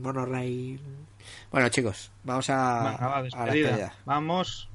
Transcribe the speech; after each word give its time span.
monorail. 0.00 0.80
Bueno, 1.50 1.68
chicos, 1.68 2.10
vamos 2.24 2.50
a, 2.50 2.90
Venga, 2.90 3.06
va, 3.06 3.16
a 3.16 3.16
la 3.16 3.22
despedida. 3.22 3.94
Vamos. 4.04 4.68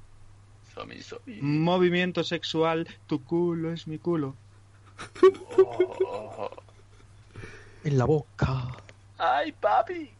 Movimiento 1.41 2.23
sexual, 2.23 2.87
tu 3.07 3.23
culo 3.23 3.71
es 3.71 3.87
mi 3.87 3.97
culo. 3.97 4.35
Oh. 5.57 6.49
En 7.83 7.97
la 7.97 8.05
boca. 8.05 8.67
Ay, 9.17 9.51
papi. 9.53 10.11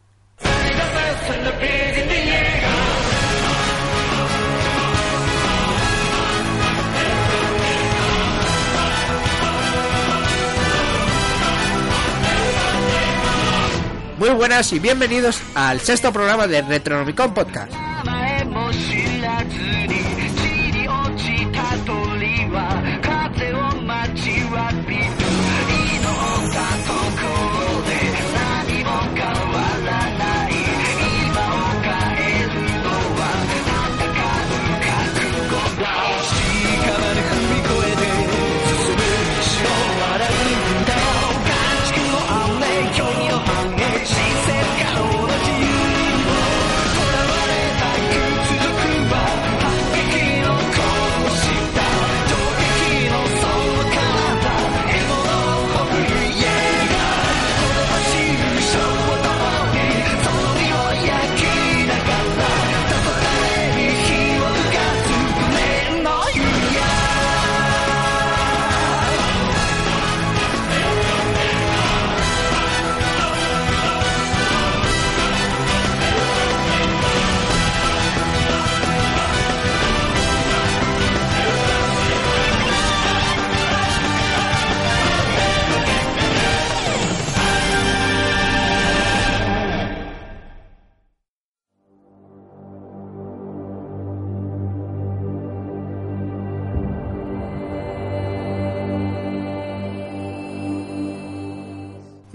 Muy 14.18 14.30
buenas 14.30 14.72
y 14.72 14.78
bienvenidos 14.78 15.40
al 15.54 15.80
sexto 15.80 16.10
programa 16.12 16.46
de 16.46 16.62
Retronomicon 16.62 17.34
Podcast. 17.34 17.85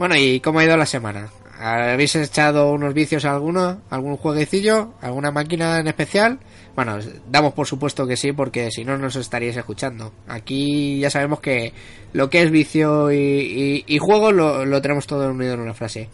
Bueno, 0.02 0.16
¿y 0.18 0.40
cómo 0.40 0.58
ha 0.58 0.64
ido 0.64 0.76
la 0.78 0.88
semana? 0.88 1.30
¿Habéis 1.60 2.16
echado 2.16 2.72
unos 2.72 2.92
vicios 2.96 3.24
a 3.24 3.34
alguno? 3.34 3.82
¿Algún 3.92 4.18
jueguecillo? 4.18 4.96
¿Alguna 5.00 5.30
máquina 5.30 5.78
en 5.80 5.86
especial? 5.86 6.40
Bueno, 6.76 6.98
damos 7.30 7.54
por 7.54 7.68
supuesto 7.68 8.08
que 8.08 8.18
sí, 8.18 8.32
porque 8.32 8.72
si 8.72 8.84
no 8.84 8.98
nos 8.98 9.16
estaríais 9.16 9.58
escuchando. 9.58 10.12
Aquí 10.28 10.98
ya 11.00 11.12
sabemos 11.12 11.40
que 11.40 11.72
lo 12.14 12.32
que 12.32 12.42
es 12.42 12.50
vicio 12.50 13.12
y, 13.12 13.86
juego 14.00 14.32
lo, 14.32 14.66
lo 14.66 14.82
tenemos 14.82 15.06
todo 15.06 15.30
unido 15.30 15.54
en 15.54 15.60
una 15.60 15.76
frase. 15.76 16.10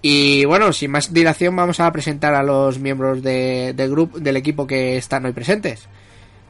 Y 0.00 0.46
bueno, 0.46 0.72
sin 0.72 0.90
más 0.90 1.12
dilación 1.12 1.54
vamos 1.54 1.78
a 1.78 1.92
presentar 1.92 2.34
a 2.34 2.42
los 2.42 2.78
miembros 2.78 3.22
de- 3.22 3.74
del 3.76 3.90
grupo, 3.90 4.18
del 4.18 4.38
equipo 4.38 4.66
que 4.66 4.96
están 4.96 5.26
hoy 5.26 5.32
presentes. 5.34 5.90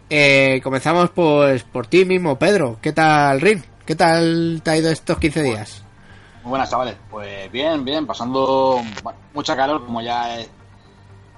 Eh, 0.08 0.60
comenzamos 0.62 1.10
pues 1.10 1.64
por 1.64 1.88
ti 1.88 2.04
mismo, 2.04 2.38
Pedro. 2.38 2.78
¿Qué 2.80 2.92
tal, 2.92 3.40
Rin? 3.40 3.60
¿Qué 3.84 3.96
tal 3.96 4.60
te 4.62 4.70
ha 4.70 4.76
ido 4.76 4.88
estos 4.92 5.18
15 5.18 5.42
días? 5.42 5.89
Muy 6.42 6.50
buenas, 6.50 6.70
chavales. 6.70 6.96
Pues 7.10 7.50
bien, 7.52 7.84
bien, 7.84 8.06
pasando 8.06 8.82
bueno, 9.02 9.18
mucha 9.34 9.56
calor, 9.56 9.84
como 9.84 10.00
ya 10.00 10.38
es 10.38 10.50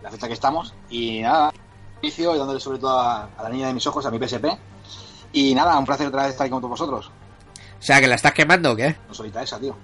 la 0.02 0.10
fecha 0.10 0.28
que 0.28 0.34
estamos. 0.34 0.74
Y 0.90 1.20
nada, 1.20 1.52
inicio 2.00 2.34
y 2.34 2.38
dándole 2.38 2.60
sobre 2.60 2.78
todo 2.78 2.98
a, 2.98 3.24
a 3.36 3.42
la 3.42 3.48
niña 3.48 3.66
de 3.68 3.74
mis 3.74 3.86
ojos, 3.86 4.04
a 4.06 4.10
mi 4.10 4.18
PSP. 4.18 4.46
Y 5.32 5.54
nada, 5.54 5.78
un 5.78 5.84
placer 5.86 6.06
otra 6.06 6.22
vez 6.22 6.32
estar 6.32 6.44
aquí 6.44 6.52
con 6.52 6.60
todos 6.60 6.78
vosotros. 6.78 7.10
O 7.78 7.82
sea, 7.84 8.00
que 8.00 8.06
la 8.06 8.14
estás 8.14 8.32
quemando 8.32 8.72
o 8.72 8.76
qué? 8.76 8.94
No 9.08 9.14
solita 9.14 9.42
esa, 9.42 9.58
tío. 9.58 9.74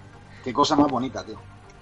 Qué 0.45 0.53
cosa 0.53 0.77
más 0.77 0.89
bonita, 0.89 1.25
tío. 1.25 1.39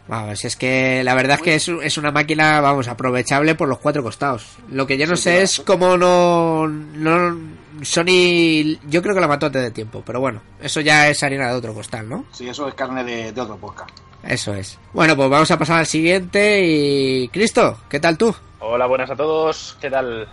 Vamos, 0.09 0.45
es 0.45 0.57
que 0.57 1.03
la 1.03 1.15
verdad 1.15 1.37
es 1.37 1.43
que 1.43 1.55
es, 1.57 1.69
es 1.69 1.99
una 1.99 2.13
máquina, 2.13 2.61
vamos, 2.61 2.87
aprovechable 2.87 3.57
por 3.57 3.69
los 3.69 3.79
cuatro 3.79 4.03
costados. 4.03 4.47
Lo 4.71 4.87
que 4.87 4.97
yo 4.97 5.07
no 5.07 5.17
sé 5.17 5.43
es 5.43 5.61
cómo 5.67 5.97
no, 5.97 6.69
no... 6.69 7.37
Sony... 7.83 8.79
Yo 8.89 9.03
creo 9.03 9.15
que 9.15 9.21
la 9.21 9.29
mató 9.29 9.47
antes 9.47 9.63
de 9.63 9.71
tiempo, 9.71 10.03
pero 10.05 10.21
bueno, 10.21 10.43
eso 10.61 10.81
ya 10.81 11.09
es 11.09 11.23
harina 11.23 11.49
de 11.49 11.55
otro 11.55 11.75
costal, 11.75 12.09
¿no? 12.09 12.25
Sí, 12.33 12.49
eso 12.49 12.69
es 12.69 12.75
carne 12.75 13.05
de, 13.05 13.33
de 13.33 13.41
otro 13.41 13.57
podcast. 13.57 13.91
Eso 14.23 14.55
es. 14.55 14.79
Bueno, 14.93 15.15
pues 15.17 15.29
vamos 15.29 15.51
a 15.51 15.59
pasar 15.59 15.79
al 15.79 15.87
siguiente 15.87 16.65
y... 16.65 17.29
Cristo, 17.29 17.79
¿qué 17.89 18.01
tal 18.01 18.19
tú? 18.19 18.35
Hola, 18.59 18.87
buenas 18.87 19.11
a 19.11 19.17
todos. 19.17 19.77
¿Qué 19.81 19.91
tal? 19.91 20.27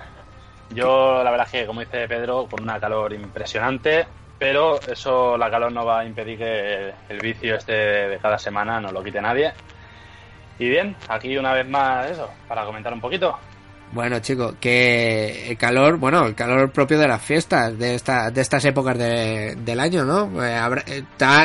Yo, 0.71 1.23
la 1.23 1.29
verdad 1.29 1.45
es 1.45 1.51
que, 1.51 1.67
como 1.67 1.81
dice 1.81 2.07
Pedro, 2.07 2.47
con 2.49 2.63
una 2.63 2.79
calor 2.79 3.13
impresionante, 3.13 4.07
pero 4.39 4.79
eso, 4.81 5.37
la 5.37 5.51
calor 5.51 5.71
no 5.71 5.85
va 5.85 5.99
a 5.99 6.05
impedir 6.05 6.37
que 6.37 6.93
el 7.09 7.19
vicio 7.19 7.55
este 7.55 7.73
de 7.73 8.17
cada 8.17 8.39
semana 8.39 8.81
no 8.81 8.91
lo 8.91 9.03
quite 9.03 9.21
nadie. 9.21 9.53
Y 10.57 10.69
bien, 10.69 10.95
aquí 11.09 11.37
una 11.37 11.53
vez 11.53 11.67
más 11.67 12.09
eso, 12.09 12.29
para 12.47 12.65
comentar 12.65 12.93
un 12.93 13.01
poquito. 13.01 13.37
Bueno, 13.93 14.17
chico, 14.19 14.55
que 14.59 15.51
el 15.51 15.57
calor, 15.57 15.97
bueno, 15.97 16.25
el 16.25 16.33
calor 16.33 16.71
propio 16.71 16.97
de 16.97 17.07
las 17.07 17.21
fiestas, 17.21 17.77
de, 17.77 17.93
esta, 17.93 18.31
de 18.31 18.41
estas 18.41 18.65
épocas 18.65 18.97
de- 18.97 19.55
del 19.55 19.79
año, 19.79 20.03
¿no? 20.03 20.43
Eh, 20.43 20.55
habrá- 20.55 20.83
eh, 20.87 21.03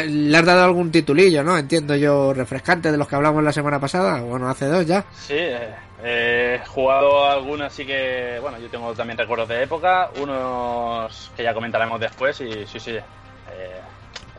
le 0.09 0.37
has 0.39 0.47
dado 0.47 0.65
algún 0.65 0.91
titulillo, 0.91 1.45
¿no? 1.45 1.59
Entiendo 1.59 1.95
yo, 1.97 2.33
refrescante 2.33 2.91
de 2.91 2.97
los 2.97 3.07
que 3.07 3.17
hablamos 3.17 3.45
la 3.45 3.53
semana 3.53 3.79
pasada, 3.79 4.23
bueno, 4.23 4.49
hace 4.49 4.65
dos 4.65 4.87
ya. 4.87 5.05
Sí, 5.13 5.35
eh, 5.37 5.75
he 6.03 6.67
jugado 6.67 7.29
algunas, 7.31 7.71
así 7.71 7.85
que, 7.85 8.39
bueno, 8.41 8.59
yo 8.59 8.69
tengo 8.71 8.95
también 8.95 9.19
recuerdos 9.19 9.49
de 9.51 9.65
época, 9.65 10.09
unos 10.19 11.31
que 11.37 11.43
ya 11.43 11.53
comentaremos 11.53 12.01
después, 12.01 12.41
y 12.41 12.67
sí, 12.67 12.81
sí, 12.81 12.93
eh, 12.93 13.03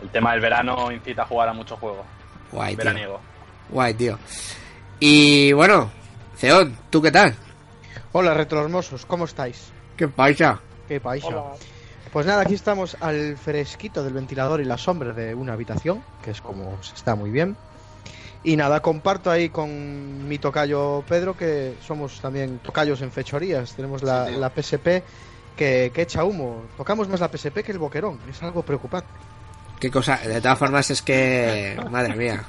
el 0.02 0.09
tema 0.09 0.31
del 0.31 0.41
verano 0.41 0.91
incita 0.91 1.22
a 1.22 1.26
jugar 1.26 1.50
a 1.50 1.53
muchos 1.53 1.78
juegos, 1.80 2.06
Guay, 2.52 2.76
tío. 2.76 3.20
Guay, 3.70 3.94
tío. 3.94 4.18
Y 5.00 5.52
bueno, 5.53 5.91
Ceón, 6.36 6.76
¿tú 6.90 7.02
qué 7.03 7.12
tal? 7.12 7.36
Hola, 8.12 8.34
retrohermosos, 8.34 9.06
¿cómo 9.06 9.25
estáis? 9.25 9.68
¿Qué 9.96 10.08
pasa? 10.08 10.59
¿Qué 10.88 11.00
paisa? 11.00 11.28
Pues 12.12 12.25
nada, 12.25 12.42
aquí 12.42 12.56
estamos 12.56 12.97
al 13.02 13.38
fresquito 13.38 14.03
del 14.03 14.14
ventilador 14.14 14.62
y 14.62 14.66
la 14.66 14.78
sombra 14.80 15.14
de 15.14 15.36
una 15.36 15.53
habitación, 15.53 16.03
que 16.24 16.31
es 16.31 16.42
como 16.42 16.81
se 16.81 16.96
está 16.96 17.14
muy 17.14 17.30
bien. 17.30 17.56
Y 18.44 18.56
nada, 18.56 18.81
comparto 18.81 19.30
ahí 19.30 19.50
con 19.50 20.28
mi 20.28 20.40
tocayo 20.40 21.03
Pedro, 21.08 21.38
que 21.38 21.75
somos 21.86 22.20
también 22.20 22.59
tocayos 22.59 23.02
en 23.02 23.12
fechorías. 23.12 23.74
Tenemos 23.75 24.02
la, 24.02 24.26
Sí, 24.26 24.31
tío. 24.31 24.40
la 24.40 24.50
PSP 24.50 24.88
que, 25.56 25.91
que 25.94 26.02
echa 26.02 26.24
humo. 26.24 26.64
Tocamos 26.78 27.08
más 27.09 27.20
la 27.20 27.28
PSP 27.30 27.59
que 27.64 27.72
el 27.74 27.78
boquerón, 27.80 28.20
es 28.28 28.41
algo 28.41 28.64
preocupante. 28.64 29.08
¿Qué 29.80 29.91
cosa? 29.91 30.18
De 30.18 30.41
todas 30.41 30.58
formas 30.58 30.90
es 30.90 31.02
que... 31.02 31.80
Madre 31.91 32.16
mía. 32.16 32.44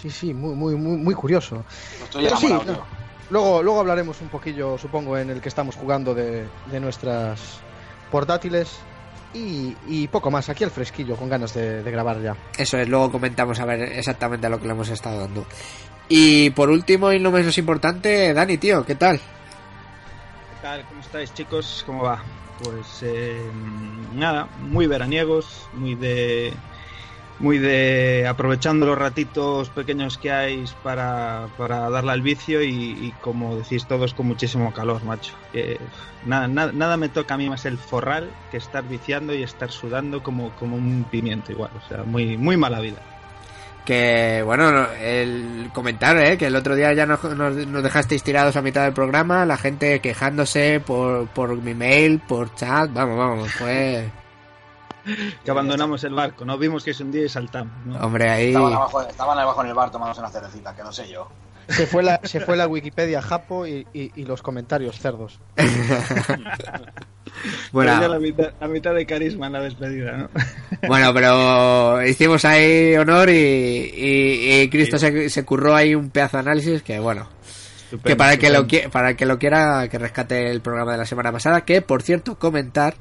Sí, 0.00 0.10
sí, 0.10 0.34
muy, 0.34 0.54
muy, 0.54 0.74
muy, 0.74 0.96
muy 0.98 1.14
curioso. 1.14 1.56
No 1.56 2.04
estoy 2.04 2.24
Pero 2.24 2.36
sí, 2.36 2.48
no. 2.48 3.01
Luego, 3.32 3.62
luego 3.62 3.80
hablaremos 3.80 4.20
un 4.20 4.28
poquillo, 4.28 4.76
supongo, 4.76 5.16
en 5.16 5.30
el 5.30 5.40
que 5.40 5.48
estamos 5.48 5.74
jugando 5.74 6.14
de, 6.14 6.46
de 6.70 6.80
nuestras 6.80 7.60
portátiles. 8.10 8.78
Y, 9.32 9.74
y 9.88 10.06
poco 10.08 10.30
más, 10.30 10.50
aquí 10.50 10.64
al 10.64 10.70
fresquillo, 10.70 11.16
con 11.16 11.30
ganas 11.30 11.54
de, 11.54 11.82
de 11.82 11.90
grabar 11.90 12.20
ya. 12.20 12.36
Eso 12.58 12.76
es, 12.76 12.86
luego 12.86 13.10
comentamos 13.10 13.58
a 13.58 13.64
ver 13.64 13.80
exactamente 13.94 14.46
a 14.46 14.50
lo 14.50 14.60
que 14.60 14.66
le 14.66 14.74
hemos 14.74 14.90
estado 14.90 15.20
dando. 15.20 15.46
Y 16.10 16.50
por 16.50 16.68
último 16.68 17.10
y 17.10 17.18
no 17.18 17.30
menos 17.30 17.56
importante, 17.56 18.34
Dani, 18.34 18.58
tío, 18.58 18.84
¿qué 18.84 18.96
tal? 18.96 19.16
¿Qué 19.16 20.60
tal? 20.60 20.84
¿Cómo 20.86 21.00
estáis, 21.00 21.32
chicos? 21.32 21.82
¿Cómo 21.86 22.02
va? 22.02 22.22
Pues 22.62 22.98
eh, 23.00 23.40
nada, 24.12 24.46
muy 24.60 24.86
veraniegos, 24.86 25.70
muy 25.72 25.94
de 25.94 26.52
muy 27.38 27.58
de 27.58 28.26
aprovechando 28.28 28.86
los 28.86 28.98
ratitos 28.98 29.68
pequeños 29.70 30.18
que 30.18 30.30
hay 30.30 30.64
para, 30.82 31.48
para 31.58 31.90
darle 31.90 32.12
al 32.12 32.22
vicio 32.22 32.62
y, 32.62 33.12
como 33.20 33.56
decís 33.56 33.86
todos 33.86 34.14
con 34.14 34.26
muchísimo 34.26 34.72
calor, 34.72 35.04
macho. 35.04 35.34
Que, 35.52 35.78
nada, 36.24 36.48
nada, 36.48 36.72
nada 36.72 36.96
me 36.96 37.08
toca 37.08 37.34
a 37.34 37.38
mí 37.38 37.48
más 37.48 37.64
el 37.64 37.78
forral 37.78 38.30
que 38.50 38.56
estar 38.56 38.86
viciando 38.86 39.34
y 39.34 39.42
estar 39.42 39.70
sudando 39.70 40.22
como, 40.22 40.50
como 40.52 40.76
un 40.76 41.04
pimiento 41.10 41.52
igual. 41.52 41.70
O 41.76 41.88
sea, 41.88 42.04
muy, 42.04 42.36
muy 42.36 42.56
mala 42.56 42.80
vida. 42.80 42.98
Que 43.84 44.42
bueno, 44.44 44.86
el 45.00 45.70
comentar, 45.72 46.16
¿eh? 46.16 46.38
que 46.38 46.46
el 46.46 46.54
otro 46.54 46.76
día 46.76 46.92
ya 46.92 47.04
nos 47.04 47.82
dejasteis 47.82 48.22
tirados 48.22 48.54
a 48.54 48.62
mitad 48.62 48.84
del 48.84 48.92
programa, 48.92 49.44
la 49.44 49.56
gente 49.56 49.98
quejándose 49.98 50.78
por, 50.78 51.26
por 51.28 51.60
mi 51.60 51.74
mail, 51.74 52.20
por 52.20 52.54
chat, 52.54 52.92
vamos, 52.92 53.18
vamos, 53.18 53.50
fue... 53.50 54.21
Que 55.44 55.50
abandonamos 55.50 56.04
el 56.04 56.14
barco, 56.14 56.44
no 56.44 56.56
vimos 56.58 56.84
que 56.84 56.92
es 56.92 57.00
un 57.00 57.10
día 57.10 57.24
y 57.24 57.28
saltamos. 57.28 57.72
¿no? 57.86 57.96
Hombre, 57.98 58.30
ahí... 58.30 58.48
Estaban 58.48 58.72
abajo, 58.74 59.02
estaban 59.02 59.38
abajo 59.38 59.62
en 59.62 59.68
el 59.68 59.74
bar 59.74 59.90
tomándose 59.90 60.20
una 60.20 60.30
cervecita, 60.30 60.74
que 60.76 60.82
no 60.82 60.92
sé 60.92 61.08
yo. 61.10 61.28
Se 61.68 61.86
fue 61.86 62.02
la, 62.02 62.20
se 62.24 62.40
fue 62.40 62.56
la 62.56 62.66
Wikipedia 62.66 63.22
Japo 63.22 63.66
y, 63.66 63.86
y- 63.92 64.10
y 64.16 64.24
los 64.24 64.42
comentarios 64.42 64.98
cerdos. 64.98 65.40
Bueno, 67.72 68.06
la 68.08 68.18
mitad, 68.18 68.52
la 68.60 68.68
mitad 68.68 68.94
de 68.94 69.06
carisma 69.06 69.46
en 69.46 69.52
la 69.54 69.60
despedida, 69.60 70.12
¿no? 70.16 70.28
Bueno, 70.88 71.14
pero 71.14 72.04
hicimos 72.06 72.44
ahí 72.44 72.94
honor 72.96 73.30
y, 73.30 73.32
y, 73.32 74.60
y 74.62 74.68
Cristo 74.68 74.98
se, 74.98 75.30
se 75.30 75.44
curró 75.44 75.74
ahí 75.74 75.94
un 75.94 76.10
pedazo 76.10 76.36
de 76.36 76.40
análisis 76.42 76.82
que 76.82 76.98
bueno, 76.98 77.28
que 78.04 78.16
para 78.16 78.34
el 78.34 78.38
que 78.38 78.50
lo 78.50 78.66
para 78.90 79.10
el 79.10 79.16
que 79.16 79.24
lo 79.26 79.38
quiera 79.38 79.88
que 79.88 79.98
rescate 79.98 80.50
el 80.50 80.60
programa 80.60 80.92
de 80.92 80.98
la 80.98 81.06
semana 81.06 81.32
pasada, 81.32 81.62
que 81.64 81.80
por 81.82 82.02
cierto 82.02 82.38
comentar 82.38 82.94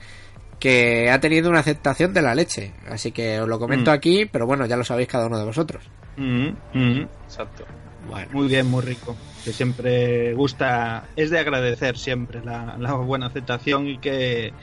que 0.61 1.09
ha 1.09 1.19
tenido 1.19 1.49
una 1.49 1.59
aceptación 1.59 2.13
de 2.13 2.21
la 2.21 2.35
leche, 2.35 2.71
así 2.87 3.11
que 3.11 3.41
os 3.41 3.47
lo 3.49 3.57
comento 3.57 3.89
Mm. 3.89 3.93
aquí, 3.95 4.25
pero 4.31 4.45
bueno, 4.45 4.67
ya 4.67 4.77
lo 4.77 4.83
sabéis 4.83 5.07
cada 5.09 5.25
uno 5.25 5.39
de 5.39 5.43
vosotros. 5.45 5.83
Mhm, 6.17 6.55
mhm. 6.73 7.07
Exacto. 7.25 7.65
Bueno, 8.07 8.29
Muy 8.31 8.47
bien, 8.47 8.67
muy 8.69 8.81
rico. 8.83 9.15
Que 9.43 9.51
siempre 9.53 10.33
gusta, 10.33 11.05
es 11.15 11.31
de 11.31 11.39
agradecer 11.39 11.97
siempre 11.97 12.43
la, 12.45 12.75
la 12.77 12.93
buena 12.93 13.25
aceptación 13.25 13.87
y 13.87 13.97
que 13.97 14.53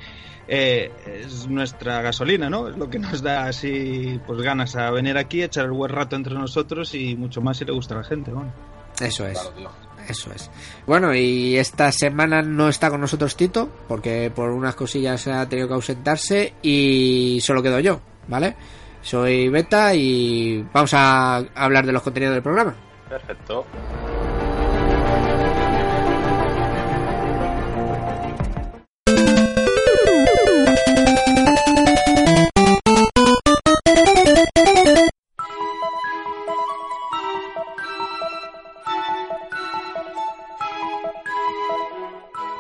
eh, 0.47 0.91
es 1.25 1.49
nuestra 1.49 2.01
gasolina, 2.01 2.49
¿no? 2.49 2.69
Es 2.69 2.77
lo 2.77 2.89
que 2.89 2.99
nos 3.01 3.21
da 3.21 3.47
así 3.47 4.21
pues 4.25 4.41
ganas 4.41 4.77
a 4.77 4.91
venir 4.93 5.19
aquí, 5.19 5.43
echar 5.43 5.65
el 5.65 5.73
buen 5.73 5.91
rato 5.91 6.15
entre 6.15 6.35
nosotros 6.35 6.95
y 6.95 7.17
mucho 7.17 7.41
más 7.41 7.57
si 7.57 7.65
le 7.65 7.73
gusta 7.73 7.95
a 7.95 7.99
la 7.99 8.05
gente, 8.05 8.31
bueno. 8.31 8.53
eso 9.01 9.27
es. 9.27 9.39
Claro, 9.39 9.51
tío. 9.57 9.88
Eso 10.09 10.33
es. 10.35 10.51
Bueno, 10.87 11.15
y 11.15 11.57
esta 11.59 11.93
semana 11.93 12.41
no 12.41 12.69
está 12.69 12.89
con 12.89 13.01
nosotros 13.01 13.37
Tito, 13.37 13.69
porque 13.87 14.33
por 14.35 14.51
unas 14.51 14.75
cosillas 14.75 15.27
ha 15.29 15.47
tenido 15.47 15.69
que 15.69 15.75
ausentarse 15.75 16.55
y 16.63 17.39
solo 17.43 17.63
quedo 17.63 17.79
yo, 17.79 18.01
¿vale? 18.27 18.57
Soy 19.03 19.49
Beta 19.51 19.95
y 19.95 20.67
vamos 20.73 20.95
a 20.95 21.37
hablar 21.55 21.85
de 21.85 21.93
los 21.93 22.03
contenidos 22.03 22.35
del 22.35 22.43
programa. 22.43 22.75
Perfecto. 23.09 23.67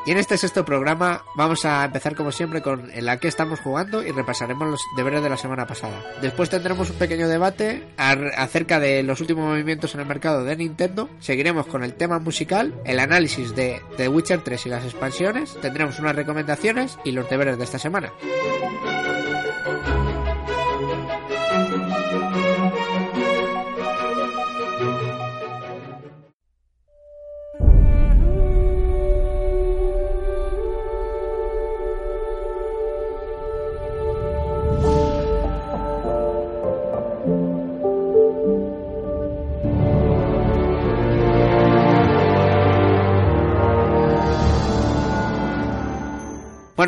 Y 0.08 0.10
en 0.10 0.16
este 0.16 0.38
sexto 0.38 0.64
programa 0.64 1.22
vamos 1.36 1.66
a 1.66 1.84
empezar 1.84 2.16
como 2.16 2.32
siempre 2.32 2.62
con 2.62 2.90
en 2.90 3.04
la 3.04 3.18
que 3.18 3.28
estamos 3.28 3.60
jugando 3.60 4.02
y 4.02 4.10
repasaremos 4.10 4.66
los 4.66 4.80
deberes 4.96 5.22
de 5.22 5.28
la 5.28 5.36
semana 5.36 5.66
pasada. 5.66 6.02
Después 6.22 6.48
tendremos 6.48 6.88
un 6.88 6.96
pequeño 6.96 7.28
debate 7.28 7.86
acerca 7.98 8.80
de 8.80 9.02
los 9.02 9.20
últimos 9.20 9.44
movimientos 9.44 9.92
en 9.92 10.00
el 10.00 10.06
mercado 10.06 10.44
de 10.44 10.56
Nintendo. 10.56 11.10
Seguiremos 11.20 11.66
con 11.66 11.84
el 11.84 11.92
tema 11.92 12.20
musical, 12.20 12.72
el 12.86 13.00
análisis 13.00 13.54
de 13.54 13.82
The 13.98 14.08
Witcher 14.08 14.40
3 14.40 14.64
y 14.64 14.68
las 14.70 14.84
expansiones. 14.84 15.60
Tendremos 15.60 15.98
unas 15.98 16.16
recomendaciones 16.16 16.98
y 17.04 17.12
los 17.12 17.28
deberes 17.28 17.58
de 17.58 17.64
esta 17.64 17.78
semana. 17.78 18.10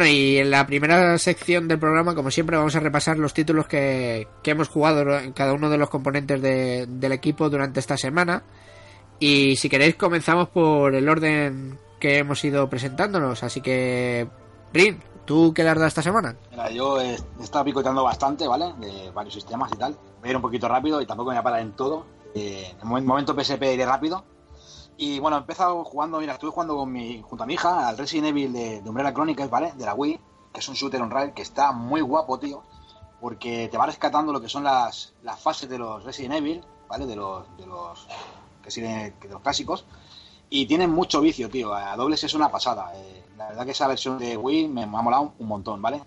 Bueno, 0.01 0.15
y 0.15 0.39
en 0.39 0.51
la 0.51 0.65
primera 0.67 1.19
sección 1.19 1.69
del 1.69 1.79
programa, 1.79 2.15
como 2.15 2.31
siempre, 2.31 2.57
vamos 2.57 2.75
a 2.75 2.81
repasar 2.81 3.19
los 3.19 3.35
títulos 3.35 3.67
que, 3.67 4.27
que 4.43 4.53
hemos 4.53 4.71
jugado 4.71 5.19
en 5.19 5.33
cada 5.35 5.53
uno 5.53 5.69
de 5.69 5.77
los 5.77 5.91
componentes 5.91 6.41
de- 6.41 6.87
del 6.89 7.13
equipo 7.13 7.51
durante 7.51 7.81
esta 7.81 7.99
semana. 7.99 8.43
Y 9.19 9.57
si 9.57 9.69
queréis, 9.69 9.97
comenzamos 9.97 10.49
por 10.49 10.95
el 10.95 11.07
orden 11.07 11.79
que 12.01 12.17
hemos 12.17 12.43
ido 12.43 12.71
presentándonos. 12.71 13.43
Así 13.43 13.61
que, 13.61 14.27
Rin, 14.73 15.03
¿tú 15.27 15.53
qué 15.53 15.65
le 15.65 15.69
has 15.69 15.77
dado 15.77 15.89
esta 15.89 16.01
semana? 16.01 16.35
Mira, 16.51 16.71
yo 16.71 16.99
he, 16.99 17.17
estado 17.43 17.67
picoteando 17.67 18.03
bastante, 18.03 18.49
¿vale? 18.49 18.73
De 18.81 19.11
varios 19.11 19.35
sistemas 19.35 19.71
y 19.75 19.77
tal. 19.77 19.99
Voy 20.21 20.29
a 20.29 20.31
ir 20.31 20.37
un 20.37 20.41
poquito 20.43 20.67
rápido 20.67 21.03
y 21.03 21.07
tampoco 21.07 21.29
me 21.29 21.35
voy 21.35 21.41
a 21.41 21.45
parar 21.45 21.61
en 21.61 21.73
todo. 21.73 22.07
Eh, 22.35 22.73
en 22.83 22.89
momen- 22.89 23.05
momento 23.05 23.35
PSP 23.39 23.75
iré 23.75 23.85
rápido. 23.85 24.25
Y 25.03 25.19
bueno, 25.19 25.39
he 25.39 25.41
empezado 25.41 25.83
jugando, 25.83 26.21
mira, 26.21 26.35
estuve 26.35 26.51
jugando 26.51 26.77
con 26.77 26.93
mi, 26.93 27.23
junto 27.23 27.43
a 27.43 27.47
mi 27.47 27.55
hija 27.55 27.89
al 27.89 27.97
Resident 27.97 28.29
Evil 28.29 28.53
de, 28.53 28.83
de 28.83 28.89
Umbrella 28.91 29.15
Chronicles, 29.15 29.49
¿vale? 29.49 29.73
De 29.73 29.87
la 29.87 29.95
Wii, 29.95 30.21
que 30.53 30.61
es 30.61 30.69
un 30.69 30.75
shooter 30.75 31.01
on 31.01 31.11
rail 31.11 31.33
que 31.33 31.41
está 31.41 31.73
muy 31.73 32.03
guapo, 32.03 32.39
tío. 32.39 32.63
Porque 33.19 33.69
te 33.69 33.79
va 33.79 33.87
rescatando 33.87 34.31
lo 34.31 34.43
que 34.43 34.51
son 34.51 34.63
las, 34.63 35.15
las 35.23 35.41
fases 35.41 35.71
de 35.71 35.79
los 35.79 36.05
Resident 36.05 36.35
Evil, 36.35 36.63
¿vale? 36.87 37.07
De 37.07 37.17
los, 37.17 37.47
de 37.57 37.65
los, 37.67 38.07
que 38.63 38.71
siguen- 38.71 39.19
de 39.19 39.29
los 39.31 39.41
clásicos. 39.41 39.87
Y 40.51 40.67
tienen 40.67 40.91
mucho 40.91 41.23
vicio, 41.23 41.49
tío. 41.49 41.73
A 41.73 41.97
dobles 41.97 42.23
es 42.23 42.35
una 42.35 42.51
pasada. 42.51 42.93
Eh, 42.95 43.25
la 43.39 43.49
verdad 43.49 43.65
que 43.65 43.71
esa 43.71 43.89
versión 43.89 44.19
de 44.19 44.37
Wii 44.37 44.69
me, 44.69 44.83
ha 44.83 44.87
molado 44.87 45.33
un 45.39 45.49
montón, 45.49 45.81
¿vale? 45.81 46.03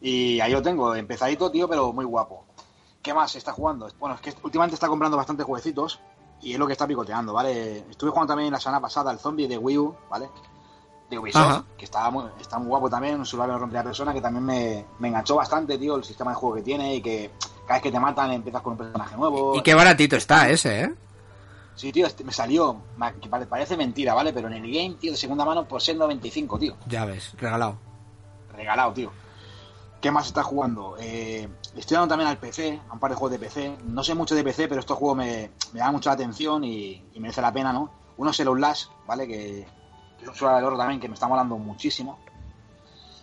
Y 0.00 0.40
ahí 0.40 0.52
lo 0.52 0.62
tengo, 0.62 0.94
empezadito, 0.94 1.50
tío, 1.50 1.68
pero 1.68 1.92
muy 1.92 2.06
guapo. 2.06 2.44
¿Qué 3.02 3.12
más 3.12 3.34
está 3.36 3.52
jugando? 3.52 3.88
Bueno, 4.00 4.14
es 4.14 4.22
que 4.22 4.32
últimamente 4.42 4.74
está 4.74 4.88
comprando 4.88 5.18
bastantes 5.18 5.44
jueguecitos 5.44 6.00
y 6.42 6.52
es 6.52 6.58
lo 6.58 6.66
que 6.66 6.72
está 6.72 6.86
picoteando, 6.86 7.32
¿vale? 7.32 7.84
Estuve 7.90 8.10
jugando 8.10 8.32
también 8.32 8.52
la 8.52 8.60
semana 8.60 8.80
pasada 8.80 9.10
al 9.10 9.18
zombie 9.18 9.46
de 9.48 9.58
Wii 9.58 9.78
U, 9.78 9.94
¿vale? 10.10 10.28
De 11.08 11.18
Ubisoft, 11.18 11.42
Ajá. 11.42 11.64
que 11.76 11.84
está 11.84 12.10
muy, 12.10 12.24
está 12.40 12.58
muy 12.58 12.68
guapo 12.68 12.88
también, 12.90 13.18
un 13.18 13.26
survival 13.26 13.56
en 13.56 13.62
primera 13.64 13.84
persona 13.84 14.12
que 14.14 14.20
también 14.20 14.44
me, 14.44 14.84
me 14.98 15.08
enganchó 15.08 15.36
bastante, 15.36 15.78
tío, 15.78 15.96
el 15.96 16.04
sistema 16.04 16.30
de 16.32 16.36
juego 16.36 16.56
que 16.56 16.62
tiene 16.62 16.94
y 16.96 17.02
que 17.02 17.30
cada 17.66 17.74
vez 17.74 17.82
que 17.82 17.92
te 17.92 18.00
matan 18.00 18.32
empiezas 18.32 18.62
con 18.62 18.72
un 18.72 18.78
personaje 18.78 19.16
nuevo. 19.16 19.54
Y 19.56 19.62
qué 19.62 19.74
baratito 19.74 20.16
está 20.16 20.48
ese, 20.48 20.80
¿eh? 20.84 20.94
Sí, 21.74 21.92
tío, 21.92 22.06
este- 22.06 22.24
me 22.24 22.32
salió, 22.32 22.76
que 23.20 23.28
parece 23.28 23.76
mentira, 23.76 24.14
¿vale? 24.14 24.32
Pero 24.32 24.48
en 24.48 24.54
el 24.54 24.72
game, 24.72 24.94
tío, 25.00 25.10
de 25.12 25.16
segunda 25.18 25.44
mano 25.44 25.66
por 25.66 25.80
ser 25.80 25.96
95, 25.96 26.58
tío. 26.58 26.76
Ya 26.86 27.04
ves, 27.04 27.32
regalado. 27.38 27.76
regalado, 28.54 28.92
tío. 28.92 29.10
¿Qué 30.02 30.10
más 30.10 30.26
está 30.26 30.42
jugando? 30.42 30.96
Eh, 30.98 31.48
estoy 31.76 31.94
dando 31.94 32.08
también 32.08 32.28
al 32.28 32.36
PC, 32.36 32.80
a 32.90 32.92
un 32.92 32.98
par 32.98 33.10
de 33.12 33.16
juegos 33.16 33.38
de 33.38 33.46
PC. 33.46 33.76
No 33.86 34.02
sé 34.02 34.14
mucho 34.14 34.34
de 34.34 34.42
PC, 34.44 34.66
pero 34.68 34.80
estos 34.80 34.98
juegos 34.98 35.16
me, 35.16 35.52
me 35.72 35.78
dan 35.78 35.92
mucha 35.92 36.10
atención 36.12 36.64
y, 36.64 37.04
y 37.14 37.20
merece 37.20 37.40
la 37.40 37.52
pena, 37.52 37.72
¿no? 37.72 37.88
Uno 38.16 38.30
es 38.32 38.40
el 38.40 38.48
Outlast, 38.48 38.90
¿vale? 39.06 39.26
Que, 39.28 39.64
que 40.18 40.24
es 40.24 40.28
un 40.28 40.34
suelo 40.34 40.56
de 40.58 40.64
oro 40.64 40.76
también 40.76 41.00
que 41.00 41.06
me 41.08 41.14
está 41.14 41.28
molando 41.28 41.56
muchísimo. 41.56 42.18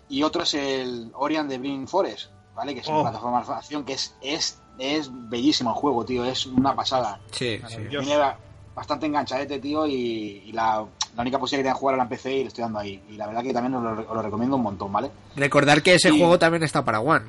Y 0.07 0.23
otro 0.23 0.43
es 0.43 0.53
el 0.53 1.11
Orion 1.15 1.47
de 1.49 1.57
Bring 1.57 1.85
Forest, 1.87 2.31
¿vale? 2.55 2.73
Que 2.73 2.79
es 2.79 2.87
una 2.87 2.99
Oh. 2.99 3.01
plataforma 3.03 3.43
de 3.43 3.53
acción 3.53 3.83
que 3.83 3.93
es, 3.93 4.15
es, 4.21 4.61
es 4.77 5.09
bellísimo 5.11 5.71
el 5.71 5.75
juego, 5.75 6.05
tío. 6.05 6.23
Es 6.23 6.45
una 6.45 6.73
pasada. 6.75 7.19
Sí, 7.31 7.59
Maravilloso. 7.61 7.99
Viene 8.05 8.17
ba- 8.17 8.37
bastante 8.73 9.05
enganchadete, 9.05 9.59
tío, 9.59 9.85
y, 9.85 10.43
y 10.45 10.51
la, 10.53 10.85
la 11.15 11.21
única 11.21 11.39
posibilidad 11.39 11.63
que 11.63 11.67
tengo 11.69 11.75
de 11.77 11.79
jugar 11.79 11.95
era 11.95 12.03
en 12.03 12.09
PC 12.09 12.33
y 12.33 12.41
le 12.43 12.47
estoy 12.47 12.61
dando 12.63 12.79
ahí. 12.79 13.03
Y 13.09 13.15
la 13.17 13.27
verdad 13.27 13.43
que 13.43 13.53
también 13.53 13.75
os 13.75 13.83
lo, 13.83 13.91
os 14.09 14.15
lo 14.15 14.21
recomiendo 14.21 14.55
un 14.55 14.63
montón, 14.63 14.91
¿vale? 14.91 15.11
Recordar 15.35 15.81
que 15.81 15.95
ese 15.95 16.09
Y- 16.09 16.19
juego 16.19 16.37
también 16.39 16.63
está 16.63 16.83
para 16.85 16.99
One. 16.99 17.25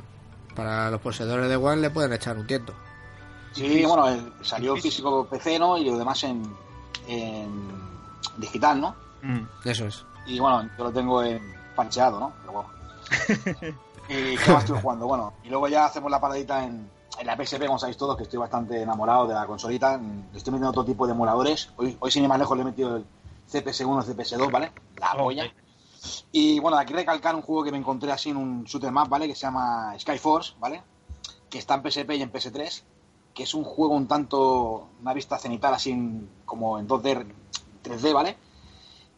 Para 0.55 0.91
los 0.91 1.01
poseedores 1.01 1.49
de 1.49 1.57
One 1.57 1.81
le 1.83 1.91
pueden 1.91 2.13
echar 2.13 2.37
un 2.37 2.47
tiento. 2.47 2.73
Sí, 3.53 3.85
bueno, 3.85 4.09
el- 4.09 4.33
salió 4.43 4.77
físico 4.77 5.27
PC, 5.27 5.59
¿no? 5.59 5.77
Y 5.79 5.85
lo 5.85 5.97
demás 5.99 6.23
en, 6.25 6.43
en 7.09 7.51
digital, 8.37 8.81
¿no? 8.81 8.95
Mm. 9.23 9.41
Eso 9.65 9.87
es. 9.87 10.05
Y 10.27 10.39
bueno, 10.39 10.69
yo 10.79 10.85
lo 10.85 10.93
tengo 10.93 11.23
en 11.23 11.41
pancheado, 11.75 12.21
¿no? 12.21 12.33
Pero 12.41 12.53
bueno. 12.53 12.69
¿Y 14.09 14.37
qué 14.37 14.53
más 14.53 14.65
estoy 14.65 14.81
jugando? 14.81 15.07
Bueno, 15.07 15.33
y 15.45 15.49
luego 15.49 15.69
ya 15.69 15.87
hacemos 15.87 16.11
la 16.11 16.21
paradita 16.21 16.65
en, 16.65 16.89
en 17.19 17.27
la 17.27 17.37
PSP, 17.37 17.65
como 17.67 17.79
sabéis 17.79 17.97
todos, 17.97 18.17
que 18.17 18.25
estoy 18.25 18.39
bastante 18.39 18.83
enamorado 18.83 19.27
de 19.27 19.35
la 19.35 19.47
consolita. 19.47 19.97
Le 19.99 20.37
estoy 20.39 20.53
metiendo 20.53 20.73
todo 20.73 20.85
tipo 20.85 21.07
de 21.07 21.13
emuladores. 21.13 21.71
Hoy, 21.77 21.97
hoy 22.01 22.11
sin 22.11 22.23
ir 22.25 22.29
más 22.29 22.39
lejos, 22.39 22.57
le 22.57 22.63
he 22.63 22.67
metido 22.67 22.97
el 22.97 23.05
CPS1, 23.51 24.05
CPS2, 24.05 24.51
¿vale? 24.51 24.73
La 24.97 25.13
polla. 25.17 25.53
Y 26.33 26.59
bueno, 26.61 26.79
aquí 26.79 26.93
recalcar 26.93 27.35
un 27.35 27.43
juego 27.43 27.65
que 27.65 27.73
me 27.73 27.79
encontré 27.79 28.11
así 28.13 28.31
en 28.31 28.37
un 28.37 28.65
shooter 28.65 28.91
map, 28.93 29.09
¿vale? 29.09 29.27
Que 29.27 29.35
se 29.35 29.43
llama 29.43 29.95
Skyforce, 29.99 30.55
¿vale? 30.59 30.83
Que 31.49 31.59
está 31.59 31.75
en 31.75 31.83
PSP 31.83 32.17
y 32.17 32.23
en 32.23 32.33
PS3. 32.33 32.85
Que 33.35 33.43
es 33.45 33.55
un 33.55 33.65
juego 33.65 33.95
un 33.95 34.09
tanto, 34.09 34.89
una 35.01 35.15
vista 35.15 35.39
cenital 35.39 35.75
así 35.75 35.91
en- 35.91 36.29
como 36.45 36.79
en 36.79 36.87
2D, 36.89 37.27
3D, 37.83 38.13
¿vale? 38.13 38.37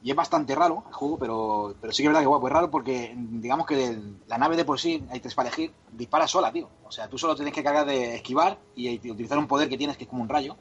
y 0.05 0.11
es 0.11 0.17
bastante 0.17 0.53
raro 0.57 0.83
el 0.89 0.93
juego, 0.95 1.17
pero, 1.17 1.77
pero 1.81 1.93
sí 1.93 2.03
que 2.03 2.09
es 2.09 2.11
verdad 2.11 2.23
que 2.23 2.27
guapo, 2.27 2.49
es 2.49 2.53
raro 2.53 2.69
porque 2.73 3.15
digamos 3.17 3.65
que 3.69 3.87
el- 3.87 4.17
la 4.27 4.37
nave 4.37 4.57
de 4.57 4.65
por 4.65 4.81
sí, 4.81 5.01
hay 5.13 5.21
tres 5.21 5.33
para 5.37 5.49
elegir, 5.49 5.73
dispara 5.93 6.27
sola, 6.27 6.51
tío. 6.51 6.69
O 6.85 6.91
sea, 6.91 7.09
tú 7.09 7.19
solo 7.19 7.37
tienes 7.37 7.55
que 7.55 7.63
cargar 7.63 7.87
de 7.87 8.17
esquivar 8.17 8.59
y, 8.75 8.89
y 8.89 9.11
utilizar 9.13 9.39
un 9.39 9.47
poder 9.47 9.69
que 9.69 9.79
tienes 9.79 9.97
que 9.97 10.03
es 10.03 10.11
como 10.11 10.23
un 10.23 10.29
rayo. 10.29 10.57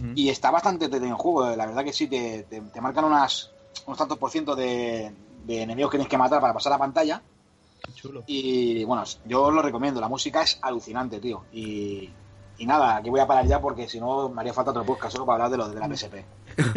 Mm. 0.00 0.12
Y 0.16 0.28
está 0.30 0.50
bastante 0.50 0.86
el 0.86 1.12
juego, 1.14 1.54
la 1.56 1.66
verdad 1.66 1.84
que 1.84 1.92
sí, 1.92 2.06
te, 2.06 2.44
te- 2.44 2.60
te 2.60 2.80
marcan 2.80 3.04
unas, 3.04 3.50
unos 3.86 3.98
tantos 3.98 4.18
por 4.18 4.30
ciento 4.30 4.54
de, 4.54 5.12
de 5.44 5.62
enemigos 5.62 5.90
que 5.90 5.98
tienes 5.98 6.10
que 6.10 6.18
matar 6.18 6.40
para 6.40 6.54
pasar 6.54 6.70
la 6.72 6.78
pantalla. 6.78 7.20
Chulo. 7.94 8.22
Y 8.26 8.84
bueno, 8.84 9.02
yo 9.24 9.42
os 9.42 9.52
lo 9.54 9.60
recomiendo, 9.60 10.00
la 10.00 10.08
música 10.08 10.42
es 10.42 10.58
alucinante, 10.62 11.18
tío. 11.18 11.44
Y, 11.52 12.08
y 12.58 12.66
nada, 12.66 12.96
aquí 12.96 13.10
voy 13.10 13.18
a 13.20 13.26
parar 13.26 13.44
ya 13.46 13.60
porque 13.60 13.88
si 13.88 13.98
no 13.98 14.28
me 14.28 14.40
haría 14.40 14.52
falta 14.54 14.70
otro 14.70 14.84
podcast 14.84 15.12
solo 15.14 15.26
para 15.26 15.44
hablar 15.46 15.50
de 15.50 15.56
lo 15.56 15.68
de 15.68 15.80
la 15.88 15.94
PSP. 15.96 16.14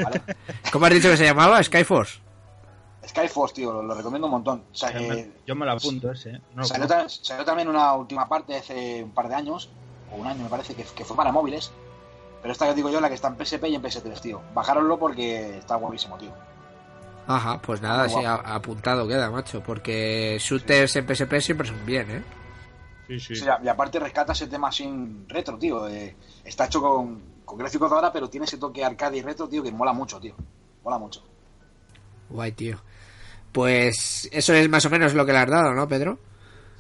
¿vale? 0.04 0.22
¿Cómo 0.72 0.86
has 0.88 0.94
dicho 0.94 1.10
que 1.12 1.18
se 1.18 1.26
llamaba? 1.26 1.62
Skyforce. 1.62 2.20
Skyforce, 3.08 3.54
tío, 3.54 3.72
lo, 3.72 3.84
lo 3.84 3.94
recomiendo 3.94 4.26
un 4.26 4.32
montón. 4.32 4.64
O 4.72 4.76
sea, 4.76 4.92
Yo 4.94 5.00
eh, 5.00 5.08
me, 5.10 5.32
yo 5.46 5.56
me 5.56 5.66
lo 5.68 5.74
apunto 5.74 6.12
ese, 6.12 6.32
¿eh? 6.32 6.42
No 6.56 6.64
salió, 6.64 6.88
salió 7.08 7.46
también 7.46 7.68
una 7.68 7.94
última 7.94 8.28
parte 8.28 8.56
hace 8.58 9.04
un 9.04 9.12
par 9.12 9.28
de 9.30 9.36
años, 9.36 9.70
o 10.12 10.16
un 10.16 10.26
año 10.26 10.42
me 10.42 10.50
parece, 10.50 10.74
que, 10.74 10.84
que 10.84 11.06
fue 11.06 11.16
para 11.16 11.32
móviles. 11.32 11.72
Pero 12.46 12.52
esta 12.54 12.66
que 12.66 12.70
os 12.70 12.76
digo 12.76 12.92
yo, 12.92 13.02
la 13.02 13.08
que 13.10 13.16
está 13.16 13.28
en 13.28 13.44
PSP 13.44 13.64
y 13.70 13.74
en 13.74 13.82
PS3, 13.82 14.22
tío. 14.22 14.40
Bajáronlo 14.54 15.00
porque 15.00 15.58
está 15.58 15.78
guapísimo, 15.78 16.16
tío. 16.16 16.30
Ajá, 17.26 17.60
pues 17.60 17.82
nada, 17.82 18.08
sí, 18.08 18.20
apuntado 18.24 19.08
queda, 19.08 19.32
macho. 19.32 19.64
Porque 19.64 20.38
shooters 20.40 20.96
en 20.96 21.08
PSP 21.08 21.40
siempre 21.42 21.68
son 21.68 21.84
bien, 21.88 22.12
¿eh? 22.12 22.24
Sí, 23.08 23.20
sí. 23.20 23.36
Sí, 23.38 23.46
y 23.64 23.68
aparte 23.68 24.00
rescata 24.00 24.34
ese 24.34 24.46
tema 24.46 24.72
sin 24.72 25.28
retro, 25.28 25.58
tío. 25.58 25.88
eh, 25.88 26.16
está 26.44 26.66
hecho 26.66 26.84
con, 26.84 27.20
con 27.44 27.58
gráficos 27.58 27.90
de 27.90 27.96
ahora, 27.96 28.14
pero 28.14 28.30
tiene 28.30 28.46
ese 28.46 28.60
toque 28.60 28.86
arcade 28.86 29.18
y 29.18 29.22
retro, 29.24 29.50
tío, 29.50 29.64
que 29.64 29.72
mola 29.72 29.94
mucho, 29.94 30.20
tío. 30.20 30.36
Mola 30.84 31.00
mucho. 31.00 31.24
Guay, 32.30 32.52
tío. 32.52 32.78
Pues 33.52 34.30
eso 34.32 34.54
es 34.54 34.70
más 34.70 34.86
o 34.86 34.92
menos 34.92 35.16
lo 35.16 35.26
que 35.26 35.32
le 35.32 35.40
has 35.40 35.50
dado, 35.50 35.74
¿no, 35.74 35.88
Pedro? 35.88 36.20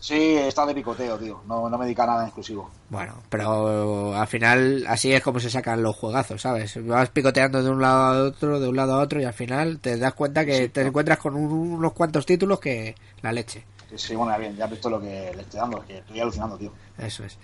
Sí, 0.05 0.35
está 0.35 0.67
de 0.67 0.75
picoteo, 0.75 1.17
tío. 1.17 1.41
No, 1.47 1.67
no 1.67 1.77
me 1.79 1.85
dedica 1.85 2.03
a 2.03 2.05
nada 2.05 2.21
en 2.21 2.27
exclusivo. 2.27 2.69
Bueno, 2.89 3.15
pero 3.27 4.13
al 4.15 4.27
final 4.27 4.85
así 4.87 5.11
es 5.11 5.23
como 5.23 5.39
se 5.39 5.49
sacan 5.49 5.81
los 5.81 5.95
juegazos, 5.95 6.43
¿sabes? 6.43 6.77
Vas 6.85 7.09
picoteando 7.09 7.63
de 7.63 7.71
un 7.71 7.81
lado 7.81 8.03
a 8.03 8.23
otro, 8.27 8.59
de 8.59 8.67
un 8.67 8.75
lado 8.75 8.93
a 8.93 8.99
otro 8.99 9.19
y 9.19 9.23
al 9.23 9.33
final 9.33 9.79
te 9.79 9.97
das 9.97 10.13
cuenta 10.13 10.45
que 10.45 10.57
Sí, 10.65 10.69
te 10.69 10.81
no. 10.83 10.89
encuentras 10.89 11.17
con 11.17 11.35
un- 11.35 11.51
unos 11.73 11.93
cuantos 11.93 12.23
títulos 12.23 12.59
que 12.59 12.93
la 13.23 13.31
leche. 13.31 13.65
Sí, 13.95 14.13
bueno, 14.15 14.31
ya 14.33 14.37
bien, 14.37 14.55
ya 14.55 14.65
has 14.65 14.69
visto 14.71 14.91
lo 14.91 14.99
que 15.01 15.31
le 15.35 15.41
estoy 15.41 15.59
dando, 15.59 15.83
que 15.87 15.97
estoy 15.97 16.19
alucinando, 16.19 16.55
tío. 16.55 16.71
Eso 16.99 17.23
es. 17.23 17.39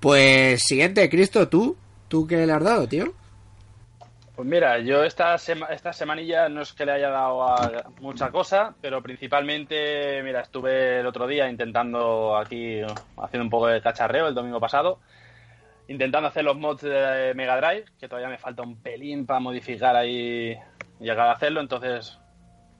Pues 0.00 0.62
siguiente, 0.64 1.10
Cristo, 1.10 1.46
¿tú? 1.48 1.76
¿Tú 2.08 2.26
qué 2.26 2.46
le 2.46 2.52
has 2.54 2.62
dado, 2.64 2.88
tío? 2.88 3.12
Pues 4.38 4.46
mira, 4.48 4.78
yo 4.78 5.02
esta, 5.02 5.36
sema- 5.36 5.66
esta 5.70 5.92
semanilla 5.92 6.48
no 6.48 6.62
es 6.62 6.72
que 6.72 6.86
le 6.86 6.92
haya 6.92 7.10
dado 7.10 7.42
a 7.42 7.82
mucha 7.98 8.30
cosa, 8.30 8.76
pero 8.80 9.02
principalmente, 9.02 10.22
mira, 10.22 10.42
estuve 10.42 11.00
el 11.00 11.06
otro 11.06 11.26
día 11.26 11.50
intentando 11.50 12.36
aquí, 12.36 12.80
haciendo 13.16 13.42
un 13.44 13.50
poco 13.50 13.66
de 13.66 13.82
cacharreo 13.82 14.28
el 14.28 14.34
domingo 14.36 14.60
pasado, 14.60 15.00
intentando 15.88 16.28
hacer 16.28 16.44
los 16.44 16.56
mods 16.58 16.82
de 16.82 17.34
Mega 17.34 17.56
Drive, 17.60 17.86
que 17.98 18.08
todavía 18.08 18.28
me 18.30 18.38
falta 18.38 18.62
un 18.62 18.80
pelín 18.82 19.26
para 19.26 19.40
modificar 19.40 19.96
ahí 19.96 20.56
y 21.00 21.04
llegar 21.04 21.28
a 21.28 21.32
hacerlo, 21.32 21.60
entonces 21.60 22.18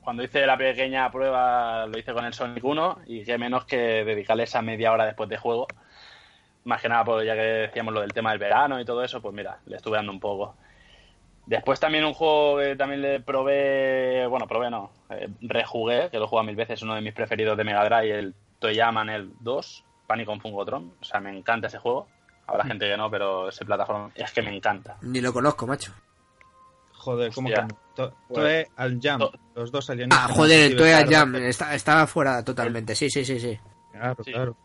cuando 0.01 0.23
hice 0.25 0.47
la 0.47 0.59
pequeña 0.59 1.11
prueba 1.13 1.87
lo 1.87 1.99
hice 1.99 2.15
con 2.15 2.25
el 2.27 2.35
Sonic 2.35 2.65
1 2.65 3.01
y 3.07 3.25
qué 3.25 3.39
menos 3.39 3.65
que 3.67 3.77
dedicarle 4.05 4.45
esa 4.45 4.63
media 4.63 4.93
hora 4.93 5.07
después 5.07 5.29
de 5.29 5.39
juego. 5.39 5.75
Más 6.65 6.83
que 6.83 6.89
nada, 6.89 7.05
pues 7.05 7.27
ya 7.27 7.35
que 7.35 7.41
decíamos 7.41 7.95
lo 7.95 8.01
del 8.01 8.13
tema 8.13 8.31
del 8.31 8.39
verano 8.39 8.81
y 8.81 8.85
todo 8.85 9.03
eso, 9.03 9.23
pues 9.23 9.35
mira, 9.35 9.59
le 9.67 9.77
estuve 9.77 9.97
dando 9.97 10.13
un 10.13 10.21
poco. 10.21 10.57
Después 11.49 11.81
también 11.81 12.05
un 12.05 12.13
juego 12.13 12.59
que 12.59 12.77
también 12.77 13.01
le 13.01 13.21
probé, 13.21 14.27
bueno, 14.27 14.47
probé 14.47 14.69
no, 14.71 14.91
eh, 15.09 15.29
rejugué, 15.41 16.11
que 16.11 16.19
lo 16.19 16.27
he 16.27 16.29
jugado 16.29 16.47
mil 16.47 16.55
veces, 16.57 16.83
uno 16.83 16.95
de 16.95 17.01
mis 17.01 17.15
preferidos 17.15 17.57
de 17.57 17.65
Mega 17.65 17.83
Drive, 17.89 18.19
el 18.19 18.35
Toyama 18.59 19.03
el 19.15 19.33
2, 19.41 19.85
Panic 20.07 20.27
con 20.27 20.41
Fungotron. 20.43 20.93
O 21.01 21.05
sea, 21.05 21.21
me 21.21 21.35
encanta 21.35 21.69
ese 21.69 21.79
juego. 21.79 22.07
Habrá 22.47 22.65
gente 22.65 22.87
que 22.87 22.97
no, 22.99 23.11
pero 23.11 23.49
ese 23.49 23.65
plataforma 23.65 24.11
es 24.15 24.31
que 24.31 24.43
me 24.43 24.55
encanta. 24.55 24.99
Ni 25.01 25.23
lo 25.23 25.33
conozco, 25.33 25.67
macho. 25.67 25.93
Joder, 26.93 27.33
¿cómo 27.33 27.49
Hostia. 27.49 27.67
que? 27.67 27.75
To- 27.95 28.15
Pues- 28.29 28.41
Toe 28.41 28.69
al 28.77 29.01
Jam, 29.01 29.19
to- 29.21 29.33
los 29.55 29.73
dos 29.73 29.89
alienígenas. 29.89 30.31
Ah, 30.31 30.35
joder, 30.35 30.73
el 30.73 30.77
Toya 30.77 30.97
claro, 31.07 31.11
Jam 31.11 31.35
está, 31.37 31.75
está 31.75 32.07
fuera 32.07 32.45
totalmente. 32.45 32.95
Sí, 32.95 33.09
sí, 33.09 33.25
sí, 33.25 33.41
sí. 33.41 33.59
Claro, 33.93 34.17
Sí. 34.23 34.33
claro. 34.33 34.57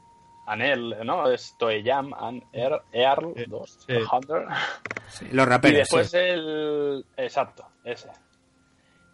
Anel, 0.45 0.95
¿no? 1.05 1.29
Es 1.29 1.55
Toeyam 1.57 2.13
and 2.13 2.43
Er- 2.51 2.81
Earl 2.91 3.33
Sí, 3.35 3.45
2, 3.47 3.79
sí. 3.87 3.93
Hunter. 4.11 4.45
Sí, 5.07 5.27
Los 5.31 5.45
Y 5.45 5.49
raperos. 5.49 5.77
después 5.77 6.11
sí. 6.11 6.17
el. 6.17 7.05
Exacto, 7.17 7.65
ese. 7.83 8.09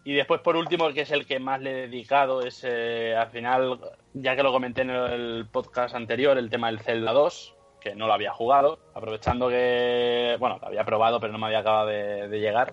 Y 0.04 0.14
después, 0.14 0.40
por 0.40 0.56
último, 0.56 0.90
que 0.92 1.02
es 1.02 1.10
el 1.10 1.26
que 1.26 1.38
más 1.38 1.60
le 1.60 1.70
he 1.70 1.86
dedicado, 1.88 2.40
es 2.42 2.62
eh, 2.66 3.14
al 3.14 3.28
final, 3.30 3.78
ya 4.14 4.34
que 4.34 4.42
lo 4.42 4.50
comenté 4.50 4.80
en 4.82 4.90
el 4.90 5.46
podcast 5.52 5.94
anterior, 5.94 6.38
el 6.38 6.48
tema 6.48 6.68
del 6.68 6.80
Zelda 6.80 7.12
2, 7.12 7.54
que 7.80 7.94
no 7.94 8.06
lo 8.06 8.14
había 8.14 8.32
jugado, 8.32 8.78
aprovechando 8.94 9.48
que. 9.48 10.36
Bueno, 10.40 10.58
lo 10.60 10.68
había 10.68 10.84
probado, 10.84 11.20
pero 11.20 11.32
no 11.32 11.38
me 11.38 11.46
había 11.46 11.58
acabado 11.60 11.88
de, 11.88 12.28
de 12.28 12.40
llegar. 12.40 12.72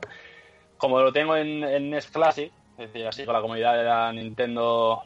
Como 0.77 1.01
lo 1.01 1.11
tengo 1.11 1.35
en, 1.35 1.63
en 1.63 1.89
NES 1.89 2.07
Classic, 2.11 2.51
es 2.77 2.93
decir, 2.93 3.05
así 3.05 3.25
con 3.25 3.33
la 3.33 3.41
comunidad 3.41 3.75
de 3.77 3.83
la 3.83 4.13
Nintendo. 4.13 5.03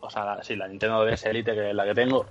O 0.00 0.10
sea, 0.10 0.24
la- 0.24 0.42
sí, 0.42 0.56
la 0.56 0.66
Nintendo 0.66 1.04
DS 1.04 1.26
Elite, 1.26 1.54
que 1.54 1.70
es 1.70 1.74
la 1.74 1.84
que 1.84 1.94
tengo. 1.94 2.26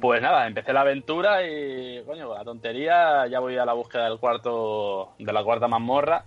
Pues 0.00 0.22
nada, 0.22 0.46
empecé 0.46 0.72
la 0.72 0.80
aventura 0.80 1.46
y, 1.46 2.02
coño, 2.04 2.32
la 2.34 2.44
tontería, 2.44 3.26
ya 3.26 3.40
voy 3.40 3.56
a 3.58 3.64
la 3.66 3.74
búsqueda 3.74 4.04
del 4.08 4.18
cuarto, 4.18 5.14
de 5.18 5.32
la 5.32 5.44
cuarta 5.44 5.68
mazmorra. 5.68 6.26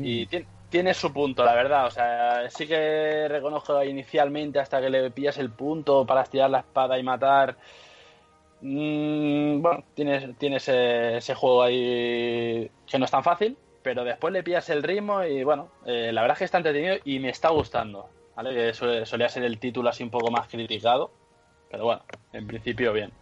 Y 0.00 0.26
ti- 0.28 0.48
tiene 0.68 0.94
su 0.94 1.12
punto, 1.12 1.44
la 1.44 1.54
verdad. 1.54 1.86
O 1.86 1.90
sea, 1.90 2.50
sí 2.50 2.66
que 2.68 3.28
reconozco 3.28 3.82
inicialmente 3.84 4.60
hasta 4.60 4.80
que 4.80 4.90
le 4.90 5.10
pillas 5.12 5.38
el 5.38 5.52
punto 5.54 6.06
para 6.06 6.22
estirar 6.22 6.50
la 6.50 6.60
espada 6.60 6.98
y 6.98 7.02
matar. 7.04 7.58
mm, 8.60 9.60
bueno, 9.62 9.84
tienes, 9.94 10.36
tienes 10.38 10.62
ese, 10.68 11.16
ese 11.18 11.34
juego 11.34 11.62
ahí 11.62 12.70
que 12.86 12.98
no 12.98 13.04
es 13.04 13.10
tan 13.10 13.22
fácil, 13.24 13.58
pero 13.82 14.04
después 14.04 14.32
le 14.32 14.42
pillas 14.42 14.68
el 14.70 14.82
ritmo 14.82 15.22
y 15.24 15.44
bueno, 15.44 15.74
eh, 15.84 16.10
la 16.12 16.22
verdad 16.22 16.34
es 16.36 16.38
que 16.40 16.44
está 16.46 16.58
entretenido 16.58 16.96
y 17.04 17.18
me 17.20 17.28
está 17.30 17.50
gustando. 17.50 18.14
¿vale? 18.34 18.54
Que 18.54 18.74
solía 18.74 19.28
ser 19.28 19.44
el 19.44 19.58
título 19.60 19.88
así 19.88 20.02
un 20.02 20.10
poco 20.10 20.30
más 20.30 20.48
criticado, 20.48 21.10
pero 21.76 21.84
bueno, 21.84 22.02
en 22.32 22.46
principio 22.46 22.90
bien. 22.94 23.12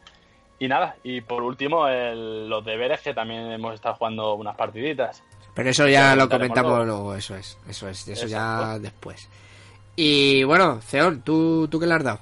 Y 0.60 0.68
nada, 0.68 0.94
y 1.02 1.20
por 1.22 1.42
último, 1.42 1.88
el- 1.88 2.48
los 2.48 2.64
deberes 2.64 3.00
que 3.00 3.12
también 3.12 3.50
hemos 3.50 3.74
estado 3.74 3.96
jugando 3.96 4.34
unas 4.34 4.54
partiditas. 4.56 5.24
Pero 5.56 5.70
eso 5.70 5.88
ya 5.88 6.14
lo 6.14 6.28
comentamos 6.28 6.70
luego. 6.72 6.84
luego, 6.84 7.14
eso 7.16 7.34
es. 7.34 7.58
Eso 7.68 7.88
es, 7.88 8.06
eso 8.06 8.28
ya 8.28 8.78
después. 8.78 9.28
Y 9.96 10.44
bueno, 10.44 10.80
Ceón, 10.82 11.22
¿tú, 11.22 11.66
¿tú 11.68 11.80
qué 11.80 11.86
le 11.86 11.94
has 11.94 12.04
dado? 12.04 12.20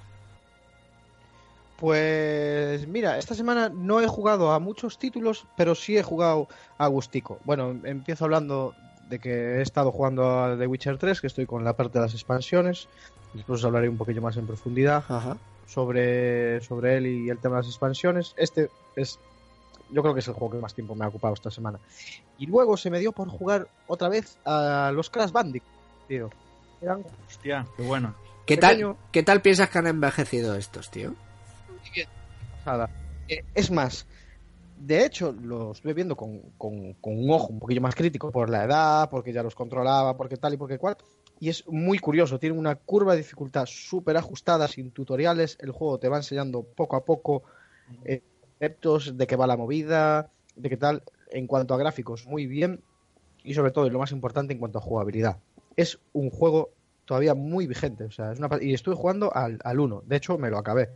Pues 1.79 2.87
mira, 2.89 3.19
esta 3.19 3.35
semana 3.35 3.69
no 3.69 4.01
he 4.01 4.07
jugado 4.07 4.53
a 4.53 4.59
muchos 4.59 4.99
títulos, 4.99 5.47
pero 5.57 5.75
sí 5.75 5.99
he 5.99 6.03
jugado 6.03 6.49
a 6.79 6.87
Gustico. 6.87 7.41
Bueno, 7.45 7.75
empiezo 7.85 8.25
hablando 8.25 8.75
de 9.09 9.19
que 9.19 9.59
he 9.59 9.63
estado 9.63 9.91
jugando 9.93 10.43
a 10.45 10.57
The 10.57 10.67
Witcher 10.67 10.97
3, 10.97 11.21
que 11.21 11.27
estoy 11.27 11.45
con 11.45 11.65
la 11.65 11.75
parte 11.75 11.99
de 11.99 12.05
las 12.05 12.15
expansiones. 12.15 12.89
Después 13.35 13.61
os 13.61 13.65
hablaré 13.67 13.89
un 13.89 13.97
poquillo 13.99 14.23
más 14.23 14.37
en 14.37 14.47
profundidad 14.47 15.05
Ajá. 15.09 15.37
Sobre, 15.73 16.61
sobre 16.61 16.97
él 16.99 17.07
y 17.07 17.31
el 17.31 17.39
tema 17.39 17.57
de 17.57 17.63
las 17.63 17.69
expansiones. 17.69 18.35
Este 18.37 18.69
es, 18.97 19.19
yo 19.91 20.03
creo 20.03 20.13
que 20.15 20.21
es 20.21 20.29
el 20.29 20.35
juego 20.35 20.55
que 20.55 20.61
más 20.61 20.75
tiempo 20.75 20.95
me 20.95 21.05
ha 21.05 21.09
ocupado 21.09 21.35
esta 21.35 21.51
semana. 21.51 21.79
Y 22.39 22.47
luego 22.47 22.77
se 22.77 22.91
me 22.91 22.99
dio 22.99 23.13
por 23.13 23.29
jugar 23.29 23.69
otra 23.87 24.09
vez 24.09 24.37
a 24.45 24.91
los 24.95 25.09
Crash 25.11 25.31
Bandicoot, 25.33 25.71
tío. 26.09 26.31
Eran 26.81 27.05
Hostia, 27.27 27.67
qué 27.77 27.83
bueno. 27.83 28.15
¿Qué 28.45 28.57
tal. 28.57 28.77
¿Qué 29.13 29.23
tal 29.23 29.41
piensas 29.41 29.71
que 29.71 29.79
han 29.79 29.87
envejecido 29.87 30.57
estos, 30.57 30.91
tío? 30.91 31.15
Eh, 33.29 33.45
es 33.55 33.71
más, 33.71 34.07
de 34.77 35.05
hecho, 35.07 35.33
lo 35.33 35.73
estuve 35.73 35.95
viendo 35.95 36.17
con, 36.17 36.41
con- 36.59 36.95
con 36.95 37.17
un 37.19 37.31
ojo 37.31 37.49
un 37.49 37.61
poquillo 37.61 37.81
más 37.81 37.95
crítico 37.95 38.31
por 38.33 38.51
la 38.51 38.65
edad, 38.65 39.09
porque 39.11 39.33
ya 39.33 39.43
los 39.43 39.55
controlaba, 39.55 40.17
porque 40.17 40.37
tal 40.37 40.55
y 40.55 40.57
porque 40.57 40.79
cual. 40.79 40.97
Y 41.43 41.49
es 41.49 41.67
muy 41.67 41.99
curioso, 41.99 42.39
tiene 42.39 42.57
una 42.57 42.77
curva 42.77 43.15
de 43.15 43.19
dificultad 43.19 43.67
súper 43.67 44.17
ajustada, 44.17 44.69
sin 44.69 44.93
tutoriales. 44.93 45.59
El 45.61 45.73
juego 45.73 45.99
te 45.99 46.09
va 46.09 46.19
enseñando 46.19 46.63
poco 46.63 46.95
a 46.95 47.05
poco 47.05 47.43
eh, 48.05 48.23
conceptos 48.61 49.17
de 49.19 49.27
qué 49.27 49.35
va 49.35 49.49
la 49.49 49.57
movida, 49.57 50.31
de 50.55 50.69
qué 50.71 50.77
tal. 50.77 51.03
En 51.33 51.49
cuanto 51.49 51.75
a 51.75 51.79
gráficos, 51.79 52.27
muy 52.27 52.47
bien. 52.47 52.81
Y 53.43 53.55
sobre 53.55 53.73
todo, 53.73 53.89
y 53.89 53.91
lo 53.91 53.99
más 53.99 54.13
importante, 54.13 54.53
en 54.53 54.61
cuanto 54.61 54.79
a 54.79 54.83
jugabilidad. 54.83 55.39
Es 55.75 55.99
un 56.13 56.31
juego 56.31 56.71
todavía 57.07 57.35
muy 57.35 57.67
vigente. 57.67 58.05
O 58.05 58.13
sea, 58.13 58.31
es 58.31 58.39
una, 58.39 58.49
y 58.61 58.73
estuve 58.73 58.95
jugando 58.95 59.35
al, 59.35 59.59
al 59.65 59.81
1. 59.81 60.05
De 60.07 60.15
hecho, 60.19 60.39
me 60.39 60.49
lo 60.49 60.59
acabé. 60.59 60.91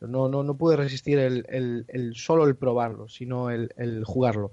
No, 0.00 0.28
no, 0.28 0.44
no 0.44 0.56
pude 0.56 0.76
resistir 0.76 1.18
el, 1.18 1.44
el- 1.48 1.86
el 1.88 2.14
solo 2.14 2.44
el 2.46 2.54
probarlo, 2.54 3.08
sino 3.08 3.50
el 3.50 4.04
jugarlo. 4.04 4.52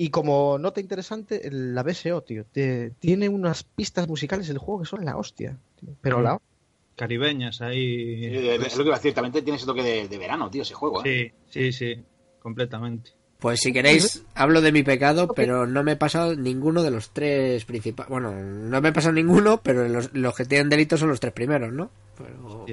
Y 0.00 0.10
como 0.10 0.58
nota 0.58 0.80
interesante, 0.80 1.48
la 1.52 1.82
BSO, 1.82 2.22
tío, 2.22 2.44
te- 2.46 2.92
tiene 3.00 3.28
unas 3.28 3.64
pistas 3.64 4.06
musicales 4.08 4.46
del 4.48 4.58
juego 4.58 4.80
que 4.82 4.86
son 4.88 5.04
la 5.04 5.16
hostia. 5.16 5.58
tío. 5.78 5.90
Pero 6.00 6.22
la 6.22 6.38
Caribeñas 6.96 7.60
ahí. 7.60 8.24
Es 8.26 8.76
lo 8.76 8.84
que 8.84 8.88
iba 8.88 8.94
a 8.96 8.98
decir, 8.98 9.12
también 9.14 9.32
tiene 9.44 9.56
ese 9.56 9.66
toque 9.66 9.82
de, 9.82 10.08
de 10.08 10.18
verano, 10.18 10.50
tío, 10.50 10.62
ese 10.62 10.74
juego. 10.74 11.04
¿eh? 11.04 11.32
Sí, 11.50 11.72
sí, 11.72 11.72
sí, 11.72 12.02
completamente. 12.40 13.10
Pues 13.38 13.60
si 13.60 13.72
queréis, 13.72 14.24
hablo 14.34 14.60
de 14.60 14.72
mi 14.72 14.82
pecado, 14.82 15.28
pero 15.34 15.64
no 15.66 15.84
me 15.84 15.92
he 15.92 15.96
pasado 15.96 16.34
ninguno 16.34 16.82
de 16.82 16.90
los 16.90 17.10
tres 17.10 17.64
principales. 17.64 18.10
Bueno, 18.10 18.32
no 18.32 18.80
me 18.80 18.88
he 18.88 18.92
pasado 18.92 19.12
ninguno, 19.14 19.60
pero 19.62 19.86
los, 19.88 20.12
los 20.12 20.34
que 20.34 20.44
tienen 20.44 20.68
delitos 20.68 20.98
son 20.98 21.08
los 21.10 21.20
tres 21.20 21.32
primeros, 21.32 21.72
¿no? 21.72 21.88
Pero... 22.16 22.66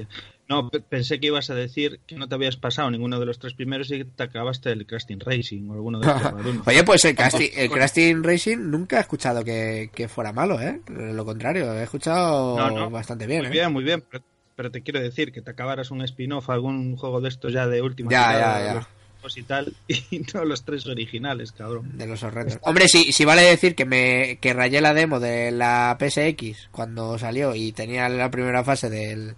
No, 0.48 0.70
pe- 0.70 0.80
pensé 0.80 1.18
que 1.18 1.26
ibas 1.26 1.50
a 1.50 1.54
decir 1.54 2.00
que 2.06 2.14
no 2.14 2.28
te 2.28 2.34
habías 2.36 2.56
pasado 2.56 2.90
ninguno 2.90 3.18
de 3.18 3.26
los 3.26 3.38
tres 3.40 3.54
primeros 3.54 3.90
y 3.90 3.98
que 3.98 4.04
te 4.04 4.22
acabaste 4.22 4.70
el 4.70 4.86
Crafting 4.86 5.18
Racing 5.20 5.68
o 5.68 5.74
alguno 5.74 5.98
de 5.98 6.06
rarunos. 6.06 6.64
Oye, 6.68 6.84
pues 6.84 7.04
el 7.04 7.16
casting, 7.16 7.48
el 7.56 7.68
Crafting 7.70 8.22
Racing 8.22 8.58
nunca 8.70 8.98
he 8.98 9.00
escuchado 9.00 9.42
que, 9.42 9.90
que 9.94 10.06
fuera 10.08 10.32
malo, 10.32 10.60
¿eh? 10.60 10.80
Lo 10.88 11.24
contrario, 11.24 11.72
he 11.74 11.82
escuchado 11.82 12.56
No, 12.56 12.70
no. 12.70 12.90
bastante 12.90 13.26
bien, 13.26 13.40
Muy 13.40 13.48
¿eh? 13.48 13.50
bien, 13.50 13.72
muy 13.72 13.82
bien. 13.82 14.04
Pero, 14.08 14.24
pero 14.54 14.70
te 14.70 14.82
quiero 14.82 15.00
decir 15.00 15.32
que 15.32 15.42
te 15.42 15.50
acabaras 15.50 15.90
un 15.90 16.02
spin-off, 16.02 16.48
algún 16.48 16.96
juego 16.96 17.20
de 17.20 17.28
estos 17.28 17.52
ya 17.52 17.66
de 17.66 17.82
última 17.82 18.10
Ya, 18.12 18.32
ya, 18.38 18.64
ya. 18.74 18.88
los 19.22 19.36
y 19.36 19.42
tal, 19.42 19.74
y 19.88 20.20
no 20.32 20.44
los 20.44 20.64
tres 20.64 20.86
originales, 20.86 21.50
cabrón. 21.50 21.98
De 21.98 22.06
los 22.06 22.22
horrendos. 22.22 22.60
Hombre, 22.62 22.86
sí, 22.86 23.10
sí 23.12 23.24
vale 23.24 23.42
decir 23.42 23.74
que 23.74 23.84
me 23.84 24.38
que 24.40 24.52
rayé 24.54 24.80
la 24.80 24.94
demo 24.94 25.18
de 25.18 25.50
la 25.50 25.96
PSX 25.98 26.68
cuando 26.70 27.18
salió 27.18 27.52
y 27.56 27.72
tenía 27.72 28.08
la 28.08 28.30
primera 28.30 28.62
fase 28.62 28.88
del 28.88 29.34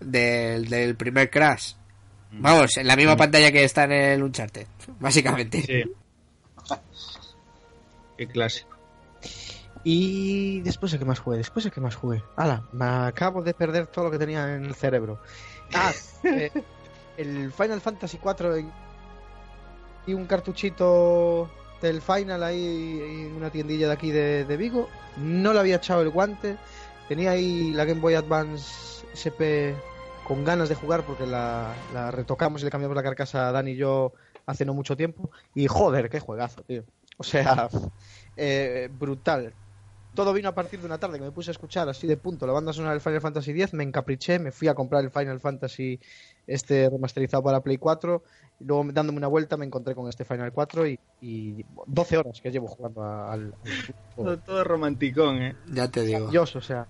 del, 0.00 0.68
del 0.68 0.96
primer 0.96 1.30
Crash. 1.30 1.74
Vamos, 2.32 2.76
en 2.76 2.86
la 2.86 2.96
misma 2.96 3.16
pantalla 3.16 3.50
que 3.50 3.64
está 3.64 3.84
en 3.84 3.92
el 3.92 4.22
Uncharted, 4.22 4.66
básicamente. 5.00 5.62
Sí. 5.62 5.84
Qué 8.16 8.26
clase. 8.26 8.66
Y 9.84 10.60
después 10.62 10.90
de 10.90 10.98
que 10.98 11.04
más 11.04 11.20
jugué, 11.20 11.38
después 11.38 11.64
de 11.64 11.70
que 11.70 11.80
más 11.80 11.94
jugué. 11.94 12.22
Ala, 12.34 12.64
me 12.72 12.84
acabo 12.84 13.42
de 13.42 13.54
perder 13.54 13.86
todo 13.86 14.06
lo 14.06 14.10
que 14.10 14.18
tenía 14.18 14.56
en 14.56 14.64
el 14.64 14.74
cerebro. 14.74 15.20
Ah, 15.72 15.92
eh, 16.24 16.50
el 17.16 17.52
Final 17.52 17.80
Fantasy 17.80 18.18
4 18.18 18.58
y 20.06 20.14
un 20.14 20.26
cartuchito 20.26 21.50
del 21.80 22.02
Final 22.02 22.42
ahí 22.42 23.26
en 23.26 23.34
una 23.34 23.50
tiendilla 23.50 23.86
de 23.86 23.92
aquí 23.92 24.10
de, 24.10 24.44
de 24.44 24.56
Vigo. 24.56 24.88
No 25.18 25.52
le 25.52 25.60
había 25.60 25.76
echado 25.76 26.02
el 26.02 26.10
guante. 26.10 26.56
Tenía 27.08 27.30
ahí 27.32 27.70
la 27.72 27.84
Game 27.84 28.00
Boy 28.00 28.14
Advance 28.14 28.95
SP 29.16 29.74
con 30.26 30.44
ganas 30.44 30.68
de 30.68 30.74
jugar 30.74 31.04
porque 31.04 31.26
la, 31.26 31.74
la 31.94 32.10
retocamos 32.10 32.60
y 32.60 32.64
le 32.64 32.70
cambiamos 32.70 32.96
la 32.96 33.02
carcasa 33.02 33.48
a 33.48 33.52
Dani 33.52 33.72
y 33.72 33.76
yo 33.76 34.12
hace 34.44 34.64
no 34.64 34.74
mucho 34.74 34.96
tiempo. 34.96 35.30
Y 35.54 35.66
joder, 35.66 36.08
qué 36.08 36.20
juegazo, 36.20 36.62
tío. 36.62 36.84
O 37.18 37.24
sea, 37.24 37.68
eh, 38.36 38.88
brutal. 38.92 39.52
Todo 40.14 40.32
vino 40.32 40.48
a 40.48 40.54
partir 40.54 40.80
de 40.80 40.86
una 40.86 40.98
tarde 40.98 41.18
que 41.18 41.24
me 41.24 41.30
puse 41.30 41.50
a 41.50 41.52
escuchar 41.52 41.88
así 41.90 42.06
de 42.06 42.16
punto 42.16 42.46
la 42.46 42.54
banda 42.54 42.72
sonora 42.72 42.92
del 42.92 43.02
Final 43.02 43.20
Fantasy 43.20 43.50
X, 43.50 43.74
me 43.74 43.84
encapriché, 43.84 44.38
me 44.38 44.50
fui 44.50 44.66
a 44.66 44.74
comprar 44.74 45.04
el 45.04 45.10
Final 45.10 45.40
Fantasy 45.40 46.00
este 46.46 46.88
remasterizado 46.88 47.42
para 47.42 47.60
Play 47.60 47.76
4 47.76 48.22
y 48.60 48.64
luego 48.64 48.84
dándome 48.92 49.18
una 49.18 49.26
vuelta 49.26 49.58
me 49.58 49.66
encontré 49.66 49.94
con 49.94 50.08
este 50.08 50.24
Final 50.24 50.52
4 50.52 50.86
y, 50.86 50.98
y 51.20 51.66
12 51.86 52.16
horas 52.16 52.40
que 52.40 52.50
llevo 52.50 52.66
jugando 52.66 53.04
al, 53.04 53.30
al 53.30 53.54
Todo, 54.14 54.38
todo 54.38 54.64
romanticón, 54.64 55.42
¿eh? 55.42 55.56
Ya 55.66 55.90
te 55.90 56.00
digo. 56.00 56.20
maravilloso, 56.20 56.60
o 56.60 56.62
sea, 56.62 56.86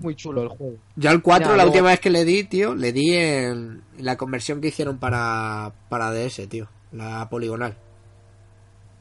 muy 0.00 0.14
chulo 0.14 0.42
el 0.42 0.48
juego. 0.48 0.76
Yo 0.96 1.10
al 1.10 1.22
4, 1.22 1.50
Ya, 1.50 1.56
la 1.56 1.66
última 1.66 1.88
vez 1.90 2.00
que 2.00 2.10
le 2.10 2.24
di, 2.24 2.44
tío, 2.44 2.74
le 2.74 2.92
di 2.92 3.14
en 3.14 3.82
la 3.98 4.16
conversión 4.16 4.60
que 4.60 4.68
hicieron 4.68 4.98
para, 4.98 5.72
para 5.88 6.10
DS, 6.10 6.46
tío. 6.48 6.68
La 6.92 7.28
poligonal. 7.30 7.76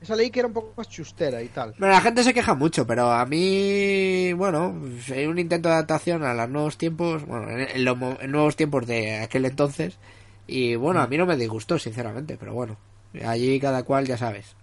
Esa 0.02 0.16
leí 0.16 0.32
que 0.32 0.40
era 0.40 0.48
un 0.48 0.54
poco 0.54 0.74
más 0.76 0.90
chustera 0.90 1.44
y 1.44 1.50
tal. 1.50 1.76
Bueno, 1.78 1.94
la 1.94 2.02
gente 2.02 2.24
se 2.24 2.34
queja 2.34 2.56
mucho, 2.56 2.88
pero 2.88 3.12
a 3.12 3.24
mí, 3.26 4.34
bueno, 4.34 4.76
hay 5.14 5.28
un 5.28 5.38
intento 5.38 5.70
de 5.70 5.76
adaptación 5.76 6.24
a 6.24 6.34
los 6.34 6.50
nuevos 6.50 6.78
tiempos, 6.78 7.24
bueno, 7.26 7.50
en, 7.52 7.86
los 7.86 7.98
mo- 7.98 8.18
en 8.20 8.32
nuevos 8.32 8.56
tiempos 8.56 8.88
de 8.88 9.18
aquel 9.20 9.46
entonces. 9.46 10.00
Y 10.48 10.76
bueno, 10.76 11.02
a 11.02 11.08
mí 11.08 11.18
no 11.18 11.28
me 11.28 11.38
disgustó, 11.38 11.78
sinceramente, 11.78 12.36
pero 12.40 12.54
bueno, 12.54 12.78
allí 13.24 13.60
cada 13.60 13.84
cual 13.84 14.08
ya 14.08 14.18
sabes. 14.18 14.56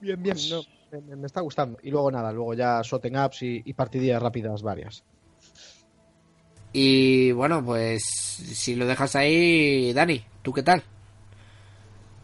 Bien, 0.00 0.20
bien, 0.22 0.36
no, 0.50 0.62
me, 0.92 1.26
está 1.26 1.40
gustando. 1.40 1.78
Y 1.82 1.90
luego 1.90 2.10
nada, 2.10 2.32
luego 2.32 2.54
ya 2.54 2.80
shooting 2.82 3.16
ups 3.16 3.42
y, 3.42 3.62
y 3.64 3.72
partidillas 3.72 4.22
rápidas 4.22 4.62
varias. 4.62 5.04
Y 6.72 7.32
bueno, 7.32 7.64
pues 7.64 8.02
si 8.04 8.74
lo 8.74 8.86
dejas 8.86 9.16
ahí, 9.16 9.92
Dani, 9.92 10.22
¿tú 10.42 10.52
qué 10.52 10.62
tal? 10.62 10.82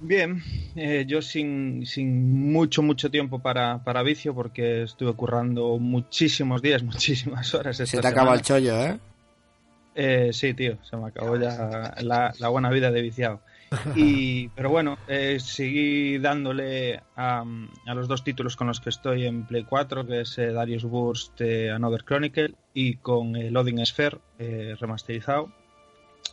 Bien, 0.04 0.42
eh, 0.75 1.04
yo 1.07 1.23
sin, 1.23 1.87
sin 1.87 2.52
mucho, 2.52 2.83
mucho 2.83 3.09
tiempo 3.09 3.38
para, 3.38 3.85
para 3.85 4.02
vicio 4.02 4.35
porque 4.35 4.83
estuve 4.83 5.14
currando 5.14 5.78
muchísimos 5.78 6.61
días, 6.61 6.83
muchísimas 6.83 7.54
horas. 7.54 7.76
Se 7.76 7.99
te 7.99 8.07
acaba 8.07 8.35
el 8.35 8.42
chollo, 8.42 8.79
¿eh? 8.83 8.98
Eh, 9.94 10.31
sí, 10.33 10.55
tío, 10.55 10.77
se 10.83 10.96
me 10.96 11.07
acabó 11.07 11.37
ya 11.37 11.94
la, 12.01 12.33
la 12.38 12.48
buena 12.48 12.70
vida 12.70 12.90
de 12.90 13.01
viciado. 13.01 13.40
Y, 13.96 14.48
pero 14.48 14.70
bueno, 14.70 14.98
eh, 15.08 15.38
seguí 15.40 16.18
dándole 16.18 17.00
a, 17.16 17.44
a 17.87 17.94
los 17.94 18.08
dos 18.08 18.24
títulos 18.24 18.56
con 18.56 18.66
los 18.66 18.80
que 18.80 18.90
estoy 18.90 19.26
en 19.26 19.46
Play 19.46 19.64
4, 19.64 20.06
que 20.06 20.20
es 20.22 20.38
eh, 20.38 20.52
Darius 20.52 20.85
Burst 20.85 21.40
eh, 21.40 21.70
Another 21.70 22.04
Chronicle 22.04 22.54
y 22.74 22.96
con 22.96 23.37
el 23.37 23.52
Loading 23.52 23.85
Sphere 23.85 24.18
eh, 24.38 24.76
remasterizado. 24.78 25.50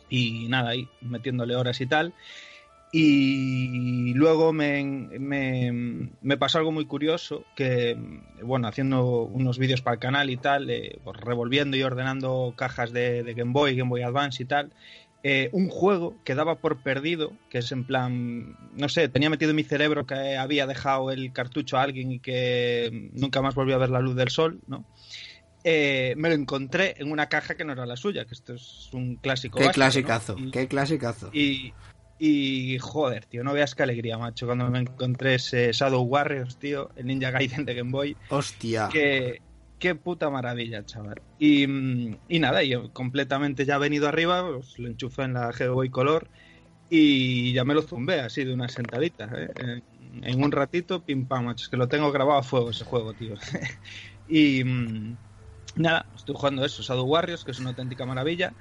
Y 0.08 0.48
nada, 0.48 0.70
ahí 0.70 0.88
metiéndole 1.00 1.56
horas 1.56 1.80
y 1.80 1.86
tal. 1.86 2.14
Y 2.92 4.14
luego 4.14 4.52
me, 4.52 4.82
me, 4.82 6.10
me 6.20 6.36
pasó 6.36 6.58
algo 6.58 6.72
muy 6.72 6.86
curioso, 6.86 7.44
que, 7.54 7.96
bueno, 8.42 8.66
haciendo 8.66 9.22
unos 9.22 9.58
vídeos 9.58 9.80
para 9.80 9.94
el 9.94 10.00
canal 10.00 10.28
y 10.28 10.36
tal, 10.36 10.68
eh, 10.70 10.98
pues 11.04 11.16
revolviendo 11.20 11.76
y 11.76 11.84
ordenando 11.84 12.52
cajas 12.56 12.92
de, 12.92 13.22
de 13.22 13.34
Game 13.34 13.52
Boy, 13.52 13.76
Game 13.76 13.90
Boy 13.90 14.02
Advance 14.02 14.42
y 14.42 14.46
tal, 14.46 14.72
eh, 15.22 15.50
un 15.52 15.68
juego 15.68 16.16
que 16.24 16.34
daba 16.34 16.56
por 16.56 16.82
perdido, 16.82 17.32
que 17.50 17.58
es 17.58 17.72
en 17.72 17.84
plan, 17.84 18.56
no 18.74 18.88
sé, 18.88 19.08
tenía 19.08 19.28
metido 19.30 19.50
en 19.50 19.56
mi 19.56 19.64
cerebro 19.64 20.06
que 20.06 20.36
había 20.36 20.66
dejado 20.66 21.10
el 21.10 21.32
cartucho 21.32 21.76
a 21.76 21.82
alguien 21.82 22.12
y 22.12 22.20
que 22.20 23.10
nunca 23.12 23.42
más 23.42 23.54
volvió 23.54 23.74
a 23.74 23.78
ver 23.78 23.90
la 23.90 24.00
luz 24.00 24.16
del 24.16 24.30
sol, 24.30 24.60
¿no? 24.66 24.84
Eh, 25.62 26.14
me 26.16 26.30
lo 26.30 26.34
encontré 26.34 26.94
en 26.96 27.12
una 27.12 27.28
caja 27.28 27.54
que 27.54 27.64
no 27.66 27.72
era 27.74 27.84
la 27.84 27.96
suya, 27.96 28.24
que 28.24 28.32
esto 28.32 28.54
es 28.54 28.88
un 28.92 29.16
clásico. 29.16 29.58
Qué 29.58 29.64
básico, 29.66 29.80
¿no? 29.80 29.90
clasicazo, 29.90 30.36
Y- 30.38 30.50
qué 30.50 30.68
clasicazo. 30.68 31.30
y, 31.34 31.74
y 32.18 32.78
joder, 32.78 33.26
tío, 33.26 33.44
no 33.44 33.52
veas 33.52 33.74
qué 33.74 33.82
alegría, 33.82 34.16
macho, 34.16 34.46
cuando 34.46 34.70
me 34.70 34.78
encontré 34.78 35.34
ese 35.34 35.72
Shadow 35.72 36.02
Warriors, 36.02 36.56
tío, 36.56 36.88
el 36.96 37.06
Ninja 37.06 37.30
Gaiden 37.30 37.66
de 37.66 37.74
Game 37.74 37.90
Boy. 37.90 38.16
Hostia. 38.30 38.88
Qué, 38.90 39.42
qué 39.80 39.96
puta 39.96 40.30
maravilla, 40.30 40.86
chaval. 40.86 41.20
Y, 41.38 41.66
mm, 41.66 42.18
y 42.28 42.38
nada, 42.38 42.62
yo 42.62 42.92
completamente 42.92 43.64
ya 43.64 43.78
venido 43.78 44.06
arriba, 44.06 44.46
pues, 44.46 44.78
lo 44.78 44.88
enchufé 44.88 45.22
en 45.22 45.32
la 45.32 45.50
Game 45.50 45.70
Boy 45.70 45.90
Color 45.90 46.28
y 46.88 47.52
ya 47.52 47.64
me 47.64 47.74
lo 47.74 47.82
zumbé 47.82 48.20
así 48.20 48.44
de 48.44 48.52
una 48.54 48.68
sentadita. 48.68 49.28
¿eh? 49.34 49.82
En, 50.22 50.44
un 50.44 50.52
ratito, 50.52 51.02
pim 51.02 51.26
pam, 51.26 51.46
macho, 51.46 51.64
es 51.64 51.68
que 51.68 51.76
lo 51.76 51.88
tengo 51.88 52.12
grabado 52.12 52.38
a 52.38 52.42
fuego 52.42 52.70
ese 52.70 52.84
juego, 52.84 53.14
tío. 53.14 53.34
y 54.28 54.62
mm, 54.62 55.16
nada, 55.76 56.06
estoy 56.14 56.34
jugando 56.36 56.64
eso, 56.64 56.82
Shadow 56.82 57.06
Warriors, 57.06 57.42
que 57.42 57.52
es 57.52 57.58
una 57.58 57.70
auténtica 57.70 58.04
maravilla. 58.04 58.52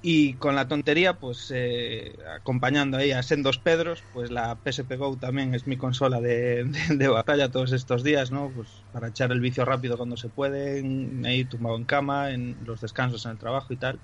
Y 0.00 0.34
con 0.34 0.54
la 0.54 0.68
tontería, 0.68 1.14
pues 1.14 1.50
eh, 1.52 2.16
acompañando 2.36 2.96
ahí 2.98 3.10
a 3.10 3.22
Sendos 3.24 3.58
Pedros, 3.58 4.04
pues 4.12 4.30
la 4.30 4.56
PSP 4.64 4.96
Go 4.96 5.16
también 5.16 5.54
es 5.56 5.66
mi 5.66 5.76
consola 5.76 6.20
de, 6.20 6.62
de- 6.64 6.96
de 6.96 7.08
batalla 7.08 7.50
todos 7.50 7.72
estos 7.72 8.04
días, 8.04 8.30
¿no? 8.30 8.50
Pues 8.54 8.68
para 8.92 9.08
echar 9.08 9.32
el 9.32 9.40
vicio 9.40 9.64
rápido 9.64 9.96
cuando 9.96 10.16
se 10.16 10.28
puede, 10.28 10.84
ahí 11.26 11.44
tumbado 11.44 11.76
en 11.76 11.84
cama, 11.84 12.30
en 12.30 12.58
los 12.64 12.80
descansos 12.80 13.24
en 13.26 13.32
el 13.32 13.38
trabajo 13.38 13.72
y 13.72 13.76
tal. 13.76 13.98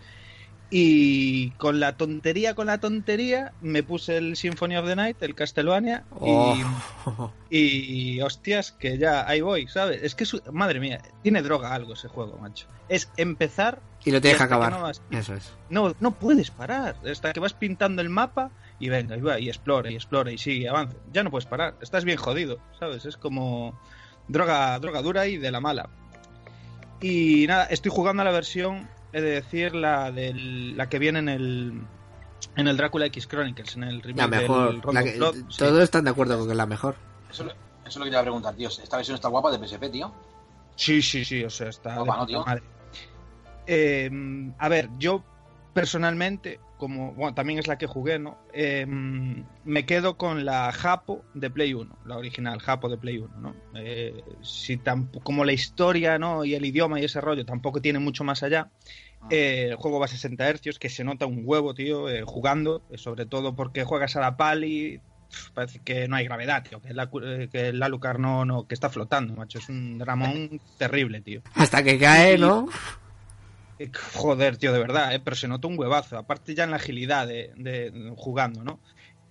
Y 0.71 1.53
con 1.53 1.79
la 1.79 1.97
tontería, 1.97 2.55
con 2.55 2.67
la 2.67 2.79
tontería, 2.79 3.53
me 3.61 3.85
puse 3.85 4.17
el 4.17 4.35
Symphony 4.37 4.77
of 4.77 4.87
the 4.89 4.97
Night, 4.97 5.23
el 5.23 5.35
Castlevania, 5.37 6.05
Oh. 6.11 7.31
y, 7.51 8.15
y 8.17 8.21
hostias, 8.23 8.73
que 8.73 8.99
ya 8.99 9.29
ahí 9.29 9.41
voy, 9.43 9.69
¿sabes? 9.69 10.03
Es 10.03 10.17
que, 10.17 10.25
su- 10.25 10.43
madre 10.53 10.81
mía, 10.81 11.01
tiene 11.23 11.43
droga 11.43 11.73
algo 11.73 11.93
ese 11.93 12.09
juego, 12.09 12.37
macho. 12.39 12.67
Es 12.89 13.09
empezar 13.17 13.81
Y 14.05 14.11
lo 14.11 14.21
te 14.21 14.29
y 14.29 14.33
deja 14.33 14.45
acabar. 14.45 14.71
no 14.73 14.83
vas- 14.83 15.01
Eso 15.11 15.35
es. 15.35 15.51
no, 15.71 15.95
no 16.01 16.11
puedes 16.13 16.51
parar. 16.51 16.97
Hasta 17.11 17.33
que 17.33 17.41
vas 17.41 17.55
pintando 17.55 18.03
el 18.03 18.11
mapa 18.11 18.51
y 18.79 18.89
venga, 18.91 19.17
y 19.17 19.21
va, 19.21 19.39
y 19.39 19.49
explora, 19.49 19.91
y 19.91 19.95
explora, 19.95 20.31
y 20.31 20.39
sigue, 20.39 20.65
y 20.65 20.67
avanza. 20.67 20.97
Ya 21.13 21.23
no 21.23 21.31
puedes 21.31 21.47
parar. 21.47 21.75
Estás 21.81 22.05
bien 22.05 22.19
jodido, 22.19 22.59
¿sabes? 22.79 23.07
Es 23.07 23.17
como 23.17 23.79
droga, 24.29 24.79
droga 24.79 25.01
dura 25.03 25.27
y 25.27 25.39
de 25.39 25.51
la 25.51 25.61
mala. 25.61 25.89
Y 27.01 27.47
nada, 27.47 27.65
estoy 27.65 27.91
jugando 27.91 28.23
a 28.23 28.25
la 28.25 28.31
versión, 28.31 28.89
he 29.13 29.21
de 29.21 29.31
decir, 29.31 29.75
la, 29.75 30.11
del, 30.11 30.77
la 30.77 30.89
que 30.89 30.99
viene 30.99 31.19
en 31.19 31.29
el, 31.29 31.83
en 32.57 32.69
el 32.69 32.77
Drácula 32.77 33.07
X 33.07 33.27
Chronicles, 33.27 33.77
en 33.77 33.85
el 33.85 34.03
remake 34.03 34.21
La 34.21 34.29
mejor. 34.29 34.83
del 34.83 34.95
la 34.95 35.03
que- 35.03 35.13
sí. 35.49 35.59
todos 35.59 35.83
están 35.83 36.05
de 36.05 36.11
acuerdo 36.11 36.37
con 36.39 36.47
que 36.47 36.53
es 36.53 36.57
la 36.57 36.67
mejor. 36.67 36.97
Eso, 37.31 37.45
eso 37.45 37.55
es 37.87 37.97
lo 37.97 38.05
que 38.05 38.11
te 38.11 38.15
iba 38.15 38.21
a 38.21 38.25
preguntar, 38.25 38.55
tío. 38.55 38.69
Esta 38.69 38.97
versión 38.97 39.15
está 39.17 39.29
guapa 39.29 39.51
de 39.51 39.59
PSP, 39.67 39.89
tío. 39.91 40.13
Sí, 40.77 41.03
sí, 41.03 41.25
sí, 41.25 41.45
o 41.45 41.51
sea, 41.51 41.69
está 41.69 41.97
Guapa, 41.97 42.17
¿no, 42.17 42.27
tío? 42.27 42.45
madre. 42.45 42.63
Eh, 43.67 44.11
a 44.59 44.69
ver, 44.69 44.89
yo 44.99 45.23
personalmente, 45.73 46.61
como 46.79 47.13
bueno, 47.15 47.35
también 47.35 47.59
es 47.59 47.67
la 47.67 47.79
que 47.79 47.87
jugué, 47.87 48.19
¿no? 48.19 48.39
Eh, 48.53 48.87
me 48.87 49.87
quedo 49.87 50.17
con 50.17 50.45
la 50.45 50.71
Japo 50.73 51.25
de 51.35 51.51
Play 51.51 51.75
1, 51.75 51.99
la 52.07 52.17
original 52.17 52.61
Japo 52.61 52.89
de 52.89 52.97
Play 52.97 53.19
1, 53.19 53.41
¿no? 53.41 53.55
Eh, 53.75 54.23
si 54.43 54.81
como 55.23 55.45
la 55.45 55.53
historia, 55.53 56.19
¿no? 56.19 56.45
Y 56.45 56.55
el 56.55 56.65
idioma 56.65 57.01
y 57.01 57.05
ese 57.05 57.21
rollo 57.21 57.45
tampoco 57.45 57.81
tiene 57.81 57.99
mucho 57.99 58.23
más 58.25 58.43
allá. 58.43 58.71
eh, 59.31 59.69
el 59.71 59.77
juego 59.77 59.99
va 59.99 60.05
a 60.05 60.09
60 60.09 60.45
Hz, 60.55 60.79
que 60.79 60.89
se 60.91 61.03
nota 61.03 61.27
un 61.27 61.43
huevo, 61.45 61.75
tío, 61.75 62.09
eh, 62.11 62.23
jugando, 62.25 62.83
eh, 62.91 62.99
sobre 62.99 63.27
todo 63.27 63.57
porque 63.57 63.83
juegas 63.85 64.15
a 64.17 64.21
la 64.21 64.37
pali, 64.37 65.01
parece 65.55 65.81
que 65.81 66.07
no 66.07 66.17
hay 66.17 66.25
gravedad, 66.27 66.63
tío, 66.63 66.81
que, 66.81 66.93
la, 66.95 67.11
eh, 67.23 67.49
que 67.51 67.69
el 67.69 67.83
Alucard 67.83 68.19
no, 68.19 68.45
no, 68.45 68.67
que 68.69 68.75
está 68.75 68.91
flotando, 68.91 69.35
macho. 69.35 69.59
Es 69.59 69.69
un 69.69 69.99
dramón 69.99 70.61
terrible, 70.79 71.21
tío. 71.23 71.41
Hasta 71.55 71.83
que 71.83 71.99
cae, 71.99 72.39
¿no? 72.39 72.69
Joder, 74.15 74.57
tío, 74.57 74.73
de 74.73 74.79
verdad, 74.79 75.15
eh, 75.15 75.21
pero 75.21 75.37
se 75.37 75.49
nota 75.49 75.69
un 75.69 75.79
huevazo. 75.79 76.17
Aparte 76.17 76.55
ya 76.55 76.65
en 76.65 76.71
la 76.71 76.77
agilidad 76.77 77.27
de, 77.27 78.13
jugando, 78.17 78.63
¿no? 78.63 78.81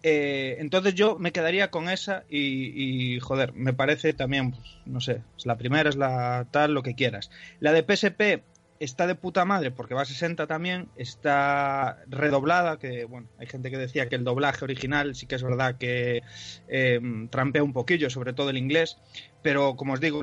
Eh, 0.05 0.57
entonces 0.59 0.95
yo 0.95 1.17
me 1.17 1.31
quedaría 1.31 1.71
con 1.71 1.89
esa 1.89 2.25
y, 2.29 3.15
y, 3.15 3.19
joder, 3.21 3.53
me 3.53 3.73
parece 3.73 4.13
también, 4.13 4.51
pues, 4.51 4.81
no 4.85 4.99
sé, 4.99 5.21
es 5.37 5.45
la 5.45 5.57
primera, 5.57 5.89
es 5.89 5.95
la 5.95 6.45
tal, 6.51 6.73
lo 6.73 6.83
que 6.83 6.93
quieras. 6.93 7.29
La 7.59 7.71
de 7.71 7.83
PSP 7.83 8.43
está 8.79 9.07
de 9.07 9.15
puta 9.15 9.45
madre 9.45 9.71
porque 9.71 9.93
va 9.93 10.01
a 10.01 10.05
60 10.05 10.45
también, 10.45 10.89
está 10.97 12.03
redoblada, 12.07 12.79
que 12.79 13.05
bueno, 13.05 13.29
hay 13.37 13.47
gente 13.47 13.71
que 13.71 13.77
decía 13.77 14.09
que 14.09 14.15
el 14.15 14.25
doblaje 14.25 14.65
original 14.65 15.15
sí 15.15 15.25
que 15.25 15.35
es 15.35 15.43
verdad 15.43 15.77
que 15.77 16.21
eh, 16.67 16.99
trampea 17.29 17.63
un 17.63 17.71
poquillo, 17.71 18.09
sobre 18.09 18.33
todo 18.33 18.49
el 18.49 18.57
inglés, 18.57 18.97
pero 19.41 19.77
como 19.77 19.93
os 19.93 20.01
digo, 20.01 20.21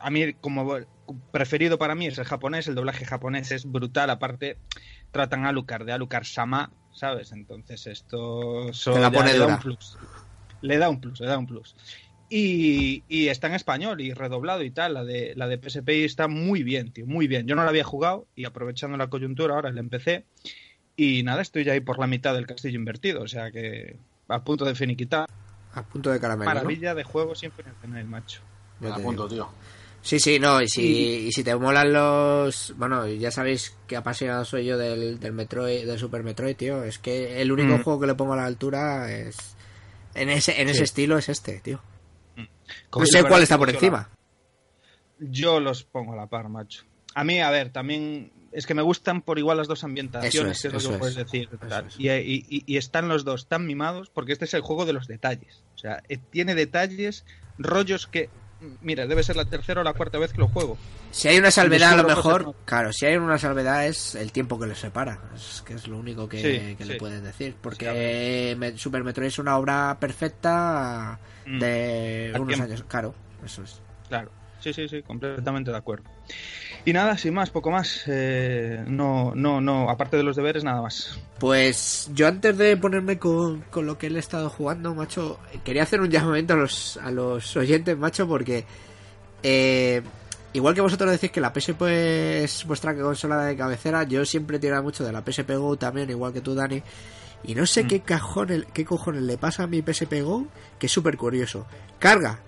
a 0.00 0.10
mí 0.10 0.34
como 0.34 0.78
preferido 1.30 1.78
para 1.78 1.94
mí 1.94 2.06
es 2.06 2.18
el 2.18 2.24
japonés, 2.24 2.66
el 2.68 2.74
doblaje 2.74 3.04
japonés 3.04 3.50
es 3.52 3.64
brutal, 3.64 4.10
aparte 4.10 4.58
tratan 5.10 5.44
a 5.44 5.50
Alucard 5.50 5.86
de 5.86 5.92
Alucard 5.92 6.24
Sama, 6.24 6.72
¿sabes? 6.90 7.32
Entonces 7.32 7.86
esto 7.86 8.72
so- 8.72 8.94
Te 8.94 9.00
la 9.00 9.10
pone 9.10 9.32
le 9.32 9.38
da 9.38 9.46
un 9.46 9.58
plus. 9.58 9.98
Le 10.60 10.78
da 10.78 10.88
un 10.88 11.00
plus, 11.00 11.20
le 11.20 11.26
da 11.26 11.38
un 11.38 11.46
plus. 11.46 11.76
Y, 12.28 13.04
y 13.06 13.28
está 13.28 13.46
en 13.46 13.54
español 13.54 14.00
y 14.00 14.12
redoblado 14.12 14.62
y 14.64 14.70
tal. 14.72 14.94
La 14.94 15.04
de, 15.04 15.34
la 15.36 15.46
de 15.46 15.58
PSP 15.58 16.04
está 16.04 16.26
muy 16.26 16.64
bien, 16.64 16.92
tío, 16.92 17.06
muy 17.06 17.28
bien. 17.28 17.46
Yo 17.46 17.54
no 17.54 17.62
la 17.62 17.68
había 17.70 17.84
jugado 17.84 18.26
y 18.34 18.46
aprovechando 18.46 18.96
la 18.96 19.08
coyuntura 19.08 19.54
ahora 19.54 19.70
la 19.70 19.80
empecé. 19.80 20.26
Y 20.96 21.22
nada, 21.22 21.42
estoy 21.42 21.62
ya 21.64 21.74
ahí 21.74 21.80
por 21.80 21.98
la 21.98 22.06
mitad 22.06 22.34
del 22.34 22.46
castillo 22.46 22.76
invertido. 22.76 23.22
O 23.22 23.28
sea 23.28 23.52
que 23.52 24.00
a 24.28 24.42
punto 24.42 24.64
de 24.64 24.74
finiquitar. 24.74 25.26
A 25.72 25.82
punto 25.84 26.10
de 26.10 26.18
caramelo, 26.18 26.50
¿no? 26.50 26.54
Maravilla 26.56 26.94
de 26.94 27.04
juego 27.04 27.34
siempre 27.34 27.64
en 27.82 27.96
el 27.96 28.06
macho. 28.08 28.40
Ya 28.80 28.92
A 28.94 28.96
te 28.96 29.02
punto, 29.02 29.28
digo. 29.28 29.46
tío. 29.48 29.58
Sí, 30.06 30.20
sí, 30.20 30.38
no, 30.38 30.62
y 30.62 30.68
si, 30.68 31.26
y 31.26 31.32
si 31.32 31.42
te 31.42 31.56
molan 31.56 31.92
los... 31.92 32.74
Bueno, 32.76 33.08
ya 33.08 33.32
sabéis 33.32 33.76
que 33.88 33.96
apasionado 33.96 34.44
soy 34.44 34.64
yo 34.64 34.78
del, 34.78 35.18
del 35.18 35.32
Metroid, 35.32 35.84
del 35.84 35.98
Super 35.98 36.22
Metroid, 36.22 36.54
tío. 36.54 36.84
Es 36.84 37.00
que 37.00 37.42
el 37.42 37.50
único 37.50 37.76
Mm. 37.76 37.82
juego 37.82 38.00
que 38.00 38.06
le 38.06 38.14
pongo 38.14 38.34
a 38.34 38.36
la 38.36 38.46
altura 38.46 39.12
es... 39.12 39.56
En 40.14 40.30
ese, 40.30 40.60
en 40.60 40.68
Sí. 40.68 40.74
ese 40.74 40.84
estilo 40.84 41.18
es 41.18 41.28
este, 41.28 41.58
tío. 41.60 41.82
Como 42.88 43.04
No 43.04 43.06
sé 43.10 43.22
cuál 43.24 43.40
es 43.40 43.42
está 43.44 43.58
por 43.58 43.66
la- 43.66 43.74
encima. 43.74 44.10
Yo 45.18 45.58
los 45.58 45.82
pongo 45.82 46.12
a 46.12 46.16
la 46.16 46.26
par, 46.28 46.48
macho. 46.48 46.84
A 47.16 47.24
mí, 47.24 47.40
a 47.40 47.50
ver, 47.50 47.70
también 47.70 48.30
es 48.52 48.64
que 48.66 48.74
me 48.74 48.82
gustan 48.82 49.22
por 49.22 49.38
igual 49.40 49.56
las 49.56 49.66
dos 49.66 49.82
ambientaciones, 49.82 50.34
Eso 50.58 50.68
es, 50.68 50.72
que 50.72 50.76
es 50.76 50.82
eso 50.84 50.90
lo 50.92 50.94
que 50.94 51.00
puedes 51.00 51.16
es. 51.16 51.24
decir. 51.24 51.48
Es. 51.88 51.94
Y- 51.98 52.08
y- 52.48 52.62
y 52.64 52.76
están 52.76 53.08
los 53.08 53.24
dos 53.24 53.48
tan 53.48 53.66
mimados 53.66 54.08
porque 54.10 54.32
este 54.32 54.44
es 54.44 54.54
el 54.54 54.60
juego 54.60 54.86
de 54.86 54.92
los 54.92 55.08
detalles. 55.08 55.64
O 55.74 55.78
sea, 55.78 56.00
eh, 56.08 56.18
tiene 56.30 56.54
detalles, 56.54 57.24
rollos 57.58 58.06
que. 58.06 58.30
Mira, 58.80 59.06
debe 59.06 59.22
ser 59.22 59.36
la 59.36 59.44
tercera 59.44 59.82
o 59.82 59.84
la 59.84 59.92
cuarta 59.92 60.18
vez 60.18 60.32
que 60.32 60.38
lo 60.38 60.48
juego. 60.48 60.78
Si 61.10 61.28
hay 61.28 61.36
una 61.38 61.50
salvedad, 61.50 61.92
a 61.92 61.96
lo 62.02 62.08
mejor, 62.08 62.54
claro, 62.64 62.92
si 62.92 63.04
hay 63.06 63.16
una 63.16 63.38
salvedad 63.38 63.86
es 63.86 64.14
el 64.14 64.32
tiempo 64.32 64.58
que 64.58 64.66
les 64.66 64.78
separa. 64.78 65.18
Es 65.34 65.62
que 65.66 65.74
es 65.74 65.86
lo 65.88 65.98
único 65.98 66.26
que, 66.28 66.38
Sí, 66.40 66.74
que 66.76 66.84
le 66.86 66.94
sí. 66.94 66.98
puedes 66.98 67.22
decir. 67.22 67.52
Sí, 67.52 67.58
Porque 67.60 68.54
Me- 68.58 68.76
Super 68.78 69.04
Metroid 69.04 69.28
es 69.28 69.38
una 69.38 69.56
obra 69.58 69.96
perfecta 70.00 71.18
Mm. 71.44 71.58
de 71.60 72.32
unos 72.34 72.48
tiempo. 72.48 72.64
años. 72.64 72.84
Claro, 72.88 73.14
eso 73.44 73.62
es. 73.62 73.80
Claro. 74.08 74.30
Sí, 74.60 74.72
sí, 74.72 74.88
sí, 74.88 75.02
completamente 75.02 75.70
de 75.70 75.76
acuerdo. 75.76 76.04
Y 76.84 76.92
nada, 76.92 77.16
sin 77.18 77.34
más, 77.34 77.50
poco 77.50 77.70
más. 77.70 78.02
Eh, 78.06 78.82
no, 78.86 79.32
no, 79.34 79.60
no, 79.60 79.90
aparte 79.90 80.16
de 80.16 80.22
los 80.22 80.36
deberes, 80.36 80.64
nada 80.64 80.82
más. 80.82 81.18
Pues 81.38 82.10
yo 82.14 82.26
antes 82.28 82.56
de 82.56 82.76
ponerme 82.76 83.18
con, 83.18 83.62
con 83.70 83.86
lo 83.86 83.98
que 83.98 84.06
he 84.06 84.18
estado 84.18 84.48
jugando, 84.50 84.94
macho, 84.94 85.38
quería 85.64 85.82
hacer 85.82 86.00
un 86.00 86.10
llamamiento 86.10 86.54
a 86.54 86.56
los, 86.56 86.96
a 86.96 87.10
los 87.10 87.56
oyentes, 87.56 87.96
macho, 87.98 88.26
porque 88.28 88.64
eh, 89.42 90.02
igual 90.52 90.74
que 90.74 90.80
vosotros 90.80 91.10
decís 91.10 91.30
que 91.30 91.40
la 91.40 91.52
PSP 91.52 91.82
es 92.44 92.64
vuestra 92.66 92.94
consola 92.96 93.44
de 93.44 93.56
cabecera, 93.56 94.04
yo 94.04 94.24
siempre 94.24 94.56
he 94.56 94.60
tirado 94.60 94.82
mucho 94.82 95.04
de 95.04 95.12
la 95.12 95.22
PSP 95.24 95.50
Go 95.56 95.76
también, 95.76 96.08
igual 96.10 96.32
que 96.32 96.40
tú, 96.40 96.54
Dani. 96.54 96.82
Y 97.44 97.54
no 97.54 97.66
sé 97.66 97.84
Mm. 97.84 97.88
qué, 97.88 98.00
cajones, 98.00 98.64
qué 98.72 98.84
cojones 98.84 99.22
le 99.22 99.38
pasa 99.38 99.64
a 99.64 99.66
mi 99.66 99.82
PSP 99.82 100.22
Go, 100.22 100.46
que 100.78 100.86
es 100.86 100.92
súper 100.92 101.16
curioso. 101.16 101.66
Carga 101.98 102.40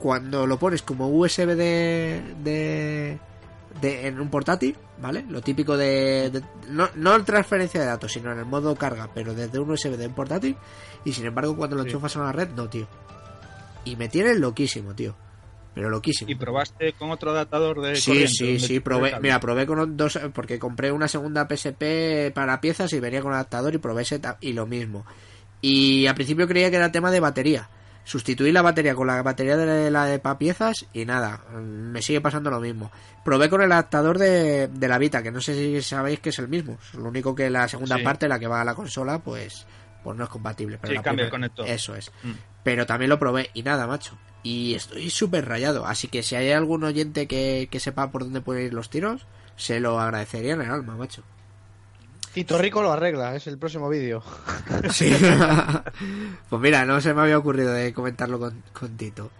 cuando 0.00 0.46
lo 0.46 0.58
pones 0.58 0.82
como 0.82 1.08
USB 1.08 1.54
de, 1.54 2.22
de, 2.42 3.18
de- 3.80 4.06
en 4.08 4.18
un 4.20 4.30
portátil, 4.30 4.76
¿vale? 5.00 5.24
Lo 5.28 5.40
típico 5.42 5.76
de, 5.76 6.30
de- 6.30 6.42
no, 6.70 6.88
no 6.96 7.14
en 7.14 7.24
transferencia 7.24 7.80
de 7.80 7.86
datos, 7.86 8.10
sino 8.12 8.32
en 8.32 8.38
el 8.38 8.46
modo 8.46 8.74
carga, 8.74 9.10
pero 9.14 9.34
desde 9.34 9.58
un 9.60 9.70
USB 9.70 9.96
de 9.96 10.06
un 10.08 10.14
portátil. 10.14 10.56
Y 11.04 11.12
sin 11.12 11.26
embargo, 11.26 11.56
cuando 11.56 11.76
lo 11.76 11.82
Sí. 11.82 11.90
enchufas 11.90 12.16
a 12.16 12.20
una 12.20 12.32
red, 12.32 12.48
no, 12.56 12.68
tío. 12.68 12.88
Y 13.84 13.96
me 13.96 14.08
tiene 14.08 14.34
loquísimo, 14.34 14.94
tío. 14.94 15.14
Pero 15.74 15.88
loquísimo. 15.88 16.30
¿Y 16.30 16.34
probaste 16.34 16.94
con 16.94 17.10
otro 17.10 17.30
adaptador 17.30 17.80
de 17.80 17.94
Sí, 17.96 18.26
sí, 18.26 18.58
sí, 18.58 18.80
probé, 18.80 19.18
mira, 19.20 19.38
probé 19.38 19.66
con 19.66 19.96
dos, 19.96 20.18
porque 20.34 20.58
compré 20.58 20.90
una 20.90 21.06
segunda 21.08 21.46
PSP 21.48 22.32
para 22.34 22.60
piezas 22.60 22.92
y 22.92 23.00
venía 23.00 23.22
con 23.22 23.32
adaptador 23.32 23.74
y 23.74 23.78
probé 23.78 24.02
ese 24.02 24.20
y 24.40 24.52
lo 24.52 24.66
mismo. 24.66 25.06
Y 25.60 26.06
al 26.06 26.14
principio 26.16 26.48
creía 26.48 26.70
que 26.70 26.76
era 26.76 26.90
tema 26.90 27.10
de 27.12 27.20
batería. 27.20 27.68
Sustituí 28.04 28.50
la 28.50 28.62
batería 28.62 28.94
con 28.94 29.06
la 29.06 29.22
batería 29.22 29.56
de 29.56 29.90
la 29.90 30.04
de 30.06 30.18
pa 30.18 30.36
piezas 30.38 30.86
y 30.92 31.04
nada, 31.04 31.42
me 31.54 32.02
sigue 32.02 32.20
pasando 32.20 32.50
lo 32.50 32.58
mismo. 32.60 32.90
Probé 33.24 33.48
con 33.48 33.62
el 33.62 33.70
adaptador 33.70 34.18
de, 34.18 34.68
de 34.68 34.88
la 34.88 34.98
Vita, 34.98 35.22
que 35.22 35.30
no 35.30 35.40
sé 35.40 35.54
si 35.54 35.80
sabéis 35.82 36.18
que 36.20 36.30
es 36.30 36.38
el 36.38 36.48
mismo. 36.48 36.78
Lo 36.94 37.04
único 37.04 37.34
que 37.34 37.50
la 37.50 37.68
segunda 37.68 37.98
Sí. 37.98 38.02
parte, 38.02 38.26
la 38.28 38.38
que 38.38 38.46
va 38.48 38.62
a 38.62 38.64
la 38.64 38.74
consola, 38.74 39.18
pues, 39.20 39.66
pues 40.02 40.16
no 40.16 40.24
es 40.24 40.30
compatible. 40.30 40.78
Pero 40.80 40.90
Sí, 40.92 40.96
la 40.96 41.02
cambia 41.02 41.24
el 41.24 41.30
primera- 41.30 41.48
conector. 41.54 41.68
Eso 41.74 41.94
es. 41.94 42.10
Mm. 42.24 42.32
Pero 42.64 42.86
también 42.86 43.10
lo 43.10 43.18
probé 43.18 43.50
y 43.54 43.62
nada, 43.62 43.86
macho. 43.86 44.18
Y 44.42 44.74
estoy 44.74 45.10
súper 45.10 45.46
rayado. 45.46 45.86
Así 45.86 46.08
que 46.08 46.22
si 46.22 46.34
hay 46.34 46.50
algún 46.50 46.82
oyente 46.82 47.28
que, 47.28 47.68
que 47.70 47.78
sepa 47.80 48.10
por 48.10 48.24
dónde 48.24 48.40
pueden 48.40 48.66
ir 48.66 48.74
los 48.74 48.88
tiros, 48.90 49.26
se 49.56 49.78
lo 49.78 50.00
agradecería 50.00 50.54
en 50.54 50.62
el 50.62 50.70
alma, 50.70 50.96
macho. 50.96 51.22
Tito 52.32 52.58
Rico 52.58 52.82
lo 52.82 52.92
arregla, 52.92 53.34
es 53.34 53.46
el 53.46 53.58
próximo 53.58 53.88
vídeo. 53.88 54.22
Sí. 54.92 55.12
pues 56.48 56.62
mira, 56.62 56.84
no 56.84 57.00
se 57.00 57.12
me 57.12 57.22
había 57.22 57.38
ocurrido 57.38 57.72
de 57.72 57.92
comentarlo 57.92 58.38
con, 58.38 58.62
con 58.72 58.96
Tito. 58.96 59.30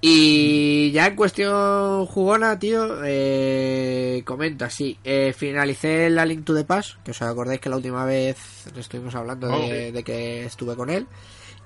Y 0.00 0.92
ya 0.92 1.08
en 1.08 1.16
cuestión 1.16 2.06
jugona, 2.06 2.58
tío, 2.58 3.02
eh, 3.04 4.22
comento 4.24 4.64
así. 4.64 4.96
Eh, 5.02 5.34
finalicé 5.36 6.08
la 6.10 6.24
Link 6.24 6.44
to 6.44 6.54
the 6.54 6.64
Past, 6.64 7.02
que 7.02 7.10
os 7.10 7.22
acordáis 7.22 7.60
que 7.60 7.68
la 7.68 7.76
última 7.76 8.04
vez 8.04 8.66
estuvimos 8.76 9.14
hablando 9.16 9.48
de, 9.48 9.90
de 9.90 10.04
que 10.04 10.44
estuve 10.44 10.76
con 10.76 10.90
él. 10.90 11.08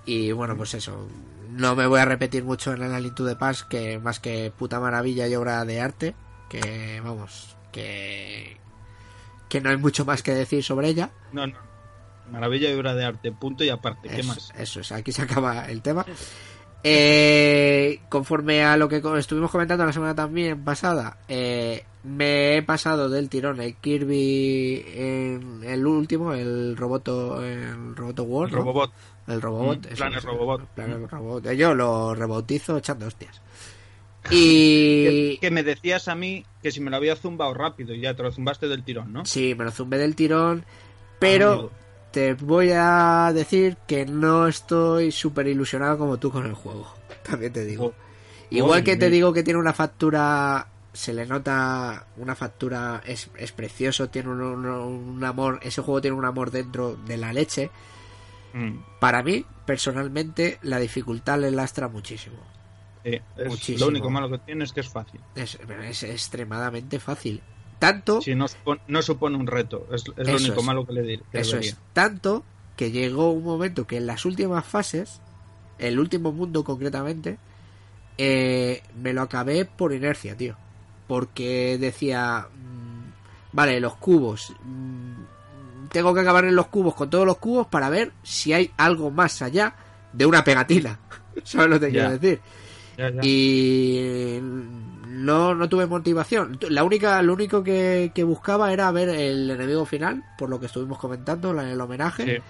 Y 0.06 0.32
bueno, 0.32 0.56
pues 0.56 0.74
eso. 0.74 1.08
No 1.50 1.76
me 1.76 1.86
voy 1.86 2.00
a 2.00 2.06
repetir 2.06 2.44
mucho 2.44 2.72
en 2.72 2.80
la 2.80 2.98
Link 2.98 3.14
to 3.14 3.26
the 3.26 3.36
Past, 3.36 3.68
que 3.68 3.98
más 3.98 4.18
que 4.18 4.50
puta 4.56 4.80
maravilla 4.80 5.28
y 5.28 5.34
obra 5.34 5.62
de 5.66 5.80
arte. 5.80 6.14
Que 6.48 7.02
vamos, 7.04 7.56
que. 7.70 8.56
Que 9.52 9.60
no 9.60 9.68
hay 9.68 9.76
mucho 9.76 10.06
más 10.06 10.22
que 10.22 10.32
decir 10.32 10.64
sobre 10.64 10.88
ella. 10.88 11.10
No, 11.30 11.46
no. 11.46 11.58
Maravilla 12.30 12.70
y 12.70 12.74
obra 12.74 12.94
de 12.94 13.04
arte, 13.04 13.32
punto 13.32 13.62
y 13.64 13.68
aparte. 13.68 14.08
¿Qué 14.08 14.20
Eso, 14.20 14.28
más? 14.28 14.50
eso 14.56 14.80
es, 14.80 14.90
aquí 14.92 15.12
se 15.12 15.20
acaba 15.20 15.66
el 15.68 15.82
tema. 15.82 16.06
Eh, 16.82 18.00
conforme 18.08 18.64
a 18.64 18.76
lo 18.78 18.88
que 18.88 19.02
estuvimos 19.18 19.50
comentando 19.50 19.84
la 19.84 19.92
semana 19.92 20.14
también 20.14 20.64
pasada, 20.64 21.18
eh, 21.28 21.84
me 22.02 22.56
he 22.56 22.62
pasado 22.62 23.10
del 23.10 23.28
tirón 23.28 23.60
el 23.60 23.76
Kirby 23.76 24.84
en 24.94 25.60
el 25.64 25.86
último, 25.86 26.32
el 26.32 26.74
Roboto, 26.76 27.44
el 27.44 27.94
Roboto 27.94 28.22
World, 28.24 28.52
¿no? 28.54 28.58
Robobot. 28.60 28.92
el 29.28 29.40
Robobot, 29.42 29.78
Mm, 29.90 29.94
Planet 29.94 30.24
Robobot. 30.24 30.66
Planet 30.74 31.10
Robot. 31.10 31.50
Yo 31.52 31.74
lo 31.74 32.14
rebotizo 32.14 32.78
echando 32.78 33.06
hostias. 33.06 33.40
Y 34.30 35.34
Que, 35.34 35.38
que 35.40 35.50
me 35.50 35.62
decías 35.62 36.08
a 36.08 36.14
mí 36.14 36.44
que 36.62 36.70
si 36.70 36.80
me 36.80 36.90
lo 36.90 36.96
había 36.96 37.16
zumbado 37.16 37.52
rápido 37.54 37.94
y 37.94 38.00
ya 38.00 38.14
te 38.14 38.22
lo 38.22 38.32
zumbaste 38.32 38.68
del 38.68 38.84
tirón, 38.84 39.12
¿no? 39.12 39.24
Sí, 39.24 39.54
me 39.56 39.64
lo 39.64 39.70
zumbé 39.70 39.98
del 39.98 40.14
tirón, 40.14 40.64
pero 41.18 41.52
Amigo. 41.52 41.72
te 42.12 42.34
voy 42.34 42.70
a 42.74 43.32
decir 43.34 43.76
que 43.86 44.06
no 44.06 44.46
estoy 44.48 45.10
súper 45.12 45.48
ilusionado 45.48 45.98
como 45.98 46.18
tú 46.18 46.30
con 46.30 46.46
el 46.46 46.54
juego. 46.54 46.86
También 47.24 47.52
te 47.52 47.64
digo. 47.64 47.86
Oh, 47.86 47.94
Igual 48.50 48.80
oh, 48.80 48.84
que 48.84 48.96
te 48.96 49.10
digo 49.10 49.32
que 49.32 49.42
tiene 49.42 49.58
una 49.58 49.72
factura, 49.72 50.68
se 50.92 51.14
le 51.14 51.24
nota 51.26 52.06
una 52.18 52.34
factura, 52.34 53.02
es, 53.06 53.30
es 53.38 53.50
precioso, 53.52 54.08
tiene 54.10 54.28
un, 54.28 54.40
un- 54.42 54.66
un 54.66 55.24
amor, 55.24 55.58
ese 55.62 55.80
juego 55.82 56.00
tiene 56.02 56.16
un 56.16 56.24
amor 56.26 56.50
dentro 56.50 56.96
de 56.96 57.16
la 57.16 57.32
leche. 57.32 57.70
Mm, 58.52 58.78
Para 59.00 59.22
mí, 59.22 59.44
personalmente, 59.64 60.58
la 60.62 60.78
dificultad 60.78 61.38
le 61.40 61.50
lastra 61.50 61.88
muchísimo. 61.88 62.36
Sí, 63.04 63.20
es- 63.36 63.46
Muchísimo. 63.48 63.78
lo 63.80 63.88
único 63.88 64.10
malo 64.10 64.30
que 64.30 64.38
tiene 64.38 64.64
es 64.64 64.72
que 64.72 64.80
es 64.80 64.88
fácil. 64.88 65.20
Es, 65.34 65.58
es 65.84 66.02
extremadamente 66.04 66.98
fácil. 67.00 67.40
Tanto 67.78 68.20
Si 68.22 68.34
no, 68.34 68.46
supone, 68.46 68.80
no 68.86 69.02
supone 69.02 69.36
un 69.36 69.46
reto, 69.46 69.86
es, 69.92 70.04
es 70.16 70.26
lo 70.28 70.36
único 70.36 70.62
malo 70.62 70.86
que 70.86 70.92
le 70.92 71.02
diré. 71.02 71.22
Eso 71.32 71.52
debería. 71.52 71.70
es. 71.72 71.78
Tanto 71.92 72.44
que 72.76 72.90
llegó 72.92 73.30
un 73.32 73.42
momento 73.44 73.86
que 73.86 73.96
en 73.96 74.06
las 74.06 74.24
últimas 74.24 74.64
fases, 74.64 75.20
el 75.78 75.98
último 75.98 76.30
mundo 76.32 76.62
concretamente, 76.62 77.38
eh, 78.18 78.82
me 79.00 79.12
lo 79.12 79.22
acabé 79.22 79.64
por 79.64 79.92
inercia, 79.92 80.36
tío. 80.36 80.56
Porque 81.08 81.76
decía, 81.78 82.46
mm, 82.54 83.10
vale, 83.52 83.80
los 83.80 83.96
cubos. 83.96 84.54
mm, 84.64 85.86
tengo 85.90 86.14
que 86.14 86.20
acabar 86.20 86.44
en 86.46 86.54
los 86.56 86.68
cubos 86.68 86.94
con 86.94 87.10
todos 87.10 87.26
los 87.26 87.36
cubos 87.38 87.66
para 87.66 87.90
ver 87.90 88.12
si 88.22 88.52
hay 88.54 88.70
algo 88.78 89.10
más 89.10 89.42
allá 89.42 89.74
de 90.12 90.24
una 90.24 90.42
pegatina. 90.44 90.98
¿Sabes 91.44 91.68
lo 91.68 91.80
que 91.80 91.86
te 91.86 91.92
quiero 91.92 92.10
decir? 92.18 92.40
Ya, 93.02 93.10
ya. 93.10 93.20
Y 93.22 94.38
no, 94.42 95.54
no 95.54 95.68
tuve 95.68 95.86
motivación. 95.86 96.58
La 96.68 96.84
única, 96.84 97.20
lo 97.22 97.32
único 97.34 97.62
que, 97.62 98.12
que 98.14 98.24
buscaba 98.24 98.72
era 98.72 98.90
ver 98.90 99.08
el 99.10 99.50
enemigo 99.50 99.84
final, 99.84 100.22
por 100.38 100.48
lo 100.48 100.58
que 100.60 100.66
estuvimos 100.66 100.98
comentando, 100.98 101.52
la- 101.52 101.70
el 101.70 101.80
homenaje. 101.80 102.24
Sí, 102.36 102.42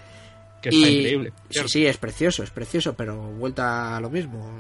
que 0.63 0.69
está 0.69 0.89
Y- 0.89 0.97
increíble. 0.99 1.33
Sí, 1.51 1.61
sí, 1.67 1.87
es 1.87 1.97
precioso, 1.99 2.43
es 2.43 2.51
precioso, 2.51 2.95
pero 2.95 3.17
vuelta 3.17 3.97
a 3.97 4.01
lo 4.01 4.11
mismo. 4.11 4.51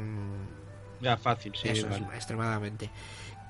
Ya, 1.00 1.16
fácil, 1.16 1.52
sí. 1.54 1.68
Eso 1.68 1.88
vale. 1.88 2.04
es, 2.10 2.14
extremadamente. 2.16 2.90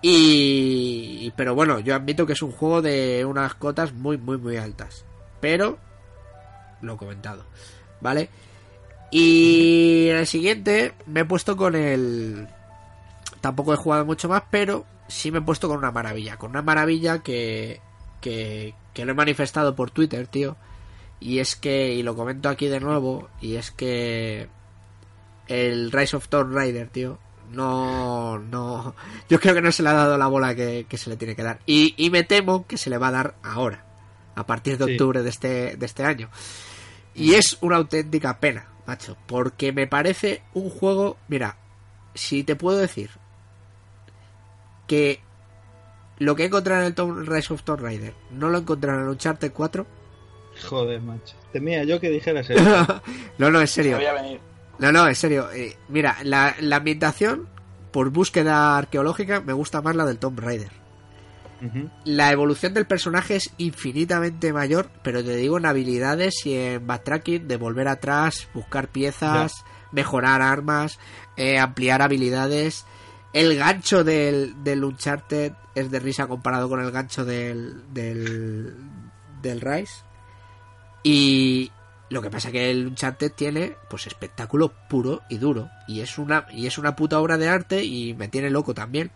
Y, 0.02 1.18
y- 1.26 1.33
pero 1.37 1.55
bueno, 1.55 1.78
yo 1.81 1.94
admito 1.94 2.26
que 2.26 2.33
es 2.35 2.42
un 2.42 2.52
juego 2.52 2.83
de 2.83 3.24
unas 3.24 3.55
cotas 3.55 3.92
muy, 3.92 4.18
muy, 4.18 4.37
muy 4.37 4.57
altas. 4.57 5.05
Pero 5.40 5.78
lo 6.83 6.94
he 6.94 6.96
comentado, 6.96 7.44
¿vale? 8.00 8.28
Y 9.12 10.09
en 10.09 10.16
el 10.16 10.27
siguiente 10.27 10.94
me 11.07 11.20
he 11.20 11.25
puesto 11.25 11.57
con 11.57 11.77
el. 11.77 12.48
Tampoco 13.40 13.72
he 13.75 13.77
jugado 13.77 14.05
mucho 14.07 14.29
más, 14.29 14.42
pero 14.51 14.85
sí 15.07 15.31
me 15.31 15.38
he 15.38 15.42
puesto 15.42 15.68
con 15.68 15.79
una 15.79 15.90
maravilla. 15.92 16.37
Con 16.38 16.51
una 16.51 16.62
maravilla 16.62 17.18
que, 17.18 17.81
que, 18.20 18.75
que 18.94 19.05
lo 19.05 19.12
he 19.12 19.14
manifestado 19.14 19.77
por 19.77 19.90
Twitter, 19.90 20.27
tío. 20.27 20.57
Y 21.20 21.38
es 21.40 21.55
que, 21.55 21.92
y 21.94 22.03
lo 22.03 22.16
comento 22.16 22.48
aquí 22.48 22.66
de 22.68 22.81
nuevo, 22.81 23.29
y 23.40 23.55
es 23.57 23.70
que 23.70 24.48
el 25.46 25.92
Rise 25.92 26.16
of 26.16 26.29
Tomb 26.29 26.53
Raider, 26.53 26.88
tío, 26.88 27.18
no, 27.53 28.38
no, 28.38 28.94
yo 29.29 29.38
creo 29.38 29.55
que 29.55 29.61
no 29.62 29.70
se 29.70 29.85
le 29.85 29.90
ha 29.90 29.92
dado 29.92 30.18
la 30.18 30.27
bola 30.27 30.55
que, 30.57 30.85
que 30.88 30.98
se 30.98 31.11
le 31.11 31.16
tiene 31.16 31.37
que 31.37 31.44
dar. 31.44 31.61
Y, 31.64 31.94
y 31.96 32.11
me 32.11 32.25
temo 32.25 32.66
que 32.66 32.77
se 32.77 32.90
le 32.90 32.98
va 32.98 33.09
a 33.09 33.12
dar 33.12 33.35
ahora, 33.44 33.85
a 34.35 34.46
partir 34.46 34.79
de 34.79 34.87
Sí. 34.87 34.92
octubre 34.92 35.22
de 35.22 35.29
este, 35.31 35.77
de 35.77 35.87
este 35.87 36.03
año. 36.05 36.29
Y 37.14 37.35
es 37.35 37.57
una 37.61 37.77
auténtica 37.77 38.40
pena, 38.40 38.66
macho, 38.87 39.16
porque 39.27 39.73
me 39.73 39.87
parece 39.87 40.42
un 40.55 40.68
juego, 40.71 41.16
mira, 41.29 41.57
si 42.14 42.42
te 42.45 42.57
puedo 42.57 42.79
decir 42.79 43.11
que 44.87 45.21
lo 46.18 46.37
que 46.37 46.42
he 46.42 46.47
encontrado 46.47 46.83
en 46.83 46.87
el 46.88 46.95
Tomb- 46.95 47.25
Rise 47.27 47.53
of 47.55 47.62
Tomb 47.62 47.81
Raider 47.81 48.14
no 48.31 48.49
lo 48.51 48.59
encontrado 48.59 48.99
en 48.99 49.05
el 49.05 49.11
Uncharted 49.11 49.53
4, 49.53 49.87
Joder, 50.68 51.01
macho. 51.01 51.35
Temía 51.51 51.83
yo 51.85 51.99
que 51.99 52.11
dijeras 52.11 52.49
eso. 52.51 52.62
no, 53.38 53.51
no, 53.51 53.61
en 53.61 53.66
Se 53.66 53.83
serio. 53.83 53.99
No, 54.79 54.92
no, 54.92 55.09
en 55.09 55.14
serio. 55.14 55.51
eh, 55.53 55.77
mira, 55.88 56.18
la, 56.25 56.55
la 56.61 56.77
ambientación, 56.77 57.49
por 57.90 58.11
búsqueda 58.11 58.77
arqueológica, 58.77 59.40
me 59.40 59.55
gusta 59.55 59.81
más 59.81 59.97
la 59.97 60.05
del 60.05 60.18
Tomb 60.18 60.38
Raider. 60.40 60.71
La 62.05 62.33
evolución 62.33 62.75
del 62.75 62.87
personaje 62.87 63.37
es 63.37 63.53
infinitamente 63.59 64.53
mayor, 64.53 64.90
pero 65.03 65.22
te 65.22 65.37
digo 65.37 65.59
en 65.59 65.66
habilidades 65.66 66.44
y 66.44 66.55
en 66.55 66.87
backtracking, 66.87 67.46
de 67.46 67.57
volver 67.57 67.88
atrás, 67.88 68.48
buscar 68.53 68.88
piezas, 68.88 69.64
mejorar 69.92 70.42
armas, 70.42 70.98
eh, 71.37 71.59
ampliar 71.59 72.03
habilidades. 72.03 72.85
El 73.33 73.57
gancho 73.57 74.03
del, 74.05 74.62
del 74.64 74.85
Uncharted 74.85 75.53
es 75.75 75.90
de 75.90 76.01
risa 76.01 76.27
comparado 76.27 76.68
con 76.68 76.81
el 76.81 76.90
gancho 76.90 77.25
del, 77.25 77.92
del, 77.92 78.75
del 79.40 79.61
Rise. 79.61 80.03
Y 81.03 81.70
lo 82.11 82.20
que 82.20 82.31
pasa 82.31 82.53
que 82.53 82.70
el 82.70 82.87
Uncharted 82.88 83.33
tiene 83.33 83.75
pues 83.88 84.07
espectáculo 84.07 84.72
puro 84.88 85.22
y 85.31 85.38
duro. 85.38 85.70
Y 85.88 86.01
es 86.01 86.18
una, 86.18 86.46
y 86.53 86.66
es 86.66 86.77
una 86.77 86.94
puta 86.94 87.18
obra 87.18 87.38
de 87.38 87.48
arte 87.48 87.85
y 87.85 88.14
me 88.14 88.29
tiene 88.29 88.51
loco 88.51 88.75
también. 88.75 89.11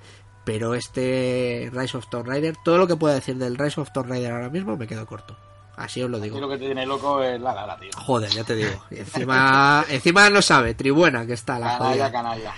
Pero 0.46 0.74
este 0.74 1.68
Rise 1.72 1.98
of 1.98 2.08
Tomb 2.08 2.26
Raider, 2.28 2.54
todo 2.64 2.78
lo 2.78 2.86
que 2.86 2.96
pueda 2.96 3.16
decir 3.16 3.36
del 3.36 3.58
Rise 3.58 3.80
of 3.80 3.90
Tomb 3.92 4.08
Raider 4.08 4.32
ahora 4.32 4.48
mismo 4.48 4.76
me 4.78 4.86
quedo 4.86 5.04
corto. 5.04 5.36
Así 5.76 6.02
os 6.02 6.08
lo 6.08 6.18
digo. 6.20 6.40
lo 6.40 6.48
que 6.48 6.56
te 6.56 6.64
tiene 6.66 6.86
loco 6.86 7.22
es 7.22 7.38
la 7.40 7.52
gala, 7.52 7.76
tío. 7.78 7.90
Joder, 7.96 8.30
ya 8.30 8.44
te 8.44 8.54
digo. 8.54 8.82
Y 8.90 9.00
encima, 9.00 9.84
encima 9.90 10.30
no 10.30 10.40
sabe, 10.40 10.72
tribuena 10.74 11.26
que 11.26 11.34
está 11.34 11.58
la 11.58 11.76
Canalla, 11.76 11.88
jodida. 11.90 12.12
canalla. 12.12 12.52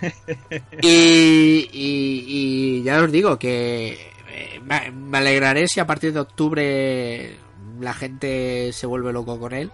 Y, 0.82 1.68
y, 1.72 2.24
y 2.28 2.82
ya 2.82 3.00
os 3.02 3.10
digo 3.12 3.38
que 3.38 3.92
eh, 4.28 4.60
me 4.64 4.90
me 4.90 5.18
alegraré 5.18 5.68
si 5.68 5.80
a 5.80 5.86
partir 5.86 6.12
de 6.12 6.20
octubre 6.20 7.36
la 7.80 7.94
gente 7.94 8.72
se 8.72 8.86
vuelve 8.86 9.12
loco 9.12 9.38
con 9.38 9.52
él. 9.54 9.70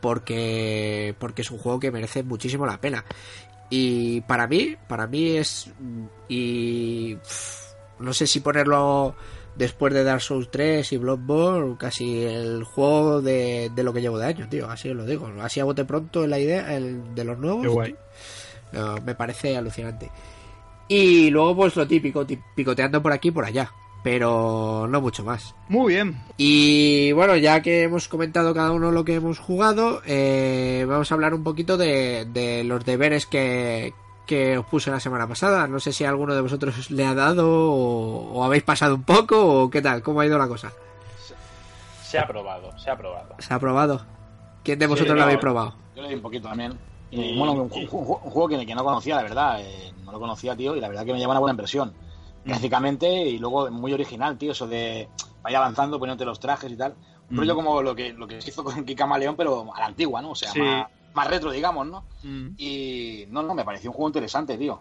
Porque, 0.00 1.14
porque 1.20 1.42
es 1.42 1.50
un 1.52 1.58
juego 1.58 1.78
que 1.78 1.92
merece 1.92 2.24
muchísimo 2.24 2.66
la 2.66 2.80
pena. 2.80 3.04
Y 3.74 4.20
para 4.20 4.46
mí, 4.46 4.76
para 4.86 5.06
mí 5.06 5.38
es. 5.38 5.72
Y. 6.28 7.16
no 7.98 8.12
sé 8.12 8.26
si 8.26 8.40
ponerlo 8.40 9.14
después 9.56 9.94
de 9.94 10.04
Dark 10.04 10.20
Souls 10.20 10.50
3 10.50 10.92
y 10.92 10.96
Bloodborne, 10.98 11.78
casi 11.78 12.22
el 12.22 12.64
juego 12.64 13.22
de, 13.22 13.70
de 13.74 13.82
lo 13.82 13.94
que 13.94 14.02
llevo 14.02 14.18
de 14.18 14.26
año, 14.26 14.46
tío. 14.50 14.68
Así 14.68 14.90
os 14.90 14.96
lo 14.96 15.06
digo. 15.06 15.32
Así 15.40 15.58
a 15.58 15.64
bote 15.64 15.86
pronto 15.86 16.26
la 16.26 16.38
idea 16.38 16.76
el 16.76 17.14
de 17.14 17.24
los 17.24 17.38
nuevos. 17.38 17.62
Qué 17.62 17.68
guay. 17.68 17.96
No, 18.72 18.96
me 19.06 19.14
parece 19.14 19.56
alucinante. 19.56 20.10
Y 20.88 21.30
luego, 21.30 21.56
pues 21.56 21.74
lo 21.74 21.86
típico, 21.86 22.26
picoteando 22.54 23.02
por 23.02 23.12
aquí 23.12 23.28
y 23.28 23.32
por 23.32 23.46
allá. 23.46 23.72
Pero 24.02 24.86
no 24.88 25.00
mucho 25.00 25.22
más. 25.24 25.54
Muy 25.68 25.94
bien. 25.94 26.20
Y 26.36 27.12
bueno, 27.12 27.36
ya 27.36 27.62
que 27.62 27.82
hemos 27.84 28.08
comentado 28.08 28.52
cada 28.52 28.72
uno 28.72 28.90
lo 28.90 29.04
que 29.04 29.14
hemos 29.14 29.38
jugado, 29.38 30.02
eh, 30.06 30.84
vamos 30.88 31.10
a 31.10 31.14
hablar 31.14 31.34
un 31.34 31.44
poquito 31.44 31.76
de, 31.76 32.26
de 32.32 32.64
los 32.64 32.84
deberes 32.84 33.26
que, 33.26 33.94
que 34.26 34.58
os 34.58 34.66
puse 34.66 34.90
la 34.90 34.98
semana 34.98 35.28
pasada. 35.28 35.68
No 35.68 35.78
sé 35.78 35.92
si 35.92 36.04
alguno 36.04 36.34
de 36.34 36.40
vosotros 36.40 36.90
le 36.90 37.06
ha 37.06 37.14
dado 37.14 37.48
o, 37.48 38.32
o 38.32 38.44
habéis 38.44 38.64
pasado 38.64 38.96
un 38.96 39.04
poco 39.04 39.62
o 39.62 39.70
qué 39.70 39.80
tal, 39.80 40.02
cómo 40.02 40.20
ha 40.20 40.26
ido 40.26 40.36
la 40.38 40.48
cosa. 40.48 40.72
Se 42.02 42.18
ha 42.18 42.26
probado, 42.26 42.76
se 42.78 42.90
ha 42.90 42.96
probado. 42.96 43.34
¿Se 43.38 43.54
ha 43.54 43.58
probado? 43.58 44.04
¿Quién 44.64 44.78
de 44.78 44.86
vosotros 44.86 45.12
Sí, 45.14 45.18
lo 45.18 45.22
habéis 45.22 45.38
probado? 45.38 45.74
Yo 45.94 46.02
le 46.02 46.08
di 46.08 46.14
un 46.16 46.22
poquito 46.22 46.48
también. 46.48 46.76
Y- 47.10 47.36
bueno, 47.38 47.52
un, 47.52 47.70
ju- 47.70 47.88
un 47.90 48.04
juego 48.30 48.48
que, 48.48 48.66
que 48.66 48.74
no 48.74 48.82
conocía, 48.84 49.16
la 49.16 49.22
verdad. 49.22 49.60
eh, 49.60 49.92
no 50.04 50.12
lo 50.12 50.18
conocía, 50.18 50.56
tío, 50.56 50.74
y 50.76 50.80
la 50.80 50.88
verdad 50.88 51.04
que 51.04 51.12
me 51.12 51.18
lleva 51.18 51.30
una 51.32 51.40
buena 51.40 51.52
impresión. 51.52 51.92
Gráficamente 52.44 53.08
y 53.08 53.38
luego 53.38 53.70
muy 53.70 53.92
original, 53.92 54.36
tío, 54.36 54.52
eso 54.52 54.66
de 54.66 55.08
vaya 55.42 55.58
avanzando, 55.58 55.98
poniéndote 55.98 56.24
los 56.24 56.40
trajes 56.40 56.70
y 56.72 56.76
tal. 56.76 56.94
Un 57.30 57.36
Mm. 57.36 57.38
rollo 57.40 57.54
como 57.54 57.82
lo 57.82 57.94
que, 57.94 58.12
lo 58.12 58.26
que 58.26 58.40
se 58.40 58.50
hizo 58.50 58.62
con 58.64 58.84
Kika 58.84 59.18
León, 59.18 59.34
pero 59.36 59.72
a 59.74 59.78
la 59.80 59.86
antigua, 59.86 60.20
¿no? 60.22 60.30
O 60.30 60.34
sea, 60.34 60.50
Sí. 60.52 60.60
más, 60.60 60.86
más 61.14 61.28
retro, 61.28 61.50
digamos, 61.50 61.86
¿no? 61.86 62.04
Mm. 62.22 62.48
Y 62.58 63.24
no, 63.30 63.42
no, 63.42 63.54
me 63.54 63.64
pareció 63.64 63.90
un 63.90 63.94
juego 63.96 64.08
interesante, 64.08 64.56
tío. 64.58 64.78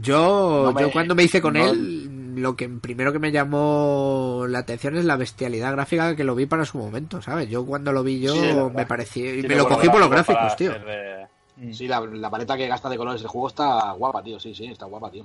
Yo, 0.00 0.62
No 0.66 0.72
me- 0.72 0.80
yo 0.82 0.90
cuando 0.92 1.14
me 1.14 1.24
hice 1.24 1.40
con 1.42 1.54
no- 1.54 1.66
él, 1.66 2.36
lo 2.40 2.54
que 2.54 2.68
primero 2.68 3.12
que 3.12 3.18
me 3.18 3.32
llamó 3.32 4.44
la 4.48 4.60
atención 4.60 4.96
es 4.96 5.04
la 5.04 5.16
bestialidad 5.16 5.72
gráfica 5.72 6.14
que 6.14 6.22
lo 6.24 6.34
vi 6.36 6.46
para 6.46 6.64
su 6.64 6.78
momento, 6.78 7.20
¿sabes? 7.20 7.48
Yo 7.50 7.66
cuando 7.66 7.90
lo 7.92 8.02
vi 8.04 8.20
yo 8.20 8.32
Sí, 8.32 8.40
me 8.74 8.86
pareció... 8.86 9.34
Y 9.34 9.42
Sí, 9.42 9.48
me 9.48 9.56
lo 9.56 9.66
cogí 9.68 9.88
por 9.88 9.98
los 10.00 10.08
Gráfico 10.10 10.38
gráficos, 10.38 10.56
tío. 10.56 10.70
de- 10.72 11.26
Mm. 11.60 11.72
Sí, 11.72 11.88
la, 11.88 12.00
la 12.00 12.30
paleta 12.30 12.56
que 12.56 12.68
gasta 12.68 12.88
de 12.88 12.96
colores 12.96 13.20
el 13.20 13.26
juego 13.26 13.48
está 13.48 13.90
guapa, 13.90 14.22
tío. 14.22 14.38
Sí, 14.38 14.54
sí, 14.54 14.66
está 14.66 14.86
guapa, 14.86 15.10
tío. 15.10 15.24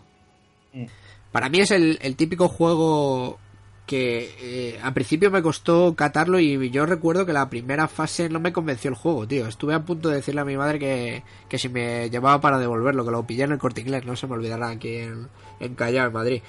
Para 1.34 1.50
mí 1.50 1.60
es 1.60 1.72
el, 1.72 1.98
el 2.02 2.16
típico 2.16 2.48
juego 2.48 3.40
que 3.88 4.36
eh, 4.40 4.80
al 4.82 4.94
principio 4.94 5.30
me 5.30 5.42
costó 5.42 5.96
catarlo 5.96 6.40
y 6.40 6.70
yo 6.70 6.86
recuerdo 6.86 7.26
que 7.26 7.34
la 7.34 7.50
primera 7.50 7.88
fase 7.88 8.30
no 8.30 8.40
me 8.40 8.54
convenció 8.54 8.90
el 8.90 8.96
juego, 8.96 9.28
tío. 9.28 9.48
Estuve 9.48 9.74
a 9.74 9.84
punto 9.84 10.10
de 10.10 10.18
decirle 10.18 10.42
a 10.42 10.46
mi 10.46 10.56
madre 10.56 10.78
que, 10.78 11.24
que 11.50 11.58
si 11.58 11.70
me 11.70 12.10
llevaba 12.12 12.40
para 12.40 12.60
devolverlo, 12.60 13.04
que 13.04 13.12
lo 13.12 13.28
pillé 13.28 13.44
en 13.44 13.52
el 13.54 13.58
corte 13.58 13.82
inglés, 13.82 14.06
no 14.06 14.16
se 14.16 14.28
me 14.28 14.34
olvidará 14.34 14.70
aquí 14.70 14.96
en, 14.98 15.28
en 15.60 15.76
Callao, 15.76 16.08
en 16.08 16.14
Madrid. 16.14 16.42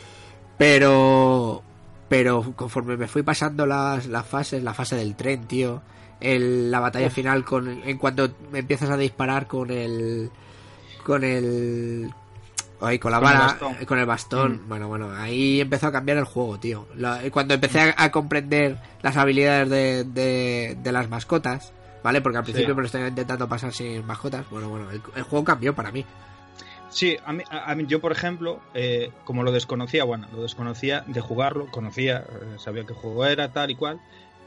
Pero, 0.59 1.63
pero 2.11 2.53
conforme 2.55 2.99
me 2.99 3.09
fui 3.09 3.23
pasando 3.23 3.67
las, 3.67 4.07
las 4.07 4.27
fases, 4.27 4.63
la 4.63 4.75
fase 4.75 4.97
del 4.97 5.17
tren, 5.17 5.47
tío, 5.47 5.81
el, 6.21 6.71
la 6.71 6.81
batalla 6.81 7.09
final 7.09 7.43
con, 7.43 7.69
en 7.69 7.97
cuanto 7.97 8.29
empiezas 8.53 8.91
a 8.91 8.99
disparar 8.99 9.47
con 9.47 9.71
el, 9.71 10.31
con 11.03 11.25
el, 11.25 12.13
ay, 12.81 12.99
con 12.99 13.11
la 13.13 13.19
Con 13.19 13.25
vara, 13.25 13.59
eh, 13.81 13.87
con 13.87 13.99
el 13.99 14.07
bastón, 14.07 14.63
Mm. 14.65 14.69
bueno, 14.69 14.89
bueno, 14.89 15.11
ahí 15.17 15.61
empezó 15.61 15.87
a 15.89 15.93
cambiar 15.93 16.19
el 16.19 16.25
juego, 16.25 16.59
tío. 16.59 16.87
La- 16.97 17.21
cuando 17.31 17.55
empecé 17.55 17.81
a, 17.81 17.95
a 17.97 18.11
comprender 18.11 18.79
las 19.03 19.17
habilidades 19.17 19.71
de, 19.71 20.05
de, 20.05 20.77
de 20.83 20.93
las 20.93 21.09
mascotas, 21.09 21.73
¿vale? 22.03 22.21
Porque 22.21 22.39
al 22.39 22.45
principio 22.45 22.71
Sí. 22.71 22.75
me 22.77 22.83
lo 22.83 22.87
estaba 22.87 23.09
intentando 23.09 23.49
pasar 23.49 23.73
sin 23.73 24.05
mascotas, 24.07 24.45
bueno, 24.51 24.69
bueno, 24.69 24.91
el, 24.91 25.01
el 25.17 25.23
juego 25.23 25.45
cambió 25.45 25.75
para 25.75 25.91
mí. 25.93 26.05
Sí, 26.91 27.17
a 27.25 27.33
mí, 27.33 27.43
a 27.51 27.73
a 27.73 27.75
mí- 27.75 27.87
yo 27.89 28.01
por 28.01 28.13
ejemplo, 28.13 28.61
eh, 28.75 29.11
como 29.25 29.43
lo 29.43 29.51
desconocía, 29.51 30.05
bueno, 30.05 30.29
lo 30.33 30.43
desconocía 30.43 31.01
de 31.09 31.21
jugarlo, 31.21 31.67
conocía, 31.71 32.19
eh, 32.19 32.57
sabía 32.59 32.85
qué 32.85 32.95
juego 32.95 33.25
era, 33.27 33.51
tal 33.53 33.71
y 33.71 33.75
cual, 33.75 34.01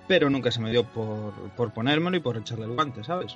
pero 0.07 0.29
nunca 0.29 0.49
se 0.51 0.61
me 0.61 0.71
dio 0.71 0.85
por, 0.85 1.33
por 1.57 1.73
ponérmelo 1.73 2.15
y 2.15 2.21
por 2.21 2.37
echarle 2.37 2.63
el 2.65 2.71
guante, 2.71 3.03
¿sabes? 3.03 3.35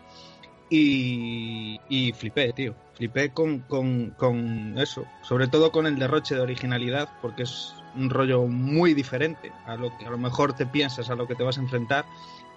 Y, 0.74 1.82
y 1.90 2.14
flipé, 2.14 2.54
tío, 2.54 2.74
flipé 2.94 3.32
con, 3.32 3.60
con, 3.60 4.12
con 4.12 4.78
eso, 4.78 5.06
sobre 5.22 5.50
todo 5.50 5.70
con 5.70 5.86
el 5.86 6.00
derroche 6.00 6.34
de 6.34 6.40
originalidad, 6.40 7.10
porque 7.22 7.44
es 7.44 7.76
un 7.94 8.10
rollo 8.10 8.44
muy 8.44 8.94
diferente 8.94 9.52
a 9.66 9.76
lo 9.76 9.96
que 9.98 10.06
a 10.06 10.10
lo 10.10 10.18
mejor 10.18 10.54
te 10.54 10.66
piensas, 10.66 11.10
a 11.10 11.16
lo 11.16 11.28
que 11.28 11.36
te 11.36 11.44
vas 11.44 11.58
a 11.58 11.62
enfrentar. 11.62 12.06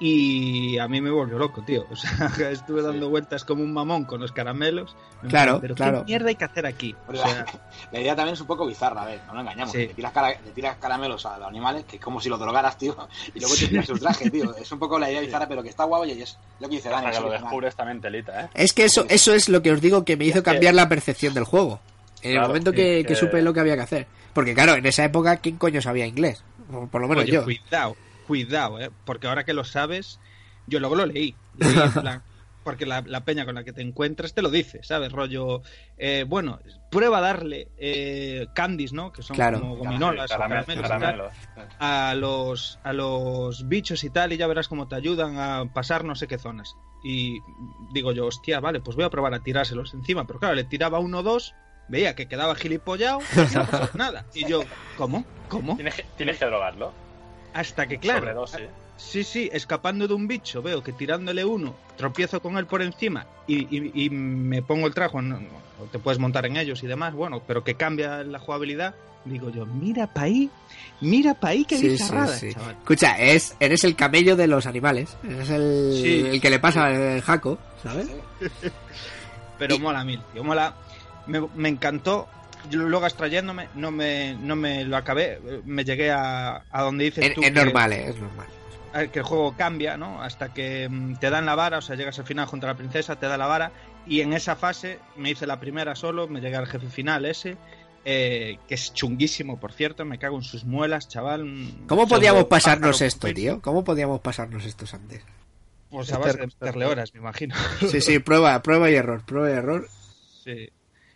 Y 0.00 0.76
a 0.78 0.88
mí 0.88 1.00
me 1.00 1.10
volvió 1.10 1.38
loco, 1.38 1.62
tío. 1.62 1.86
O 1.90 1.96
sea, 1.96 2.50
estuve 2.50 2.82
dando 2.82 3.08
vueltas 3.10 3.44
como 3.44 3.62
un 3.62 3.72
mamón 3.72 4.04
con 4.04 4.20
los 4.20 4.32
caramelos. 4.32 4.96
Claro, 5.28 5.58
Pero 5.60 5.74
claro. 5.74 5.98
¿qué 6.00 6.04
mierda 6.06 6.28
hay 6.28 6.34
que 6.34 6.44
hacer 6.44 6.66
aquí? 6.66 6.94
O 7.06 7.14
sea, 7.14 7.46
La 7.92 8.00
idea 8.00 8.16
también 8.16 8.34
es 8.34 8.40
un 8.40 8.46
poco 8.46 8.66
bizarra, 8.66 9.02
a 9.02 9.06
ver, 9.06 9.20
no 9.26 9.34
nos 9.34 9.42
engañamos. 9.42 9.72
Sí. 9.72 9.78
Le, 9.78 9.94
tiras 9.94 10.12
cara- 10.12 10.38
le 10.44 10.50
tiras 10.50 10.76
caramelos 10.78 11.24
a 11.26 11.38
los 11.38 11.48
animales, 11.48 11.84
que 11.84 11.96
es 11.96 12.02
como 12.02 12.20
si 12.20 12.28
los 12.28 12.38
drogaras, 12.40 12.76
tío, 12.76 12.96
y 13.34 13.38
luego 13.40 13.54
te 13.54 13.68
tiras 13.68 13.86
su 13.86 13.96
traje, 13.98 14.30
tío. 14.30 14.54
Es 14.56 14.70
un 14.72 14.78
poco 14.78 14.98
la 14.98 15.10
idea 15.10 15.20
bizarra, 15.20 15.46
pero 15.48 15.62
que 15.62 15.68
está 15.70 15.84
guapo 15.84 16.04
y 16.04 16.10
es 16.22 16.36
lo 16.60 16.68
que 16.68 16.76
dice 16.76 16.88
Dani. 16.90 17.06
Hasta 17.06 17.10
es 17.10 17.16
que 17.16 17.20
lo 17.22 17.28
original. 17.28 17.50
descubres 17.50 17.76
también 17.76 18.00
telita, 18.00 18.44
¿eh? 18.44 18.48
Es 18.54 18.72
que 18.72 18.84
eso, 18.84 19.06
eso 19.08 19.32
es 19.32 19.48
lo 19.48 19.62
que 19.62 19.70
os 19.72 19.80
digo 19.80 20.04
que 20.04 20.16
me 20.16 20.24
hizo 20.24 20.42
cambiar 20.42 20.74
la 20.74 20.88
percepción 20.88 21.32
del 21.34 21.44
juego. 21.44 21.80
En 22.20 22.30
el 22.30 22.36
Claro, 22.36 22.48
momento 22.48 22.72
que, 22.72 22.78
que- 23.02 23.04
que 23.06 23.14
supe 23.14 23.42
lo 23.42 23.52
que 23.54 23.60
había 23.60 23.76
que 23.76 23.82
hacer. 23.82 24.06
Porque 24.32 24.54
claro, 24.54 24.74
en 24.74 24.84
esa 24.86 25.04
época, 25.04 25.36
¿quién 25.36 25.56
coño 25.56 25.80
sabía 25.80 26.06
inglés? 26.06 26.42
Por 26.90 27.00
lo 27.00 27.06
menos 27.08 27.24
Oye, 27.24 27.32
yo. 27.34 27.44
cuidado, 27.44 27.94
cuidado, 28.26 28.80
¿eh? 28.80 28.90
Porque 29.04 29.26
ahora 29.28 29.44
que 29.44 29.52
lo 29.54 29.64
sabes, 29.64 30.20
yo 30.66 30.80
luego 30.80 30.96
lo 30.96 31.06
leí. 31.06 31.34
Leí 31.58 31.76
en 31.78 31.92
plan, 31.92 32.22
porque 32.64 32.86
la, 32.86 33.02
la 33.06 33.24
peña 33.24 33.44
con 33.44 33.54
la 33.54 33.62
que 33.64 33.72
te 33.72 33.82
encuentras 33.82 34.32
te 34.34 34.40
lo 34.42 34.48
dice, 34.50 34.82
¿sabes? 34.82 35.12
Rollo, 35.12 35.60
eh, 35.98 36.24
bueno, 36.26 36.58
prueba 36.90 37.18
a 37.18 37.20
darle 37.20 37.68
eh, 37.78 38.46
candies, 38.54 38.92
¿no? 38.92 39.12
Que 39.12 39.22
son 39.22 39.36
Claro. 39.36 39.60
como 39.60 39.76
gominolas 39.76 40.30
o 40.30 40.34
caramelos 40.38 40.64
y 40.68 40.80
tal, 40.80 40.82
caramelos. 40.82 41.32
a 41.78 42.14
los, 42.16 42.78
a 42.82 42.92
los 42.94 43.68
bichos 43.68 44.02
y 44.02 44.10
tal, 44.10 44.32
y 44.32 44.36
ya 44.38 44.46
verás 44.46 44.66
cómo 44.68 44.88
te 44.88 44.94
ayudan 44.96 45.38
a 45.38 45.66
pasar 45.74 46.04
no 46.04 46.14
sé 46.14 46.26
qué 46.26 46.38
zonas. 46.38 46.74
Y 47.04 47.38
digo 47.92 48.12
yo, 48.12 48.26
hostia, 48.26 48.60
vale, 48.60 48.80
pues 48.80 48.96
voy 48.96 49.04
a 49.04 49.10
probar 49.10 49.34
a 49.34 49.40
tirárselos 49.42 49.92
encima. 49.92 50.26
Pero 50.26 50.38
claro, 50.40 50.54
le 50.54 50.64
tiraba 50.64 50.98
uno 51.00 51.18
o 51.18 51.22
dos, 51.22 51.54
veía 51.88 52.14
que 52.16 52.26
quedaba 52.28 52.54
gilipollado 52.54 53.18
y 53.34 53.54
no 53.54 53.66
pasaba 53.66 53.90
nada. 53.94 54.24
Y 54.34 54.48
yo, 54.48 54.62
¿cómo? 54.96 55.24
¿Cómo? 55.50 55.76
Tienes 55.76 55.94
que, 55.96 56.04
tienes 56.16 56.38
que 56.38 56.46
drogarlo. 56.46 56.92
Hasta 57.54 57.86
que, 57.86 57.98
claro. 57.98 58.44
Sí, 58.96 59.24
sí, 59.24 59.50
escapando 59.52 60.06
de 60.06 60.14
un 60.14 60.28
bicho, 60.28 60.62
veo 60.62 60.82
que 60.82 60.92
tirándole 60.92 61.44
uno, 61.44 61.74
tropiezo 61.96 62.40
con 62.40 62.56
él 62.58 62.66
por 62.66 62.80
encima 62.82 63.26
y, 63.46 63.62
y- 63.76 64.04
y 64.04 64.10
me 64.10 64.62
pongo 64.62 64.86
el 64.86 64.94
trajo, 64.94 65.20
no, 65.20 65.40
no, 65.40 65.84
te 65.90 65.98
puedes 65.98 66.20
montar 66.20 66.46
en 66.46 66.56
ellos 66.56 66.80
y 66.84 66.86
demás, 66.86 67.12
bueno, 67.12 67.42
pero 67.44 67.64
que 67.64 67.74
cambia 67.74 68.22
la 68.22 68.38
jugabilidad, 68.38 68.94
digo 69.24 69.50
yo, 69.50 69.66
mira 69.66 70.06
pa' 70.06 70.22
ahí, 70.22 70.48
mira 71.00 71.34
pa' 71.34 71.48
ahí 71.48 71.64
que 71.64 71.76
Sí, 71.76 71.82
sí, 71.86 71.88
bizarrada, 71.92 72.36
sí. 72.38 72.52
chaval. 72.54 72.76
Escucha, 72.76 73.18
es, 73.18 73.56
eres 73.58 73.82
el 73.82 73.96
camello 73.96 74.36
de 74.36 74.46
los 74.46 74.64
animales. 74.66 75.16
Eres 75.24 75.50
el, 75.50 75.92
Sí. 76.00 76.26
el 76.28 76.40
que 76.40 76.50
le 76.50 76.60
pasa 76.60 76.90
el 76.92 77.20
jaco, 77.22 77.58
¿sabes? 77.82 78.06
Pero 79.58 79.74
Y- 79.76 79.78
mola 79.80 80.04
mil, 80.04 80.20
tío, 80.32 80.44
mola, 80.44 80.74
me, 81.26 81.40
me 81.54 81.68
encantó, 81.68 82.28
luego 82.70 83.06
extrayéndome, 83.06 83.68
no 83.74 83.90
me, 83.90 84.34
no 84.40 84.56
me 84.56 84.84
lo 84.84 84.96
acabé, 84.96 85.40
me 85.64 85.84
llegué 85.84 86.10
a, 86.10 86.62
a 86.70 86.82
donde 86.82 87.04
dices 87.04 87.24
Es, 87.26 87.34
tú 87.34 87.42
es 87.42 87.48
que- 87.52 87.64
normal, 87.64 87.92
eh, 87.92 88.08
es 88.08 88.16
normal. 88.16 88.46
que 89.12 89.18
el 89.18 89.24
juego 89.24 89.54
cambia, 89.56 89.96
¿no? 89.96 90.22
Hasta 90.22 90.52
que 90.52 90.88
mm, 90.88 91.16
te 91.16 91.30
dan 91.30 91.46
la 91.46 91.54
vara, 91.54 91.78
o 91.78 91.82
sea, 91.82 91.96
llegas 91.96 92.18
al 92.18 92.26
final 92.26 92.46
junto 92.46 92.66
a 92.66 92.70
la 92.70 92.76
princesa, 92.76 93.16
te 93.16 93.26
da 93.26 93.36
la 93.36 93.46
vara, 93.46 93.72
y 94.06 94.20
en 94.20 94.32
esa 94.32 94.56
fase 94.56 94.98
me 95.16 95.30
hice 95.30 95.46
la 95.46 95.58
primera 95.60 95.94
solo, 95.94 96.28
me 96.28 96.40
llegué 96.40 96.56
al 96.56 96.66
jefe 96.66 96.88
final 96.88 97.24
ese, 97.24 97.56
eh, 98.04 98.58
que 98.68 98.74
es 98.74 98.92
chunguísimo, 98.92 99.58
por 99.58 99.72
cierto, 99.72 100.04
me 100.04 100.18
cago 100.18 100.36
en 100.36 100.42
sus 100.42 100.64
muelas, 100.64 101.08
chaval. 101.08 101.44
mm, 101.44 101.86
¿Cómo 101.86 102.06
podíamos 102.06 102.44
pasarnos 102.44 103.00
esto, 103.00 103.32
tío? 103.32 103.60
¿Cómo 103.62 103.82
podíamos 103.84 104.20
pasarnos 104.20 104.64
estos 104.64 104.92
antes? 104.94 105.22
Pues 105.90 106.12
a 106.12 106.18
base 106.18 106.38
de 106.38 106.46
meterle 106.48 106.86
horas, 106.86 107.14
me 107.14 107.20
imagino. 107.20 107.54
Sí, 107.90 108.00
sí, 108.00 108.18
prueba, 108.18 108.60
prueba 108.62 108.90
y 108.90 108.94
error, 108.94 109.24
prueba 109.24 109.48
y 109.50 109.52
error. 109.52 109.88
Sí. 110.42 110.68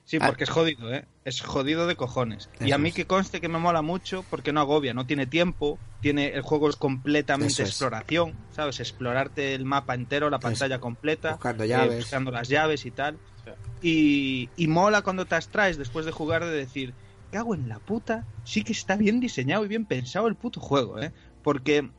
Sí, 0.09 0.17
Ah. 0.23 0.27
porque 0.27 0.45
es 0.45 0.51
jodido, 0.51 0.91
¿eh? 0.95 1.05
Es 1.27 1.43
jodido 1.43 1.87
de 1.87 1.95
cojones. 1.95 2.49
y 2.61 2.73
a 2.73 2.79
mí 2.79 2.89
es. 2.89 2.95
que 2.95 3.07
conste 3.07 3.43
que 3.43 3.49
me 3.49 3.59
mola 3.59 3.83
mucho 3.83 4.25
porque 4.31 4.55
no 4.55 4.61
agobia, 4.61 4.95
no 4.95 5.05
tiene 5.07 5.27
tiempo, 5.27 5.79
tiene 6.01 6.29
el 6.29 6.41
juego 6.41 6.71
es 6.71 6.77
completamente 6.77 7.53
Eso 7.53 7.63
es. 7.65 7.69
exploración, 7.69 8.33
¿sabes? 8.53 8.81
Explorarte 8.81 9.55
el 9.55 9.67
mapa 9.67 9.95
entero, 9.95 10.31
la 10.31 10.39
pantalla 10.39 10.79
completa, 10.81 11.33
Buscando 11.33 11.65
eh, 11.65 11.69
llaves. 11.69 11.97
buscando 11.99 12.31
las 12.31 12.49
llaves 12.49 12.87
y 12.87 12.91
tal. 12.91 13.19
Sí. 13.45 13.51
Y, 13.83 14.65
y 14.65 14.67
mola 14.69 15.03
cuando 15.03 15.27
te 15.27 15.35
abstraes 15.35 15.77
después 15.77 16.07
de 16.07 16.13
jugar 16.13 16.43
de 16.43 16.53
decir, 16.53 16.95
cago 17.31 17.55
en 17.55 17.69
la 17.69 17.79
puta, 17.79 18.25
sí 18.45 18.65
que 18.65 18.73
está 18.73 18.97
bien 18.97 19.21
diseñado 19.21 19.67
y 19.67 19.69
bien 19.69 19.85
pensado 19.85 20.27
el 20.27 20.37
puto 20.37 20.59
juego, 20.59 20.99
¿eh? 21.03 21.13
Porque 21.43 21.91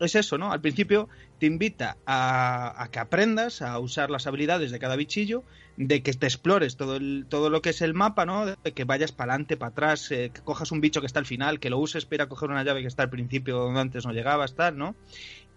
es 0.00 0.14
eso, 0.14 0.38
¿no? 0.38 0.52
Al 0.52 0.62
principio 0.62 1.10
te 1.38 1.44
invita 1.44 1.98
a, 2.06 2.82
a 2.82 2.88
que 2.90 2.98
aprendas 2.98 3.60
a 3.60 3.78
usar 3.78 4.08
las 4.10 4.26
habilidades 4.26 4.70
de 4.70 4.78
cada 4.78 4.96
bichillo, 4.96 5.44
de 5.80 6.02
que 6.02 6.12
te 6.12 6.26
explores 6.26 6.76
todo, 6.76 6.96
el, 6.96 7.26
todo 7.28 7.50
lo 7.50 7.62
que 7.62 7.70
es 7.70 7.80
el 7.82 7.94
mapa, 7.94 8.26
¿no? 8.26 8.46
De 8.46 8.72
que 8.74 8.82
vayas 8.84 9.12
para 9.12 9.32
adelante, 9.32 9.56
para 9.56 9.70
atrás, 9.70 10.10
eh, 10.10 10.30
que 10.34 10.40
cojas 10.42 10.72
un 10.72 10.80
bicho 10.80 11.00
que 11.00 11.06
está 11.06 11.20
al 11.20 11.26
final, 11.26 11.60
que 11.60 11.70
lo 11.70 11.78
uses 11.78 12.04
para 12.04 12.16
ir 12.16 12.22
a 12.22 12.28
coger 12.28 12.50
una 12.50 12.64
llave 12.64 12.80
que 12.82 12.88
está 12.88 13.04
al 13.04 13.10
principio 13.10 13.56
donde 13.58 13.80
antes 13.80 14.04
no 14.04 14.12
llegabas, 14.12 14.54
tal, 14.56 14.76
¿no? 14.76 14.96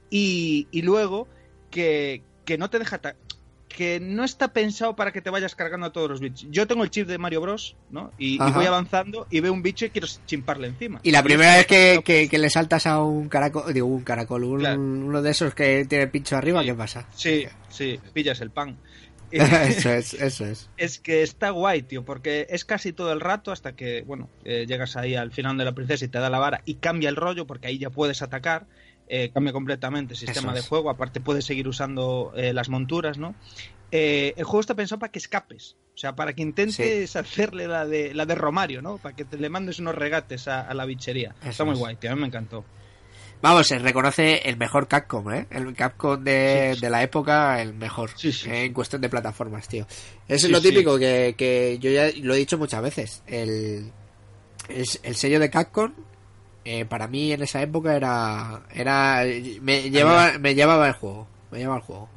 Y, 0.09 0.67
y 0.71 0.83
luego 0.83 1.27
que, 1.71 2.21
que 2.45 2.57
no 2.57 2.69
te 2.69 2.77
deja... 2.79 3.01
que 3.69 3.99
no 4.01 4.23
está 4.25 4.49
pensado 4.51 4.95
para 4.95 5.11
que 5.13 5.21
te 5.21 5.29
vayas 5.29 5.55
cargando 5.55 5.87
a 5.87 5.91
todos 5.93 6.09
los 6.09 6.19
bichos. 6.19 6.45
Yo 6.51 6.67
tengo 6.67 6.83
el 6.83 6.89
chip 6.91 7.07
de 7.07 7.17
Mario 7.17 7.39
Bros, 7.41 7.75
¿no? 7.89 8.11
Y, 8.19 8.37
voy 8.37 8.65
avanzando 8.65 9.25
y 9.31 9.39
veo 9.39 9.53
un 9.53 9.63
bicho 9.63 9.85
y 9.85 9.89
quiero 9.89 10.07
chimparle 10.25 10.67
encima. 10.67 10.99
Y 11.03 11.11
la 11.11 11.23
primera 11.23 11.55
vez 11.55 11.65
que, 11.67 12.01
que, 12.03 12.27
que 12.29 12.37
le 12.37 12.49
saltas 12.49 12.85
a 12.85 13.01
un 13.01 13.29
caracol, 13.29 13.73
digo, 13.73 13.87
un 13.87 14.03
caracol, 14.03 14.43
un- 14.43 14.59
Claro. 14.59 14.79
uno 14.81 15.21
de 15.21 15.31
esos 15.31 15.55
que 15.55 15.85
tiene 15.87 16.03
el 16.03 16.11
pincho 16.11 16.35
arriba, 16.35 16.59
Sí. 16.61 16.67
¿qué 16.67 16.73
pasa? 16.75 17.07
Sí, 17.15 17.45
sí, 17.69 17.99
pillas 18.13 18.41
el 18.41 18.51
pan. 18.51 18.77
eso 19.69 19.89
es, 19.93 20.13
eso 20.13 20.45
es. 20.45 20.69
Es 20.77 20.99
que 20.99 21.23
está 21.23 21.49
guay, 21.51 21.83
tío, 21.83 22.03
porque 22.03 22.47
es 22.49 22.65
casi 22.65 22.93
todo 22.93 23.11
el 23.13 23.19
rato 23.19 23.51
hasta 23.51 23.75
que, 23.75 24.01
bueno, 24.03 24.29
eh, 24.43 24.65
llegas 24.67 24.95
ahí 24.95 25.15
al 25.15 25.31
final 25.31 25.57
de 25.57 25.65
la 25.65 25.73
princesa 25.73 26.05
y 26.05 26.07
te 26.09 26.19
da 26.19 26.29
la 26.29 26.39
vara 26.39 26.61
y 26.65 26.75
cambia 26.75 27.09
el 27.09 27.15
rollo 27.15 27.47
porque 27.47 27.67
ahí 27.67 27.77
ya 27.77 27.89
puedes 27.89 28.21
atacar, 28.21 28.67
eh, 29.07 29.29
cambia 29.33 29.53
completamente 29.53 30.13
el 30.13 30.19
sistema 30.19 30.53
de 30.53 30.61
juego, 30.61 30.89
aparte 30.89 31.19
puedes 31.19 31.45
seguir 31.45 31.67
usando 31.67 32.31
eh, 32.35 32.53
las 32.53 32.69
monturas, 32.69 33.17
¿no? 33.17 33.35
Eh, 33.91 34.33
el 34.37 34.45
juego 34.45 34.61
está 34.61 34.73
pensado 34.73 34.99
para 34.99 35.11
que 35.11 35.19
escapes, 35.19 35.75
o 35.93 35.97
sea, 35.97 36.15
para 36.15 36.33
que 36.33 36.41
intentes 36.41 37.15
hacerle 37.17 37.67
la 37.67 37.85
de, 37.85 38.13
la 38.13 38.25
de 38.25 38.35
Romario, 38.35 38.81
¿no? 38.81 38.99
Para 38.99 39.13
que 39.15 39.25
te 39.25 39.37
le 39.37 39.49
mandes 39.49 39.79
unos 39.79 39.95
regates 39.95 40.47
a, 40.47 40.61
a 40.61 40.73
la 40.73 40.85
bichería. 40.85 41.35
Eso 41.41 41.49
está 41.49 41.65
muy 41.65 41.73
es. 41.73 41.79
guay, 41.79 41.97
tío, 41.97 42.09
a 42.11 42.15
mí 42.15 42.21
me 42.21 42.27
encantó. 42.27 42.63
Vamos, 43.41 43.67
se 43.67 43.79
reconoce 43.79 44.47
el 44.47 44.57
mejor 44.57 44.87
Capcom, 44.87 45.31
¿eh? 45.33 45.47
El 45.49 45.73
Capcom 45.73 46.23
de, 46.23 46.69
Sí, 46.71 46.75
sí. 46.75 46.81
de 46.81 46.89
la 46.91 47.01
época, 47.03 47.61
el 47.61 47.73
mejor. 47.73 48.11
Sí, 48.15 48.31
sí, 48.31 48.49
eh. 48.49 48.65
En 48.65 48.73
cuestión 48.73 49.01
de 49.01 49.09
plataformas, 49.09 49.67
tío. 49.67 49.87
Es 50.27 50.41
Sí, 50.43 50.47
lo 50.49 50.61
típico 50.61 50.97
que, 50.99 51.33
que 51.37 51.77
yo 51.79 51.89
ya 51.89 52.09
lo 52.21 52.35
he 52.35 52.37
dicho 52.37 52.57
muchas 52.59 52.83
veces. 52.83 53.23
El, 53.25 53.91
el, 54.69 54.85
el 55.03 55.15
sello 55.15 55.39
de 55.39 55.49
Capcom, 55.49 55.91
eh, 56.65 56.85
para 56.85 57.07
mí 57.07 57.31
en 57.31 57.41
esa 57.41 57.61
época 57.63 57.95
era. 57.95 58.61
era 58.73 59.23
me, 59.61 59.89
llevaba, 59.89 60.37
me 60.37 60.53
llevaba 60.53 60.87
el 60.87 60.93
juego. 60.93 61.27
Me 61.49 61.57
llevaba 61.59 61.77
el 61.79 61.83
juego. 61.83 62.09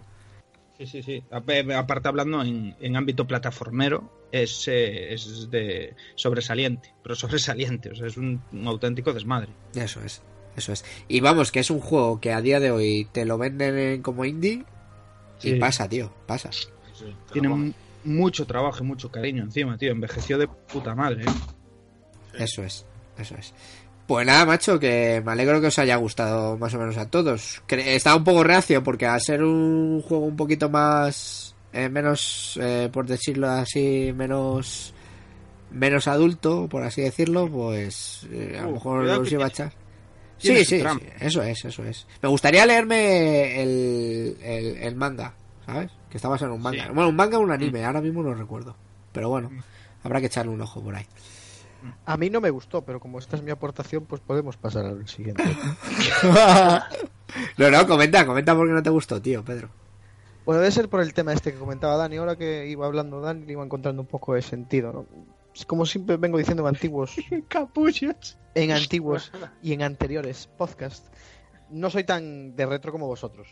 Sí, 0.77 0.87
sí, 0.87 1.03
sí. 1.03 1.23
Aparte 1.31 2.09
hablando 2.09 2.43
en, 2.43 2.77
en 2.81 2.97
ámbito 2.97 3.27
plataformero, 3.27 4.27
es, 4.31 4.69
eh, 4.69 5.15
es 5.15 5.49
de 5.51 5.95
sobresaliente, 6.17 6.93
pero 7.03 7.15
sobresaliente, 7.15 7.91
o 7.91 7.95
sea, 7.95 8.09
es 8.09 8.17
un, 8.19 8.43
un 8.53 8.67
auténtico 8.67 9.13
desmadre. 9.15 9.49
Eso 9.75 10.03
es. 10.03 10.21
Eso 10.57 10.73
es. 10.73 10.85
Y 11.09 11.21
vamos, 11.21 11.51
que 11.53 11.61
es 11.61 11.71
un 11.71 11.81
juego 11.81 12.21
que 12.21 12.33
a 12.33 12.41
día 12.41 12.61
de 12.61 12.71
hoy 12.71 13.09
te 13.13 13.25
lo 13.25 13.39
venden 13.39 13.77
en- 13.79 14.03
como 14.03 14.25
indie. 14.25 14.65
Y 15.43 15.55
pasa, 15.57 15.89
tío. 15.89 16.13
Pasa. 16.27 16.51
Sí, 16.53 16.67
Tiene 17.33 17.73
mucho 18.05 18.47
trabajo 18.47 18.79
y 18.83 18.87
mucho 18.87 19.11
cariño 19.11 19.43
encima, 19.43 19.77
tío. 19.77 19.91
Envejeció 19.93 20.39
de 20.39 20.47
puta 20.47 20.95
madre, 20.95 21.25
¿eh? 21.25 22.39
Eso 22.39 22.63
es, 22.65 22.85
eso 23.19 23.35
es. 23.37 23.53
Pues 24.07 24.27
nada, 24.27 24.45
macho, 24.45 24.79
que 24.79 25.23
me 25.25 25.33
alegro 25.33 25.61
que 25.61 25.69
os 25.69 25.79
haya 25.79 25.97
gustado 25.97 26.59
más 26.59 26.75
o 26.75 26.79
menos 26.79 26.97
a 26.99 27.09
todos. 27.09 27.63
Estaba 27.69 28.17
un 28.17 28.25
poco 28.25 28.45
reacio 28.45 28.83
porque 28.83 29.07
al 29.07 29.21
ser 29.21 29.43
un 29.43 30.03
juego 30.03 30.25
un 30.27 30.37
poquito 30.37 30.69
más, 30.69 31.55
eh, 31.73 31.89
menos, 31.89 32.59
eh, 32.63 32.91
por 32.93 33.07
decirlo 33.07 33.49
así, 33.49 34.13
menos, 34.15 34.93
menos 35.71 36.07
adulto, 36.07 36.69
por 36.69 36.83
así 36.83 37.01
decirlo, 37.01 37.49
pues 37.49 38.27
eh, 38.31 38.57
a 38.59 38.63
lo 38.65 38.69
Uh, 38.69 38.73
mejor 38.75 39.01
cuidado 39.01 39.21
os 39.23 39.29
que 39.29 39.35
iba 39.35 39.45
a 39.47 39.49
echar. 39.49 39.73
Tiene 40.49 40.65
Sí, 40.65 40.81
su 40.81 40.89
sí, 40.99 41.07
eso 41.21 41.43
es, 41.43 41.65
eso 41.65 41.85
es. 41.85 42.07
Me 42.23 42.29
gustaría 42.29 42.67
leerme 42.67 43.61
el, 43.63 44.37
el, 44.43 44.77
el 44.79 44.97
manga, 44.97 45.35
¿sabes? 45.67 45.91
Que 46.11 46.17
está 46.19 46.29
basado 46.29 46.51
en 46.53 46.57
un 46.57 46.63
manga. 46.63 46.85
Sí. 46.85 46.91
Bueno, 46.95 47.09
un 47.11 47.17
manga 47.17 47.39
o 47.39 47.41
un 47.41 47.51
anime, 47.53 47.85
ahora 47.85 48.01
mismo 48.01 48.23
no 48.23 48.35
recuerdo. 48.35 48.77
Pero 49.13 49.29
bueno, 49.29 49.51
Mm. 49.51 49.61
habrá 50.05 50.21
que 50.21 50.27
echarle 50.27 50.53
un 50.53 50.61
ojo 50.61 50.83
por 50.83 50.95
ahí. 50.95 51.07
A 52.07 52.17
mí 52.17 52.31
no 52.31 52.41
me 52.41 52.49
gustó, 52.51 52.83
pero 52.83 52.99
como 52.99 53.19
esta 53.19 53.37
es 53.37 53.43
mi 53.43 53.51
aportación, 53.51 54.07
pues 54.07 54.21
podemos 54.23 54.57
pasar 54.57 54.87
al 54.87 55.07
siguiente. 55.07 55.43
no, 57.59 57.71
no, 57.71 57.87
comenta, 57.87 58.25
comenta 58.27 58.55
porque 58.57 58.73
no 58.73 58.83
te 58.83 58.91
gustó, 58.91 59.21
tío, 59.21 59.45
Pedro. 59.45 59.69
Bueno, 60.47 60.61
debe 60.61 60.73
ser 60.73 60.89
por 60.89 61.01
el 61.01 61.15
tema 61.15 61.33
este 61.33 61.53
que 61.53 61.59
comentaba 61.59 61.97
Dani. 61.97 62.17
Ahora 62.17 62.37
que 62.37 62.67
iba 62.69 62.87
hablando 62.87 63.21
Dani, 63.21 63.47
le 63.47 63.53
iba 63.53 63.65
encontrando 63.65 64.03
un 64.03 64.09
poco 64.09 64.35
de 64.35 64.43
sentido, 64.43 64.93
¿no? 64.93 65.07
Es 65.55 65.65
Como 65.65 65.87
siempre 65.87 66.17
vengo 66.17 66.39
diciendo 66.39 66.63
en 66.63 66.75
antiguos, 66.75 67.15
Capullos. 67.49 68.39
en 68.55 68.73
antiguos 68.73 69.31
y 69.63 69.73
en 69.73 69.83
anteriores 69.83 70.49
podcasts, 70.59 71.09
no 71.71 71.91
soy 71.91 72.05
tan 72.05 72.57
de 72.57 72.67
retro 72.67 72.93
como 72.93 73.07
vosotros. 73.07 73.49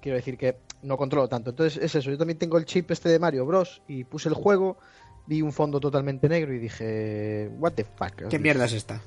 Quiero 0.00 0.16
decir 0.16 0.36
que 0.36 0.58
no 0.82 0.96
controlo 0.96 1.28
tanto. 1.28 1.50
Entonces 1.50 1.82
es 1.82 1.94
eso. 1.94 2.10
Yo 2.10 2.18
también 2.18 2.38
tengo 2.38 2.58
el 2.58 2.64
chip 2.64 2.90
este 2.90 3.08
de 3.08 3.18
Mario 3.18 3.46
Bros. 3.46 3.82
y 3.86 4.04
puse 4.04 4.28
el 4.28 4.34
juego, 4.34 4.78
vi 5.26 5.42
un 5.42 5.52
fondo 5.52 5.78
totalmente 5.78 6.28
negro 6.28 6.52
y 6.54 6.58
dije, 6.58 7.50
what 7.58 7.72
the 7.74 7.84
fuck. 7.84 8.28
¿Qué 8.28 8.38
mierda 8.38 8.64
es 8.64 8.72
esta? 8.72 9.00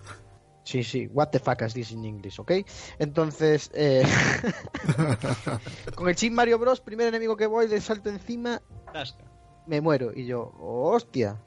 Sí, 0.63 0.83
sí, 0.83 1.07
what 1.13 1.27
the 1.29 1.39
fuck 1.39 1.61
is 1.61 1.73
this 1.73 1.91
in 1.91 2.05
English, 2.05 2.39
¿ok? 2.39 2.51
Entonces, 2.97 3.69
eh, 3.75 4.03
con 5.95 6.09
el 6.09 6.15
chip 6.15 6.33
Mario 6.33 6.57
Bros, 6.57 6.81
primer 6.81 7.07
enemigo 7.07 7.35
que 7.37 7.45
voy, 7.45 7.67
le 7.67 7.79
salto 7.81 8.09
encima, 8.09 8.61
Tasca. 8.91 9.23
me 9.67 9.81
muero. 9.81 10.11
Y 10.13 10.25
yo, 10.25 10.53
hostia, 10.59 11.39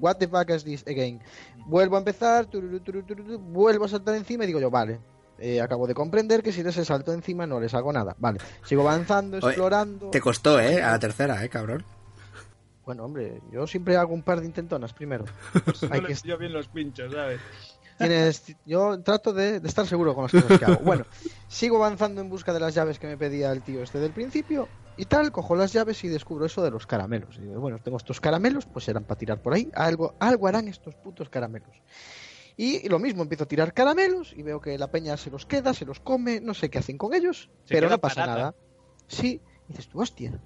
what 0.00 0.16
the 0.16 0.26
fuck 0.28 0.50
is 0.50 0.64
this 0.64 0.82
again? 0.86 1.20
Vuelvo 1.66 1.96
a 1.96 1.98
empezar, 2.00 2.48
vuelvo 2.50 3.84
a 3.84 3.88
saltar 3.88 4.14
encima 4.16 4.44
y 4.44 4.46
digo 4.48 4.60
yo, 4.60 4.70
vale. 4.70 4.98
eh, 5.40 5.60
acabo 5.60 5.86
de 5.86 5.94
comprender 5.94 6.42
que 6.42 6.52
si 6.52 6.62
les 6.62 6.74
salto 6.74 7.12
encima 7.12 7.46
no 7.46 7.60
les 7.60 7.74
hago 7.74 7.92
nada. 7.92 8.14
Vale, 8.18 8.38
sigo 8.64 8.82
avanzando, 8.82 9.38
Oye, 9.38 9.46
explorando. 9.48 10.10
Te 10.10 10.20
costó, 10.20 10.60
¿eh? 10.60 10.82
A 10.82 10.92
la 10.92 10.98
tercera, 10.98 11.42
¿eh, 11.44 11.48
cabrón? 11.48 11.84
Bueno, 12.84 13.04
hombre, 13.04 13.40
yo 13.52 13.66
siempre 13.66 13.96
hago 13.96 14.12
un 14.12 14.22
par 14.22 14.40
de 14.40 14.46
intentonas 14.46 14.92
primero. 14.92 15.24
Hay 15.90 16.00
No 16.00 16.06
que 16.06 16.14
le 16.14 16.20
pillo 16.20 16.38
bien 16.38 16.52
los 16.52 16.68
pinchos, 16.68 17.12
¿sabes? 17.12 17.40
Tienes, 18.08 18.56
yo 18.64 19.00
trato 19.02 19.32
de, 19.32 19.60
de 19.60 19.68
estar 19.68 19.86
seguro 19.86 20.14
con 20.14 20.24
las 20.24 20.32
cosas 20.32 20.58
que 20.58 20.64
hago. 20.64 20.80
Bueno, 20.82 21.04
sigo 21.48 21.76
avanzando 21.76 22.20
en 22.20 22.28
busca 22.28 22.52
de 22.52 22.60
las 22.60 22.74
llaves 22.74 22.98
que 22.98 23.06
me 23.06 23.16
pedía 23.16 23.52
el 23.52 23.62
tío 23.62 23.82
este 23.82 23.98
del 23.98 24.12
principio 24.12 24.68
y 24.96 25.04
tal, 25.04 25.32
cojo 25.32 25.54
las 25.54 25.72
llaves 25.72 26.02
y 26.04 26.08
descubro 26.08 26.46
eso 26.46 26.62
de 26.62 26.70
los 26.70 26.86
caramelos. 26.86 27.36
Y 27.38 27.42
digo, 27.42 27.60
bueno, 27.60 27.78
tengo 27.82 27.96
estos 27.96 28.20
caramelos, 28.20 28.66
pues 28.66 28.84
serán 28.86 29.04
para 29.04 29.18
tirar 29.18 29.40
por 29.42 29.54
ahí. 29.54 29.70
Algo, 29.74 30.14
algo 30.18 30.46
harán 30.48 30.68
estos 30.68 30.94
putos 30.94 31.28
caramelos. 31.28 31.70
Y 32.56 32.88
lo 32.88 32.98
mismo, 32.98 33.22
empiezo 33.22 33.44
a 33.44 33.48
tirar 33.48 33.72
caramelos 33.72 34.32
y 34.34 34.42
veo 34.42 34.60
que 34.60 34.76
la 34.76 34.90
peña 34.90 35.16
se 35.16 35.30
los 35.30 35.46
queda, 35.46 35.72
se 35.72 35.86
los 35.86 36.00
come, 36.00 36.40
no 36.40 36.52
sé 36.52 36.68
qué 36.68 36.78
hacen 36.78 36.98
con 36.98 37.14
ellos, 37.14 37.50
Se 37.64 37.74
pero 37.74 37.88
no 37.88 37.98
pasa 37.98 38.16
parada. 38.22 38.36
nada. 38.38 38.54
Sí, 39.06 39.40
y 39.68 39.72
dices 39.72 39.88
tú, 39.88 40.00
hostia. 40.00 40.38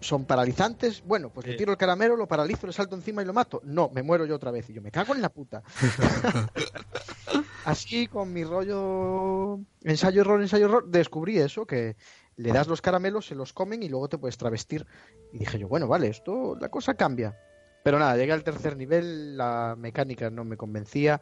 Son 0.00 0.24
paralizantes. 0.24 1.02
Bueno, 1.04 1.30
pues 1.30 1.46
le 1.46 1.54
tiro 1.54 1.72
el 1.72 1.78
caramelo, 1.78 2.16
lo 2.16 2.28
paralizo, 2.28 2.66
le 2.66 2.72
salto 2.72 2.94
encima 2.94 3.22
y 3.22 3.24
lo 3.24 3.32
mato. 3.32 3.60
No, 3.64 3.90
me 3.92 4.02
muero 4.02 4.26
yo 4.26 4.34
otra 4.36 4.50
vez. 4.50 4.68
Y 4.70 4.74
yo 4.74 4.82
me 4.82 4.90
cago 4.90 5.14
en 5.14 5.22
la 5.22 5.30
puta. 5.30 5.62
Así, 7.64 8.06
con 8.06 8.32
mi 8.32 8.44
rollo 8.44 9.58
ensayo, 9.82 10.20
error, 10.20 10.40
ensayo, 10.40 10.66
error, 10.66 10.88
descubrí 10.88 11.38
eso, 11.38 11.66
que 11.66 11.96
le 12.36 12.52
das 12.52 12.68
los 12.68 12.82
caramelos, 12.82 13.26
se 13.26 13.34
los 13.34 13.52
comen 13.52 13.82
y 13.82 13.88
luego 13.88 14.08
te 14.08 14.18
puedes 14.18 14.36
travestir. 14.36 14.86
Y 15.32 15.38
dije 15.38 15.58
yo, 15.58 15.68
bueno, 15.68 15.88
vale, 15.88 16.08
esto, 16.08 16.56
la 16.60 16.68
cosa 16.68 16.94
cambia. 16.94 17.36
Pero 17.82 17.98
nada, 17.98 18.16
llegué 18.16 18.32
al 18.32 18.44
tercer 18.44 18.76
nivel, 18.76 19.36
la 19.36 19.74
mecánica 19.78 20.30
no 20.30 20.44
me 20.44 20.56
convencía. 20.56 21.20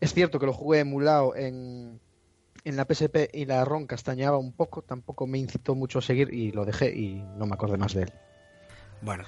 Es 0.00 0.14
cierto 0.14 0.38
que 0.38 0.46
lo 0.46 0.52
jugué 0.52 0.80
emulado 0.80 1.36
en, 1.36 2.00
en 2.64 2.76
la 2.76 2.84
PSP 2.84 3.30
y 3.32 3.44
la 3.46 3.64
ROM 3.64 3.86
castañaba 3.86 4.38
un 4.38 4.52
poco, 4.52 4.82
tampoco 4.82 5.26
me 5.26 5.38
incitó 5.38 5.74
mucho 5.74 5.98
a 6.00 6.02
seguir 6.02 6.32
y 6.32 6.52
lo 6.52 6.64
dejé 6.64 6.90
y 6.94 7.22
no 7.36 7.46
me 7.46 7.54
acordé 7.54 7.76
más 7.78 7.94
de 7.94 8.02
él. 8.02 8.12
Bueno, 9.00 9.24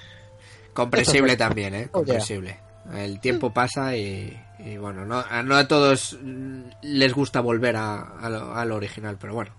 comprensible 0.75 1.37
también, 1.37 1.75
¿eh? 1.75 1.89
Oh, 1.93 1.99
yeah. 2.05 2.15
Comprensible. 2.15 2.59
El 2.95 3.21
tiempo 3.21 3.53
pasa 3.53 3.95
y, 3.97 4.37
y 4.59 4.77
bueno, 4.79 5.05
no, 5.05 5.19
a- 5.19 5.43
no 5.43 5.57
a 5.57 5.69
todos 5.69 6.19
mm, 6.23 6.61
les 6.83 7.13
gusta 7.13 7.41
volver 7.41 7.77
a, 7.77 8.01
a 8.19 8.29
lo, 8.31 8.55
a 8.55 8.65
lo 8.65 8.77
original, 8.77 9.17
pero 9.21 9.35
bueno. 9.35 9.53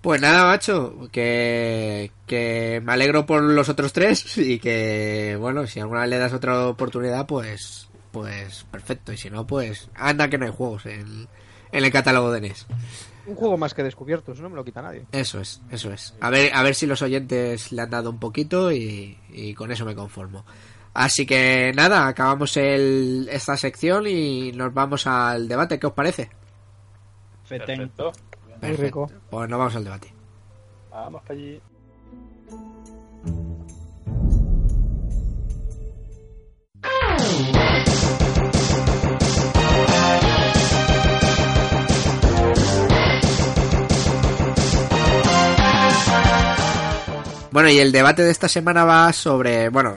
Pues 0.00 0.20
nada, 0.20 0.44
macho, 0.44 1.08
que, 1.10 2.10
que 2.26 2.82
me 2.84 2.92
alegro 2.92 3.24
por 3.24 3.42
los 3.42 3.70
otros 3.70 3.94
tres 3.94 4.36
y 4.36 4.58
que, 4.58 5.34
bueno, 5.40 5.66
si 5.66 5.80
alguna 5.80 6.02
vez 6.02 6.10
le 6.10 6.18
das 6.18 6.34
otra 6.34 6.66
oportunidad, 6.68 7.26
pues, 7.26 7.88
pues 8.12 8.64
perfecto. 8.70 9.12
Y 9.14 9.16
si 9.16 9.30
no, 9.30 9.46
pues 9.46 9.88
anda 9.94 10.28
que 10.28 10.36
no 10.36 10.44
hay 10.44 10.52
juegos 10.52 10.84
en, 10.84 11.26
en 11.74 11.84
el 11.84 11.90
catálogo 11.92 12.30
de 12.30 12.40
NES. 12.40 12.66
Un 13.26 13.34
juego 13.34 13.56
más 13.56 13.74
que 13.74 13.82
descubierto, 13.82 14.32
eso 14.32 14.42
no 14.42 14.50
me 14.50 14.56
lo 14.56 14.64
quita 14.64 14.80
nadie. 14.80 15.06
Eso 15.12 15.40
es, 15.40 15.60
eso 15.70 15.92
es. 15.92 16.14
A 16.20 16.30
ver, 16.30 16.54
a 16.54 16.62
ver 16.62 16.74
si 16.74 16.86
los 16.86 17.02
oyentes 17.02 17.72
le 17.72 17.82
han 17.82 17.90
dado 17.90 18.10
un 18.10 18.18
poquito 18.18 18.70
y, 18.70 19.18
y 19.30 19.54
con 19.54 19.72
eso 19.72 19.84
me 19.84 19.94
conformo. 19.94 20.44
Así 20.92 21.26
que 21.26 21.72
nada, 21.74 22.06
acabamos 22.06 22.56
el, 22.56 23.28
esta 23.30 23.56
sección 23.56 24.06
y 24.06 24.52
nos 24.52 24.72
vamos 24.72 25.06
al 25.08 25.48
debate. 25.48 25.80
¿Qué 25.80 25.88
os 25.88 25.92
parece? 25.92 26.30
Perfecto. 27.48 28.12
Muy 28.62 28.76
rico. 28.76 29.10
Pues 29.28 29.50
nos 29.50 29.58
vamos 29.58 29.74
al 29.74 29.84
debate. 29.84 30.14
Vamos 30.90 31.22
para 31.22 31.34
allí. 31.34 31.60
Bueno, 47.54 47.70
y 47.70 47.78
el 47.78 47.92
debate 47.92 48.24
de 48.24 48.32
esta 48.32 48.48
semana 48.48 48.84
va 48.84 49.12
sobre, 49.12 49.68
bueno, 49.68 49.94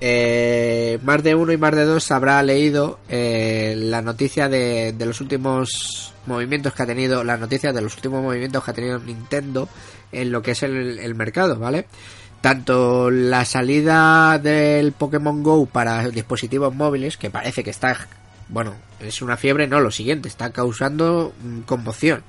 eh, 0.00 0.98
más 1.04 1.22
de 1.22 1.36
uno 1.36 1.52
y 1.52 1.56
más 1.56 1.72
de 1.76 1.84
dos 1.84 2.10
habrá 2.10 2.42
leído 2.42 2.98
eh, 3.08 3.76
la 3.78 4.02
noticia 4.02 4.48
de, 4.48 4.92
de 4.94 5.06
los 5.06 5.20
últimos 5.20 6.12
movimientos 6.26 6.74
que 6.74 6.82
ha 6.82 6.86
tenido, 6.86 7.22
las 7.22 7.38
noticias 7.38 7.72
de 7.72 7.82
los 7.82 7.94
últimos 7.94 8.20
movimientos 8.20 8.64
que 8.64 8.70
ha 8.72 8.74
tenido 8.74 8.98
Nintendo 8.98 9.68
en 10.10 10.32
lo 10.32 10.42
que 10.42 10.50
es 10.50 10.64
el, 10.64 10.98
el 10.98 11.14
mercado, 11.14 11.56
¿vale? 11.56 11.86
Tanto 12.40 13.12
la 13.12 13.44
salida 13.44 14.40
del 14.40 14.90
Pokémon 14.90 15.44
Go 15.44 15.66
para 15.66 16.08
dispositivos 16.08 16.74
móviles, 16.74 17.16
que 17.16 17.30
parece 17.30 17.62
que 17.62 17.70
está, 17.70 18.08
bueno, 18.48 18.74
es 18.98 19.22
una 19.22 19.36
fiebre, 19.36 19.68
no, 19.68 19.78
lo 19.78 19.92
siguiente, 19.92 20.26
está 20.26 20.50
causando 20.50 21.32
mm, 21.44 21.60
conmoción. 21.60 22.24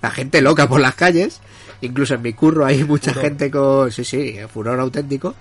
La 0.00 0.10
gente 0.10 0.40
loca 0.40 0.66
por 0.66 0.80
las 0.80 0.94
calles, 0.94 1.42
incluso 1.80 2.14
en 2.14 2.22
mi 2.22 2.32
curro 2.32 2.64
hay 2.64 2.84
mucha 2.84 3.12
Furor. 3.12 3.24
gente 3.24 3.50
con, 3.50 3.92
sí, 3.92 4.04
sí, 4.04 4.36
furor 4.52 4.78
auténtico. 4.80 5.34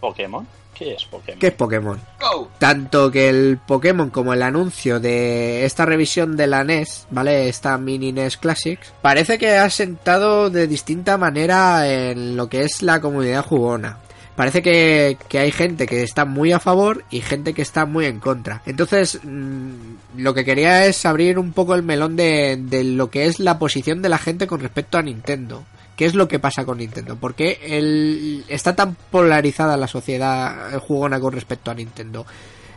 ¿Pokémon? 0.00 0.46
¿Qué 0.74 0.92
es 0.92 1.04
Pokémon? 1.06 1.38
¿Qué 1.40 1.46
es 1.46 1.52
Pokémon? 1.54 1.98
Go. 2.20 2.50
Tanto 2.58 3.10
que 3.10 3.30
el 3.30 3.58
Pokémon 3.66 4.10
como 4.10 4.34
el 4.34 4.42
anuncio 4.42 5.00
de 5.00 5.64
esta 5.64 5.86
revisión 5.86 6.36
de 6.36 6.46
la 6.46 6.64
NES, 6.64 7.06
¿vale? 7.10 7.48
Esta 7.48 7.78
mini 7.78 8.12
NES 8.12 8.36
Classics, 8.36 8.92
parece 9.00 9.38
que 9.38 9.56
ha 9.56 9.70
sentado 9.70 10.50
de 10.50 10.66
distinta 10.66 11.16
manera 11.16 11.88
en 11.88 12.36
lo 12.36 12.50
que 12.50 12.62
es 12.64 12.82
la 12.82 13.00
comunidad 13.00 13.42
jugona. 13.42 13.98
Parece 14.36 14.62
que, 14.62 15.16
que 15.28 15.38
hay 15.38 15.50
gente 15.50 15.86
que 15.86 16.02
está 16.02 16.26
muy 16.26 16.52
a 16.52 16.60
favor 16.60 17.04
y 17.10 17.22
gente 17.22 17.54
que 17.54 17.62
está 17.62 17.86
muy 17.86 18.04
en 18.04 18.20
contra. 18.20 18.62
Entonces, 18.66 19.18
mm, 19.24 20.18
lo 20.18 20.34
que 20.34 20.44
quería 20.44 20.84
es 20.84 21.06
abrir 21.06 21.38
un 21.38 21.52
poco 21.52 21.74
el 21.74 21.82
melón 21.82 22.16
de, 22.16 22.58
de 22.60 22.84
lo 22.84 23.10
que 23.10 23.26
es 23.26 23.40
la 23.40 23.58
posición 23.58 24.02
de 24.02 24.10
la 24.10 24.18
gente 24.18 24.46
con 24.46 24.60
respecto 24.60 24.98
a 24.98 25.02
Nintendo. 25.02 25.64
¿Qué 25.96 26.04
es 26.04 26.14
lo 26.14 26.28
que 26.28 26.38
pasa 26.38 26.66
con 26.66 26.78
Nintendo? 26.78 27.16
¿Por 27.16 27.34
qué 27.34 28.44
está 28.48 28.76
tan 28.76 28.94
polarizada 29.10 29.78
la 29.78 29.88
sociedad 29.88 30.78
jugona 30.80 31.18
con 31.18 31.32
respecto 31.32 31.70
a 31.70 31.74
Nintendo? 31.74 32.26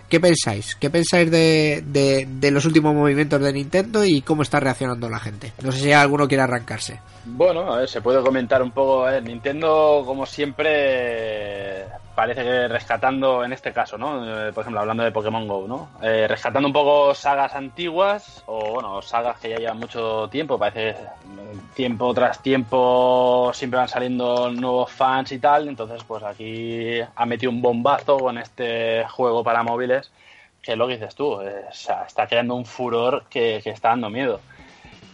¿Qué 0.07 0.21
pensáis? 0.21 0.75
¿Qué 0.75 0.89
pensáis 0.89 1.29
de, 1.29 1.83
de, 1.85 2.27
de 2.39 2.51
los 2.51 2.65
últimos 2.65 2.95
movimientos 2.95 3.41
de 3.41 3.51
Nintendo 3.53 4.05
y 4.05 4.21
cómo 4.21 4.41
está 4.41 4.61
reaccionando 4.61 5.09
la 5.09 5.19
gente? 5.19 5.53
No 5.61 5.73
sé 5.73 5.81
si 5.81 5.91
alguno 5.91 6.29
quiere 6.29 6.43
arrancarse. 6.43 7.01
Bueno, 7.25 7.71
a 7.71 7.79
ver, 7.79 7.89
se 7.89 8.01
puede 8.01 8.23
comentar 8.23 8.61
un 8.63 8.71
poco. 8.71 9.05
A 9.05 9.11
ver, 9.11 9.23
Nintendo, 9.23 10.03
como 10.05 10.25
siempre, 10.25 11.85
parece 12.15 12.43
que 12.43 12.67
rescatando, 12.67 13.43
en 13.43 13.51
este 13.51 13.73
caso, 13.73 13.97
¿no? 13.97 14.47
Eh, 14.47 14.53
Por 14.53 14.61
ejemplo, 14.61 14.79
hablando 14.79 15.03
de 15.03 15.11
Pokémon 15.11 15.47
Go, 15.47 15.67
¿no? 15.67 15.89
Eh, 16.01 16.27
rescatando 16.27 16.67
un 16.67 16.73
poco 16.73 17.13
sagas 17.13 17.55
antiguas, 17.55 18.43
o 18.45 18.71
bueno, 18.71 19.01
sagas 19.01 19.37
que 19.39 19.49
ya 19.49 19.57
llevan 19.57 19.79
mucho 19.79 20.29
tiempo, 20.29 20.57
parece 20.57 20.95
que 20.95 21.07
tiempo 21.75 22.13
tras 22.13 22.41
tiempo 22.41 23.51
siempre 23.53 23.79
van 23.79 23.89
saliendo 23.89 24.49
nuevos 24.49 24.91
fans 24.91 25.31
y 25.33 25.39
tal. 25.39 25.67
Entonces, 25.67 26.03
pues 26.05 26.23
aquí 26.23 26.99
ha 27.15 27.25
metido 27.25 27.51
un 27.51 27.61
bombazo 27.61 28.17
con 28.17 28.37
este 28.37 29.05
juego 29.09 29.43
para 29.43 29.61
móviles, 29.61 30.09
que 30.61 30.71
es 30.71 30.77
lo 30.77 30.87
que 30.87 30.93
dices 30.93 31.15
tú, 31.15 31.41
eh, 31.41 31.65
o 31.69 31.73
sea, 31.73 32.03
está 32.03 32.27
creando 32.27 32.55
un 32.55 32.65
furor 32.65 33.25
que 33.29 33.57
está 33.65 33.89
dando 33.89 34.09
miedo. 34.09 34.39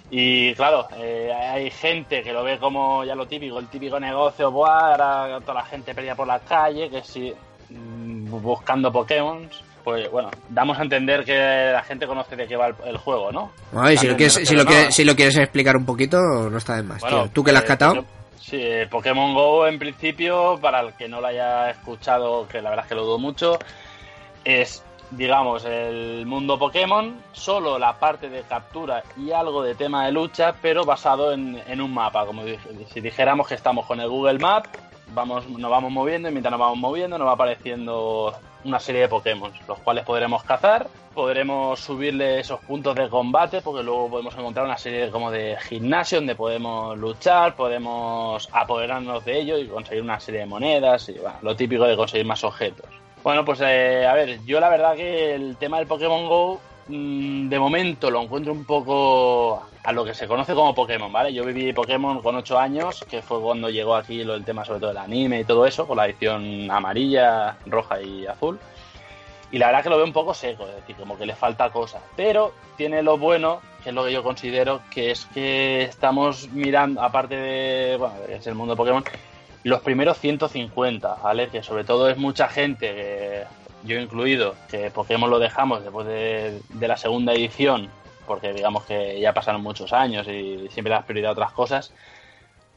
Y 0.09 0.53
claro, 0.53 0.87
eh, 0.97 1.31
hay 1.33 1.71
gente 1.71 2.21
que 2.21 2.31
lo 2.31 2.43
ve 2.43 2.59
como 2.59 3.03
ya 3.03 3.15
lo 3.15 3.27
típico, 3.27 3.59
el 3.59 3.67
típico 3.67 3.99
negocio, 3.99 4.51
Buah, 4.51 4.91
ahora 4.91 5.39
toda 5.41 5.55
la 5.55 5.65
gente 5.65 5.95
pelea 5.95 6.15
por 6.15 6.27
la 6.27 6.39
calle, 6.39 6.89
que 6.89 7.01
si 7.01 7.33
mm, 7.69 8.29
buscando 8.29 8.91
Pokémon, 8.91 9.49
pues 9.83 10.09
bueno, 10.11 10.29
damos 10.49 10.77
a 10.79 10.83
entender 10.83 11.23
que 11.23 11.71
la 11.71 11.83
gente 11.83 12.07
conoce 12.07 12.35
de 12.35 12.47
qué 12.47 12.55
va 12.55 12.67
el, 12.67 12.75
el 12.85 12.97
juego, 12.97 13.31
¿no? 13.31 13.51
Bueno, 13.71 13.91
y 13.91 13.97
si, 13.97 14.07
lo 14.07 14.15
quieres, 14.15 14.33
si, 14.33 14.55
lo 14.55 14.65
quieres, 14.65 14.95
si 14.95 15.03
lo 15.03 15.15
quieres 15.15 15.37
explicar 15.37 15.75
un 15.75 15.85
poquito, 15.85 16.17
no 16.17 16.57
está 16.57 16.75
de 16.75 16.83
más. 16.83 17.01
Bueno, 17.01 17.23
tío. 17.23 17.31
¿Tú 17.31 17.43
que 17.43 17.51
lo 17.51 17.57
has 17.59 17.63
eh, 17.63 17.67
catado? 17.67 18.05
Sí, 18.39 18.57
eh, 18.59 18.87
Pokémon 18.89 19.33
Go 19.33 19.67
en 19.67 19.79
principio, 19.79 20.59
para 20.61 20.81
el 20.81 20.93
que 20.93 21.07
no 21.07 21.19
lo 21.19 21.27
haya 21.27 21.71
escuchado, 21.71 22.47
que 22.47 22.61
la 22.61 22.69
verdad 22.69 22.85
es 22.85 22.89
que 22.89 22.95
lo 22.95 23.03
dudo 23.05 23.17
mucho, 23.17 23.57
es, 24.43 24.83
digamos, 25.11 25.65
el 25.65 26.25
mundo 26.25 26.57
Pokémon, 26.57 27.15
solo 27.31 27.79
la 27.79 27.99
parte 27.99 28.29
de 28.29 28.41
captura 28.43 29.03
y 29.17 29.31
algo 29.31 29.63
de 29.63 29.75
tema 29.75 30.05
de 30.05 30.11
lucha, 30.11 30.55
pero 30.61 30.85
basado 30.85 31.31
en, 31.31 31.61
en 31.67 31.81
un 31.81 31.93
mapa, 31.93 32.25
como 32.25 32.43
si 32.91 33.01
dijéramos 33.01 33.47
que 33.47 33.55
estamos 33.55 33.85
con 33.85 33.99
el 33.99 34.09
Google 34.09 34.39
Map, 34.39 34.67
vamos, 35.13 35.47
nos 35.49 35.71
vamos 35.71 35.91
moviendo 35.91 36.29
y 36.29 36.31
mientras 36.31 36.51
nos 36.51 36.59
vamos 36.59 36.77
moviendo 36.77 37.17
nos 37.17 37.27
va 37.27 37.33
apareciendo 37.33 38.33
una 38.63 38.79
serie 38.79 39.01
de 39.01 39.07
Pokémon, 39.07 39.51
los 39.67 39.79
cuales 39.79 40.03
podremos 40.03 40.43
cazar, 40.43 40.87
podremos 41.13 41.79
subirle 41.79 42.39
esos 42.39 42.59
puntos 42.61 42.95
de 42.95 43.09
combate, 43.09 43.61
porque 43.61 43.83
luego 43.83 44.09
podemos 44.09 44.35
encontrar 44.35 44.65
una 44.65 44.77
serie 44.77 45.11
como 45.11 45.29
de 45.29 45.55
gimnasio 45.69 46.17
donde 46.17 46.35
podemos 46.35 46.97
luchar, 46.97 47.55
podemos 47.55 48.49
apoderarnos 48.51 49.23
de 49.23 49.39
ello 49.39 49.57
y 49.59 49.67
conseguir 49.67 50.03
una 50.03 50.19
serie 50.19 50.41
de 50.41 50.45
monedas 50.47 51.09
y 51.09 51.13
bueno, 51.13 51.37
lo 51.41 51.55
típico 51.55 51.85
de 51.85 51.95
conseguir 51.95 52.25
más 52.25 52.43
objetos. 52.43 53.04
Bueno, 53.25 53.43
pues 53.43 53.59
eh, 53.63 54.05
a 54.05 54.13
ver, 54.13 54.45
yo 54.45 54.59
la 54.59 54.69
verdad 54.69 54.95
que 54.95 55.33
el 55.33 55.57
tema 55.57 55.79
del 55.79 55.87
Pokémon 55.87 56.27
Go 56.27 56.61
mm, 56.89 57.49
de 57.49 57.57
momento 57.57 58.11
lo 58.11 58.21
encuentro 58.21 58.53
un 58.53 58.65
poco 58.65 59.63
a 59.83 59.91
lo 59.91 60.05
que 60.05 60.13
se 60.13 60.27
conoce 60.27 60.53
como 60.53 60.75
Pokémon, 60.75 61.11
¿vale? 61.11 61.33
Yo 61.33 61.43
viví 61.43 61.73
Pokémon 61.73 62.21
con 62.21 62.35
8 62.35 62.59
años, 62.59 63.03
que 63.09 63.23
fue 63.23 63.41
cuando 63.41 63.71
llegó 63.71 63.95
aquí 63.95 64.23
lo 64.23 64.33
del 64.33 64.45
tema 64.45 64.63
sobre 64.63 64.79
todo 64.79 64.89
del 64.89 64.99
anime 64.99 65.39
y 65.39 65.43
todo 65.43 65.65
eso, 65.65 65.87
con 65.87 65.97
la 65.97 66.05
edición 66.05 66.69
amarilla, 66.69 67.57
roja 67.65 67.99
y 67.99 68.27
azul. 68.27 68.59
Y 69.51 69.57
la 69.57 69.67
verdad 69.67 69.81
que 69.81 69.89
lo 69.89 69.97
veo 69.97 70.05
un 70.05 70.13
poco 70.13 70.35
seco, 70.35 70.67
es 70.67 70.75
decir, 70.75 70.95
como 70.95 71.17
que 71.17 71.25
le 71.25 71.33
falta 71.33 71.71
cosa. 71.71 72.01
Pero 72.15 72.53
tiene 72.77 73.01
lo 73.01 73.17
bueno, 73.17 73.59
que 73.83 73.89
es 73.89 73.95
lo 73.95 74.05
que 74.05 74.13
yo 74.13 74.21
considero, 74.21 74.81
que 74.91 75.09
es 75.09 75.25
que 75.33 75.81
estamos 75.81 76.49
mirando, 76.51 77.01
aparte 77.01 77.35
de, 77.35 77.97
bueno, 77.97 78.13
es 78.29 78.45
el 78.45 78.53
mundo 78.53 78.75
Pokémon, 78.75 79.03
los 79.65 79.81
primeros 79.81 80.19
150, 80.19 81.15
¿vale? 81.23 81.49
Que 81.49 81.63
sobre 81.63 81.83
todo 81.83 82.07
es 82.07 82.17
mucha 82.17 82.47
gente, 82.47 82.93
que 82.93 83.43
yo 83.83 83.99
incluido, 83.99 84.53
que 84.69 84.91
Pokémon 84.91 85.27
lo 85.27 85.39
dejamos 85.39 85.81
después 85.81 86.05
de, 86.05 86.61
la 86.79 86.97
segunda 86.97 87.33
edición, 87.33 87.89
porque 88.27 88.53
digamos 88.53 88.85
que 88.85 89.19
ya 89.19 89.33
pasaron 89.33 89.63
muchos 89.63 89.91
años 89.91 90.27
y 90.27 90.67
siempre 90.69 90.93
das 90.93 91.03
prioridad 91.05 91.29
a 91.29 91.33
otras 91.33 91.51
cosas. 91.51 91.91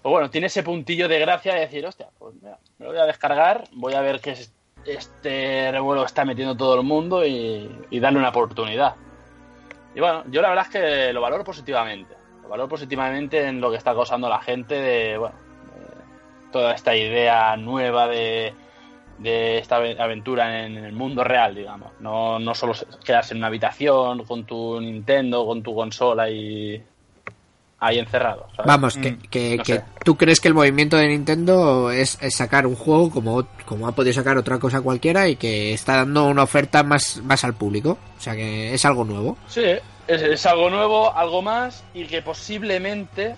Pues 0.01 0.11
bueno, 0.11 0.31
tiene 0.31 0.47
ese 0.47 0.63
puntillo 0.63 1.09
de 1.09 1.19
gracia 1.19 1.53
de 1.53 1.61
decir, 1.61 1.85
hostia, 1.85 2.09
pues 2.19 2.35
mira, 2.37 2.57
me 2.79 2.87
lo 2.87 2.93
voy 2.93 3.01
a 3.01 3.05
descargar, 3.05 3.65
voy 3.73 3.93
a 3.93 4.01
ver 4.01 4.21
qué 4.21 4.31
es 4.31 4.55
este 4.87 5.71
revuelo 5.71 6.07
está 6.07 6.25
metiendo 6.25 6.57
todo 6.57 6.81
el 6.81 6.87
mundo 6.87 7.27
y, 7.27 7.71
y 7.91 8.01
darle 8.01 8.19
una 8.19 8.31
oportunidad. 8.31 8.95
Y 9.95 10.01
bueno, 10.01 10.25
yo 10.31 10.41
la 10.41 10.49
verdad 10.49 10.65
es 10.65 10.73
que 10.73 11.13
lo 11.13 11.21
valoro 11.21 11.45
positivamente. 11.45 12.15
Lo 12.43 12.49
valoro 12.49 12.71
positivamente 12.71 13.47
en 13.47 13.61
lo 13.61 13.71
que 13.71 13.77
está 13.77 13.93
causando 13.93 14.31
la 14.31 14.41
gente 14.41 14.75
de, 14.75 15.19
bueno, 15.19 15.48
toda 16.51 16.75
esta 16.75 16.97
idea 16.97 17.57
nueva 17.57 18.07
de, 18.09 18.55
de 19.19 19.59
esta 19.59 19.77
ave- 19.77 20.01
aventura 20.01 20.65
en 20.67 20.77
el 20.79 20.93
mundo 20.93 21.25
real, 21.25 21.55
digamos. 21.55 21.93
No, 22.01 22.39
no 22.39 22.55
solo 22.55 22.75
quedarse 23.05 23.35
en 23.35 23.39
una 23.39 23.49
habitación 23.49 24.25
con 24.25 24.45
tu 24.45 24.81
Nintendo, 24.81 25.45
con 25.47 25.63
tu 25.63 25.75
consola 25.75 26.31
y 26.31 26.83
ahí 27.81 27.99
encerrado. 27.99 28.47
¿sabes? 28.57 28.67
Vamos, 28.67 28.97
Mm, 28.97 29.01
que, 29.01 29.19
que, 29.31 29.57
no 29.59 29.63
que 29.63 29.81
tú 30.05 30.17
crees 30.17 30.41
que 30.41 30.49
el 30.49 30.55
movimiento 30.55 30.97
de 30.97 31.09
Nintendo 31.09 31.91
es, 31.93 32.19
es 32.23 32.35
sacar 32.35 32.67
un 32.67 32.75
juego 32.75 33.11
como, 33.11 33.47
como 33.67 33.87
ha 33.87 33.93
podido 33.93 34.13
sacar 34.15 34.37
otra 34.37 34.59
cosa 34.59 34.81
cualquiera 34.81 35.29
y 35.29 35.37
que 35.37 35.73
está 35.75 35.97
dando 35.97 36.25
una 36.27 36.43
oferta 36.43 36.83
más, 36.83 37.21
más 37.23 37.45
al 37.45 37.55
público. 37.55 37.99
O 38.17 38.21
sea 38.21 38.35
que 38.35 38.75
es 38.75 38.85
algo 38.85 39.05
nuevo. 39.05 39.37
Sí, 39.47 39.63
es, 40.09 40.23
es 40.23 40.47
algo 40.47 40.71
nuevo, 40.71 41.15
algo 41.15 41.41
más 41.43 41.85
y 41.95 42.07
que 42.07 42.21
posiblemente, 42.23 43.37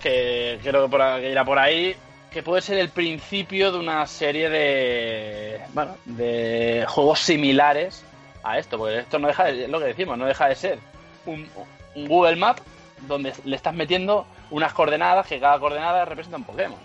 que 0.00 0.58
creo 0.62 0.84
que, 0.84 0.90
por, 0.90 1.02
ahí- 1.02 1.20
que 1.22 1.30
irá 1.30 1.44
por 1.44 1.58
ahí, 1.58 1.94
que 2.34 2.42
puede 2.42 2.62
ser 2.62 2.78
el 2.78 2.88
principio 2.88 3.70
de 3.70 3.78
una 3.78 4.04
serie 4.08 4.50
de, 4.50 5.60
bueno, 5.72 5.96
de 6.04 6.84
juegos 6.88 7.20
similares 7.20 8.04
a 8.42 8.58
esto, 8.58 8.76
porque 8.76 8.98
esto 8.98 9.20
no 9.20 9.28
deja 9.28 9.44
de, 9.44 9.68
lo 9.68 9.78
que 9.78 9.86
decimos, 9.86 10.18
no 10.18 10.26
deja 10.26 10.48
de 10.48 10.56
ser 10.56 10.78
un, 11.26 11.48
un 11.94 12.08
Google 12.08 12.34
Map 12.34 12.58
donde 13.02 13.32
le 13.44 13.54
estás 13.54 13.72
metiendo 13.72 14.26
unas 14.50 14.72
coordenadas 14.72 15.28
que 15.28 15.38
cada 15.38 15.60
coordenada 15.60 16.04
representa 16.04 16.38
un 16.38 16.42
Pokémon. 16.42 16.78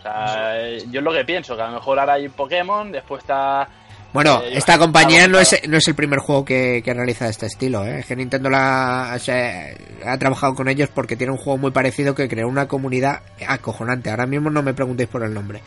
O 0.00 0.02
sea, 0.02 0.60
eh, 0.60 0.84
yo 0.90 0.98
es 0.98 1.04
lo 1.04 1.12
que 1.12 1.24
pienso, 1.24 1.54
que 1.54 1.62
a 1.62 1.68
lo 1.68 1.74
mejor 1.74 2.00
ahora 2.00 2.14
hay 2.14 2.28
Pokémon, 2.28 2.90
después 2.90 3.22
está 3.22 3.68
Bueno, 4.14 4.44
esta 4.44 4.78
compañía 4.78 5.26
no 5.26 5.40
es, 5.40 5.60
no 5.68 5.76
es 5.76 5.88
el 5.88 5.96
primer 5.96 6.20
juego 6.20 6.44
que, 6.44 6.82
que 6.84 6.94
realiza 6.94 7.28
este 7.28 7.46
estilo. 7.46 7.84
¿eh? 7.84 7.98
Es 7.98 8.06
que 8.06 8.14
Nintendo 8.14 8.48
la, 8.48 9.12
ha 9.12 10.18
trabajado 10.18 10.54
con 10.54 10.68
ellos 10.68 10.88
porque 10.88 11.16
tiene 11.16 11.32
un 11.32 11.36
juego 11.36 11.58
muy 11.58 11.72
parecido 11.72 12.14
que 12.14 12.28
creó 12.28 12.46
una 12.46 12.68
comunidad 12.68 13.22
acojonante. 13.44 14.10
Ahora 14.10 14.26
mismo 14.26 14.50
no 14.50 14.62
me 14.62 14.72
preguntéis 14.72 15.08
por 15.08 15.24
el 15.24 15.34
nombre. 15.34 15.62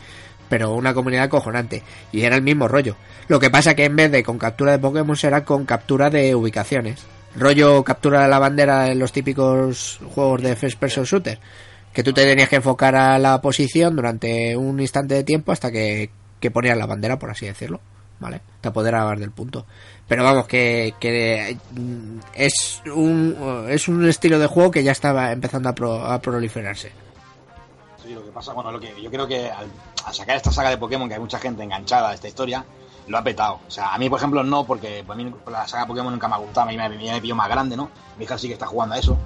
Pero 0.48 0.72
una 0.72 0.94
comunidad 0.94 1.24
acojonante. 1.24 1.82
Y 2.10 2.22
era 2.22 2.36
el 2.36 2.42
mismo 2.42 2.68
rollo. 2.68 2.96
Lo 3.28 3.38
que 3.38 3.50
pasa 3.50 3.74
que 3.74 3.84
en 3.84 3.96
vez 3.96 4.10
de 4.10 4.22
con 4.22 4.38
captura 4.38 4.72
de 4.72 4.78
Pokémon 4.78 5.14
será 5.14 5.44
con 5.44 5.66
captura 5.66 6.08
de 6.08 6.34
ubicaciones. 6.34 7.04
Rollo 7.36 7.84
captura 7.84 8.22
de 8.22 8.28
la 8.28 8.38
bandera 8.38 8.90
en 8.90 8.98
los 8.98 9.12
típicos 9.12 10.00
juegos 10.14 10.40
de 10.40 10.56
first 10.56 10.78
person 10.78 11.04
shooter. 11.04 11.38
Que 11.92 12.02
tú 12.02 12.14
te 12.14 12.24
tenías 12.24 12.48
que 12.48 12.56
enfocar 12.56 12.96
a 12.96 13.18
la 13.18 13.42
posición 13.42 13.94
durante 13.94 14.56
un 14.56 14.80
instante 14.80 15.16
de 15.16 15.24
tiempo 15.24 15.52
hasta 15.52 15.70
que, 15.70 16.08
que 16.40 16.50
ponías 16.50 16.78
la 16.78 16.86
bandera, 16.86 17.18
por 17.18 17.30
así 17.30 17.44
decirlo. 17.44 17.82
¿Vale? 18.20 18.40
Te 18.60 18.68
apoderabas 18.68 19.20
del 19.20 19.30
punto. 19.30 19.64
Pero 20.08 20.24
vamos, 20.24 20.46
que, 20.46 20.94
que 20.98 21.56
es 22.34 22.82
un, 22.94 23.66
es 23.68 23.88
un 23.88 24.08
estilo 24.08 24.38
de 24.38 24.46
juego 24.46 24.70
que 24.70 24.82
ya 24.82 24.92
estaba 24.92 25.30
empezando 25.32 25.68
a, 25.68 25.74
pro- 25.74 26.04
a 26.04 26.18
proliferarse. 26.20 26.90
Sí, 28.02 28.14
lo 28.14 28.24
que 28.24 28.30
pasa, 28.30 28.52
bueno, 28.52 28.72
lo 28.72 28.80
que 28.80 28.94
yo 29.00 29.10
creo 29.10 29.26
que 29.28 29.50
al, 29.50 29.66
sacar 30.12 30.36
esta 30.36 30.50
saga 30.50 30.70
de 30.70 30.78
Pokémon, 30.78 31.08
que 31.08 31.14
hay 31.14 31.20
mucha 31.20 31.38
gente 31.38 31.62
enganchada 31.62 32.10
a 32.10 32.14
esta 32.14 32.26
historia, 32.28 32.64
lo 33.06 33.18
ha 33.18 33.22
petado. 33.22 33.60
O 33.66 33.70
sea, 33.70 33.94
a 33.94 33.98
mí, 33.98 34.08
por 34.08 34.18
ejemplo, 34.18 34.42
no, 34.42 34.64
porque 34.64 35.02
pues, 35.06 35.18
a 35.18 35.22
mí 35.22 35.32
la 35.50 35.68
saga 35.68 35.86
Pokémon 35.86 36.12
nunca 36.12 36.26
me 36.28 36.34
ha 36.34 36.38
gustado, 36.38 36.68
a 36.68 36.70
mí 36.70 36.76
me, 36.76 36.88
me, 36.88 36.96
me 36.96 37.20
pilló 37.20 37.34
más 37.36 37.48
grande, 37.48 37.76
¿no? 37.76 37.90
Mi 38.16 38.24
hija 38.24 38.38
sí 38.38 38.46
que 38.48 38.54
está 38.54 38.66
jugando 38.66 38.94
a 38.94 38.98
eso. 38.98 39.16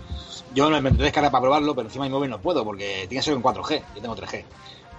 Yo 0.54 0.68
me 0.68 0.76
intenté 0.78 1.04
descargar 1.04 1.30
para 1.30 1.42
probarlo, 1.42 1.74
pero 1.74 1.86
encima 1.88 2.04
mi 2.04 2.10
móvil 2.10 2.28
no 2.30 2.40
puedo, 2.40 2.64
porque 2.64 3.06
tiene 3.08 3.20
que 3.20 3.22
ser 3.22 3.34
en 3.34 3.42
4G, 3.42 3.82
yo 3.94 4.02
tengo 4.02 4.16
3G. 4.16 4.44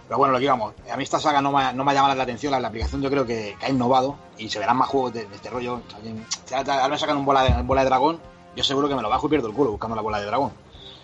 Pero 0.08 0.18
bueno, 0.18 0.34
lo 0.34 0.38
que 0.38 0.41
digamos, 0.41 0.74
a 0.91 0.97
mí 0.97 1.04
esta 1.04 1.20
saga 1.20 1.41
no 1.41 1.51
me, 1.51 1.64
ha- 1.64 1.74
no 1.74 1.84
me 1.84 1.91
ha 1.91 1.95
llamado 1.95 2.16
la 2.16 2.24
atención, 2.24 2.51
la, 2.51 2.60
la 2.60 2.68
aplicación 2.68 3.01
yo 3.01 3.10
creo 3.10 3.26
que, 3.26 3.56
que 3.60 3.66
ha 3.66 3.70
innovado 3.70 4.18
y 4.38 4.49
se 4.49 4.60
verán 4.60 4.78
más 4.78 4.89
juegos 4.89 5.14
de, 5.14 5.26
de 5.26 5.36
este 5.36 5.49
rollo. 5.49 5.76
O 5.76 5.89
sea, 5.89 5.99
si 6.45 6.54
ahora 6.56 6.74
ahora 6.82 6.89
me 6.89 6.99
sacan 6.99 7.18
un 7.18 7.26
bola 7.26 7.43
de, 7.43 7.62
bola 7.64 7.82
de 7.82 7.89
dragón, 7.89 8.20
yo 8.56 8.64
seguro 8.64 8.88
que 8.89 8.95
me 8.95 9.01
lo 9.01 9.10
bajo 9.10 9.28
y 9.28 9.30
pierdo 9.30 9.47
el 9.47 9.54
culo 9.54 9.72
buscando 9.72 9.95
la 9.95 10.01
bola 10.01 10.20
de 10.20 10.26
dragón. 10.26 10.51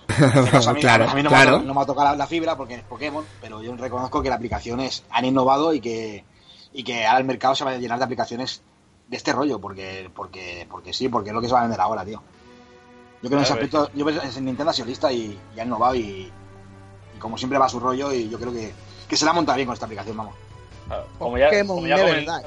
Caso, 0.51 0.71
a 0.71 0.73
mí, 0.73 0.81
claro, 0.81 1.07
a 1.09 1.13
mí 1.13 1.23
no, 1.23 1.29
me 1.29 1.35
ha, 1.37 1.41
claro. 1.43 1.57
to- 1.59 1.63
no 1.65 1.73
me 1.73 1.81
ha 1.81 1.85
tocado 1.85 2.07
la, 2.09 2.15
la 2.15 2.27
fibra 2.27 2.55
porque 2.57 2.75
es 2.75 2.83
Pokémon, 2.83 3.23
pero 3.41 3.61
yo 3.61 3.75
reconozco 3.75 4.21
que 4.21 4.29
las 4.29 4.37
aplicaciones 4.37 5.03
han 5.11 5.25
innovado 5.25 5.71
y 5.73 5.79
que, 5.81 6.25
y 6.73 6.83
que 6.83 7.05
ahora 7.05 7.19
el 7.19 7.25
mercado 7.25 7.55
se 7.55 7.63
va 7.63 7.71
a 7.71 7.77
llenar 7.77 7.99
de 7.99 8.05
aplicaciones 8.05 8.61
de 9.07 9.17
este 9.17 9.33
rollo, 9.33 9.59
porque, 9.59 10.09
porque, 10.15 10.67
porque 10.69 10.93
sí, 10.93 11.09
porque 11.09 11.29
es 11.29 11.35
lo 11.35 11.41
que 11.41 11.47
se 11.47 11.53
va 11.53 11.59
a 11.59 11.63
vender 11.63 11.79
ahora, 11.81 12.03
tío. 12.05 12.21
Yo 13.21 13.29
creo 13.29 13.31
que 13.31 13.35
en 13.37 13.41
ese 13.43 13.53
aspecto, 13.53 13.89
yo 13.93 14.05
creo 14.05 14.21
que 14.21 14.27
en 14.27 14.45
Nintendo 14.45 14.71
ha 14.71 14.73
sido 14.73 14.87
lista 14.87 15.11
y, 15.11 15.37
y 15.55 15.59
ha 15.59 15.63
innovado 15.65 15.95
y, 15.95 16.31
y 17.15 17.19
como 17.19 17.37
siempre 17.37 17.59
va 17.59 17.65
a 17.65 17.69
su 17.69 17.79
rollo 17.79 18.11
y 18.13 18.29
yo 18.29 18.39
creo 18.39 18.51
que, 18.53 18.73
que 19.09 19.17
se 19.17 19.25
la 19.25 19.33
monta 19.33 19.55
bien 19.55 19.65
con 19.65 19.73
esta 19.73 19.85
aplicación, 19.85 20.15
vamos. 20.15 20.35
Claro, 20.87 21.05
Como 21.17 21.37
ya, 21.37 21.45
Pokémon 21.47 21.75
como 21.77 21.87
ya 21.87 21.97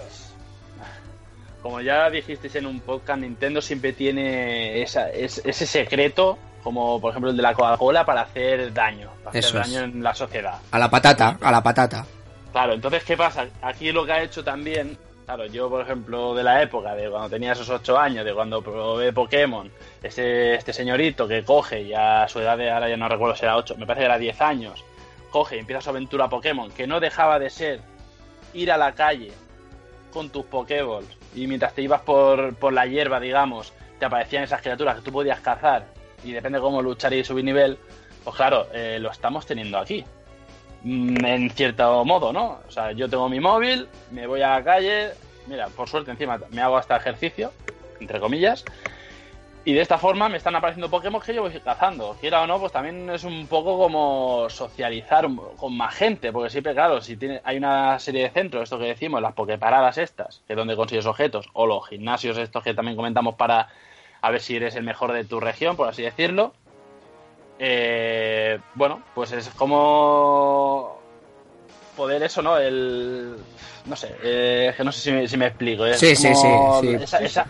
como 1.63 1.81
ya 1.81 2.11
dijisteis 2.11 2.57
en 2.57 2.67
un 2.67 2.81
podcast, 2.81 3.21
Nintendo 3.21 3.61
siempre 3.63 3.93
tiene 3.93 4.83
esa- 4.83 5.11
es- 5.11 5.43
ese 5.45 5.67
secreto, 5.67 6.37
como 6.65 7.01
por 7.01 7.11
ejemplo 7.11 7.31
el 7.31 7.37
de 7.37 7.43
la 7.43 7.55
Coca-Cola, 7.55 8.05
para 8.05 8.23
hacer 8.23 8.73
daño, 8.73 9.11
para 9.23 9.39
Eso 9.39 9.59
hacer 9.59 9.61
es. 9.61 9.73
daño 9.73 9.85
en 9.85 10.03
la 10.03 10.15
sociedad. 10.15 10.55
A 10.73 10.79
la 10.79 10.91
patata, 10.91 11.39
a 11.41 11.53
la 11.53 11.63
patata. 11.63 12.05
Claro, 12.51 12.73
entonces, 12.75 13.05
¿qué 13.05 13.17
pasa? 13.17 13.47
Aquí 13.63 13.93
lo 13.93 14.05
que 14.05 14.13
ha 14.13 14.23
hecho 14.23 14.43
también, 14.45 14.99
claro, 15.25 15.47
yo 15.47 15.71
por 15.71 15.81
ejemplo 15.83 16.35
de 16.35 16.43
la 16.43 16.63
época, 16.63 16.95
de 16.95 17.09
cuando 17.09 17.31
tenía 17.31 17.53
esos 17.53 17.69
8 17.71 17.97
años, 17.99 18.25
de 18.25 18.35
cuando 18.35 18.61
probé 18.61 19.13
Pokémon, 19.13 19.71
este, 20.03 20.55
este 20.57 20.73
señorito 20.73 21.27
que 21.29 21.45
coge 21.45 21.81
y 21.83 21.95
a 21.95 22.27
su 22.29 22.41
edad 22.41 22.59
de 22.59 22.71
ahora 22.71 22.89
ya 22.89 22.97
no 22.97 23.09
recuerdo 23.09 23.37
si 23.37 23.45
era 23.45 23.57
8, 23.57 23.77
me 23.79 23.87
parece 23.87 24.01
que 24.01 24.07
era 24.07 24.19
10 24.19 24.41
años, 24.43 24.85
coge 25.33 25.57
y 25.57 25.61
empieza 25.61 25.81
su 25.81 25.91
aventura 25.91 26.29
Pokémon, 26.29 26.71
que 26.71 26.87
no 26.87 27.01
dejaba 27.01 27.39
de 27.41 27.51
ser 27.51 27.81
ir 28.55 28.71
a 28.71 28.77
la 28.77 28.93
calle 28.93 29.33
con 30.13 30.31
tus 30.31 30.45
Pokéballs 30.45 31.09
y 31.35 31.47
mientras 31.47 31.73
te 31.75 31.83
ibas 31.83 32.03
por, 32.03 32.55
por 32.57 32.73
la 32.73 32.87
hierba, 32.87 33.19
digamos, 33.19 33.73
te 33.99 34.05
aparecían 34.05 34.45
esas 34.45 34.61
criaturas 34.61 34.97
que 34.97 35.03
tú 35.03 35.11
podías 35.11 35.41
cazar 35.41 35.87
y 36.23 36.33
depende 36.33 36.59
de 36.59 36.63
cómo 36.63 36.83
luchar 36.83 37.13
y 37.15 37.25
subir 37.25 37.45
nivel, 37.45 37.79
pues 38.23 38.37
claro, 38.37 38.67
eh, 38.73 38.99
lo 39.01 39.11
estamos 39.11 39.47
teniendo 39.47 39.79
aquí. 39.79 40.05
Mm, 40.85 41.25
En 41.25 41.51
cierto 41.51 42.05
modo, 42.05 42.33
¿no? 42.33 42.61
O 42.69 42.71
sea, 42.71 42.93
yo 42.93 43.09
tengo 43.09 43.29
mi 43.29 43.41
móvil, 43.41 43.89
me 44.11 44.27
voy 44.27 44.43
a 44.43 44.51
la 44.59 44.65
calle, 44.65 45.11
mira, 45.47 45.69
por 45.69 45.89
suerte 45.89 46.11
encima 46.11 46.39
me 46.51 46.61
hago 46.61 46.77
hasta 46.77 46.97
ejercicio, 46.97 47.53
entre 48.01 48.21
comillas, 48.21 48.65
y 49.65 49.73
de 49.75 49.81
esta 49.81 49.97
forma 49.99 50.29
me 50.29 50.39
están 50.39 50.57
apareciendo 50.57 50.91
Pokémon 50.91 51.21
que 51.21 51.35
yo 51.35 51.43
voy 51.43 51.53
cazando. 51.61 52.17
Quiera 52.21 52.43
o 52.43 52.47
no, 52.47 52.59
pues 52.59 52.73
también 52.73 53.09
es 53.11 53.23
un 53.25 53.47
poco 53.47 53.79
como 53.79 54.47
socializar 54.51 55.29
con 55.57 55.77
más 55.77 55.95
gente, 55.95 56.33
porque 56.33 56.51
siempre, 56.51 56.75
claro, 56.75 57.01
si 57.01 57.17
tiene, 57.17 57.41
hay 57.45 57.59
una 57.59 57.99
serie 57.99 58.23
de 58.25 58.31
centros, 58.31 58.65
esto 58.65 58.79
que 58.79 58.87
decimos, 58.87 59.23
las 59.23 59.35
Poképaradas 59.35 59.99
estas, 59.99 60.43
que 60.47 60.55
es 60.55 60.57
donde 60.57 60.75
consigues 60.77 61.07
objetos, 61.07 61.49
o 61.53 61.67
los 61.67 61.87
gimnasios 61.89 62.37
estos 62.39 62.63
que 62.65 62.75
también 62.75 62.97
comentamos 62.97 63.37
para 63.37 63.69
a 64.21 64.31
ver 64.31 64.41
si 64.41 64.57
eres 64.57 64.75
el 64.77 64.85
mejor 64.85 65.13
de 65.13 65.25
tu 65.25 65.39
región, 65.41 65.77
por 65.77 65.89
así 65.89 66.03
decirlo. 66.03 66.53
Eh, 67.59 68.59
bueno, 68.75 69.03
pues 69.15 69.33
es 69.33 69.49
como 69.51 70.99
poder 71.97 72.23
eso, 72.23 72.43
¿no? 72.43 72.59
El 72.59 73.37
no 73.87 73.97
sé, 73.97 74.15
eh, 74.23 74.75
que 74.77 74.85
no 74.85 74.93
sé 74.93 75.01
si 75.01 75.13
me, 75.13 75.29
si 75.29 75.37
me 75.37 75.47
explico. 75.47 75.85
Es 75.87 75.99
Sí, 76.01 76.17
sí, 76.17 76.33
como 76.33 76.81
sí, 76.81 76.89
sí. 76.97 77.03
esa- 77.03 77.19
esa- 77.19 77.47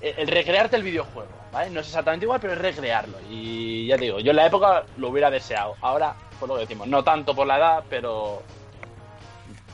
el 0.00 0.14
el 0.18 0.28
recrearte 0.28 0.76
el 0.76 0.82
videojuego, 0.82 1.28
¿vale? 1.54 1.70
No 1.70 1.80
es 1.80 1.86
exactamente 1.86 2.26
igual, 2.26 2.40
pero 2.40 2.52
es 2.52 2.58
recrearlo. 2.58 3.16
Y 3.30 3.86
ya 3.86 3.96
te 3.96 4.04
digo, 4.04 4.20
yo 4.20 4.30
en 4.30 4.36
la 4.36 4.46
época 4.46 4.84
lo 4.98 5.08
hubiera 5.08 5.30
deseado. 5.30 5.74
Ahora, 5.80 6.14
por 6.38 6.48
lo 6.48 6.56
que 6.56 6.62
decimos, 6.62 6.86
no 6.88 7.02
tanto 7.02 7.34
por 7.34 7.46
la 7.46 7.56
edad, 7.56 7.84
pero. 7.88 8.42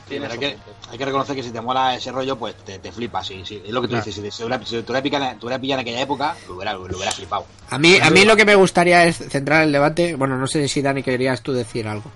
hay, 0.09 0.19
que, 0.37 0.49
punto. 0.51 0.71
hay 0.91 0.97
que 0.97 1.05
reconocer 1.05 1.35
que 1.35 1.43
si 1.43 1.51
te 1.51 1.61
mola 1.61 1.95
ese 1.95 2.11
rollo, 2.11 2.37
pues 2.37 2.55
te, 2.57 2.79
te 2.79 2.91
flipas. 2.91 3.25
Sí, 3.27 3.41
sí, 3.45 3.61
es 3.65 3.71
lo 3.71 3.81
que 3.81 3.87
tú 3.87 3.91
Claro. 3.93 4.05
dices. 4.05 4.15
Si 4.15 4.21
te, 4.21 4.31
si 4.31 4.81
te 4.83 4.91
hubiera 4.91 5.01
pillado 5.01 5.33
en 5.33 5.79
aquella 5.79 6.01
época, 6.01 6.35
lo 6.47 6.55
hubiera, 6.55 6.73
lo 6.73 6.81
hubiera 6.83 7.11
flipado. 7.11 7.45
A 7.69 7.77
mí, 7.77 7.97
a 8.01 8.09
mí 8.09 8.25
lo 8.25 8.35
que 8.35 8.45
me 8.45 8.55
gustaría 8.55 9.05
es 9.05 9.17
centrar 9.17 9.63
el 9.63 9.71
debate. 9.71 10.15
Bueno, 10.15 10.37
no 10.37 10.47
sé 10.47 10.67
si 10.67 10.81
Dani 10.81 11.01
querías 11.03 11.41
tú 11.41 11.53
decir 11.53 11.87
algo. 11.87 12.11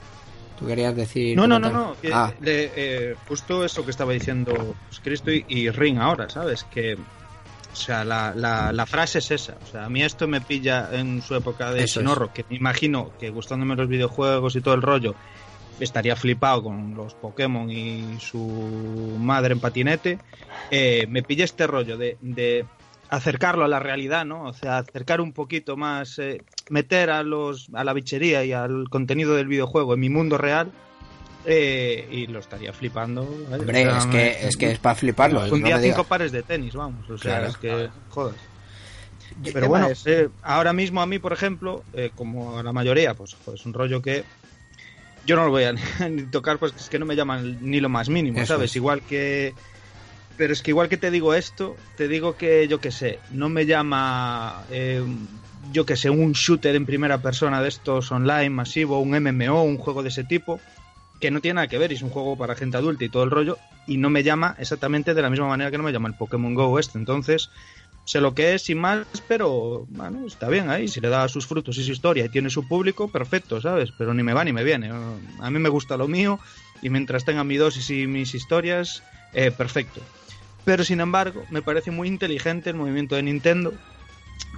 Tú 0.59 0.67
querías 0.67 0.95
decir. 0.95 1.35
No, 1.35 1.47
no, 1.47 1.59
no, 1.59 1.69
no. 1.69 1.95
que 2.01 2.13
Ah, 2.13 2.31
le- 2.39 2.71
eh, 2.75 3.15
justo 3.27 3.65
eso 3.65 3.83
que 3.83 3.91
estaba 3.91 4.13
diciendo 4.13 4.53
pues, 4.87 4.99
Cristo 5.01 5.31
y, 5.31 5.43
y 5.49 5.69
Ring 5.69 5.97
ahora, 5.99 6.29
¿sabes? 6.29 6.63
Que 6.65 6.97
O 7.75 7.77
sea, 7.77 8.05
la, 8.05 8.33
la, 8.33 8.71
la 8.71 8.85
frase 8.85 9.19
es 9.19 9.31
esa. 9.31 9.57
O 9.61 9.65
sea, 9.69 9.83
a 9.83 9.89
mí 9.89 10.01
esto 10.01 10.29
me 10.29 10.39
pilla 10.39 10.89
en 10.93 11.21
su 11.21 11.35
época 11.35 11.71
de 11.73 11.83
Eso 11.83 11.99
es. 11.99 12.05
Sinorro, 12.05 12.31
que 12.33 12.45
me 12.49 12.55
imagino 12.55 13.11
que 13.19 13.29
gustándome 13.31 13.75
los 13.75 13.89
videojuegos 13.89 14.55
y 14.55 14.61
todo 14.61 14.75
el 14.75 14.81
rollo, 14.81 15.13
estaría 15.81 16.15
flipado 16.15 16.63
con 16.63 16.95
los 16.95 17.15
Pokémon 17.15 17.69
y 17.69 18.17
su 18.19 19.17
madre 19.19 19.51
en 19.51 19.59
patinete. 19.59 20.19
Eh, 20.71 21.05
me 21.09 21.21
pilla 21.21 21.43
este 21.43 21.67
rollo 21.67 21.97
de, 21.97 22.17
de 22.21 22.65
acercarlo 23.09 23.65
a 23.65 23.67
la 23.67 23.79
realidad, 23.79 24.23
¿no? 24.23 24.43
O 24.43 24.53
sea, 24.53 24.77
acercar 24.77 25.19
un 25.19 25.33
poquito 25.33 25.75
más, 25.75 26.17
eh, 26.17 26.41
meter 26.69 27.09
a 27.09 27.23
los 27.23 27.67
a 27.73 27.83
la 27.83 27.91
bichería 27.91 28.45
y 28.45 28.53
al 28.53 28.89
contenido 28.89 29.35
del 29.35 29.47
videojuego 29.47 29.95
en 29.95 29.99
mi 29.99 30.09
mundo 30.09 30.37
real. 30.37 30.71
Eh, 31.47 32.07
y 32.11 32.27
lo 32.27 32.39
estaría 32.39 32.73
flipando. 32.73 33.25
vaya, 33.49 33.57
Hombre, 33.57 33.87
o 33.87 33.91
sea, 33.91 33.97
es 33.99 34.05
que, 34.07 34.47
es 34.47 34.57
que 34.57 34.71
es 34.71 34.79
para 34.79 34.95
fliparlo. 34.95 35.41
un 35.51 35.61
no 35.61 35.67
día 35.67 35.79
cinco 35.79 36.03
pares 36.03 36.31
de 36.31 36.43
tenis, 36.43 36.73
vamos. 36.73 37.09
O 37.09 37.17
sea, 37.17 37.37
Claro. 37.39 37.47
es 37.49 37.57
que 37.57 37.89
jodas. 38.09 38.35
Pero 39.53 39.67
bueno, 39.67 39.87
es- 39.87 40.05
eh, 40.05 40.29
ahora 40.41 40.73
mismo 40.73 41.01
a 41.01 41.05
mí, 41.07 41.19
por 41.19 41.33
ejemplo, 41.33 41.83
eh, 41.93 42.11
como 42.15 42.57
a 42.59 42.63
la 42.63 42.71
mayoría, 42.73 43.13
pues, 43.15 43.35
pues 43.43 43.65
un 43.65 43.73
rollo 43.73 44.01
que 44.01 44.23
yo 45.25 45.35
no 45.35 45.45
lo 45.45 45.51
voy 45.51 45.63
a 45.63 45.73
ni 46.09 46.23
tocar, 46.31 46.57
pues 46.59 46.73
es 46.75 46.89
que 46.89 46.99
no 46.99 47.05
me 47.05 47.15
llaman 47.15 47.57
ni 47.61 47.79
lo 47.79 47.89
más 47.89 48.09
mínimo, 48.09 48.39
Eso 48.39 48.53
¿sabes? 48.55 48.71
es. 48.71 48.75
Igual 48.75 49.01
que... 49.01 49.53
Pero 50.37 50.51
es 50.51 50.61
que 50.61 50.71
igual 50.71 50.89
que 50.89 50.97
te 50.97 51.11
digo 51.11 51.33
esto, 51.33 51.77
te 51.95 52.09
digo 52.09 52.35
que 52.35 52.67
yo 52.67 52.79
qué 52.79 52.91
sé, 52.91 53.19
no 53.31 53.47
me 53.47 53.65
llama, 53.65 54.65
eh, 54.69 55.01
yo 55.71 55.85
qué 55.85 55.95
sé, 55.95 56.09
un 56.09 56.33
shooter 56.33 56.75
en 56.75 56.85
primera 56.85 57.19
persona 57.21 57.61
de 57.61 57.69
estos 57.69 58.11
online 58.11 58.49
masivo, 58.49 58.99
un 58.99 59.15
MMO, 59.15 59.63
un 59.63 59.77
juego 59.77 60.03
de 60.03 60.09
ese 60.09 60.25
tipo, 60.25 60.59
que 61.19 61.31
no 61.31 61.41
tiene 61.41 61.55
nada 61.55 61.67
que 61.67 61.77
ver, 61.77 61.91
y 61.91 61.95
es 61.95 62.01
un 62.01 62.09
juego 62.09 62.37
para 62.37 62.55
gente 62.55 62.77
adulta 62.77 63.03
y 63.05 63.09
todo 63.09 63.23
el 63.23 63.31
rollo, 63.31 63.57
y 63.87 63.97
no 63.97 64.09
me 64.09 64.23
llama 64.23 64.55
exactamente 64.59 65.13
de 65.13 65.21
la 65.21 65.29
misma 65.29 65.47
manera 65.47 65.71
que 65.71 65.77
no 65.77 65.83
me 65.83 65.91
llama 65.91 66.09
el 66.09 66.15
Pokémon 66.15 66.53
Go 66.53 66.77
este. 66.79 66.97
Entonces, 66.97 67.49
sé 68.05 68.21
lo 68.21 68.35
que 68.35 68.53
es 68.53 68.63
sin 68.63 68.79
más, 68.79 69.05
pero 69.27 69.85
bueno, 69.89 70.25
está 70.27 70.49
bien 70.49 70.69
ahí, 70.69 70.87
si 70.87 71.01
le 71.01 71.09
da 71.09 71.27
sus 71.27 71.47
frutos 71.47 71.77
y 71.77 71.83
su 71.83 71.91
historia 71.91 72.25
y 72.25 72.29
tiene 72.29 72.49
su 72.49 72.67
público, 72.67 73.07
perfecto, 73.09 73.61
¿sabes? 73.61 73.91
Pero 73.97 74.13
ni 74.13 74.23
me 74.23 74.33
va 74.33 74.43
ni 74.43 74.53
me 74.53 74.63
viene. 74.63 74.91
A 75.39 75.49
mí 75.49 75.59
me 75.59 75.69
gusta 75.69 75.97
lo 75.97 76.07
mío 76.07 76.39
y 76.81 76.89
mientras 76.89 77.25
tenga 77.25 77.43
mi 77.43 77.57
dosis 77.57 77.89
y 77.89 78.07
mis 78.07 78.35
historias, 78.35 79.03
eh, 79.33 79.51
perfecto. 79.51 80.01
Pero 80.65 80.83
sin 80.83 80.99
embargo, 80.99 81.43
me 81.49 81.61
parece 81.61 81.91
muy 81.91 82.07
inteligente 82.07 82.69
el 82.71 82.75
movimiento 82.75 83.15
de 83.15 83.23
Nintendo 83.23 83.73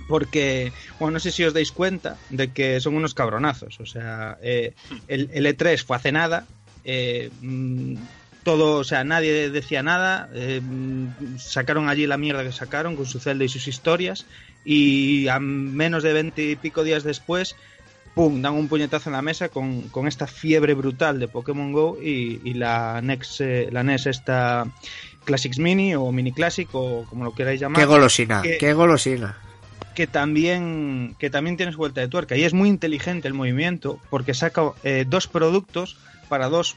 porque, 0.07 0.71
bueno, 0.99 1.13
no 1.13 1.19
sé 1.19 1.31
si 1.31 1.43
os 1.43 1.53
dais 1.53 1.71
cuenta 1.71 2.15
de 2.29 2.51
que 2.53 2.79
son 2.79 2.95
unos 2.95 3.13
cabronazos. 3.13 3.79
O 3.79 3.85
sea, 3.85 4.37
eh, 4.41 4.73
el, 5.07 5.29
el 5.33 5.45
E3 5.45 5.83
fue 5.83 5.97
hace 5.97 6.11
nada. 6.11 6.45
eh, 6.85 7.29
mm, 7.41 7.95
todo, 8.43 8.77
o 8.77 8.83
sea, 8.85 9.03
nadie 9.03 9.49
decía 9.49 9.83
nada. 9.83 10.29
eh, 10.33 10.61
mm, 10.63 11.37
sacaron 11.37 11.89
allí 11.89 12.07
la 12.07 12.17
mierda 12.17 12.43
que 12.45 12.53
sacaron 12.53 12.95
con 12.95 13.05
su 13.05 13.19
Zelda 13.19 13.43
y 13.43 13.49
sus 13.49 13.67
historias. 13.67 14.25
Y 14.63 15.27
a 15.27 15.39
menos 15.39 16.03
de 16.03 16.13
20 16.13 16.41
y 16.51 16.55
pico 16.55 16.83
días 16.85 17.03
después, 17.03 17.57
pum, 18.15 18.41
dan 18.41 18.53
un 18.53 18.69
puñetazo 18.69 19.09
en 19.09 19.13
la 19.13 19.21
mesa 19.21 19.49
con, 19.49 19.81
con 19.89 20.07
esta 20.07 20.27
fiebre 20.27 20.73
brutal 20.75 21.19
de 21.19 21.27
Pokémon 21.27 21.73
Go 21.73 21.97
y, 22.01 22.39
y 22.45 22.53
la, 22.53 23.01
Nex, 23.01 23.41
eh, 23.41 23.67
la 23.71 23.83
NES 23.83 24.05
esta 24.07 24.65
Classics 25.25 25.59
Mini 25.59 25.93
o 25.95 26.09
Mini 26.13 26.31
Classic 26.31 26.69
o 26.71 27.05
como 27.09 27.25
lo 27.25 27.33
queráis 27.35 27.59
llamar 27.59 27.81
Qué 27.81 27.85
golosina, 27.85 28.41
que- 28.41 28.57
qué 28.57 28.71
golosina. 28.73 29.37
Que 29.97 30.05
también 30.05 31.15
que 31.17 31.31
también 31.31 31.57
tiene 31.57 31.71
su 31.71 31.79
vuelta 31.79 32.01
de 32.01 32.07
tuerca 32.07 32.37
y 32.37 32.43
es 32.43 32.53
muy 32.53 32.69
inteligente 32.69 33.27
el 33.27 33.33
movimiento 33.33 33.99
porque 34.11 34.35
saca 34.35 34.73
eh, 34.83 35.05
dos 35.09 35.25
productos 35.25 35.97
para 36.29 36.49
dos 36.49 36.75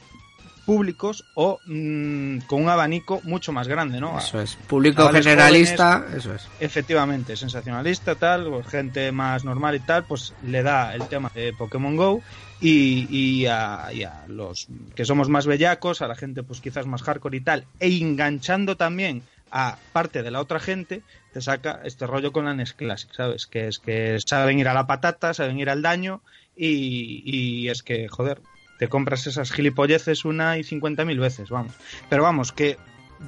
públicos 0.65 1.27
o 1.35 1.59
mm, 1.67 2.39
con 2.47 2.63
un 2.63 2.71
abanico 2.71 3.21
mucho 3.25 3.53
más 3.53 3.69
grande, 3.69 4.01
¿no? 4.01 4.19
Eso 4.19 4.41
es. 4.41 4.55
Público 4.55 5.07
generalista, 5.11 6.07
eso 6.17 6.35
es. 6.35 6.49
Efectivamente, 6.61 7.37
sensacionalista, 7.37 8.15
tal, 8.15 8.65
gente 8.65 9.13
más 9.13 9.45
normal 9.45 9.75
y 9.75 9.81
tal, 9.81 10.05
pues 10.05 10.33
le 10.43 10.63
da 10.63 10.95
el 10.95 11.07
tema 11.09 11.31
de 11.35 11.53
Pokémon 11.53 11.97
Go 11.97 12.23
y, 12.59 13.07
y 13.11 13.45
a, 13.45 13.91
y 13.93 14.03
a 14.03 14.25
los 14.29 14.69
que 14.95 15.05
somos 15.05 15.29
más 15.29 15.45
bellacos, 15.45 16.01
a 16.01 16.09
la 16.09 16.15
gente 16.15 16.43
pues 16.43 16.63
quizás 16.63 16.87
más 16.87 17.03
hardcore 17.03 17.37
y 17.37 17.41
tal, 17.43 17.67
e 17.81 17.99
enganchando 17.99 18.79
también 18.79 19.25
a 19.51 19.77
parte 19.93 20.23
de 20.23 20.31
la 20.31 20.41
otra 20.41 20.61
gente, 20.61 21.03
te 21.33 21.41
saca 21.41 21.81
este 21.85 22.07
rollo 22.07 22.33
con 22.33 22.45
la 22.45 22.55
NES 22.55 22.75
Classic, 22.75 23.13
¿sabes? 23.13 23.47
Que 23.47 23.69
es 23.69 23.79
que 23.79 24.19
saben 24.25 24.59
ir 24.59 24.69
a 24.69 24.75
la 24.75 24.87
patata, 24.87 25.35
saben 25.35 25.59
ir 25.59 25.71
al 25.71 25.83
daño 25.83 26.23
y, 26.57 27.23
y 27.25 27.69
es 27.69 27.83
que, 27.83 28.09
joder, 28.09 28.41
te 28.79 28.89
compras 28.89 29.27
esas 29.27 29.53
gilipolleces 29.53 30.25
una 30.25 30.57
y 30.57 30.65
cincuenta 30.65 31.05
mil 31.05 31.19
veces, 31.19 31.51
vamos. 31.51 31.73
Pero 32.09 32.23
vamos, 32.23 32.53
que 32.53 32.79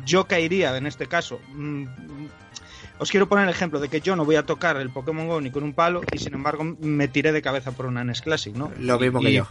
yo 0.05 0.27
caería 0.27 0.77
en 0.77 0.87
este 0.87 1.07
caso. 1.07 1.41
mm, 1.55 1.85
os 2.99 3.11
quiero 3.11 3.29
poner 3.29 3.45
el 3.45 3.51
ejemplo 3.51 3.81
de 3.81 3.89
que 3.89 4.01
yo 4.01 4.15
no 4.15 4.25
voy 4.25 4.37
a 4.37 4.45
tocar 4.45 4.77
el 4.77 4.91
Pokémon 4.91 5.27
Go 5.27 5.41
ni 5.41 5.51
con 5.51 5.65
un 5.65 5.73
palo 5.73 6.03
y 6.13 6.19
sin 6.19 6.35
embargo 6.35 6.63
me 6.63 7.09
tiré 7.09 7.33
de 7.33 7.43
cabeza 7.43 7.73
por 7.73 7.87
una 7.87 8.05
NES 8.05 8.23
Classic, 8.23 8.55
¿no? 8.55 8.71
Lo 8.79 8.99
mismo 8.99 9.21
que 9.21 9.33
yo. 9.33 9.49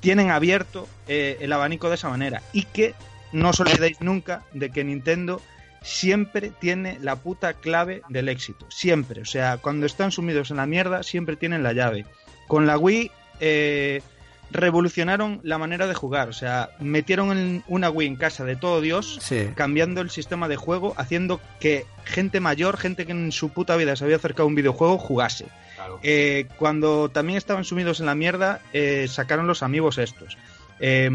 Tienen 0.00 0.30
abierto 0.30 0.88
eh, 1.06 1.36
el 1.40 1.52
abanico 1.52 1.88
de 1.88 1.96
esa 1.96 2.08
manera 2.08 2.42
y 2.52 2.62
que 2.62 2.94
no 3.32 3.50
os 3.50 3.60
olvidéis 3.60 4.00
nunca 4.00 4.42
de 4.52 4.70
que 4.70 4.82
Nintendo 4.82 5.42
siempre 5.86 6.50
tiene 6.50 6.98
la 7.00 7.14
puta 7.16 7.54
clave 7.54 8.02
del 8.08 8.28
éxito, 8.28 8.66
siempre, 8.68 9.22
o 9.22 9.24
sea, 9.24 9.58
cuando 9.58 9.86
están 9.86 10.10
sumidos 10.10 10.50
en 10.50 10.56
la 10.56 10.66
mierda 10.66 11.04
siempre 11.04 11.36
tienen 11.36 11.62
la 11.62 11.72
llave. 11.72 12.04
Con 12.48 12.66
la 12.66 12.76
Wii 12.76 13.10
eh, 13.38 14.02
revolucionaron 14.50 15.40
la 15.44 15.58
manera 15.58 15.86
de 15.86 15.94
jugar, 15.94 16.28
o 16.28 16.32
sea, 16.32 16.70
metieron 16.80 17.36
en 17.36 17.62
una 17.68 17.88
Wii 17.90 18.08
en 18.08 18.16
casa 18.16 18.44
de 18.44 18.56
todo 18.56 18.80
Dios 18.80 19.18
Sí. 19.20 19.48
cambiando 19.54 20.00
el 20.00 20.10
sistema 20.10 20.48
de 20.48 20.56
juego, 20.56 20.92
haciendo 20.96 21.40
que 21.60 21.86
gente 22.04 22.40
mayor, 22.40 22.76
gente 22.78 23.06
que 23.06 23.12
en 23.12 23.30
su 23.30 23.50
puta 23.50 23.76
vida 23.76 23.94
se 23.94 24.04
había 24.04 24.16
acercado 24.16 24.44
a 24.44 24.46
un 24.46 24.54
videojuego, 24.56 24.98
jugase. 24.98 25.46
Claro. 25.76 26.00
Eh, 26.02 26.46
cuando 26.58 27.10
también 27.10 27.36
estaban 27.36 27.64
sumidos 27.64 28.00
en 28.00 28.06
la 28.06 28.14
mierda, 28.16 28.60
eh, 28.72 29.06
sacaron 29.08 29.46
los 29.46 29.62
amigos 29.62 29.98
estos. 29.98 30.36
Eh, 30.80 31.10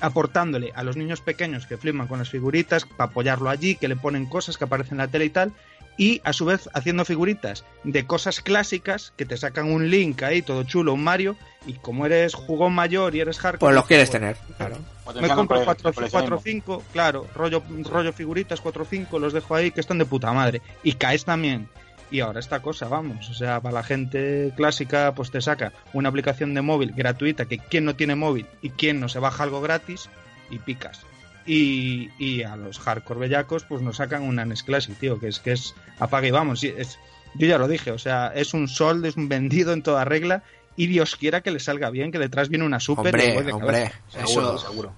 aportándole 0.00 0.72
a 0.74 0.82
los 0.82 0.96
niños 0.96 1.20
pequeños 1.20 1.66
que 1.66 1.76
flipan 1.76 2.06
con 2.06 2.18
las 2.18 2.30
figuritas, 2.30 2.84
para 2.84 3.10
apoyarlo 3.10 3.50
allí, 3.50 3.74
que 3.76 3.88
le 3.88 3.96
ponen 3.96 4.26
cosas 4.26 4.56
que 4.58 4.64
aparecen 4.64 4.94
en 4.94 4.98
la 4.98 5.08
tele 5.08 5.26
y 5.26 5.30
tal, 5.30 5.52
y 5.96 6.20
a 6.24 6.32
su 6.32 6.44
vez 6.44 6.68
haciendo 6.74 7.04
figuritas 7.04 7.64
de 7.82 8.06
cosas 8.06 8.40
clásicas 8.40 9.12
que 9.16 9.24
te 9.26 9.36
sacan 9.36 9.70
un 9.72 9.90
Link 9.90 10.22
ahí, 10.22 10.42
todo 10.42 10.62
chulo, 10.62 10.94
un 10.94 11.02
Mario, 11.02 11.36
y 11.66 11.72
como 11.74 12.06
eres 12.06 12.34
jugón 12.34 12.72
mayor 12.72 13.16
y 13.16 13.20
eres 13.20 13.38
hardcore, 13.38 13.58
Pues 13.58 13.74
los 13.74 13.86
quieres 13.86 14.08
pues, 14.08 14.20
tener, 14.20 14.36
claro. 14.56 14.76
me 15.20 15.28
compro 15.28 15.56
cole- 15.56 15.64
4 15.64 15.90
o 15.90 15.92
coleccionismo. 15.92 16.40
5, 16.40 16.82
claro, 16.92 17.26
rollo, 17.34 17.62
rollo 17.90 18.12
figuritas 18.12 18.60
4 18.60 18.82
o 18.84 18.86
5, 18.86 19.18
los 19.18 19.32
dejo 19.32 19.54
ahí 19.56 19.72
que 19.72 19.80
están 19.80 19.98
de 19.98 20.04
puta 20.04 20.32
madre. 20.32 20.62
Y 20.84 20.92
caes 20.92 21.24
también. 21.24 21.68
Y 22.10 22.20
ahora 22.20 22.40
esta 22.40 22.60
cosa, 22.60 22.88
vamos, 22.88 23.28
o 23.28 23.34
sea, 23.34 23.60
para 23.60 23.74
la 23.74 23.82
gente 23.82 24.52
clásica, 24.56 25.12
pues 25.14 25.30
te 25.30 25.40
saca 25.42 25.72
una 25.92 26.08
aplicación 26.08 26.54
de 26.54 26.62
móvil 26.62 26.92
gratuita 26.96 27.44
que 27.44 27.58
quien 27.58 27.84
no 27.84 27.96
tiene 27.96 28.14
móvil 28.14 28.46
y 28.62 28.70
quien 28.70 28.98
no 28.98 29.08
se 29.10 29.18
baja 29.18 29.42
algo 29.44 29.60
gratis 29.60 30.08
y 30.50 30.58
picas. 30.58 31.00
Y, 31.44 32.10
y 32.18 32.42
a 32.42 32.56
los 32.56 32.78
hardcore 32.78 33.20
bellacos, 33.20 33.64
pues 33.64 33.82
nos 33.82 33.96
sacan 33.96 34.22
una 34.22 34.44
NES 34.44 34.62
Classic, 34.62 34.96
tío, 34.98 35.18
que 35.20 35.28
es 35.28 35.38
que 35.38 35.52
es 35.52 35.74
apague 35.98 36.28
y 36.28 36.30
vamos. 36.30 36.62
y 36.64 36.68
es- 36.68 36.98
yo 37.34 37.46
ya 37.46 37.58
lo 37.58 37.68
dije, 37.68 37.90
o 37.90 37.98
sea, 37.98 38.32
es 38.34 38.54
un 38.54 38.68
sol, 38.68 39.04
es 39.04 39.16
un 39.16 39.28
vendido 39.28 39.72
en 39.74 39.82
toda 39.82 40.04
regla. 40.04 40.42
Y 40.76 40.86
Dios 40.86 41.16
quiera 41.16 41.40
que 41.42 41.50
le 41.50 41.60
salga 41.60 41.90
bien, 41.90 42.10
que 42.12 42.18
detrás 42.18 42.48
viene 42.48 42.64
una 42.64 42.80
super. 42.80 43.06
Hombre, 43.14 43.42
de 43.42 43.52
hombre. 43.52 43.92
Seguro, 44.08 44.54
Eso. 44.56 44.58
seguro. 44.70 44.92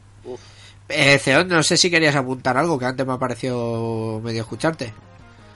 Eh, 0.89 1.19
Ceón, 1.19 1.49
no 1.49 1.63
sé 1.63 1.77
si 1.77 1.91
querías 1.91 2.15
apuntar 2.17 2.57
algo 2.57 2.79
que 2.79 2.85
antes 2.85 3.07
me 3.07 3.13
ha 3.15 3.19
parecido 3.19 4.21
medio 4.23 4.43
escucharte. 4.43 4.93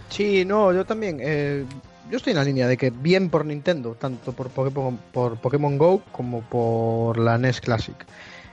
Sí, 0.09 0.45
no, 0.45 0.73
yo 0.73 0.85
también. 0.85 1.19
eh, 1.21 1.65
yo 2.11 2.17
estoy 2.19 2.33
en 2.33 2.37
la 2.37 2.45
línea 2.45 2.69
de 2.69 2.77
que 2.77 2.91
bien 2.91 3.31
por 3.31 3.45
Nintendo, 3.47 3.97
tanto 3.99 4.33
por 4.33 4.51
Pokémon, 4.51 4.99
por 5.13 5.39
Pokémon 5.39 5.79
Go 5.79 6.03
como 6.13 6.43
por 6.43 7.19
la 7.19 7.39
NES 7.39 7.61
Classic. 7.61 7.97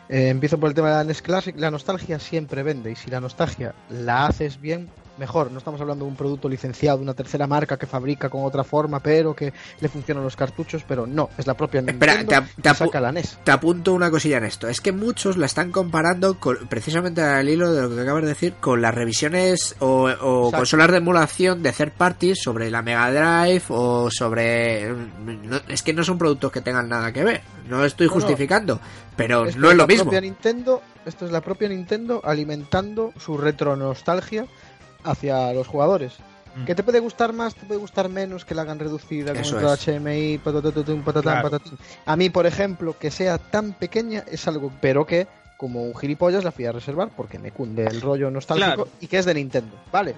Eh, 0.10 0.30
empiezo 0.30 0.60
por 0.60 0.70
el 0.70 0.76
tema 0.76 0.90
de 0.90 0.96
la 0.96 1.04
NES 1.04 1.22
Classic. 1.22 1.56
La 1.58 1.72
nostalgia 1.72 2.20
siempre 2.20 2.64
vende 2.64 2.92
y 2.92 2.96
si 2.96 3.10
la 3.10 3.20
nostalgia 3.20 3.74
la 3.90 4.26
haces 4.26 4.60
bien, 4.60 4.90
mejor. 5.22 5.52
No 5.52 5.60
estamos 5.60 5.80
hablando 5.80 6.04
de 6.04 6.12
un 6.12 6.18
producto 6.18 6.50
licenciado, 6.50 6.98
de 6.98 7.04
una 7.04 7.14
tercera 7.14 7.48
marca 7.48 7.78
que 7.78 7.86
fabrica 7.88 8.28
con 8.30 8.44
otra 8.44 8.66
forma, 8.66 9.00
pero 9.00 9.34
que 9.34 9.54
le 9.80 9.88
funcionan 9.88 10.24
los 10.26 10.36
cartuchos, 10.36 10.84
pero 10.86 11.08
no, 11.08 11.30
es 11.38 11.48
la 11.48 11.54
propia 11.54 11.80
Espera, 11.80 12.16
Nintendo 12.18 12.48
te 12.58 12.62
te 12.62 12.74
saca 12.76 13.00
la 13.00 13.12
NES. 13.14 13.38
Te 13.46 13.52
apunto 13.52 13.94
una 13.94 14.12
cosilla 14.12 14.38
en 14.40 14.44
esto. 14.46 14.68
Es 14.68 14.82
que 14.82 14.92
muchos 14.92 15.38
la 15.38 15.46
están 15.46 15.72
comparando 15.72 16.38
con, 16.40 16.58
precisamente 16.68 17.22
al 17.22 17.48
hilo 17.48 17.72
de 17.74 17.84
lo 17.84 17.96
que 17.96 18.02
acabas 18.02 18.24
de 18.24 18.30
decir 18.30 18.54
con 18.60 18.82
las 18.82 18.94
revisiones 18.94 19.76
o, 19.80 20.10
o 20.22 20.52
consolas 20.52 20.92
de 20.92 20.98
emulación 20.98 21.64
de 21.64 21.72
third 21.72 21.94
parties 21.94 22.40
sobre 22.44 22.70
la 22.72 22.82
Mega 22.82 23.10
Drive 23.12 23.64
o 23.70 24.10
sobre... 24.12 24.92
no- 24.92 25.62
es 25.68 25.84
que 25.84 25.94
no 25.94 26.04
son 26.04 26.18
productos 26.18 26.52
que 26.52 26.62
tengan 26.62 26.90
nada 26.90 27.14
que 27.14 27.24
ver. 27.24 27.42
No 27.70 27.86
estoy 27.86 28.08
No, 28.08 28.16
no. 28.16 28.20
justificando, 28.20 28.80
pero 29.16 29.46
Esto 29.46 29.60
no 29.60 29.70
es 29.72 29.78
lo 29.78 29.84
la 29.84 29.88
mismo. 29.88 30.12
Nintendo, 30.12 30.82
esto 31.06 31.26
es 31.26 31.32
la 31.32 31.42
propia 31.42 31.70
Nintendo 31.70 32.22
alimentando 32.24 33.14
su 33.20 33.38
retro 33.38 33.76
nostalgia 33.76 34.46
hacia 35.04 35.54
los 35.54 35.68
jugadores. 35.68 36.14
Mm. 36.56 36.66
Que 36.66 36.76
te 36.76 36.84
puede 36.84 37.00
gustar 37.00 37.32
más, 37.34 37.56
te 37.56 37.66
puede 37.66 37.80
gustar 37.80 38.10
menos, 38.10 38.44
que 38.44 38.54
la 38.56 38.64
hagan 38.64 38.80
reducida 38.80 39.34
con 39.34 39.38
el. 39.44 39.66
HMI, 39.66 40.38
patatán, 40.40 41.22
Claro. 41.22 41.50
patatín. 41.50 41.78
A 42.06 42.16
mí, 42.18 42.30
por 42.30 42.46
ejemplo, 42.46 42.96
que 43.00 43.10
sea 43.12 43.38
tan 43.38 43.72
pequeña 43.74 44.24
es 44.30 44.48
algo, 44.48 44.72
pero 44.82 45.06
que 45.06 45.28
como 45.56 45.84
un 45.84 45.96
gilipollas 45.96 46.44
la 46.44 46.52
fui 46.52 46.66
a 46.66 46.72
reservar 46.72 47.10
porque 47.16 47.38
me 47.38 47.52
cunde 47.52 47.86
el 47.86 48.02
rollo 48.02 48.32
nostálgico 48.32 48.68
Claro. 48.74 48.88
y 49.00 49.06
que 49.06 49.20
es 49.20 49.26
de 49.26 49.36
Nintendo, 49.36 49.76
¿vale? 49.92 50.16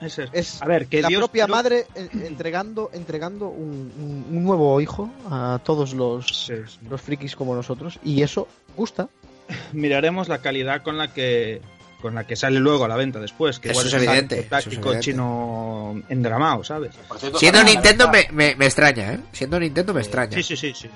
Ese 0.00 0.24
es. 0.24 0.30
Es 0.32 0.62
a 0.62 0.66
ver, 0.66 0.86
que 0.86 1.02
la 1.02 1.08
Dios 1.08 1.18
propia 1.18 1.48
madre 1.48 1.86
eh, 1.96 2.08
entregando 2.24 2.88
entregando 2.92 3.48
un, 3.48 3.92
un- 3.98 4.26
un 4.30 4.44
nuevo 4.44 4.80
hijo 4.80 5.10
a 5.28 5.58
todos 5.64 5.92
los, 5.92 6.46
Sí, 6.46 6.54
sí. 6.68 6.78
los 6.88 7.00
frikis 7.02 7.34
como 7.34 7.54
nosotros 7.56 7.98
y 8.04 8.22
eso 8.22 8.46
gusta. 8.76 9.08
miraremos 9.72 10.28
la 10.28 10.38
calidad 10.38 10.82
con 10.82 10.96
la 10.98 11.12
que 11.12 11.60
con 12.00 12.14
la 12.14 12.24
que 12.24 12.36
sale 12.36 12.58
luego 12.58 12.84
a 12.84 12.88
la 12.88 12.96
venta 12.96 13.18
después, 13.20 13.58
que 13.58 13.70
Eso 13.70 13.80
igual 13.82 13.86
es 13.86 13.92
un 13.94 14.08
evidente, 14.08 14.40
es 14.40 14.48
táctico 14.48 14.98
chino 15.00 16.00
endramado, 16.08 16.64
¿sabes? 16.64 16.94
Por 17.08 17.18
cierto, 17.18 17.38
Siendo 17.38 17.62
Nintendo 17.62 18.08
me, 18.10 18.28
me, 18.32 18.54
me 18.56 18.66
extraña, 18.66 19.12
¿eh? 19.12 19.20
Siendo 19.32 19.58
Nintendo 19.60 19.92
me 19.94 20.00
Eh, 20.00 20.02
extraña. 20.02 20.32
Sí, 20.32 20.42
sí, 20.42 20.56
sí, 20.56 20.72
sí. 20.74 20.90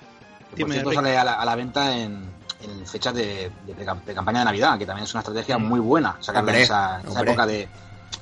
Por 0.59 0.71
cierto, 0.71 0.93
sale 0.93 1.17
a 1.17 1.25
la, 1.25 1.33
a 1.35 1.45
la 1.45 1.57
venta 1.57 1.97
en, 1.97 2.25
en 2.63 2.87
fechas 2.87 3.15
de, 3.15 3.51
de, 3.67 3.85
campaña 4.15 4.39
de 4.41 4.45
Navidad, 4.45 4.79
que 4.79 4.87
también 4.87 5.05
es 5.05 5.13
una 5.15 5.21
estrategia 5.21 5.59
Mm. 5.59 5.65
muy 5.67 5.81
buena, 5.81 6.17
sacarla 6.21 6.41
en 6.41 6.57
Hombre, 6.57 6.63
esa, 6.63 7.01
esa 7.01 7.21
época 7.23 7.47
de 7.47 7.69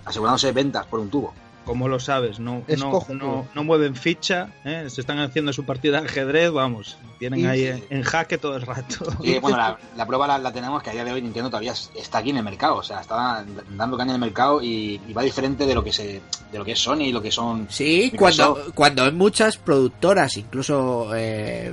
asegurándose 0.04 0.52
ventas 0.52 0.86
por 0.86 1.00
un 1.00 1.10
tubo. 1.10 1.34
Como 1.64 1.86
lo 1.86 2.00
sabes, 2.00 2.40
no, 2.40 2.64
no, 2.76 3.06
no, 3.10 3.46
no 3.54 3.64
mueven 3.64 3.94
ficha, 3.94 4.48
¿eh? 4.64 4.86
se 4.90 5.00
están 5.00 5.20
haciendo 5.20 5.52
su 5.52 5.64
partida 5.64 6.00
de 6.00 6.06
ajedrez, 6.08 6.50
vamos, 6.50 6.98
tienen 7.20 7.38
Y- 7.38 7.46
ahí 7.46 7.66
en, 7.66 7.84
en 7.88 8.02
jaque 8.02 8.36
todo 8.36 8.56
el 8.56 8.62
rato. 8.62 9.06
Y 9.22 9.38
bueno, 9.38 9.56
la, 9.58 9.78
la 9.96 10.04
prueba 10.04 10.26
la, 10.26 10.38
la 10.38 10.52
tenemos 10.52 10.82
que 10.82 10.90
a 10.90 10.92
día 10.92 11.04
de 11.04 11.12
hoy 11.12 11.22
Nintendo 11.22 11.50
todavía 11.50 11.70
es- 11.70 11.90
está 11.94 12.18
aquí 12.18 12.30
en 12.30 12.38
el 12.38 12.42
mercado, 12.42 12.76
o 12.78 12.82
sea, 12.82 13.00
está 13.00 13.44
dando 13.76 13.96
caña 13.96 14.10
en 14.10 14.16
el 14.16 14.20
mercado 14.20 14.60
y, 14.60 15.00
y 15.06 15.12
va 15.12 15.22
diferente 15.22 15.64
de 15.64 15.74
lo 15.74 15.84
que 15.84 15.92
se 15.92 16.20
de 16.50 16.58
lo 16.58 16.64
que 16.64 16.72
es 16.72 16.80
Sony 16.80 17.02
y 17.02 17.12
lo 17.12 17.22
que 17.22 17.30
son 17.30 17.68
Sí, 17.70 18.10
Microsoft. 18.12 18.54
cuando, 18.58 18.74
cuando 18.74 19.04
hay 19.04 19.12
muchas 19.12 19.56
productoras, 19.56 20.36
incluso, 20.36 21.12
eh, 21.14 21.72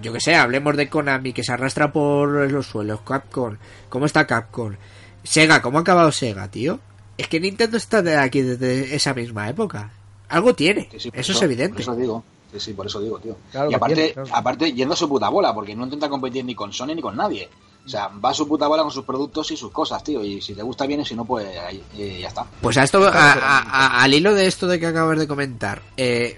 yo 0.00 0.12
que 0.14 0.20
sé, 0.20 0.34
hablemos 0.34 0.76
de 0.78 0.88
Konami 0.88 1.32
que 1.34 1.44
se 1.44 1.52
arrastra 1.52 1.92
por 1.92 2.50
los 2.50 2.66
suelos, 2.66 3.02
Capcom, 3.02 3.58
¿cómo 3.90 4.06
está 4.06 4.26
Capcom? 4.26 4.72
Sega, 5.22 5.60
¿cómo 5.60 5.76
ha 5.78 5.82
acabado 5.82 6.10
Sega, 6.10 6.48
tío? 6.48 6.80
Es 7.22 7.28
que 7.28 7.38
Nintendo 7.40 7.76
está 7.76 8.02
de 8.02 8.16
aquí 8.16 8.40
desde 8.42 8.94
esa 8.96 9.14
misma 9.14 9.48
época. 9.48 9.90
Algo 10.28 10.54
tiene, 10.54 10.88
Sí, 10.90 10.98
sí, 10.98 11.10
por 11.10 11.20
eso 11.20 11.32
es 11.32 11.42
evidente. 11.42 11.74
Por 11.74 11.80
eso 11.82 11.94
digo. 11.94 12.24
Sí, 12.52 12.58
sí, 12.60 12.72
por 12.74 12.86
eso 12.86 13.00
digo, 13.00 13.18
tío. 13.20 13.36
Claro 13.52 13.70
y 13.70 13.74
aparte, 13.74 13.94
tiene, 13.94 14.12
claro. 14.12 14.28
aparte, 14.32 14.72
yendo 14.72 14.94
a 14.94 14.96
su 14.96 15.08
puta 15.08 15.28
bola, 15.28 15.54
porque 15.54 15.74
no 15.76 15.84
intenta 15.84 16.08
competir 16.08 16.44
ni 16.44 16.54
con 16.54 16.72
Sony 16.72 16.88
ni 16.96 17.00
con 17.00 17.16
nadie. 17.16 17.48
O 17.84 17.88
sea, 17.88 18.08
va 18.08 18.30
a 18.30 18.34
su 18.34 18.46
puta 18.48 18.66
bola 18.66 18.82
con 18.82 18.90
sus 18.90 19.04
productos 19.04 19.50
y 19.52 19.56
sus 19.56 19.70
cosas, 19.72 20.02
tío. 20.04 20.22
Y 20.24 20.40
si 20.40 20.54
te 20.54 20.62
gusta 20.62 20.84
bien 20.86 21.00
y 21.00 21.04
si 21.04 21.14
no, 21.14 21.24
pues 21.24 21.46
ahí, 21.58 21.82
eh, 21.96 22.18
ya 22.22 22.28
está. 22.28 22.44
Pues 22.60 22.76
a 22.76 22.82
esto, 22.84 23.04
a- 23.06 23.10
a- 23.10 23.58
a- 23.58 24.02
al 24.02 24.14
hilo 24.14 24.34
de 24.34 24.46
esto 24.46 24.66
de 24.66 24.78
que 24.80 24.86
acabas 24.86 25.18
de 25.18 25.28
comentar, 25.28 25.80
eh, 25.96 26.36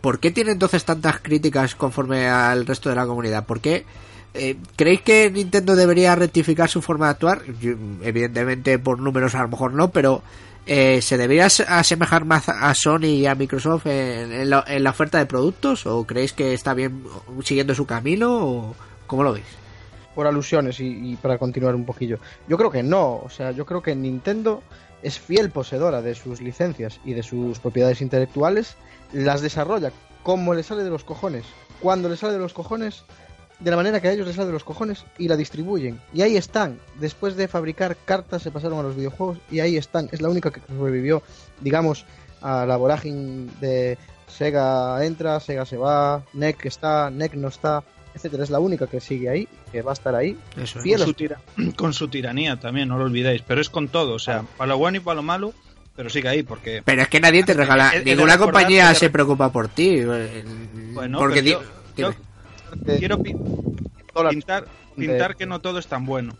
¿por 0.00 0.20
qué 0.20 0.30
tiene 0.30 0.52
entonces 0.52 0.84
tantas 0.84 1.20
críticas 1.20 1.74
conforme 1.74 2.28
al 2.28 2.66
resto 2.66 2.88
de 2.90 2.96
la 2.96 3.06
comunidad? 3.06 3.44
¿Por 3.46 3.60
qué 3.60 3.84
eh, 4.36 4.56
creéis 4.76 5.02
que 5.02 5.30
Nintendo 5.30 5.74
debería 5.76 6.14
rectificar 6.14 6.68
su 6.68 6.82
forma 6.82 7.06
de 7.06 7.10
actuar? 7.12 7.42
Evidentemente 8.02 8.78
por 8.78 8.98
números 9.00 9.34
a 9.34 9.42
lo 9.42 9.48
mejor 9.48 9.72
no, 9.74 9.90
pero 9.90 10.22
eh, 10.66 11.00
¿se 11.02 11.16
debería 11.16 11.46
ase- 11.46 11.64
asemejar 11.68 12.24
más 12.24 12.48
a 12.48 12.72
Sony 12.74 13.06
y 13.06 13.26
a 13.26 13.34
Microsoft 13.34 13.86
en, 13.86 14.32
en 14.32 14.50
la, 14.50 14.64
en 14.66 14.82
la 14.84 14.90
oferta 14.90 15.18
de 15.18 15.26
productos? 15.26 15.86
¿O 15.86 16.04
creéis 16.04 16.32
que 16.32 16.54
está 16.54 16.74
bien 16.74 17.04
siguiendo 17.44 17.74
su 17.74 17.86
camino? 17.86 18.46
¿O 18.46 18.76
cómo 19.06 19.22
lo 19.22 19.32
veis? 19.32 19.46
por 20.14 20.26
alusiones 20.26 20.80
y, 20.80 21.12
y 21.12 21.16
para 21.16 21.36
continuar 21.36 21.74
un 21.74 21.84
poquillo. 21.84 22.18
Yo 22.48 22.56
creo 22.56 22.70
que 22.70 22.82
no, 22.82 23.16
o 23.16 23.28
sea, 23.28 23.50
yo 23.50 23.66
creo 23.66 23.82
que 23.82 23.94
Nintendo 23.94 24.62
es 25.02 25.18
fiel 25.18 25.50
poseedora 25.50 26.00
de 26.00 26.14
sus 26.14 26.40
licencias 26.40 27.00
y 27.04 27.12
de 27.12 27.22
sus 27.22 27.58
propiedades 27.58 28.00
intelectuales, 28.00 28.76
las 29.12 29.42
desarrolla 29.42 29.92
como 30.22 30.54
le 30.54 30.62
sale 30.62 30.84
de 30.84 30.88
los 30.88 31.04
cojones, 31.04 31.44
cuando 31.82 32.08
le 32.08 32.16
sale 32.16 32.32
de 32.32 32.38
los 32.38 32.54
cojones, 32.54 33.04
de 33.58 33.70
la 33.70 33.76
manera 33.76 34.00
que 34.00 34.08
a 34.08 34.12
ellos 34.12 34.26
les 34.26 34.36
sale 34.36 34.48
de 34.48 34.52
los 34.52 34.64
cojones 34.64 35.04
y 35.18 35.28
la 35.28 35.36
distribuyen. 35.36 35.98
Y 36.12 36.22
ahí 36.22 36.36
están, 36.36 36.78
después 37.00 37.36
de 37.36 37.48
fabricar 37.48 37.96
cartas 38.04 38.42
se 38.42 38.50
pasaron 38.50 38.78
a 38.78 38.82
los 38.82 38.96
videojuegos 38.96 39.38
y 39.50 39.60
ahí 39.60 39.76
están, 39.76 40.08
es 40.12 40.20
la 40.20 40.28
única 40.28 40.50
que 40.50 40.60
sobrevivió, 40.68 41.22
digamos, 41.60 42.04
a 42.42 42.66
la 42.66 42.76
vorágine 42.76 43.50
de 43.60 43.96
Sega 44.28 45.04
entra, 45.04 45.40
Sega 45.40 45.64
se 45.64 45.76
va, 45.76 46.22
NEC 46.34 46.66
está, 46.66 47.10
NEC 47.10 47.34
no 47.34 47.48
está, 47.48 47.82
etcétera, 48.14 48.44
es 48.44 48.50
la 48.50 48.58
única 48.60 48.86
que 48.86 49.00
sigue 49.00 49.28
ahí, 49.30 49.48
que 49.72 49.80
va 49.82 49.92
a 49.92 49.94
estar 49.94 50.14
ahí. 50.14 50.36
Eso 50.60 50.80
Fiel 50.80 50.98
con, 50.98 51.06
su 51.06 51.14
tira- 51.14 51.40
con 51.76 51.92
su 51.94 52.08
tiranía 52.08 52.56
también, 52.60 52.88
no 52.88 52.98
lo 52.98 53.04
olvidéis, 53.04 53.42
pero 53.42 53.60
es 53.60 53.70
con 53.70 53.88
todo, 53.88 54.14
o 54.14 54.18
sea, 54.18 54.42
para 54.58 54.68
lo 54.68 54.78
bueno 54.78 54.98
y 54.98 55.00
para 55.00 55.16
lo 55.16 55.22
malo, 55.22 55.54
pero 55.94 56.10
sigue 56.10 56.28
ahí, 56.28 56.42
porque 56.42 56.82
Pero 56.84 57.00
es 57.02 57.08
que 57.08 57.20
nadie 57.20 57.42
te 57.44 57.54
regala, 57.54 57.92
he 57.94 58.00
de 58.00 58.04
ninguna 58.14 58.36
compañía 58.36 58.94
se 58.94 59.08
preocupa 59.08 59.50
por 59.50 59.68
ti. 59.68 60.00
eh, 60.00 60.44
Bueno, 60.92 61.18
porque 61.18 61.42
pero 61.42 61.62
yo- 61.62 62.10
yo 62.10 62.14
quiero 62.98 63.18
pi- 63.22 63.36
pintar, 64.30 64.66
pintar 64.96 65.36
que 65.36 65.46
no 65.46 65.60
todo 65.60 65.78
es 65.78 65.86
tan 65.86 66.04
bueno. 66.06 66.36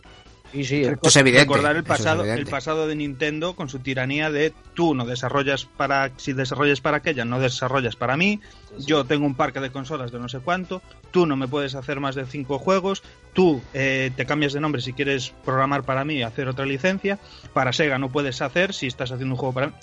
Sí, 0.53 0.63
sí, 0.63 0.81
es 1.01 1.15
evidente. 1.17 1.43
Recordar 1.43 1.75
el 1.75 1.81
es 1.81 1.87
pasado, 1.87 2.21
evidente. 2.21 2.41
el 2.41 2.47
pasado 2.47 2.87
de 2.87 2.95
Nintendo 2.95 3.53
con 3.53 3.67
su 3.67 3.79
tiranía 3.79 4.31
de 4.31 4.53
tú 4.75 4.95
no 4.95 5.05
desarrollas 5.05 5.65
para 5.65 6.11
si 6.15 6.31
desarrollas 6.31 6.79
para 6.79 6.97
aquella, 6.97 7.25
no 7.25 7.37
desarrollas 7.41 7.97
para 7.97 8.15
mí. 8.15 8.39
Yo 8.79 9.03
tengo 9.03 9.25
un 9.25 9.35
parque 9.35 9.59
de 9.59 9.71
consolas 9.71 10.09
de 10.13 10.19
no 10.19 10.29
sé 10.29 10.39
cuánto. 10.39 10.81
Tú 11.11 11.25
no 11.25 11.35
me 11.35 11.49
puedes 11.49 11.75
hacer 11.75 11.99
más 11.99 12.15
de 12.15 12.25
cinco 12.25 12.59
juegos. 12.59 13.03
Tú 13.33 13.61
eh, 13.73 14.09
te 14.15 14.25
cambias 14.25 14.53
de 14.53 14.61
nombre 14.61 14.81
si 14.81 14.93
quieres 14.93 15.33
programar 15.43 15.83
para 15.83 16.05
mí 16.05 16.15
y 16.15 16.23
hacer 16.23 16.47
otra 16.47 16.65
licencia. 16.65 17.19
Para 17.53 17.73
Sega 17.73 17.97
no 17.97 18.09
puedes 18.09 18.41
hacer 18.41 18.73
si 18.73 18.87
estás 18.87 19.11
haciendo 19.11 19.35
un 19.35 19.39
juego 19.39 19.53
para 19.53 19.67
mí. 19.67 19.73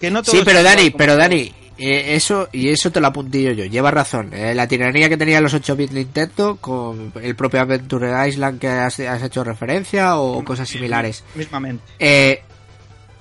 Que 0.00 0.10
no 0.10 0.22
todo 0.22 0.34
Sí, 0.36 0.42
pero 0.44 0.62
Dani, 0.62 0.90
pero. 0.90 1.16
Dani, 1.16 1.52
eh, 1.78 2.14
eso 2.14 2.48
y 2.52 2.68
eso 2.68 2.90
te 2.90 3.00
lo 3.00 3.06
apuntillo 3.08 3.52
yo. 3.52 3.64
Lleva 3.64 3.90
razón. 3.90 4.30
eh, 4.32 4.54
la 4.54 4.66
tiranía 4.68 5.08
que 5.08 5.16
tenía 5.16 5.40
los 5.40 5.54
8 5.54 5.76
bits 5.76 5.92
Nintendo 5.92 6.56
con 6.56 7.12
el 7.22 7.34
propio 7.36 7.60
Adventure 7.60 8.28
Island 8.28 8.58
que 8.60 8.68
has, 8.68 9.00
has 9.00 9.22
hecho 9.22 9.44
referencia 9.44 10.16
o 10.18 10.42
cosas 10.44 10.68
similares. 10.68 11.24
Mismamente. 11.34 11.82
Eh, 11.98 12.42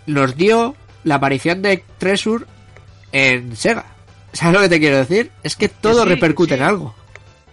nos 0.08 0.36
dio 0.38 0.76
la 1.04 1.16
aparición 1.16 1.62
de 1.62 1.84
Treasure 1.98 2.46
en 3.12 3.56
Sega. 3.56 3.86
¿Sabes 4.34 4.54
lo 4.56 4.62
que 4.62 4.70
te 4.70 4.80
quiero 4.80 4.98
decir? 4.98 5.32
Es 5.44 5.56
que 5.56 5.70
todo 5.70 6.04
sí, 6.04 6.10
repercute 6.10 6.56
sí. 6.56 6.62
en 6.62 6.66
algo. 6.68 6.94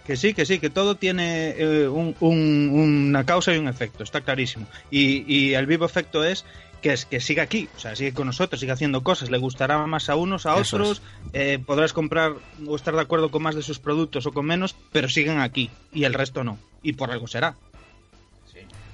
Que 0.05 0.17
sí, 0.17 0.33
que 0.33 0.45
sí, 0.45 0.59
que 0.59 0.69
todo 0.69 0.95
tiene 0.95 1.51
eh, 1.57 1.87
un- 1.87 2.13
un- 2.19 2.69
una 3.09 3.25
causa 3.25 3.53
y 3.55 3.57
un 3.57 3.69
efecto, 3.69 4.03
está 4.03 4.19
clarísimo. 4.19 4.67
Y, 4.91 5.23
y 5.33 5.53
el 5.53 5.65
vivo 5.65 5.85
efecto 5.85 6.25
es 6.25 6.43
que 6.83 6.93
es 6.93 7.05
que 7.07 7.19
siga 7.19 7.41
aquí, 7.41 7.67
o 7.75 7.79
sea, 7.79 7.95
sigue 7.95 8.13
con 8.13 8.27
nosotros, 8.27 8.59
sigue 8.59 8.73
haciendo 8.73 9.01
cosas, 9.03 9.31
le 9.31 9.39
gustará 9.39 9.83
más 9.87 10.09
a 10.09 10.15
unos, 10.15 10.45
a 10.45 10.59
Eso 10.59 10.75
otros, 10.75 11.01
eh, 11.31 11.57
podrás 11.65 11.93
comprar 11.93 12.33
o 12.67 12.75
estar 12.75 12.93
de 12.93 13.01
acuerdo 13.01 13.31
con 13.31 13.41
más 13.41 13.55
de 13.55 13.63
sus 13.63 13.79
productos 13.79 14.25
o 14.27 14.31
con 14.33 14.45
menos, 14.45 14.75
pero 14.91 15.09
siguen 15.09 15.39
aquí 15.39 15.71
y 15.91 16.03
el 16.03 16.13
resto 16.13 16.43
no. 16.43 16.59
Y 16.83 16.93
por 16.93 17.09
algo 17.09 17.25
será. 17.25 17.55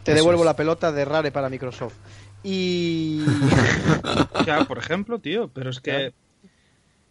te 0.04 0.12
Eso 0.12 0.16
devuelvo 0.16 0.44
es. 0.44 0.46
la 0.46 0.56
pelota 0.56 0.92
de 0.92 1.04
Rare 1.04 1.32
para 1.32 1.50
Microsoft. 1.50 1.96
Y 2.44 3.26
Ya, 4.46 4.64
por 4.66 4.78
ejemplo, 4.78 5.20
tío, 5.20 5.50
pero 5.50 5.72
es 5.72 5.80
que... 5.82 6.14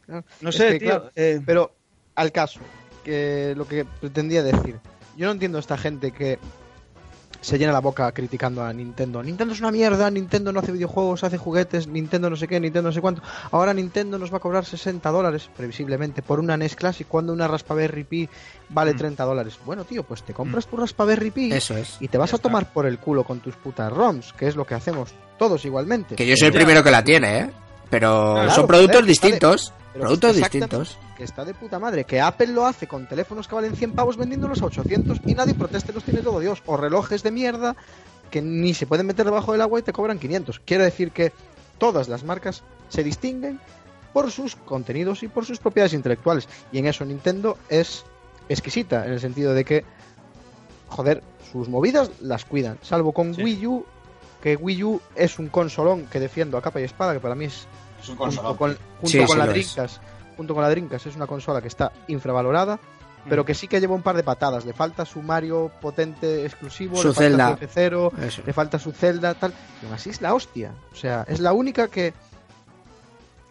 Claro. 0.07 0.25
No 0.41 0.49
Es 0.51 0.57
sé, 0.57 0.69
que, 0.75 0.79
tío. 0.79 0.89
claro, 0.89 1.11
eh, 1.17 1.41
Pero 1.45 1.75
al 2.15 2.33
caso, 2.33 2.61
que 3.05 3.53
lo 3.57 3.67
que 3.69 3.85
pretendía 3.85 4.43
decir, 4.43 4.77
yo 5.17 5.27
no 5.27 5.33
entiendo 5.33 5.59
a 5.59 5.61
esta 5.61 5.77
gente 5.77 6.13
que 6.13 6.39
se 7.41 7.59
llena 7.59 7.73
la 7.73 7.81
boca 7.81 8.11
criticando 8.13 8.63
a 8.65 8.73
Nintendo. 8.73 9.23
Nintendo 9.23 9.55
es 9.55 9.61
una 9.61 9.71
mierda, 9.71 10.11
Nintendo 10.11 10.53
no 10.53 10.61
hace 10.61 10.73
videojuegos, 10.73 11.25
hace 11.25 11.39
juguetes, 11.39 11.87
Nintendo 11.87 12.29
no 12.31 12.37
sé 12.37 12.49
qué, 12.49 12.59
Nintendo 12.59 12.89
no 12.89 12.93
sé 12.93 13.01
cuánto. 13.01 13.23
Ahora 13.51 13.73
Nintendo 13.75 14.19
nos 14.19 14.33
va 14.33 14.39
a 14.39 14.41
cobrar 14.41 14.65
60 14.65 15.09
dólares, 15.11 15.49
previsiblemente, 15.57 16.23
por 16.23 16.41
una 16.41 16.57
NES 16.57 16.75
Classic, 16.77 17.07
cuando 17.07 17.33
una 17.33 17.47
Raspberry 17.49 18.05
Pi 18.05 18.29
vale 18.71 18.95
Mm. 18.95 18.97
30 18.97 19.25
dólares. 19.25 19.59
Bueno, 19.65 19.85
tío, 19.85 20.03
pues 20.03 20.23
te 20.23 20.35
compras 20.35 20.67
tu 20.67 20.77
Raspberry 20.77 21.31
Pi 21.31 21.53
Eso 21.53 21.77
es. 21.77 21.97
y 22.01 22.09
te 22.09 22.19
vas 22.19 22.35
a 22.35 22.39
tomar 22.39 22.73
por 22.73 22.87
el 22.87 22.99
culo 22.99 23.25
con 23.25 23.41
tus 23.41 23.55
putas 23.57 23.93
ROMs, 23.93 24.33
que 24.33 24.49
es 24.49 24.57
lo 24.57 24.65
que 24.65 24.75
hacemos 24.75 25.11
todos 25.39 25.65
igualmente. 25.65 26.17
Que 26.17 26.27
yo 26.27 26.35
soy 26.37 26.49
el 26.49 26.55
primero 26.55 26.83
que 26.83 26.91
la 26.91 27.05
tiene, 27.05 27.39
¿eh? 27.39 27.51
Pero 27.91 28.35
Claro, 28.35 28.51
son 28.53 28.67
productos 28.67 29.01
joder, 29.01 29.11
está 29.11 29.27
de- 29.27 29.33
distintos. 29.33 29.73
Productos 29.95 30.37
distintos. 30.37 30.99
Que 31.17 31.25
está 31.25 31.45
de 31.45 31.55
puta 31.55 31.79
madre. 31.79 32.05
Que 32.05 32.21
Apple 32.21 32.49
lo 32.49 32.67
hace 32.67 32.87
con 32.87 33.09
teléfonos 33.09 33.49
que 33.49 33.55
valen 33.55 33.75
100 33.75 33.93
pavos 33.93 34.17
vendiéndolos 34.17 34.63
a 34.63 34.67
800 34.67 35.19
y 35.27 35.35
nadie 35.35 35.55
proteste, 35.55 35.93
los 35.93 36.05
tiene 36.05 36.21
todo 36.21 36.39
Dios. 36.41 36.63
O 36.67 36.77
relojes 36.77 37.23
de 37.23 37.31
mierda 37.33 37.75
que 38.31 38.43
ni 38.43 38.75
se 38.75 38.87
pueden 38.87 39.07
meter 39.07 39.25
debajo 39.25 39.53
del 39.53 39.63
agua 39.63 39.81
y 39.81 39.83
te 39.83 39.93
cobran 39.93 40.19
500. 40.19 40.61
Quiere 40.61 40.85
decir 40.85 41.11
que 41.11 41.33
todas 41.79 42.09
las 42.09 42.23
marcas 42.25 42.63
se 42.91 43.03
distinguen 43.03 43.59
por 44.13 44.31
sus 44.31 44.55
contenidos 44.57 45.23
y 45.23 45.29
por 45.29 45.45
sus 45.47 45.59
propiedades 45.59 45.95
intelectuales. 45.95 46.49
Y 46.71 46.79
en 46.79 46.87
eso 46.87 47.05
Nintendo 47.05 47.57
es 47.69 48.05
exquisita, 48.49 49.05
en 49.07 49.13
el 49.13 49.21
sentido 49.21 49.55
de 49.55 49.65
que, 49.65 49.85
joder, 50.89 51.23
sus 51.53 51.69
movidas 51.69 52.11
las 52.21 52.45
cuidan. 52.45 52.79
Salvo 52.83 53.13
con 53.13 53.35
Sí. 53.35 53.43
Wii 53.43 53.67
U, 53.67 53.85
que 54.43 54.57
Wii 54.57 54.85
U 54.85 55.01
es 55.15 55.39
un 55.39 55.49
consolón 55.49 56.07
que 56.07 56.21
defiendo 56.21 56.57
a 56.59 56.63
capa 56.63 56.81
y 56.81 56.85
espada, 56.85 57.13
que 57.13 57.21
para 57.21 57.35
mí 57.35 57.47
es 57.47 57.67
Es 58.01 58.09
un 58.09 58.17
junto 58.17 58.25
consolón. 58.43 58.57
con, 58.57 58.71
junto 59.01 59.09
Sí, 59.09 59.19
con 59.19 59.29
sí 59.29 59.37
la. 59.37 59.47
Dreamcast, 59.47 60.03
junto 60.37 60.55
con 60.55 60.63
la 60.63 60.71
Dreamcast 60.71 61.07
es 61.07 61.17
una 61.17 61.27
consola 61.27 61.61
que 61.61 61.69
está 61.69 61.93
infravalorada, 62.07 62.77
Mm. 62.77 63.29
pero 63.31 63.45
que 63.45 63.53
sí 63.55 63.67
que 63.67 63.81
lleva 63.81 63.97
un 63.97 64.03
par 64.03 64.15
de 64.15 64.23
patadas. 64.23 64.65
Le 64.65 64.73
falta 64.73 65.05
su 65.05 65.21
Mario 65.23 65.73
potente 65.81 66.45
exclusivo, 66.47 66.97
Su 66.97 67.09
le 67.09 67.15
falta 67.15 67.23
Zelda. 67.25 67.57
su 67.59 67.65
F0, 67.81 68.13
Eso. 68.23 68.43
le 68.47 68.53
falta 68.53 68.79
su 68.79 68.93
Zelda, 68.93 69.35
tal. 69.35 69.53
Y 69.83 69.87
aún 69.87 69.95
así 69.95 70.11
es 70.11 70.21
la 70.21 70.35
hostia. 70.35 70.73
O 70.93 70.95
sea, 70.95 71.25
es 71.29 71.41
la 71.41 71.53
única 71.53 71.89
que 71.89 72.15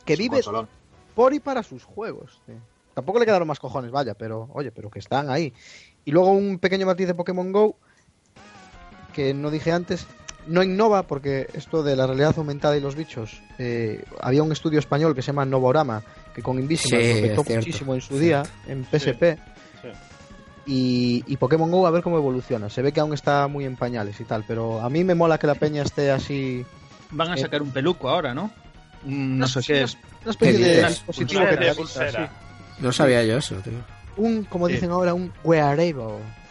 que 0.06 0.14
Es 0.14 0.20
vive 0.20 0.36
consolón. 0.38 0.70
por 1.14 1.34
y 1.34 1.42
para 1.42 1.64
sus 1.64 1.84
juegos. 1.84 2.42
tío. 2.46 2.56
tampoco 2.94 3.20
le 3.20 3.26
quedaron 3.26 3.46
más 3.48 3.60
cojones, 3.60 3.92
vaya, 3.92 4.14
pero 4.16 4.50
oye, 4.54 4.72
pero 4.72 4.90
que 4.90 5.00
están 5.00 5.30
ahí. 5.30 5.54
Y 6.06 6.12
luego 6.12 6.32
un 6.32 6.58
pequeño 6.60 6.86
matiz 6.86 7.06
de 7.08 7.14
Pokémon 7.14 7.52
Go 7.52 7.76
que 9.14 9.34
no 9.34 9.52
dije 9.52 9.72
antes, 9.74 10.08
no 10.48 10.64
innova 10.64 11.04
porque 11.04 11.48
esto 11.54 11.84
de 11.84 11.96
la 11.96 12.08
realidad 12.08 12.34
aumentada 12.38 12.76
y 12.78 12.82
los 12.82 12.96
bichos, 12.96 13.42
eh, 13.58 14.04
había 14.22 14.44
un 14.44 14.52
estudio 14.52 14.80
español 14.80 15.14
que 15.16 15.22
se 15.22 15.28
llama 15.28 15.46
Novorama, 15.46 16.02
que 16.34 16.42
con 16.42 16.58
Invisible 16.60 17.36
Sí, 17.36 17.54
muchísimo 17.56 17.94
en 17.96 18.02
su 18.02 18.18
día, 18.18 18.44
en 18.68 18.84
PSP. 18.86 19.38
sí. 19.82 19.90
Y, 20.70 21.24
y 21.28 21.38
Pokémon 21.38 21.72
Go 21.72 21.88
a 21.88 21.92
ver 21.92 22.04
cómo 22.04 22.18
evoluciona. 22.18 22.70
Se 22.70 22.82
ve 22.82 22.92
que 22.92 23.00
aún 23.00 23.14
está 23.14 23.48
muy 23.48 23.64
en 23.64 23.78
pañales 23.78 24.20
y 24.20 24.26
tal, 24.26 24.44
pero 24.46 24.82
a 24.82 24.90
mí 24.90 25.04
me 25.06 25.16
mola 25.16 25.38
que 25.38 25.48
la 25.48 25.56
peña 25.56 25.82
esté 25.84 26.12
así. 26.12 26.66
Van 27.12 27.32
a 27.32 27.36
Eh, 27.36 27.38
sacar 27.38 27.62
un 27.62 27.72
peluco 27.72 28.10
ahora, 28.10 28.34
¿no? 28.34 28.52
No 29.06 29.48
sé 29.48 29.62
qué 29.66 29.84
es. 29.84 29.98
Una 30.24 30.32
especie 30.32 30.58
¿Qué 30.58 30.66
de 30.82 30.88
dispositivo 30.90 31.46
que 31.50 31.58
te 31.58 31.74
pulsera. 31.74 32.30
No 32.80 32.92
sabía 32.92 33.24
yo 33.24 33.38
eso, 33.38 33.56
tío. 33.58 33.74
Un, 34.18 34.44
como 34.46 34.68
Sí. 34.68 34.74
dicen 34.74 34.92
ahora, 34.92 35.14
un 35.14 35.32
wearable 35.44 35.94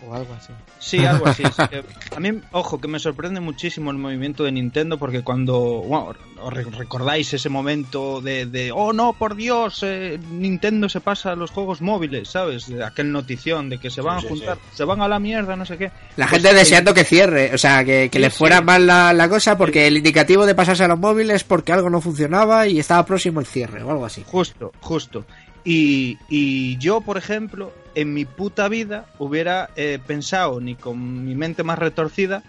o 0.09 0.15
algo 0.15 0.35
así. 0.35 0.53
Sí, 0.79 1.05
algo 1.05 1.27
así. 1.27 1.43
sí, 1.43 1.63
A 2.17 2.21
mí, 2.21 2.31
ojo, 2.53 2.81
que 2.81 2.87
me 2.87 2.99
sorprende 3.01 3.41
muchísimo 3.41 3.91
el 3.91 3.97
movimiento 3.97 4.45
de 4.45 4.53
Nintendo 4.53 4.99
porque 4.99 5.23
cuando, 5.23 5.59
bueno, 5.59 6.15
os 6.41 6.53
re- 6.53 6.63
recordáis 6.65 7.33
ese 7.35 7.49
momento 7.49 8.21
de, 8.21 8.47
de, 8.47 8.71
oh 8.73 8.93
no, 8.93 9.15
por 9.15 9.35
Dios, 9.35 9.81
eh, 9.83 10.21
Nintendo 10.31 10.89
se 10.89 11.01
pasa 11.01 11.33
a 11.33 11.35
los 11.35 11.51
juegos 11.51 11.81
móviles, 11.81 12.29
¿sabes? 12.29 12.69
De 12.69 12.85
aquel 12.85 13.11
notición 13.11 13.69
de 13.69 13.79
que 13.79 13.91
se 13.91 14.01
van 14.01 14.21
Sí, 14.21 14.27
a 14.27 14.29
sí, 14.29 14.37
juntar, 14.37 14.59
se 14.75 14.85
van 14.85 15.01
a 15.01 15.09
la 15.09 15.19
mierda, 15.19 15.57
no 15.57 15.67
sé 15.67 15.77
qué. 15.77 15.91
La 16.17 16.27
Pues, 16.29 16.43
gente 16.43 16.51
eh, 16.51 16.55
deseando 16.61 16.95
que 16.95 17.03
cierre, 17.03 17.53
o 17.53 17.59
sea, 17.59 17.83
que, 17.85 18.09
que 18.09 18.19
Sí, 18.19 18.23
le 18.23 18.31
fuera 18.31 18.59
sí. 18.59 18.65
mal 18.65 18.87
la, 18.87 19.13
la 19.13 19.29
cosa 19.29 19.59
porque 19.59 19.89
el 19.89 19.97
indicativo 19.97 20.47
de 20.47 20.55
pasarse 20.55 20.85
a 20.85 20.89
los 20.89 21.01
móviles 21.01 21.43
porque 21.43 21.73
algo 21.73 21.91
no 21.91 22.01
funcionaba 22.01 22.69
y 22.69 22.79
estaba 22.79 23.05
próximo 23.05 23.41
el 23.41 23.47
cierre 23.47 23.83
o 23.83 23.91
algo 23.91 24.05
así. 24.07 24.23
Justo, 24.25 24.71
justo. 24.81 25.25
Y, 25.67 26.17
y 26.29 26.79
yo, 26.79 27.01
por 27.01 27.19
ejemplo, 27.19 27.73
en 27.97 28.15
mi 28.15 28.25
puta 28.25 28.69
vida 28.69 29.07
hubiera 29.19 29.69
eh, 29.77 29.99
pensado, 30.07 30.61
ni 30.61 30.77
con 30.77 31.25
mi 31.27 31.35
mente 31.35 31.65
más 31.65 31.79
retorcida, 31.79 32.43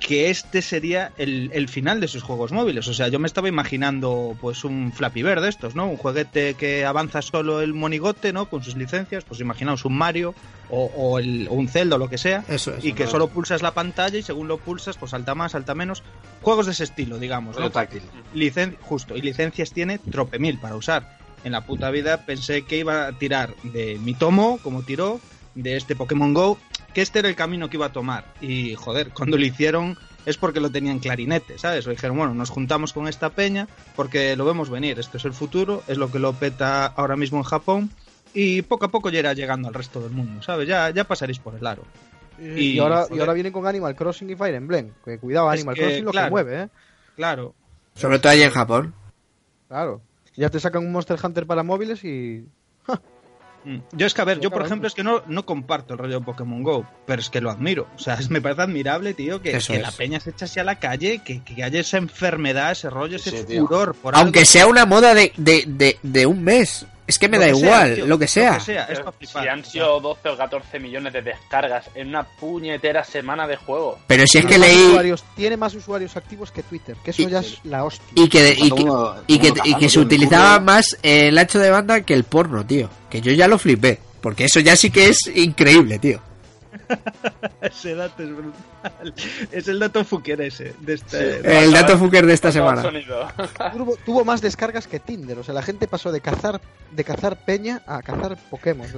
que 0.00 0.28
este 0.28 0.60
sería 0.60 1.12
el, 1.16 1.50
el 1.54 1.68
final 1.68 2.00
de 2.00 2.08
sus 2.08 2.22
juegos 2.24 2.50
móviles. 2.52 2.88
O 2.88 2.92
sea, 2.94 3.06
yo 3.08 3.18
me 3.20 3.28
estaba 3.28 3.48
imaginando 3.48 4.36
pues 4.40 4.64
un 4.64 4.92
Flappy 4.92 5.22
Bird 5.22 5.40
de 5.40 5.48
estos, 5.48 5.74
¿no? 5.76 5.86
Un 5.86 5.96
juguete 5.96 6.54
que 6.54 6.84
avanza 6.84 7.22
solo 7.22 7.60
el 7.62 7.72
monigote, 7.74 8.32
¿no? 8.32 8.46
Con 8.50 8.62
sus 8.64 8.76
licencias, 8.76 9.24
pues 9.24 9.40
imaginaos 9.40 9.84
un 9.84 9.96
Mario 9.96 10.34
o, 10.68 10.90
o 10.96 11.18
el- 11.20 11.46
o 11.48 11.54
un 11.54 11.68
Zelda 11.68 11.94
o 11.94 11.98
lo 11.98 12.10
que 12.10 12.18
sea. 12.18 12.44
Eso 12.48 12.74
es. 12.74 12.84
Y 12.84 12.92
que 12.92 13.06
solo 13.06 13.28
pulsas 13.28 13.62
la 13.62 13.70
pantalla 13.72 14.18
y 14.18 14.22
según 14.22 14.48
lo 14.48 14.58
pulsas, 14.58 14.96
pues 14.98 15.12
salta 15.12 15.34
más, 15.36 15.52
salta 15.52 15.74
menos. 15.76 16.02
Juegos 16.42 16.66
de 16.66 16.72
ese 16.72 16.84
estilo, 16.84 17.18
digamos. 17.18 17.56
¿no? 17.56 17.70
táctil. 17.70 18.02
Licen- 18.34 18.76
justo, 18.82 19.16
y 19.16 19.22
licencias 19.22 19.72
tiene 19.72 19.98
tropemil 19.98 20.58
para 20.58 20.74
usar. 20.74 21.22
En 21.44 21.52
la 21.52 21.60
puta 21.66 21.90
vida 21.90 22.24
pensé 22.24 22.62
que 22.62 22.78
iba 22.78 23.06
a 23.06 23.12
tirar 23.12 23.54
de 23.62 23.98
mi 24.02 24.14
tomo, 24.14 24.58
como 24.62 24.82
tiró, 24.82 25.20
de 25.54 25.76
este 25.76 25.94
Pokémon 25.94 26.34
Go, 26.34 26.58
que 26.92 27.02
este 27.02 27.20
era 27.20 27.28
el 27.28 27.36
camino 27.36 27.68
que 27.68 27.76
iba 27.76 27.86
a 27.86 27.92
tomar. 27.92 28.24
Y 28.40 28.74
joder, 28.74 29.10
cuando 29.10 29.36
lo 29.36 29.44
hicieron 29.44 29.96
es 30.26 30.38
porque 30.38 30.60
lo 30.60 30.70
tenían 30.70 31.00
clarinete, 31.00 31.58
¿sabes? 31.58 31.86
O 31.86 31.90
dijeron, 31.90 32.16
bueno, 32.16 32.34
nos 32.34 32.50
juntamos 32.50 32.92
con 32.92 33.08
esta 33.08 33.30
peña 33.30 33.68
porque 33.94 34.36
lo 34.36 34.44
vemos 34.44 34.70
venir, 34.70 34.98
esto 34.98 35.18
es 35.18 35.24
el 35.26 35.34
futuro, 35.34 35.82
es 35.86 35.98
lo 35.98 36.10
que 36.10 36.18
lo 36.18 36.32
peta 36.32 36.86
ahora 36.86 37.16
mismo 37.16 37.38
en 37.38 37.44
Japón. 37.44 37.90
Y 38.32 38.62
poco 38.62 38.86
a 38.86 38.88
poco 38.88 39.10
ya 39.10 39.20
irá 39.20 39.32
llegando 39.32 39.68
al 39.68 39.74
resto 39.74 40.00
del 40.00 40.10
mundo, 40.10 40.42
¿sabes? 40.42 40.66
Ya, 40.66 40.90
ya 40.90 41.04
pasaréis 41.04 41.38
por 41.38 41.54
el 41.54 41.66
aro. 41.66 41.84
Y, 42.38 42.72
Y, 42.72 42.78
ahora, 42.78 43.06
y 43.14 43.20
ahora 43.20 43.32
vienen 43.32 43.52
con 43.52 43.66
Animal 43.66 43.94
Crossing 43.94 44.28
y 44.30 44.34
Fire 44.34 44.54
Emblem. 44.54 44.90
Que 45.04 45.18
cuidado, 45.18 45.52
Es 45.52 45.60
Animal 45.60 45.74
que, 45.76 45.82
Crossing 45.82 46.04
lo 46.04 46.10
claro. 46.10 46.26
que 46.26 46.30
mueve, 46.30 46.62
¿eh? 46.62 46.68
Claro, 47.14 47.54
Sobre 47.94 48.18
todo 48.18 48.32
allá 48.32 48.46
en 48.46 48.50
Japón. 48.50 48.94
Claro. 49.68 50.00
Ya 50.36 50.48
te 50.50 50.58
sacan 50.60 50.84
un 50.84 50.92
Monster 50.92 51.18
Hunter 51.22 51.46
para 51.46 51.62
móviles 51.62 52.02
y. 52.04 52.44
Mm. 53.66 53.78
Yo 53.92 54.06
es 54.06 54.12
que, 54.12 54.20
a 54.20 54.24
ver, 54.26 54.40
yo 54.40 54.50
por 54.50 54.62
ejemplo 54.62 54.86
es 54.86 54.92
que 54.94 55.02
no, 55.02 55.22
no 55.26 55.46
comparto 55.46 55.94
el 55.94 55.98
rollo 55.98 56.18
de 56.20 56.24
Pokémon 56.26 56.62
Go, 56.62 56.86
pero 57.06 57.22
es 57.22 57.30
que 57.30 57.40
lo 57.40 57.50
admiro. 57.50 57.86
O 57.96 57.98
sea, 57.98 58.12
es- 58.14 58.28
me 58.28 58.42
parece 58.42 58.60
admirable, 58.60 59.14
tío, 59.14 59.40
que, 59.40 59.56
que 59.58 59.78
la 59.78 59.90
peña 59.90 60.20
se 60.20 60.30
eche 60.30 60.44
así 60.44 60.60
a 60.60 60.64
la 60.64 60.78
calle, 60.78 61.20
que, 61.24 61.42
que 61.42 61.64
haya 61.64 61.80
esa 61.80 61.96
enfermedad, 61.96 62.72
ese 62.72 62.90
rollo, 62.90 63.16
ese 63.16 63.30
sí, 63.46 63.56
furor. 63.58 63.94
Por 63.94 64.16
Aunque 64.16 64.40
algo. 64.40 64.50
sea 64.50 64.66
una 64.66 64.84
moda 64.84 65.14
de, 65.14 65.32
de, 65.38 65.64
de, 65.66 65.98
de 66.02 66.26
un 66.26 66.44
mes. 66.44 66.84
Es 67.06 67.18
que 67.18 67.28
me 67.28 67.36
Lo 67.36 67.42
da 67.42 67.48
que 67.50 67.54
sea, 67.56 67.66
igual, 67.66 67.94
tío, 67.96 68.06
lo 68.06 68.18
que 68.18 68.26
sea. 68.26 68.58
Pero 68.64 69.12
si 69.20 69.36
han 69.48 69.64
sido 69.64 70.00
12 70.00 70.28
o 70.30 70.36
14 70.38 70.78
millones 70.80 71.12
de 71.12 71.20
descargas 71.22 71.84
en 71.94 72.08
una 72.08 72.22
puñetera 72.24 73.04
semana 73.04 73.46
de 73.46 73.56
juego. 73.56 73.98
Pero 74.06 74.26
si 74.26 74.38
es 74.38 74.44
que 74.46 74.54
Tiene 74.56 74.66
más 74.66 74.76
leí 74.76 74.86
usuarios- 74.86 75.24
tiene 75.36 75.56
más 75.58 75.74
usuarios 75.74 76.16
activos 76.16 76.50
que 76.50 76.62
Twitter, 76.62 76.96
que 77.04 77.10
eso 77.10 77.22
Y- 77.22 77.26
ya 77.30 77.40
es 77.40 77.58
la 77.64 77.84
hostia. 77.84 78.06
y 78.14 78.28
que, 78.28 78.50
y 78.58 78.70
que, 78.70 78.84
y 79.26 79.38
que, 79.38 79.52
y 79.64 79.74
que 79.74 79.88
se 79.90 80.00
utilizaba 80.00 80.60
más 80.60 80.96
el 81.02 81.36
ancho 81.36 81.58
de 81.58 81.70
banda 81.70 82.00
que 82.00 82.14
el 82.14 82.24
porno, 82.24 82.64
tío. 82.64 82.88
Que 83.10 83.20
yo 83.20 83.32
ya 83.32 83.48
lo 83.48 83.58
flipé. 83.58 83.98
Porque 84.22 84.46
eso 84.46 84.58
ya 84.60 84.74
sí 84.74 84.90
que 84.90 85.10
es 85.10 85.18
increíble, 85.34 85.98
tío. 85.98 86.22
Ese 87.60 87.94
dato 87.94 88.22
es 88.22 88.30
brutal. 88.30 89.14
Es 89.50 89.68
el 89.68 89.78
dato 89.78 90.04
fuquer 90.04 90.40
ese. 90.42 90.74
De 90.80 90.94
este, 90.94 91.64
El 91.64 91.72
dato 91.72 91.98
fucker 91.98 92.26
de 92.26 92.34
esta 92.34 92.52
semana. 92.52 92.82
Tuvo, 93.72 93.96
tuvo 94.04 94.24
más 94.24 94.40
descargas 94.40 94.86
que 94.86 95.00
Tinder. 95.00 95.38
O 95.38 95.44
sea, 95.44 95.54
la 95.54 95.62
gente 95.62 95.88
pasó 95.88 96.12
de 96.12 96.20
cazar 96.20 96.60
de 96.90 97.04
cazar 97.04 97.36
peña 97.36 97.82
a 97.86 98.02
cazar 98.02 98.36
Pokémon. 98.50 98.86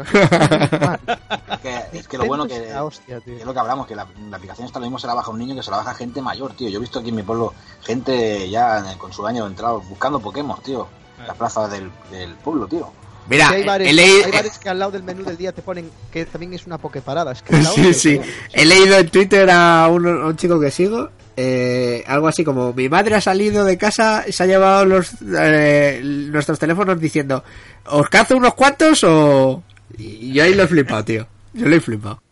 Es 1.47 1.61
que, 1.61 1.99
es 1.99 2.09
que 2.09 2.19
lo 2.19 2.27
bueno 2.27 2.47
que, 2.47 2.57
es 2.57 2.71
la 2.73 2.85
hostia, 2.85 3.21
tío. 3.21 3.37
es 3.37 3.45
lo 3.45 3.53
que 3.53 3.59
hablamos, 3.59 3.87
que 3.87 3.97
la, 3.97 4.07
la 4.31 4.37
aplicación 4.37 4.67
esta 4.67 4.79
lo 4.79 4.87
mismo 4.87 4.99
se 4.99 5.07
la 5.07 5.15
baja 5.15 5.31
un 5.31 5.39
niño 5.39 5.55
que 5.55 5.63
se 5.63 5.71
la 5.71 5.79
baja 5.79 5.95
gente 5.95 6.21
mayor, 6.21 6.53
tío. 6.53 6.69
Yo 6.69 6.77
he 6.79 6.81
visto 6.81 7.01
aquí 7.01 7.09
en 7.09 7.17
mi 7.17 7.23
pueblo 7.23 7.55
gente 7.83 8.49
ya 8.49 8.85
con 8.99 9.13
su 9.13 9.27
año 9.27 9.47
entrado 9.47 9.81
buscando 9.81 10.21
Pokémon, 10.21 10.61
tío. 10.63 10.87
En 11.19 11.27
las 11.27 11.37
plazas 11.37 11.71
del, 11.71 11.91
del 12.11 12.35
pueblo, 12.35 12.67
tío. 12.69 12.93
Mira, 13.29 13.49
hay, 13.51 13.65
bares, 13.65 13.89
he, 13.89 13.93
leído, 13.93 14.25
hay 14.27 14.33
bares 14.33 14.59
que 14.59 14.69
al 14.69 14.79
lado 14.79 14.93
del 14.93 15.03
menú 15.03 15.25
del 15.25 15.37
día 15.37 15.53
te 15.53 15.63
ponen 15.63 15.91
que 16.13 16.25
también 16.27 16.55
es 16.55 16.67
una 16.67 16.79
pokeparada. 16.79 17.33
Es 17.33 17.43
que 17.43 17.55
al 17.57 17.63
lado 17.65 17.75
Sí, 17.75 17.93
sí. 17.95 18.21
He 18.53 18.65
leído 18.65 18.97
en 18.99 19.09
Twitter 19.09 19.49
a 19.51 19.89
un, 19.89 20.07
a 20.07 20.27
un 20.27 20.37
chico 20.37 20.61
que 20.61 20.71
sigo. 20.71 21.11
eh, 21.37 22.03
algo 22.07 22.29
así 22.29 22.45
como 22.45 22.73
mi 22.73 22.89
madre 22.89 23.15
ha 23.17 23.21
salido 23.21 23.65
de 23.65 23.77
casa 23.77 24.25
y 24.27 24.33
se 24.33 24.43
ha 24.45 24.47
llevado 24.47 24.85
los 24.87 25.11
eh, 25.39 26.01
nuestros 26.03 26.59
teléfonos 26.59 26.99
diciendo 27.01 27.45
os 27.87 28.09
cazo 28.09 28.37
unos 28.37 28.55
cuantos 28.55 29.05
o 29.05 29.63
y 29.99 30.33
yo 30.33 30.45
ahí 30.45 30.55
lo 30.55 30.63
he 30.63 30.67
flipado 30.67 31.05
tío 31.05 31.27
yo 31.53 31.69
lo 31.69 31.77
he 31.77 31.81
flipado 31.81 32.23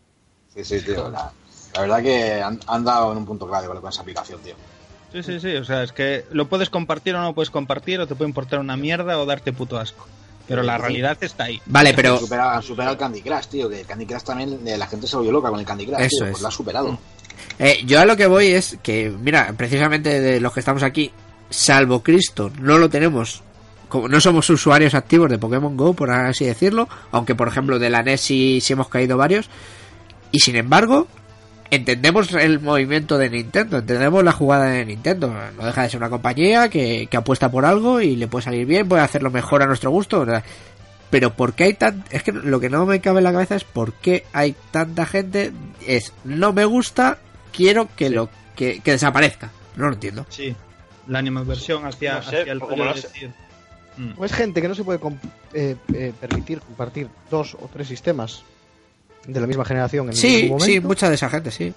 Sí, 0.54 0.64
sí, 0.64 0.80
tío. 0.80 1.10
La, 1.10 1.30
la 1.74 1.80
verdad 1.80 2.02
que 2.02 2.40
han, 2.40 2.58
han 2.68 2.84
dado 2.84 3.10
en 3.12 3.18
un 3.18 3.26
punto 3.26 3.46
clave 3.48 3.66
con, 3.66 3.80
con 3.80 3.90
esa 3.90 4.02
aplicación, 4.02 4.40
tío. 4.40 4.54
Sí, 5.12 5.22
sí, 5.24 5.40
sí. 5.40 5.56
O 5.56 5.64
sea, 5.64 5.82
es 5.82 5.90
que 5.92 6.24
lo 6.30 6.48
puedes 6.48 6.70
compartir 6.70 7.14
o 7.16 7.18
no 7.18 7.24
lo 7.24 7.34
puedes 7.34 7.50
compartir, 7.50 7.98
o 8.00 8.06
te 8.06 8.14
puede 8.14 8.28
importar 8.28 8.60
una 8.60 8.76
mierda 8.76 9.18
o 9.18 9.26
darte 9.26 9.52
puto 9.52 9.78
asco. 9.78 10.06
Pero 10.46 10.62
la 10.62 10.76
realidad 10.78 11.16
está 11.20 11.44
ahí. 11.44 11.60
vale 11.66 11.94
pero 11.94 12.14
Han 12.14 12.20
superado, 12.20 12.50
han 12.50 12.62
superado 12.62 12.92
el 12.92 12.98
Candy 12.98 13.22
Crush, 13.22 13.46
tío. 13.46 13.68
Que 13.68 13.80
el 13.80 13.86
Candy 13.86 14.06
Crush 14.06 14.22
también, 14.22 14.60
eh, 14.66 14.76
la 14.76 14.86
gente 14.86 15.06
se 15.06 15.16
volvió 15.16 15.32
loca 15.32 15.48
con 15.50 15.58
el 15.60 15.64
Candy 15.66 15.86
Crush, 15.86 16.00
Eso 16.00 16.08
tío. 16.18 16.24
es. 16.26 16.30
Pues 16.32 16.42
lo 16.42 16.48
ha 16.48 16.50
superado. 16.50 16.98
eh, 17.58 17.80
yo 17.86 18.00
a 18.00 18.04
lo 18.04 18.16
que 18.16 18.26
voy 18.26 18.48
es 18.48 18.78
que 18.82 19.10
mira 19.10 19.52
precisamente 19.56 20.20
de 20.20 20.40
los 20.40 20.52
que 20.52 20.60
estamos 20.60 20.82
aquí 20.82 21.10
salvo 21.50 22.02
Cristo 22.02 22.50
no 22.60 22.78
lo 22.78 22.88
tenemos 22.88 23.42
como 23.88 24.08
no 24.08 24.20
somos 24.20 24.48
usuarios 24.50 24.94
activos 24.94 25.30
de 25.30 25.38
Pokémon 25.38 25.76
Go 25.76 25.94
por 25.94 26.10
así 26.10 26.44
decirlo 26.46 26.88
aunque 27.12 27.34
por 27.34 27.46
ejemplo 27.48 27.78
de 27.78 27.90
la 27.90 28.02
NES 28.02 28.20
sí, 28.20 28.60
sí 28.60 28.72
hemos 28.72 28.88
caído 28.88 29.16
varios 29.16 29.48
y 30.32 30.40
sin 30.40 30.56
embargo 30.56 31.06
entendemos 31.74 32.32
el 32.32 32.60
movimiento 32.60 33.18
de 33.18 33.30
Nintendo, 33.30 33.78
entendemos 33.78 34.22
la 34.24 34.32
jugada 34.32 34.66
de 34.66 34.84
Nintendo. 34.84 35.32
No 35.56 35.64
deja 35.66 35.82
de 35.82 35.90
ser 35.90 35.98
una 35.98 36.10
compañía 36.10 36.68
que, 36.68 37.06
que 37.10 37.16
apuesta 37.16 37.50
por 37.50 37.64
algo 37.64 38.00
y 38.00 38.16
le 38.16 38.26
puede 38.28 38.44
salir 38.44 38.66
bien, 38.66 38.88
puede 38.88 39.02
hacerlo 39.02 39.30
mejor 39.30 39.62
a 39.62 39.66
nuestro 39.66 39.90
gusto. 39.90 40.20
¿verdad? 40.20 40.44
Pero 41.10 41.34
¿por 41.34 41.54
qué 41.54 41.64
hay 41.64 41.74
tan.? 41.74 42.04
Es 42.10 42.22
que 42.22 42.32
lo 42.32 42.58
que 42.60 42.70
no 42.70 42.86
me 42.86 43.00
cabe 43.00 43.18
en 43.18 43.24
la 43.24 43.32
cabeza 43.32 43.54
es 43.56 43.64
por 43.64 43.92
qué 43.94 44.24
hay 44.32 44.54
tanta 44.70 45.06
gente. 45.06 45.52
Es 45.86 46.12
no 46.24 46.52
me 46.52 46.64
gusta, 46.64 47.18
quiero 47.52 47.88
que 47.94 48.10
lo 48.10 48.28
que, 48.56 48.80
que 48.80 48.92
desaparezca. 48.92 49.50
No 49.76 49.86
lo 49.88 49.94
entiendo. 49.94 50.26
Sí. 50.28 50.54
La 51.06 51.18
animadversión 51.18 51.86
hacia, 51.86 52.14
No 52.16 52.22
sé, 52.22 52.40
hacia 52.40 52.52
el 52.52 52.60
como 52.60 52.84
no 52.84 52.96
sé. 52.96 53.08
mm, 53.98 54.12
O 54.16 54.24
es 54.24 54.32
gente 54.32 54.62
que 54.62 54.68
no 54.68 54.74
se 54.74 54.84
puede 54.84 54.98
com- 54.98 55.18
eh, 55.52 55.76
eh, 55.92 56.12
permitir 56.20 56.60
compartir 56.60 57.08
dos 57.30 57.54
o 57.54 57.68
tres 57.72 57.86
sistemas 57.88 58.42
de 59.26 59.40
la 59.40 59.46
misma 59.46 59.64
generación 59.64 60.06
en 60.06 60.10
el 60.10 60.16
Sí, 60.16 60.46
momento. 60.48 60.64
sí, 60.64 60.80
mucha 60.80 61.08
de 61.08 61.14
esa 61.14 61.28
gente, 61.30 61.50
sí. 61.50 61.72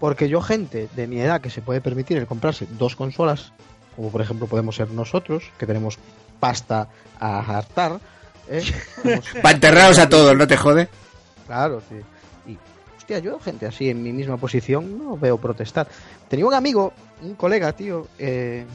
Porque 0.00 0.28
yo, 0.28 0.40
gente 0.40 0.88
de 0.94 1.06
mi 1.06 1.20
edad 1.20 1.40
que 1.40 1.50
se 1.50 1.62
puede 1.62 1.80
permitir 1.80 2.16
el 2.18 2.26
comprarse 2.26 2.66
dos 2.78 2.96
consolas, 2.96 3.52
como 3.96 4.10
por 4.10 4.20
ejemplo 4.20 4.46
podemos 4.46 4.76
ser 4.76 4.90
nosotros, 4.90 5.44
que 5.58 5.66
tenemos 5.66 5.98
pasta 6.40 6.88
a 7.18 7.38
hartar, 7.58 8.00
¿eh? 8.48 8.62
Para 9.42 9.54
enterraros 9.54 9.98
a 9.98 10.08
todos, 10.08 10.36
no 10.36 10.46
te 10.46 10.56
jode. 10.56 10.88
Claro, 11.46 11.80
sí. 11.88 11.96
Y, 12.50 12.58
hostia, 12.96 13.18
yo, 13.20 13.38
gente 13.38 13.66
así 13.66 13.88
en 13.88 14.02
mi 14.02 14.12
misma 14.12 14.36
posición, 14.36 14.98
no 14.98 15.16
veo 15.16 15.38
protestar. 15.38 15.86
Tenía 16.28 16.44
un 16.46 16.54
amigo, 16.54 16.92
un 17.22 17.34
colega, 17.34 17.72
tío, 17.72 18.08
eh, 18.18 18.66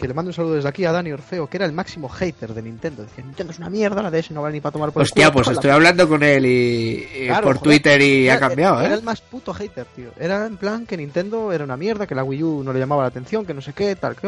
que 0.00 0.08
le 0.08 0.14
mando 0.14 0.30
un 0.30 0.34
saludo 0.34 0.54
desde 0.54 0.68
aquí 0.68 0.84
a 0.84 0.92
Dani 0.92 1.12
Orfeo, 1.12 1.46
que 1.46 1.56
era 1.58 1.66
el 1.66 1.72
máximo 1.72 2.08
hater 2.08 2.54
de 2.54 2.62
Nintendo. 2.62 3.02
Decía, 3.02 3.22
Nintendo 3.24 3.52
es 3.52 3.58
una 3.58 3.70
mierda, 3.70 4.02
la 4.02 4.10
DS 4.10 4.30
no 4.32 4.42
vale 4.42 4.54
ni 4.54 4.60
para 4.60 4.72
tomar 4.72 4.90
por 4.92 5.02
el 5.02 5.04
Hostia, 5.04 5.26
culo". 5.26 5.34
pues 5.34 5.46
la 5.48 5.52
estoy 5.54 5.70
hablando 5.70 6.08
con 6.08 6.22
él 6.22 6.46
y, 6.46 7.08
y 7.14 7.26
Claro, 7.26 7.46
por 7.46 7.56
joder. 7.58 7.62
Twitter 7.70 8.00
y 8.02 8.26
Era- 8.26 8.34
ha 8.34 8.40
cambiado, 8.40 8.80
Era 8.80 8.94
¿eh? 8.94 8.98
el 8.98 9.02
más 9.02 9.20
puto 9.20 9.52
hater, 9.54 9.84
tío. 9.94 10.10
Era 10.18 10.46
en 10.46 10.56
plan 10.56 10.86
que 10.86 10.96
Nintendo 10.96 11.52
era 11.52 11.64
una 11.64 11.76
mierda, 11.76 12.06
que 12.06 12.14
la 12.14 12.24
Wii 12.24 12.42
U 12.42 12.62
no 12.64 12.72
le 12.72 12.78
llamaba 12.78 13.02
la 13.02 13.08
atención, 13.08 13.44
que 13.46 13.54
no 13.54 13.60
sé 13.60 13.72
qué, 13.72 13.94
tal, 13.96 14.16
que. 14.16 14.26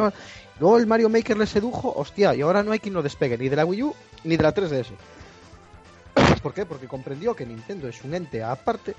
Luego 0.60 0.78
el 0.78 0.86
Mario 0.86 1.08
Maker 1.08 1.36
le 1.38 1.46
sedujo, 1.46 1.92
hostia, 1.96 2.34
y 2.34 2.42
ahora 2.42 2.62
no 2.62 2.72
hay 2.72 2.78
quien 2.78 2.94
lo 2.94 3.02
despegue, 3.02 3.36
ni 3.38 3.48
de 3.48 3.56
la 3.56 3.64
Wii 3.64 3.82
U 3.82 3.94
ni 4.24 4.36
de 4.36 4.42
la 4.42 4.54
3DS. 4.54 4.92
por 6.42 6.52
qué? 6.54 6.66
Porque 6.66 6.86
comprendió 6.86 7.34
que 7.34 7.46
Nintendo 7.46 7.88
es 7.88 8.02
un 8.04 8.14
ente 8.14 8.42
aparte 8.42 8.94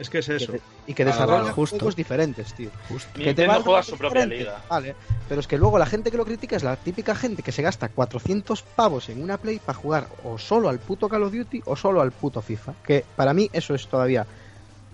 Es 0.00 0.08
que 0.08 0.18
es 0.18 0.26
que 0.26 0.36
eso. 0.36 0.54
y 0.86 0.94
que 0.94 1.04
desarrolla 1.04 1.52
justo. 1.52 1.76
juegos 1.78 1.94
diferentes, 1.94 2.54
tío. 2.54 2.70
Justo. 2.88 3.10
Que 3.12 3.20
te 3.20 3.26
Nintendo 3.26 3.52
valga 3.52 3.64
juega 3.64 3.82
su 3.82 3.98
propia 3.98 4.26
liga. 4.26 4.62
Vale, 4.68 4.94
pero 5.28 5.40
es 5.40 5.46
que 5.46 5.58
luego 5.58 5.78
la 5.78 5.84
gente 5.86 6.10
que 6.10 6.16
lo 6.16 6.24
critica 6.24 6.56
es 6.56 6.62
la 6.62 6.76
típica 6.76 7.14
gente 7.14 7.42
que 7.42 7.52
se 7.52 7.60
gasta 7.62 7.88
400 7.90 8.62
pavos 8.62 9.10
en 9.10 9.22
una 9.22 9.36
Play 9.36 9.60
para 9.64 9.78
jugar 9.78 10.08
o 10.24 10.38
solo 10.38 10.70
al 10.70 10.78
puto 10.78 11.08
Call 11.08 11.22
of 11.24 11.32
Duty 11.32 11.62
o 11.66 11.76
solo 11.76 12.00
al 12.00 12.12
puto 12.12 12.40
FIFA. 12.40 12.72
Que 12.84 13.04
para 13.14 13.34
mí 13.34 13.50
eso 13.52 13.74
es 13.74 13.86
todavía 13.86 14.26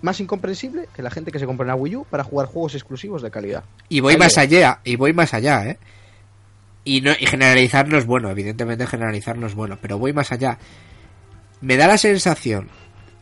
más 0.01 0.19
incomprensible 0.19 0.89
que 0.93 1.01
la 1.01 1.09
gente 1.09 1.31
que 1.31 1.39
se 1.39 1.45
compra 1.45 1.63
una 1.63 1.75
Wii 1.75 1.95
U 1.95 2.05
para 2.05 2.23
jugar 2.23 2.47
juegos 2.47 2.75
exclusivos 2.75 3.21
de 3.21 3.31
calidad. 3.31 3.63
Y 3.89 4.01
voy 4.01 4.13
Ahí 4.13 4.19
más 4.19 4.37
va. 4.37 4.41
allá, 4.41 4.79
y 4.83 4.95
voy 4.97 5.13
más 5.13 5.33
allá, 5.33 5.65
¿eh? 5.67 5.77
Y, 6.83 7.01
no, 7.01 7.11
y 7.19 7.25
generalizar 7.25 7.87
no 7.87 7.97
es 7.97 8.05
bueno, 8.05 8.29
evidentemente 8.29 8.85
generalizar 8.87 9.37
no 9.37 9.47
es 9.47 9.55
bueno, 9.55 9.77
pero 9.81 9.97
voy 9.97 10.13
más 10.13 10.31
allá. 10.31 10.57
Me 11.61 11.75
da 11.77 11.87
la 11.87 11.97
sensación 11.97 12.69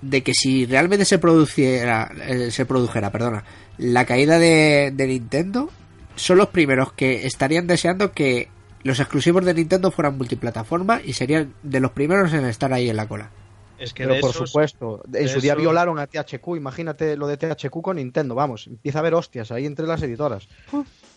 de 0.09 0.21
que 0.23 0.33
si 0.33 0.65
realmente 0.65 1.05
se 1.05 1.17
produciera, 1.19 2.11
eh, 2.27 2.51
se 2.51 2.65
produjera, 2.65 3.11
perdona, 3.11 3.43
la 3.77 4.05
caída 4.05 4.39
de, 4.39 4.91
de 4.93 5.07
Nintendo, 5.07 5.69
son 6.15 6.37
los 6.37 6.49
primeros 6.49 6.93
que 6.93 7.25
estarían 7.25 7.67
deseando 7.67 8.11
que 8.11 8.49
los 8.83 8.99
exclusivos 8.99 9.43
de 9.45 9.53
Nintendo 9.53 9.91
fueran 9.91 10.17
multiplataforma 10.17 11.01
y 11.03 11.13
serían 11.13 11.53
de 11.63 11.79
los 11.79 11.91
primeros 11.91 12.31
en 12.33 12.45
estar 12.45 12.71
ahí 12.71 12.89
en 12.89 12.95
la 12.97 13.07
cola. 13.07 13.31
Es 13.77 13.93
que 13.93 14.07
Pero 14.07 14.21
por 14.21 14.29
esos- 14.29 14.47
supuesto, 14.49 15.01
en 15.13 15.27
su 15.27 15.41
día 15.41 15.51
esos- 15.53 15.61
violaron 15.61 15.99
a 15.99 16.07
THQ, 16.07 16.55
imagínate 16.55 17.17
lo 17.17 17.27
de 17.27 17.35
THQ 17.35 17.81
con 17.81 17.97
Nintendo, 17.97 18.33
vamos, 18.33 18.67
empieza 18.67 18.99
a 18.99 19.01
haber 19.01 19.15
hostias 19.15 19.51
ahí 19.51 19.65
entre 19.65 19.85
las 19.85 20.01
editoras. 20.01 20.47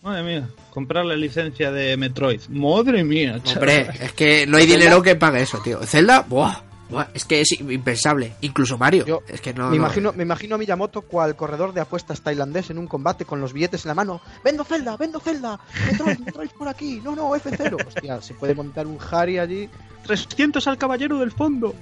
Madre 0.03 0.23
mía, 0.25 0.49
comprar 0.71 1.05
la 1.05 1.15
licencia 1.15 1.71
de 1.71 1.97
Metroid. 1.97 2.41
Madre 2.49 3.05
mía, 3.05 3.39
chaval. 3.45 3.59
Hombre, 3.59 3.91
es 4.05 4.13
que 4.13 4.47
no 4.47 4.57
hay 4.57 4.67
dinero 4.67 5.01
que 5.03 5.15
pague 5.15 5.43
eso, 5.43 5.59
tío. 5.63 5.81
Zelda, 5.85 6.25
buah, 6.29 6.63
buah, 6.89 7.09
es 7.15 7.25
que 7.25 7.41
es 7.41 7.53
impensable. 7.53 8.35
Incluso 8.41 8.79
Mario. 8.79 9.05
Yo 9.05 9.23
es 9.29 9.41
que 9.41 9.53
no. 9.55 9.65
me, 9.65 9.71
no. 9.71 9.77
imagino, 9.77 10.13
me 10.13 10.23
imagino 10.23 10.55
a 10.55 10.59
Miyamoto 10.59 11.03
cual 11.03 11.37
corredor 11.37 11.73
de 11.73 11.81
apuestas 11.81 12.21
tailandés 12.21 12.71
en 12.71 12.79
un 12.79 12.87
combate 12.87 13.25
con 13.25 13.41
los 13.41 13.53
billetes 13.53 13.85
en 13.85 13.89
la 13.89 13.95
mano. 13.95 14.21
¡Vendo 14.45 14.65
Zelda! 14.65 14.97
¡Vendo 14.97 15.21
Zelda! 15.21 15.59
¡Metroid! 15.91 16.19
¡Metroid 16.21 16.51
por 16.51 16.69
aquí! 16.69 17.01
¡No, 17.03 17.15
no! 17.15 17.31
F0. 17.31 17.87
Hostia, 17.87 18.21
se 18.21 18.35
puede 18.35 18.55
montar 18.55 18.87
un 18.87 18.99
Harry 19.11 19.39
allí. 19.39 19.69
300 20.05 20.67
al 20.67 20.79
caballero 20.79 21.19
del 21.19 21.33
fondo. 21.33 21.75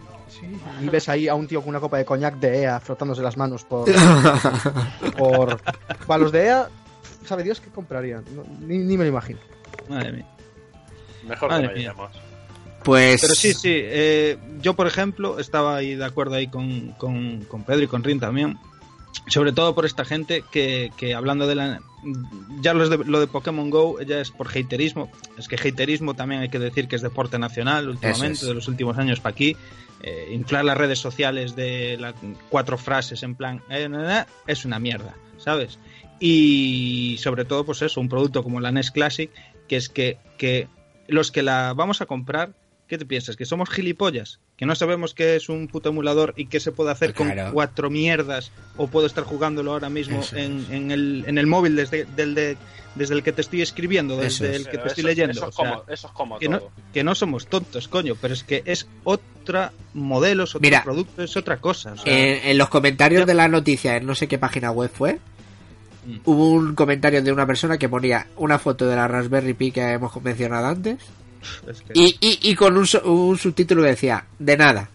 Y 0.82 0.88
ves 0.88 1.08
ahí 1.08 1.28
a 1.28 1.34
un 1.34 1.46
tío 1.46 1.60
con 1.60 1.70
una 1.70 1.80
copa 1.80 1.98
de 1.98 2.04
coñac 2.04 2.36
de 2.38 2.62
EA 2.62 2.80
frotándose 2.80 3.22
las 3.22 3.36
manos 3.36 3.64
por. 3.64 3.88
por... 5.16 5.60
Para 6.06 6.18
los 6.18 6.32
de 6.32 6.46
EA, 6.46 6.68
sabe 7.24 7.44
Dios 7.44 7.60
qué 7.60 7.70
comprarían. 7.70 8.24
No, 8.34 8.42
ni, 8.60 8.78
ni 8.78 8.96
me 8.96 9.04
lo 9.04 9.10
imagino. 9.10 9.38
Madre 9.88 10.12
mía. 10.12 10.26
Mejor 11.26 11.50
Madre 11.50 11.68
que 11.74 11.84
no 11.84 11.94
mía. 11.94 12.10
Pues. 12.86 13.20
Pero 13.20 13.34
sí, 13.34 13.52
sí. 13.52 13.68
eh, 13.72 14.38
yo, 14.62 14.74
por 14.74 14.86
ejemplo, 14.86 15.38
estaba 15.38 15.76
ahí 15.76 15.94
de 15.96 16.04
acuerdo 16.04 16.36
ahí 16.36 16.46
con, 16.46 16.92
con, 16.92 17.44
con 17.44 17.64
Pedro 17.64 17.82
y 17.82 17.86
con 17.88 18.02
Rin 18.02 18.20
también. 18.20 18.56
Sobre 19.28 19.52
todo 19.52 19.74
por 19.74 19.84
esta 19.86 20.04
gente 20.04 20.44
que, 20.50 20.90
que 20.96 21.14
hablando 21.14 21.46
de 21.46 21.54
la... 21.56 21.80
Ya 22.60 22.74
los 22.74 22.88
de- 22.90 22.98
lo 23.04 23.18
de 23.18 23.26
Pokémon 23.26 23.70
Go 23.70 24.00
ya 24.02 24.20
es 24.20 24.30
por 24.30 24.48
haterismo. 24.48 25.10
Es 25.36 25.48
que 25.48 25.56
haterismo 25.56 26.14
también 26.14 26.42
hay 26.42 26.48
que 26.48 26.58
decir 26.60 26.86
que 26.86 26.96
es 26.96 27.02
deporte 27.02 27.38
nacional 27.38 27.88
últimamente, 27.88 28.40
es. 28.40 28.46
de 28.46 28.54
los 28.54 28.68
últimos 28.68 28.96
años 28.98 29.18
para 29.20 29.32
aquí. 29.34 29.56
Eh, 30.02 30.28
inflar 30.32 30.64
las 30.64 30.76
redes 30.78 30.98
sociales 30.98 31.56
de 31.56 31.96
las 31.98 32.14
cuatro 32.50 32.78
frases 32.78 33.22
en 33.22 33.34
plan... 33.34 33.62
eh, 33.70 33.88
na, 33.88 34.02
na, 34.02 34.26
es 34.46 34.64
una 34.64 34.78
mierda, 34.78 35.14
¿sabes? 35.38 35.78
Y 36.20 37.16
sobre 37.18 37.44
todo, 37.44 37.64
pues 37.64 37.82
eso, 37.82 38.00
un 38.00 38.08
producto 38.08 38.42
como 38.42 38.60
la 38.60 38.70
NES 38.70 38.90
Classic, 38.90 39.30
que 39.66 39.76
es 39.76 39.88
que, 39.88 40.18
que 40.38 40.68
los 41.08 41.30
que 41.32 41.42
la 41.42 41.72
vamos 41.74 42.00
a 42.00 42.06
comprar, 42.06 42.50
¿qué 42.88 42.98
te 42.98 43.04
piensas? 43.06 43.36
¿Que 43.36 43.44
somos 43.44 43.68
gilipollas? 43.70 44.38
¿Que 44.56 44.66
no 44.66 44.74
sabemos 44.74 45.14
qué 45.14 45.36
es 45.36 45.48
un 45.48 45.68
puto 45.68 45.88
emulador 45.90 46.34
y 46.36 46.46
qué 46.46 46.60
se 46.60 46.72
puede 46.72 46.90
hacer 46.90 47.12
Claro. 47.14 47.44
con 47.44 47.52
cuatro 47.52 47.90
mierdas? 47.90 48.52
¿O 48.76 48.86
puedo 48.86 49.06
estar 49.06 49.24
jugándolo 49.24 49.72
ahora 49.72 49.88
mismo 49.90 50.20
en, 50.32 50.66
en 50.70 50.90
el, 50.90 51.24
en 51.26 51.38
el 51.38 51.46
móvil 51.46 51.76
desde, 51.76 52.04
del 52.04 52.34
de- 52.34 52.56
desde 52.94 53.12
el 53.14 53.22
que 53.22 53.32
te 53.32 53.42
estoy 53.42 53.60
escribiendo, 53.60 54.16
desde 54.16 54.50
es. 54.50 54.56
el 54.56 54.64
que 54.64 54.70
Pero 54.70 54.82
te 54.84 54.88
estoy 54.88 55.02
eso- 55.02 55.08
leyendo? 55.08 55.32
Eso 55.32 55.46
O 55.46 55.48
es 55.50 55.54
sea, 55.56 55.70
como, 55.70 55.82
eso 55.88 56.06
es 56.06 56.12
como 56.14 56.38
que 56.38 56.48
no, 56.48 56.60
que 56.94 57.04
no 57.04 57.14
somos 57.14 57.46
tontos, 57.46 57.88
coño, 57.88 58.14
pero 58.20 58.32
es 58.32 58.42
que 58.42 58.62
es 58.64 58.86
otra 59.04 59.72
modelo, 59.92 60.44
es 60.44 60.50
otro 60.54 60.60
Mira, 60.60 60.82
producto, 60.82 61.22
es 61.22 61.36
otra 61.36 61.58
cosa. 61.58 61.92
o 61.92 61.96
sea, 61.98 62.10
En, 62.12 62.48
en 62.50 62.56
los 62.58 62.68
comentarios 62.70 63.20
Ya. 63.20 63.26
de 63.26 63.34
la 63.34 63.48
noticia, 63.48 63.96
en 63.96 64.06
no 64.06 64.14
sé 64.14 64.28
qué 64.28 64.38
página 64.38 64.70
web 64.70 64.90
fue, 64.92 65.18
Mm. 66.06 66.18
hubo 66.24 66.50
un 66.50 66.74
comentario 66.76 67.20
de 67.20 67.32
una 67.32 67.46
persona 67.46 67.78
que 67.78 67.88
ponía 67.88 68.28
una 68.36 68.58
foto 68.60 68.86
de 68.86 68.94
la 68.96 69.08
Raspberry 69.08 69.54
Pi 69.54 69.72
que 69.72 69.80
hemos 69.90 70.14
mencionado 70.22 70.66
antes 70.68 70.98
es 71.68 71.80
que- 71.82 71.92
y, 71.94 72.16
y, 72.20 72.50
y 72.50 72.54
con 72.54 72.76
un, 72.76 72.86
su- 72.86 72.98
un 72.98 73.36
subtítulo 73.38 73.82
que 73.82 73.88
decía, 73.90 74.26
de 74.38 74.56
nada. 74.56 74.88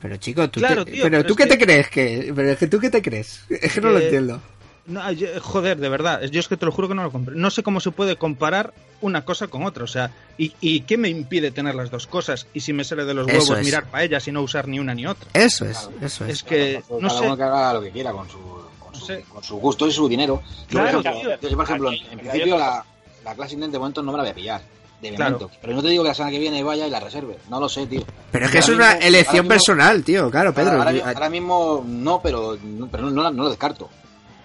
Pero 0.00 0.16
chico, 0.18 0.48
¿tú, 0.50 0.60
Claro, 0.60 0.84
te- 0.84 0.92
tío, 0.92 1.02
pero 1.04 1.18
pero 1.18 1.28
tú 1.28 1.34
qué 1.34 1.46
te 1.46 1.56
que- 1.58 1.64
crees 1.64 1.88
que... 1.90 2.32
Pero 2.34 2.50
es 2.50 2.58
que 2.58 2.66
tú 2.66 2.78
qué 2.78 2.90
te 2.90 3.02
crees. 3.02 3.40
Es 3.50 3.72
que 3.74 3.80
no 3.80 3.90
lo 3.90 3.98
que- 3.98 4.04
entiendo. 4.04 4.40
No, 4.86 5.10
yo- 5.10 5.26
joder, 5.40 5.78
de 5.78 5.88
verdad, 5.88 6.22
yo 6.30 6.38
es 6.38 6.46
que 6.46 6.56
te 6.56 6.64
lo 6.64 6.70
juro 6.70 6.86
que 6.86 6.94
no 6.94 7.02
lo 7.02 7.10
compré. 7.10 7.34
No 7.34 7.50
sé 7.50 7.64
cómo 7.64 7.80
se 7.80 7.90
puede 7.90 8.14
comparar 8.16 8.72
una 9.00 9.24
cosa 9.24 9.48
con 9.48 9.64
otra, 9.64 9.82
o 9.82 9.88
sea, 9.88 10.12
¿y, 10.38 10.52
y 10.60 10.82
qué 10.82 10.96
me 10.96 11.08
impide 11.08 11.50
tener 11.50 11.74
las 11.74 11.90
dos 11.90 12.06
cosas? 12.06 12.46
Y 12.54 12.60
si 12.60 12.72
me 12.72 12.84
sale 12.84 13.04
de 13.04 13.12
los 13.14 13.26
Eso 13.26 13.38
huevos 13.52 13.58
es. 13.58 13.64
mirar 13.64 13.86
para 13.90 14.04
ellas 14.04 14.28
y 14.28 14.32
no 14.32 14.42
usar 14.42 14.68
ni 14.68 14.78
una 14.78 14.94
ni 14.94 15.04
otra. 15.06 15.28
Eso 15.34 15.64
es, 15.64 15.76
Claro. 15.78 16.06
eso 16.06 16.24
es. 16.26 16.30
Es 16.34 16.42
que, 16.44 16.82
Cada 16.88 17.00
no 17.00 17.10
sé, 17.10 17.24
uno 17.26 17.36
que 17.36 17.42
haga 17.42 17.72
lo 17.74 17.82
que 17.82 17.90
quiera 17.90 18.12
con 18.12 18.28
su, 18.30 18.38
con 18.78 18.92
No 18.92 18.98
su, 19.00 19.06
sé. 19.06 19.24
con 19.28 19.42
su 19.42 19.56
gusto 19.56 19.88
y 19.88 19.92
su 19.92 20.08
dinero. 20.08 20.40
Yo, 20.68 20.78
Claro, 20.78 21.02
por 21.02 21.06
ejemplo, 21.10 21.38
tío. 21.40 21.48
yo, 21.50 21.56
por 21.56 21.64
ejemplo, 21.64 21.90
en 21.92 22.18
principio 22.20 22.56
la, 22.58 22.84
la 23.24 23.34
Classic 23.34 23.58
de 23.58 23.78
momento 23.80 24.02
no 24.04 24.12
me 24.12 24.18
la 24.18 24.22
voy 24.22 24.30
a 24.30 24.34
pillar. 24.34 24.62
De 25.00 25.14
Claro. 25.14 25.38
momento. 25.38 25.58
Pero 25.60 25.74
no 25.74 25.82
te 25.82 25.88
digo 25.88 26.02
que 26.02 26.08
la 26.08 26.14
semana 26.14 26.32
que 26.32 26.38
viene 26.38 26.62
vaya 26.62 26.86
y 26.86 26.90
la 26.90 27.00
reserve. 27.00 27.36
No 27.50 27.60
lo 27.60 27.68
sé, 27.68 27.86
tío. 27.86 28.02
Pero 28.32 28.46
es 28.46 28.50
que 28.52 28.58
es 28.58 28.68
Ahora 28.68 28.76
una 28.76 28.94
mismo- 28.94 29.06
elección 29.08 29.36
mismo- 29.44 29.48
personal, 29.48 30.02
tío, 30.04 30.30
claro, 30.30 30.54
Pedro. 30.54 30.82
ahora, 30.82 31.28
mismo 31.30 31.84
no, 31.86 32.20
pero, 32.22 32.56
no, 32.62 32.86
pero 32.88 33.02
no, 33.04 33.10
no 33.10 33.22
la- 33.22 33.30
no 33.30 33.42
lo 33.44 33.50
descarto. 33.50 33.88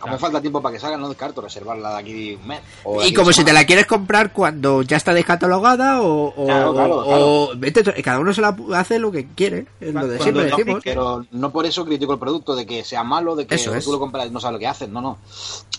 Como 0.01 0.13
Claro. 0.13 0.19
falta 0.19 0.41
tiempo 0.41 0.61
para 0.61 0.73
que 0.73 0.79
salga, 0.79 0.97
no 0.97 1.07
descarto 1.07 1.41
reservarla 1.41 1.91
de 1.93 1.99
aquí 1.99 2.33
un 2.35 2.47
mes. 2.47 2.61
de 2.99 3.07
Y 3.07 3.13
como 3.13 3.31
si 3.31 3.43
te 3.45 3.53
la 3.53 3.65
quieres 3.65 3.85
comprar 3.85 4.33
cuando 4.33 4.81
ya 4.81 4.97
está 4.97 5.13
descatalogada 5.13 6.01
o, 6.01 6.33
o, 6.35 6.45
Claro, 6.45 6.73
claro, 6.73 6.95
o- 6.97 7.51
o- 7.51 7.51
vete 7.55 7.83
tú- 7.83 7.91
cada 8.03 8.19
uno 8.19 8.33
se 8.33 8.41
la 8.41 8.55
hace 8.75 8.97
lo 8.99 9.11
que 9.11 9.27
quiere, 9.27 9.67
es 9.79 9.93
lo 9.93 10.07
de 10.07 10.19
siempre 10.19 10.49
no 10.49 10.57
decimos. 10.57 10.81
Pero 10.83 11.25
no 11.31 11.51
por 11.51 11.65
eso 11.65 11.85
critico 11.85 12.13
el 12.13 12.19
producto, 12.19 12.55
de 12.55 12.65
que 12.65 12.83
sea 12.83 13.03
malo, 13.03 13.35
de 13.35 13.45
que 13.47 13.55
Eso 13.55 13.73
es. 13.75 13.85
tú 13.85 13.91
lo 13.91 13.99
compras 13.99 14.25
y 14.27 14.31
no 14.31 14.39
sabes 14.39 14.53
lo 14.53 14.59
que 14.59 14.67
haces. 14.67 14.89
No, 14.89 15.01
no. 15.01 15.19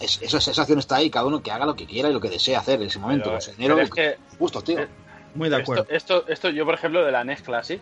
Es, 0.01 0.21
eso, 0.23 0.39
esa 0.39 0.63
acción 0.63 0.79
está 0.79 0.97
ahí, 0.97 1.11
cada 1.11 1.27
uno 1.27 1.43
que 1.43 1.51
haga 1.51 1.67
lo 1.67 1.75
que 1.75 1.87
quiera 1.87 2.09
y 2.09 2.13
lo 2.13 2.21
que 2.21 2.31
desee 2.31 2.55
hacer 2.57 2.81
en 2.81 2.87
ese 2.87 2.99
momento. 3.01 3.31
Pero- 3.31 3.39
el 3.51 3.57
dinero, 3.57 3.75
pero 3.75 3.85
es 3.87 3.91
que 3.91 4.37
gustos, 4.39 4.63
tío. 4.65 4.79
eh, 4.81 4.89
muy 5.35 5.49
de 5.49 5.57
acuerdo. 5.57 5.87
Esto, 5.91 6.17
esto, 6.19 6.29
esto 6.33 6.51
yo, 6.51 6.65
por 6.65 6.75
ejemplo, 6.75 7.05
de 7.05 7.11
la 7.11 7.25
NES 7.25 7.43
Classic, 7.43 7.81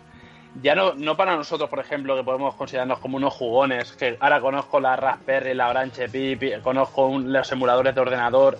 ya 0.62 0.74
no, 0.74 0.94
no 0.94 1.16
para 1.16 1.36
nosotros, 1.36 1.70
por 1.70 1.78
ejemplo, 1.78 2.16
que 2.16 2.24
podemos 2.24 2.54
considerarnos 2.54 2.98
como 2.98 3.16
unos 3.16 3.32
jugones, 3.34 3.92
que 3.92 4.16
ahora 4.20 4.40
conozco 4.40 4.80
la 4.80 4.96
Raspberry, 4.96 5.54
la 5.54 5.68
Orange 5.68 6.08
Pi, 6.08 6.38
conozco 6.62 7.06
un- 7.06 7.32
los 7.32 7.50
emuladores 7.52 7.94
de 7.94 8.00
ordenador, 8.00 8.58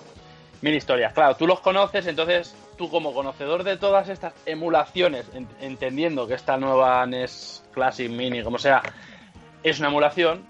mil 0.63 0.75
historias. 0.75 1.13
Claro, 1.13 1.35
tú 1.37 1.47
los 1.47 1.61
conoces, 1.61 2.07
entonces 2.07 2.55
tú 2.79 2.89
como 2.91 3.13
conocedor 3.13 3.65
de 3.65 3.77
todas 3.77 4.09
estas 4.09 4.35
emulaciones, 4.47 5.27
en- 5.35 5.49
entendiendo 5.61 6.27
que 6.27 6.35
esta 6.35 6.57
nueva 6.57 7.05
NES 7.07 7.65
Classic 7.73 8.11
Mini, 8.11 8.43
como 8.43 8.59
sea, 8.59 8.83
es 9.63 9.79
una 9.81 9.89
emulación, 9.89 10.45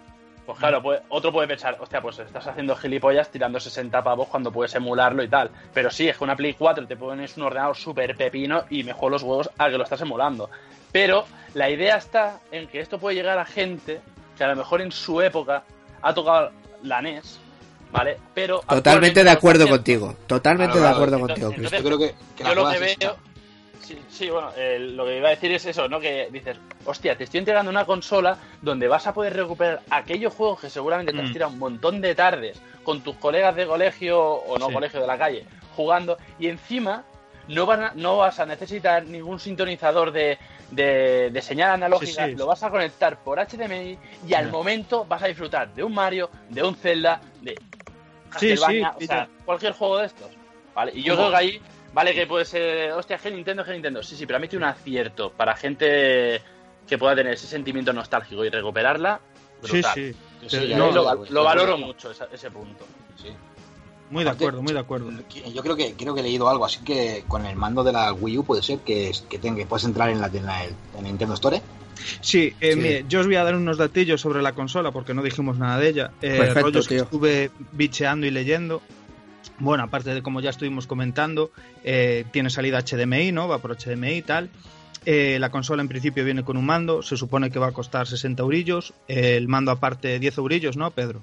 pues 0.46 0.58
claro, 0.58 0.82
puede- 0.82 1.00
otro 1.08 1.32
puede 1.32 1.48
pensar, 1.48 1.76
hostia, 1.80 2.02
pues 2.02 2.18
estás 2.18 2.46
haciendo 2.46 2.74
gilipollas 2.76 3.30
tirando 3.30 3.58
60 3.60 4.02
pavos 4.02 4.28
cuando 4.28 4.50
puedes 4.52 4.74
emularlo 4.74 5.22
y 5.22 5.28
tal. 5.28 5.50
Pero 5.72 5.90
sí, 5.90 6.08
es 6.08 6.18
que 6.18 6.24
una 6.24 6.36
Play 6.36 6.54
4 6.54 6.86
te 6.86 6.96
pones 6.96 7.36
un 7.36 7.44
ordenador 7.44 7.76
súper 7.76 8.16
pepino 8.16 8.64
y 8.68 8.82
mejor 8.84 9.12
los 9.12 9.22
huevos 9.22 9.50
a 9.58 9.70
que 9.70 9.78
lo 9.78 9.84
estás 9.84 10.00
emulando. 10.02 10.50
Pero 10.92 11.24
la 11.54 11.70
idea 11.70 11.96
está 11.96 12.40
en 12.50 12.66
que 12.68 12.80
esto 12.80 12.98
puede 12.98 13.16
llegar 13.16 13.38
a 13.38 13.44
gente 13.44 14.00
que 14.36 14.44
a 14.44 14.48
lo 14.48 14.56
mejor 14.56 14.80
en 14.80 14.92
su 14.92 15.20
época 15.20 15.64
ha 16.02 16.14
tocado 16.14 16.50
la 16.82 17.02
NES, 17.02 17.38
¿vale? 17.92 18.16
Pero 18.34 18.60
Totalmente 18.68 19.22
de 19.22 19.30
acuerdo 19.30 19.68
contigo, 19.68 20.14
totalmente 20.26 20.72
Claro, 20.78 20.80
de 20.80 20.92
claro, 20.92 20.96
acuerdo 20.96 21.16
entonces- 21.16 21.44
contigo, 21.44 21.68
Cristo. 21.68 21.76
Yo 21.76 21.84
creo 21.84 21.98
que, 21.98 22.14
que 22.36 22.44
la 22.44 22.48
yo 22.50 22.54
lo 22.54 22.70
que 22.70 22.78
veo. 22.78 23.16
Sí, 23.82 23.98
sí, 24.08 24.30
bueno, 24.30 24.50
eh, 24.56 24.78
lo 24.78 25.04
que 25.04 25.16
iba 25.18 25.28
a 25.28 25.30
decir 25.32 25.50
es 25.52 25.66
eso, 25.66 25.88
¿no? 25.88 25.98
Que 25.98 26.28
dices, 26.30 26.56
hostia, 26.84 27.16
te 27.16 27.24
estoy 27.24 27.38
entregando 27.38 27.70
una 27.70 27.84
consola 27.84 28.38
donde 28.62 28.86
vas 28.86 29.06
a 29.08 29.12
poder 29.12 29.34
recuperar 29.34 29.80
aquellos 29.90 30.32
juegos 30.32 30.60
que 30.60 30.70
seguramente 30.70 31.12
te 31.12 31.20
has 31.20 31.30
Mm. 31.30 31.32
tirado 31.32 31.52
un 31.52 31.58
montón 31.58 32.00
de 32.00 32.14
tardes 32.14 32.60
con 32.84 33.00
tus 33.02 33.16
colegas 33.16 33.56
de 33.56 33.66
colegio 33.66 34.20
o 34.22 34.58
no 34.58 34.68
Sí. 34.68 34.72
colegio 34.74 35.00
de 35.00 35.06
la 35.08 35.18
calle 35.18 35.44
jugando 35.74 36.18
y 36.38 36.46
encima 36.46 37.02
no, 37.50 37.66
van 37.66 37.82
a- 37.82 37.92
no 37.94 38.16
vas 38.18 38.38
a 38.40 38.46
necesitar 38.46 39.04
ningún 39.04 39.38
sintonizador 39.38 40.10
de, 40.12 40.38
de, 40.70 41.30
de 41.30 41.42
señal 41.42 41.72
analógica, 41.72 42.24
Sí, 42.26 42.30
sí. 42.32 42.36
lo 42.36 42.46
vas 42.46 42.62
a 42.62 42.70
conectar 42.70 43.18
por 43.22 43.38
HDMI 43.38 43.98
y 44.26 44.34
al 44.34 44.50
momento 44.50 45.04
vas 45.04 45.22
a 45.22 45.26
disfrutar 45.26 45.72
de 45.74 45.82
un 45.84 45.94
Mario, 45.94 46.30
de 46.48 46.62
un 46.62 46.74
Zelda, 46.76 47.20
de 47.42 47.52
Sí, 48.38 48.48
Castlevania, 48.54 48.94
sí, 48.98 49.04
o 49.04 49.06
sea, 49.08 49.28
cualquier 49.44 49.72
juego 49.72 49.98
de 49.98 50.06
estos. 50.06 50.28
¿Vale? 50.74 50.92
Y 50.94 51.02
yo 51.02 51.14
¿Cómo? 51.16 51.28
creo 51.28 51.38
que 51.38 51.44
ahí, 51.44 51.60
vale, 51.92 52.14
que 52.14 52.26
puede 52.28 52.44
ser, 52.44 52.92
hostia, 52.92 53.18
que 53.18 53.30
Nintendo, 53.30 53.64
que 53.64 53.72
Nintendo. 53.72 54.02
Sí, 54.04 54.16
sí, 54.16 54.24
pero 54.24 54.36
a 54.36 54.40
mí 54.40 54.46
tiene 54.48 54.64
un 54.64 54.70
acierto 54.70 55.32
para 55.32 55.56
gente 55.56 56.40
que 56.86 56.96
pueda 56.96 57.16
tener 57.16 57.32
ese 57.34 57.48
sentimiento 57.48 57.92
nostálgico 57.92 58.44
y 58.44 58.50
recuperarla. 58.50 59.18
Sí, 59.62 59.72
brutal. 59.72 59.94
sí, 60.46 60.74
no, 60.76 60.92
lo, 60.92 61.24
lo 61.28 61.44
valoro 61.44 61.76
mucho 61.76 62.12
esa- 62.12 62.28
ese 62.32 62.50
punto. 62.50 62.86
sí. 63.20 63.28
Muy 64.10 64.24
de 64.24 64.30
acuerdo, 64.30 64.62
muy 64.62 64.72
de 64.72 64.78
acuerdo. 64.80 65.10
Yo 65.54 65.62
creo 65.62 65.76
que 65.76 65.94
creo 65.94 66.14
que 66.14 66.20
he 66.20 66.24
leído 66.24 66.48
algo, 66.48 66.64
así 66.64 66.80
que 66.84 67.24
con 67.28 67.46
el 67.46 67.56
mando 67.56 67.82
de 67.84 67.92
la 67.92 68.12
Wii 68.12 68.38
U 68.38 68.44
puede 68.44 68.62
ser 68.62 68.80
que, 68.80 69.12
que, 69.28 69.38
tenga, 69.38 69.56
que 69.58 69.66
puedes 69.66 69.84
entrar 69.84 70.10
en 70.10 70.20
la, 70.20 70.26
en 70.26 70.44
la- 70.46 70.64
en 70.66 71.04
Nintendo 71.04 71.34
Store 71.34 71.62
Sí, 72.22 72.54
eh, 72.60 72.72
Sí. 72.72 72.80
mire, 72.80 73.04
yo 73.08 73.20
os 73.20 73.26
voy 73.26 73.36
a 73.36 73.44
dar 73.44 73.54
unos 73.54 73.76
datillos 73.76 74.20
sobre 74.22 74.40
la 74.40 74.52
consola 74.54 74.90
porque 74.90 75.12
no 75.12 75.22
dijimos 75.22 75.58
nada 75.58 75.78
de 75.78 75.88
ella. 75.88 76.10
Eh, 76.22 76.38
Perfecto, 76.38 76.62
rollos 76.62 76.88
que 76.88 76.96
estuve 76.96 77.50
bicheando 77.72 78.26
y 78.26 78.30
leyendo. 78.30 78.80
Bueno, 79.58 79.84
aparte 79.84 80.14
de 80.14 80.22
como 80.22 80.40
ya 80.40 80.48
estuvimos 80.50 80.86
comentando, 80.86 81.50
eh, 81.84 82.24
tiene 82.32 82.48
salida 82.48 82.78
HDMI, 82.82 83.32
¿no? 83.32 83.48
Va 83.48 83.58
por 83.58 83.76
HDMI 83.76 84.12
y 84.16 84.22
tal. 84.22 84.48
Eh, 85.04 85.36
la 85.40 85.50
consola 85.50 85.82
en 85.82 85.88
principio 85.88 86.24
viene 86.24 86.42
con 86.42 86.56
un 86.56 86.64
mando, 86.64 87.02
se 87.02 87.16
supone 87.18 87.50
que 87.50 87.58
va 87.58 87.68
a 87.68 87.72
costar 87.72 88.06
60 88.06 88.42
eurillos. 88.42 88.94
Eh, 89.06 89.36
el 89.36 89.48
mando 89.48 89.70
aparte 89.70 90.18
10 90.18 90.38
eurillos, 90.38 90.76
¿no, 90.78 90.90
Pedro? 90.90 91.22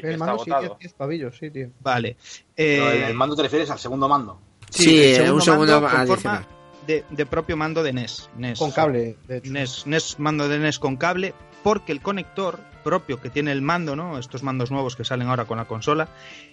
Sí, 0.00 0.06
El 0.06 0.18
mando 0.18 0.44
sí, 0.44 0.50
agotado. 0.50 0.68
10, 0.74 0.78
10 0.80 0.92
pavillos, 0.94 1.36
sí, 1.38 1.50
tío. 1.50 1.68
Vale. 1.80 2.16
Eh, 2.56 2.78
el, 2.96 3.02
el 3.10 3.14
mando 3.14 3.36
te 3.36 3.42
refieres 3.42 3.70
al 3.70 3.78
segundo 3.78 4.08
mando. 4.08 4.38
Sí, 4.70 5.14
el 5.14 5.22
eh, 5.26 5.32
un 5.32 5.40
segundo 5.42 5.80
mando 5.80 5.88
con 5.90 6.00
adicional. 6.00 6.42
forma 6.44 6.56
de, 6.86 7.04
de 7.10 7.26
propio 7.26 7.56
mando 7.56 7.82
de 7.82 7.92
NES. 7.92 8.30
NES. 8.36 8.58
Con 8.58 8.70
cable, 8.72 9.16
de 9.28 9.36
hecho. 9.38 9.52
NES, 9.52 9.86
NES, 9.86 10.18
mando 10.18 10.48
de 10.48 10.58
NES 10.58 10.78
con 10.78 10.96
cable, 10.96 11.34
porque 11.62 11.92
el 11.92 12.00
conector 12.00 12.58
propio 12.82 13.20
que 13.20 13.30
tiene 13.30 13.52
el 13.52 13.62
mando, 13.62 13.94
¿no? 13.94 14.18
Estos 14.18 14.42
mandos 14.42 14.70
nuevos 14.72 14.96
que 14.96 15.04
salen 15.04 15.28
ahora 15.28 15.44
con 15.44 15.58
la 15.58 15.66
consola, 15.66 16.08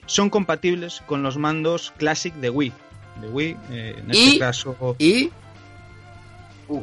son 0.05 0.29
compatibles 0.29 1.01
con 1.07 1.23
los 1.23 1.37
mandos 1.37 1.91
Classic 1.97 2.33
de 2.35 2.49
Wii. 2.51 2.73
De 3.21 3.27
Wii, 3.29 3.57
eh, 3.71 3.95
en 3.97 4.13
Y- 4.13 4.27
este 4.27 4.39
caso. 4.39 4.95
Y. 4.99 5.31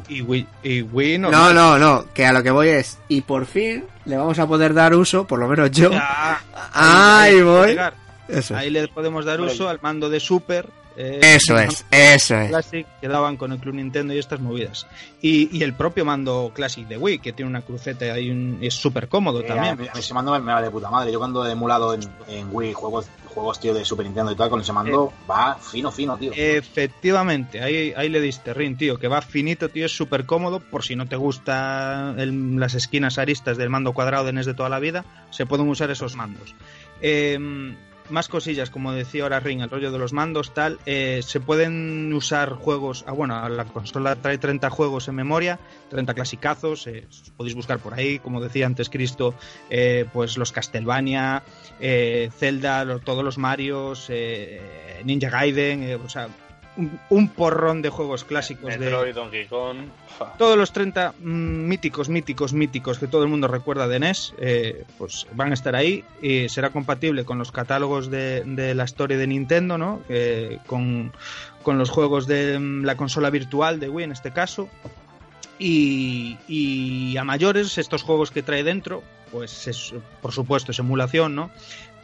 Y 0.09 0.21
Wii, 0.21 0.47
y 0.63 0.81
Wii 0.81 1.17
No, 1.17 1.53
no, 1.53 1.77
no, 1.79 2.05
que 2.13 2.25
a 2.25 2.33
lo 2.33 2.43
que 2.43 2.51
voy 2.51 2.69
es. 2.69 2.97
Y 3.07 3.21
por 3.21 3.45
fin 3.45 3.85
le 4.05 4.17
vamos 4.17 4.37
a 4.39 4.47
poder 4.47 4.73
dar 4.73 4.93
uso, 4.93 5.25
por 5.25 5.39
lo 5.39 5.47
menos 5.47 5.71
yo. 5.71 5.91
Ya, 5.91 6.41
Ahí 6.73 7.41
voy. 7.41 7.77
Eso. 8.27 8.55
Ahí 8.55 8.69
le 8.69 8.87
podemos 8.89 9.25
dar 9.25 9.39
uso 9.39 9.69
al 9.69 9.79
mando 9.81 10.09
de 10.09 10.19
Super. 10.19 10.67
Eh, 10.97 11.19
Eso 11.21 11.57
es, 11.59 11.85
eso 11.91 12.35
es. 12.39 12.49
Classic 12.49 12.87
que 12.99 13.07
daban 13.07 13.37
con 13.37 13.51
el 13.51 13.59
Club 13.59 13.75
Nintendo 13.75 14.13
y 14.13 14.17
estas 14.17 14.39
movidas. 14.39 14.87
Y, 15.21 15.55
y 15.57 15.63
el 15.63 15.73
propio 15.73 16.03
mando 16.05 16.51
Classic 16.53 16.87
de 16.87 16.97
Wii, 16.97 17.19
que 17.19 17.33
tiene 17.33 17.49
una 17.49 17.61
cruceta 17.61 18.19
y 18.19 18.29
un, 18.31 18.57
es 18.61 18.73
súper 18.73 19.07
cómodo 19.07 19.41
Eh, 19.41 19.43
también. 19.43 19.73
a 19.73 19.75
mí 19.75 19.87
ese 19.99 20.13
mando 20.13 20.31
me, 20.31 20.39
me 20.39 20.53
va 20.53 20.61
de 20.61 20.71
puta 20.71 20.89
madre. 20.89 21.11
Yo 21.11 21.19
cuando 21.19 21.45
he 21.47 21.51
emulado 21.51 21.93
en, 21.93 22.01
en 22.27 22.47
Wii 22.51 22.73
juegos, 22.73 23.05
juegos 23.27 23.59
tío 23.59 23.73
de 23.73 23.85
Super 23.85 24.05
Nintendo 24.07 24.31
y 24.31 24.35
tal, 24.35 24.49
con 24.49 24.59
ese 24.61 24.73
mando 24.73 25.13
va 25.29 25.55
fino, 25.55 25.91
fino, 25.91 26.17
tío. 26.17 26.31
Efectivamente, 26.35 27.61
ahí, 27.61 27.93
ahí 27.95 28.09
le 28.09 28.19
diste 28.21 28.53
rin, 28.53 28.75
tío, 28.77 28.97
que 28.97 29.07
va 29.07 29.21
finito, 29.21 29.69
tío, 29.69 29.85
es 29.85 29.95
súper 29.95 30.25
cómodo, 30.25 30.59
por 30.59 30.83
si 30.83 30.95
no 30.95 31.05
te 31.07 31.15
gustan 31.15 32.59
las 32.59 32.73
esquinas 32.73 33.17
aristas 33.19 33.57
del 33.57 33.69
mando 33.69 33.93
cuadrado 33.93 34.25
de 34.25 34.33
NES 34.33 34.45
de 34.47 34.53
toda 34.55 34.69
la 34.69 34.79
vida, 34.79 35.05
se 35.29 35.45
pueden 35.45 35.67
usar 35.69 35.91
esos 35.91 36.15
mandos. 36.15 36.55
Eh, 37.01 37.37
más 38.09 38.27
cosillas, 38.27 38.69
como 38.69 38.91
decía 38.91 39.23
ahora 39.23 39.39
Ring, 39.39 39.61
el 39.61 39.69
rollo 39.69 39.91
de 39.91 39.99
los 39.99 40.13
mandos, 40.13 40.53
tal, 40.53 40.79
eh, 40.85 41.21
se 41.23 41.39
pueden 41.39 42.13
usar 42.13 42.53
juegos, 42.53 43.03
ah 43.07 43.11
bueno, 43.11 43.47
la 43.49 43.65
consola 43.65 44.15
trae 44.15 44.37
30 44.37 44.69
juegos 44.69 45.07
en 45.07 45.15
memoria, 45.15 45.59
30 45.89 46.13
clasicazos, 46.13 46.87
eh, 46.87 47.07
podéis 47.35 47.55
buscar 47.55 47.79
por 47.79 47.93
ahí, 47.93 48.19
como 48.19 48.41
decía 48.41 48.65
antes 48.65 48.89
Cristo, 48.89 49.33
eh, 49.69 50.05
pues 50.13 50.37
los 50.37 50.51
Castlevania, 50.51 51.43
eh, 51.79 52.29
Zelda, 52.37 52.99
todos 52.99 53.23
los 53.23 53.37
Marios, 53.37 54.07
eh, 54.09 55.01
Ninja 55.03 55.29
Gaiden, 55.29 55.83
eh, 55.83 55.95
o 55.95 56.09
sea, 56.09 56.29
un, 56.77 56.99
un 57.09 57.29
porrón 57.29 57.81
de 57.81 57.89
juegos 57.89 58.23
clásicos 58.23 58.77
de 58.77 59.13
Donkey 59.13 59.45
Kong. 59.47 59.77
todos 60.37 60.57
los 60.57 60.71
30 60.71 61.13
mm, 61.19 61.23
míticos, 61.67 62.09
míticos, 62.09 62.53
míticos 62.53 62.99
que 62.99 63.07
todo 63.07 63.23
el 63.23 63.29
mundo 63.29 63.47
recuerda 63.47 63.87
de 63.87 63.99
NES, 63.99 64.33
eh, 64.39 64.83
pues 64.97 65.27
van 65.33 65.51
a 65.51 65.53
estar 65.53 65.75
ahí 65.75 66.03
y 66.21 66.49
será 66.49 66.69
compatible 66.69 67.25
con 67.25 67.37
los 67.37 67.51
catálogos 67.51 68.09
de, 68.09 68.43
de 68.45 68.73
la 68.75 68.85
historia 68.85 69.17
de 69.17 69.27
Nintendo, 69.27 69.77
¿no? 69.77 70.01
Eh, 70.09 70.59
con, 70.65 71.11
con 71.63 71.77
los 71.77 71.89
juegos 71.89 72.27
de 72.27 72.57
mm, 72.59 72.83
la 72.85 72.95
consola 72.95 73.29
virtual 73.29 73.79
de 73.79 73.89
Wii 73.89 74.05
en 74.05 74.11
este 74.11 74.31
caso. 74.31 74.69
Y, 75.59 76.37
y 76.47 77.17
a 77.17 77.23
mayores, 77.23 77.79
estos 77.79 78.03
juegos 78.03 78.29
que 78.29 78.43
trae 78.43 78.63
dentro, 78.63 79.01
pues 79.31 79.67
es, 79.67 79.93
por 80.21 80.31
supuesto 80.31 80.71
es 80.71 80.79
emulación, 80.79 81.35
¿no? 81.35 81.49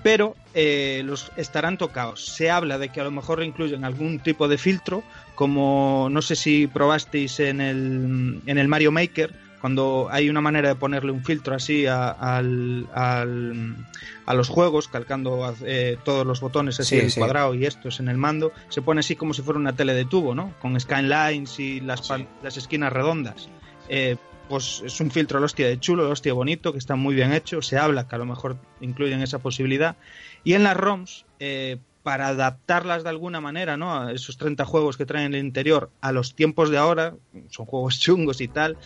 Pero 0.04 0.36
eh, 0.54 1.02
los 1.06 1.32
estarán 1.38 1.78
tocados. 1.78 2.26
Se 2.26 2.52
habla 2.52 2.78
de 2.78 2.90
que 2.90 3.00
a 3.02 3.06
lo 3.06 3.12
mejor 3.12 3.42
incluyen 3.42 3.86
algún 3.86 4.20
tipo 4.20 4.48
de 4.48 4.58
filtro, 4.58 5.02
como 5.36 6.10
no 6.12 6.22
sé 6.22 6.36
si 6.36 6.68
probasteis 6.68 7.40
en 7.40 7.62
el, 7.62 8.42
en 8.46 8.58
el 8.58 8.68
Mario 8.68 8.92
Maker, 8.92 9.34
cuando 9.62 10.10
hay 10.12 10.30
una 10.30 10.42
manera 10.42 10.68
de 10.68 10.76
ponerle 10.76 11.12
un 11.14 11.24
filtro 11.24 11.56
así 11.56 11.86
a, 11.88 12.10
al, 12.12 12.86
al- 12.94 13.78
a 14.26 14.34
los 14.34 14.50
juegos, 14.50 14.90
calcando 14.90 15.56
eh, 15.66 15.98
todos 16.04 16.26
los 16.28 16.42
botones 16.42 16.82
así 16.82 16.90
Sí, 16.90 17.00
en 17.00 17.06
el 17.06 17.12
sí. 17.12 17.20
cuadrado 17.22 17.54
y 17.56 17.66
estos 17.66 18.02
en 18.02 18.10
el 18.10 18.18
mando, 18.18 18.52
se 18.68 18.82
pone 18.82 19.00
así 19.00 19.16
como 19.16 19.34
si 19.34 19.42
fuera 19.42 19.58
una 19.60 19.74
tele 19.74 19.94
de 19.94 20.04
tubo, 20.04 20.36
¿no? 20.36 20.54
Con 20.60 20.78
skylines 20.78 21.58
y 21.62 21.80
las, 21.80 22.06
Sí. 22.06 22.28
las 22.44 22.58
esquinas 22.58 22.92
redondas. 22.92 23.48
Eh, 23.88 24.18
pues 24.50 24.82
es 24.86 25.00
un 25.00 25.12
filtro 25.12 25.40
el 25.40 25.46
hostia 25.46 25.68
de 25.68 25.80
chulo, 25.80 26.06
el 26.06 26.12
hostia 26.12 26.34
bonito, 26.34 26.72
que 26.72 26.78
está 26.78 26.96
muy 26.96 27.16
bien 27.16 27.34
hecho. 27.34 27.62
Se 27.62 27.78
habla 27.78 28.08
que 28.08 28.16
a 28.16 28.20
lo 28.20 28.26
mejor 28.26 28.58
incluyen 28.82 29.22
esa 29.22 29.40
posibilidad. 29.40 29.96
Y 30.44 30.54
en 30.54 30.64
las 30.64 30.78
ROMs, 30.78 31.26
eh, 31.40 31.78
para 32.04 32.28
adaptarlas 32.28 33.04
de 33.04 33.10
alguna 33.10 33.40
manera, 33.42 33.78
¿no? 33.78 33.98
A 33.98 34.12
esos 34.12 34.38
30 34.38 34.66
juegos 34.66 34.98
que 34.98 35.06
traen 35.06 35.28
en 35.28 35.36
el 35.36 35.46
interior 35.46 35.90
a 36.02 36.12
los 36.12 36.36
tiempos 36.36 36.70
de 36.70 36.78
ahora, 36.78 37.16
son 37.50 37.66
juegos 37.66 38.00
chungos 38.00 38.42
y 38.42 38.48
tal, 38.48 38.78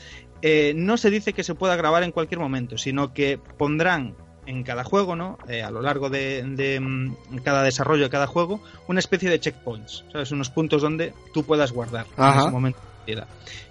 eh, 0.42 0.74
no 0.76 0.98
se 0.98 1.10
dice 1.10 1.34
que 1.34 1.44
se 1.44 1.56
pueda 1.56 1.76
grabar 1.76 2.04
en 2.04 2.12
cualquier 2.12 2.40
momento, 2.40 2.78
sino 2.78 3.14
que 3.14 3.40
pondrán 3.58 4.16
en 4.46 4.64
cada 4.64 4.84
juego, 4.84 5.16
¿no? 5.16 5.40
Eh, 5.50 5.64
a 5.64 5.72
lo 5.72 5.82
largo 5.82 6.10
de, 6.10 6.44
de, 6.44 6.80
mm, 6.80 7.40
cada 7.44 7.64
desarrollo 7.64 8.04
de 8.04 8.10
cada 8.10 8.28
juego, 8.28 8.62
una 8.88 9.00
especie 9.00 9.30
de 9.30 9.40
checkpoints, 9.40 10.06
¿sabes? 10.12 10.32
Unos 10.32 10.50
puntos 10.50 10.82
donde 10.82 11.14
tú 11.34 11.44
puedas 11.44 11.74
guardar 11.74 12.06
en 12.18 12.40
ese 12.40 12.52
momento 12.52 12.80
de. 13.16 13.24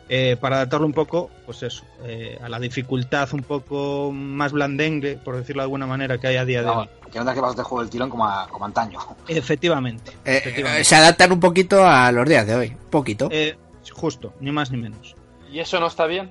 Eh, 0.09 0.37
para 0.41 0.57
adaptarlo 0.57 0.87
un 0.87 0.93
poco, 0.93 1.31
pues 1.45 1.65
eso, 1.65 1.85
eh, 2.05 2.39
a 2.41 2.49
la 2.49 2.61
dificultad 2.61 3.29
un 3.33 3.43
poco 3.43 4.13
más 4.13 4.53
blandengue, 4.53 5.17
por 5.17 5.37
decirlo 5.37 5.63
de 5.63 5.65
alguna 5.65 5.87
manera, 5.87 6.17
que 6.19 6.29
hay 6.29 6.37
a 6.37 6.45
día 6.45 6.63
de 6.63 6.69
hoy. 6.69 6.75
Vamos, 6.77 6.89
que 7.13 7.19
no 7.19 7.25
te 7.25 7.35
que 7.35 7.41
pasar 7.41 7.51
este 7.51 7.63
juego 7.65 7.83
del 7.83 7.91
tirón 7.91 8.09
como, 8.11 8.25
a- 8.25 8.47
como 8.49 8.65
antaño. 8.67 9.01
Efectivamente. 9.29 10.13
Eh, 10.25 10.37
efectivamente. 10.39 10.81
eh, 10.83 10.85
se 10.85 10.95
adaptan 10.95 11.33
un 11.33 11.41
poquito 11.41 11.85
a 11.85 12.13
los 12.13 12.29
días 12.29 12.47
de 12.47 12.55
hoy. 12.55 12.77
Poquito. 12.91 13.29
Eh, 13.33 13.57
justo, 13.93 14.33
ni 14.41 14.53
más 14.53 14.71
ni 14.71 14.79
menos. 14.79 15.17
¿Y 15.51 15.59
eso 15.59 15.81
no 15.81 15.89
está 15.89 16.07
bien? 16.07 16.31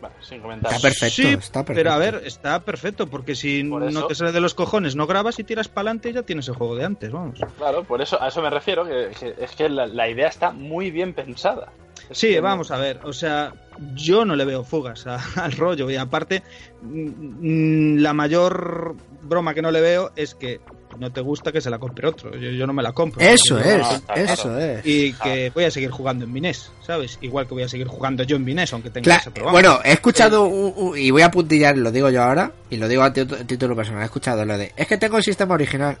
Bueno, 0.00 0.16
sin 0.20 0.40
comentar. 0.40 0.72
Está 0.72 0.82
perfecto, 0.82 1.14
Sí, 1.14 1.28
está 1.28 1.64
perfecto. 1.64 1.74
Pero 1.74 1.92
a 1.92 1.98
ver, 1.98 2.22
está 2.24 2.60
perfecto, 2.60 3.06
porque 3.08 3.34
si 3.36 3.62
Por 3.64 3.90
no 3.92 4.06
te 4.08 4.14
sale 4.16 4.32
de 4.32 4.40
los 4.40 4.52
cojones, 4.54 4.94
no 4.96 5.06
grabas 5.06 5.38
y 5.38 5.44
tiras 5.44 5.68
para 5.68 5.82
adelante 5.90 6.10
y 6.10 6.12
ya 6.12 6.22
tienes 6.22 6.46
el 6.48 6.54
juego 6.54 6.74
de 6.76 6.84
antes, 6.84 7.10
vamos. 7.12 7.38
Claro, 7.56 7.84
por 7.84 8.00
eso, 8.02 8.20
a 8.20 8.28
eso 8.28 8.42
me 8.42 8.50
refiero, 8.50 8.84
que, 8.84 9.10
que- 9.18 9.34
es 9.38 9.52
que 9.56 9.68
la, 9.68 9.86
la 9.86 10.08
idea 10.08 10.26
está 10.28 10.50
muy 10.52 10.90
bien 10.90 11.14
pensada. 11.14 11.68
Sí, 12.12 12.38
vamos 12.40 12.70
a 12.70 12.76
ver, 12.78 13.00
o 13.04 13.12
sea, 13.12 13.52
yo 13.94 14.24
no 14.24 14.36
le 14.36 14.44
veo 14.44 14.64
fugas 14.64 15.06
a- 15.06 15.20
al 15.44 15.52
rollo 15.52 15.90
y 15.90 15.96
aparte, 15.96 16.42
mm, 16.82 17.98
la 17.98 18.12
mayor 18.12 18.94
broma 19.22 19.54
que 19.54 19.62
no 19.62 19.70
le 19.70 19.80
veo 19.80 20.12
es 20.16 20.34
que 20.34 20.60
no 20.98 21.10
te 21.10 21.22
gusta 21.22 21.52
que 21.52 21.60
se 21.62 21.70
la 21.70 21.78
compre 21.78 22.06
otro, 22.06 22.32
yo, 22.36 22.50
yo 22.50 22.66
no 22.66 22.74
me 22.74 22.82
la 22.82 22.92
compro. 22.92 23.18
Eso 23.22 23.58
es, 23.58 23.76
claro. 24.04 24.22
eso 24.32 24.58
es. 24.58 24.84
Y 24.84 25.14
que 25.14 25.50
voy 25.54 25.64
a 25.64 25.70
seguir 25.70 25.90
jugando 25.90 26.26
en 26.26 26.32
mi 26.32 26.40
NES, 26.42 26.70
¿sabes? 26.82 27.18
Igual 27.22 27.46
que 27.48 27.54
voy 27.54 27.62
a 27.62 27.68
seguir 27.68 27.86
jugando 27.86 28.22
yo 28.24 28.36
en 28.36 28.44
mi 28.44 28.52
NES, 28.52 28.74
aunque 28.74 28.90
tenga 28.90 29.04
Cla- 29.10 29.20
esa, 29.20 29.30
pero 29.32 29.46
vamos. 29.46 29.62
bueno, 29.62 29.80
he 29.84 29.92
escuchado, 29.92 30.44
un- 30.44 30.74
un- 30.76 30.98
y 30.98 31.10
voy 31.10 31.22
a 31.22 31.30
puntillar, 31.30 31.78
lo 31.78 31.90
digo 31.90 32.10
yo 32.10 32.22
ahora, 32.22 32.52
y 32.68 32.76
lo 32.76 32.88
digo 32.88 33.02
a 33.04 33.12
título 33.12 33.74
personal, 33.74 34.02
he 34.02 34.04
escuchado 34.04 34.44
lo 34.44 34.58
de, 34.58 34.72
es 34.76 34.86
que 34.86 34.98
tengo 34.98 35.16
el 35.16 35.22
sistema 35.24 35.54
original, 35.54 35.96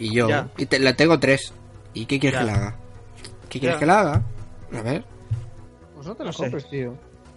y 0.00 0.12
yo, 0.12 0.28
Ya. 0.28 0.48
y 0.58 0.66
te, 0.66 0.80
lo 0.80 0.92
tengo 0.96 1.20
tres, 1.20 1.52
¿y 1.94 2.06
qué 2.06 2.18
quieres 2.18 2.40
Ya. 2.40 2.46
que 2.46 2.50
le 2.52 2.58
haga? 2.58 2.76
¿Qué 3.48 3.60
quieres 3.60 3.76
Ya. 3.76 3.78
que 3.78 3.86
le 3.86 3.92
haga? 3.92 4.22
A 4.76 4.82
ver, 4.82 5.04
Pues 6.06 6.08
no 6.08 6.14
te 6.14 6.24
la 6.24 6.28
No 6.30 6.32
sé. 6.32 6.42
compres, 6.42 6.70
tío. 6.70 6.94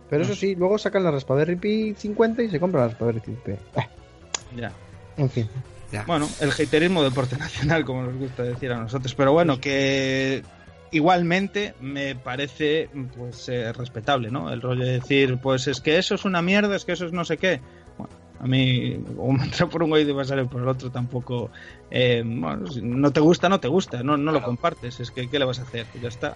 Pero 0.10 0.24
eso 0.24 0.36
sí, 0.36 0.56
luego 0.56 0.78
sacan 0.78 1.04
la 1.04 1.12
Raspberry 1.12 1.56
Pi 1.56 1.94
50 1.96 2.44
y 2.44 2.50
se 2.50 2.60
compra 2.60 2.82
la 2.82 2.88
Raspberry 2.90 3.20
Pi. 3.20 3.32
Eh, 3.52 3.58
Ya. 4.56 4.72
en 5.18 5.30
fin. 5.30 5.48
ya. 5.92 6.04
Bueno, 6.06 6.28
el 6.40 6.52
haterismo 6.52 7.04
deporte 7.04 7.38
nacional, 7.38 7.84
como 7.86 8.04
nos 8.04 8.16
gusta 8.16 8.44
decir 8.44 8.72
a 8.72 8.78
nosotros. 8.78 9.14
Pero 9.16 9.34
bueno, 9.34 9.60
que 9.60 10.44
igualmente 10.92 11.74
me 11.80 12.16
parece 12.16 12.90
pues 13.18 13.50
eh, 13.50 13.72
respetable, 13.74 14.30
¿no? 14.32 14.52
El 14.52 14.62
rollo 14.62 14.86
de 14.86 14.94
decir, 14.94 15.38
pues 15.42 15.68
es 15.68 15.82
que 15.82 15.98
eso 15.98 16.16
es 16.16 16.26
una 16.26 16.42
mierda, 16.42 16.76
es 16.76 16.86
que 16.86 16.92
eso 16.94 17.06
es 17.06 17.12
no 17.12 17.26
sé 17.26 17.38
qué. 17.38 17.60
Bueno, 17.98 18.14
a 18.40 18.48
mí, 18.48 19.04
o 19.18 19.32
me 19.32 19.44
entra 19.46 19.68
por 19.68 19.84
un 19.84 19.94
oído 19.94 20.10
y 20.12 20.14
va 20.14 20.24
a 20.24 20.26
salir 20.26 20.48
por 20.48 20.62
el 20.62 20.68
otro, 20.68 20.90
tampoco. 20.92 21.52
eh, 21.92 22.24
bueno, 22.26 22.66
si 22.68 22.82
no 22.82 23.12
te 23.12 23.20
gusta, 23.20 23.48
no 23.50 23.60
te 23.60 23.68
gusta, 23.68 24.02
no, 24.02 24.18
no 24.18 24.32
lo 24.32 24.42
compartes. 24.42 25.00
Es 25.00 25.12
que, 25.12 25.28
¿qué 25.30 25.38
le 25.38 25.46
vas 25.46 25.60
a 25.60 25.64
hacer? 25.64 25.86
Ya 26.02 26.08
está. 26.08 26.36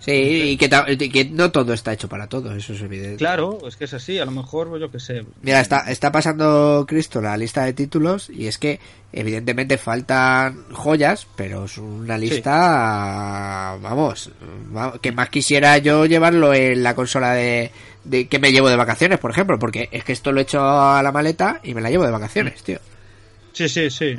Sí, 0.00 0.10
y 0.12 0.56
que, 0.56 1.24
no 1.30 1.52
todo 1.52 1.74
está 1.74 1.92
hecho 1.92 2.08
para 2.08 2.26
todo, 2.26 2.54
eso 2.56 2.72
es 2.72 2.80
evidente. 2.80 3.18
Claro, 3.18 3.58
es 3.68 3.76
que 3.76 3.84
es 3.84 3.92
así, 3.92 4.18
a 4.18 4.24
lo 4.24 4.30
mejor, 4.30 4.80
yo 4.80 4.90
qué 4.90 4.98
sé. 4.98 5.24
Mira, 5.42 5.60
está, 5.60 5.80
está 5.90 6.10
pasando 6.10 6.86
Cristo 6.88 7.20
la 7.20 7.36
lista 7.36 7.64
de 7.64 7.74
títulos 7.74 8.30
y 8.30 8.46
es 8.46 8.56
que 8.56 8.80
evidentemente 9.12 9.76
faltan 9.76 10.64
joyas, 10.72 11.26
pero 11.36 11.66
es 11.66 11.76
una 11.76 12.16
lista, 12.16 13.76
vamos, 13.80 14.30
va- 14.74 14.98
que 15.00 15.12
más 15.12 15.28
quisiera 15.28 15.78
yo 15.78 16.06
llevarlo 16.06 16.54
en 16.54 16.82
la 16.82 16.94
consola 16.94 17.32
de, 17.32 17.70
de 18.04 18.26
que 18.28 18.38
me 18.38 18.52
llevo 18.52 18.68
de 18.70 18.76
vacaciones, 18.76 19.18
por 19.18 19.30
ejemplo, 19.30 19.58
porque 19.58 19.88
es 19.92 20.04
que 20.04 20.12
esto 20.12 20.32
lo 20.32 20.40
he 20.40 20.44
hecho 20.44 20.60
a 20.62 21.02
la 21.02 21.12
maleta 21.12 21.60
y 21.62 21.74
me 21.74 21.80
la 21.80 21.90
llevo 21.90 22.04
de 22.04 22.10
vacaciones, 22.12 22.62
tío. 22.62 22.78
Sí, 23.52 23.68
sí, 23.68 23.90
sí. 23.90 24.18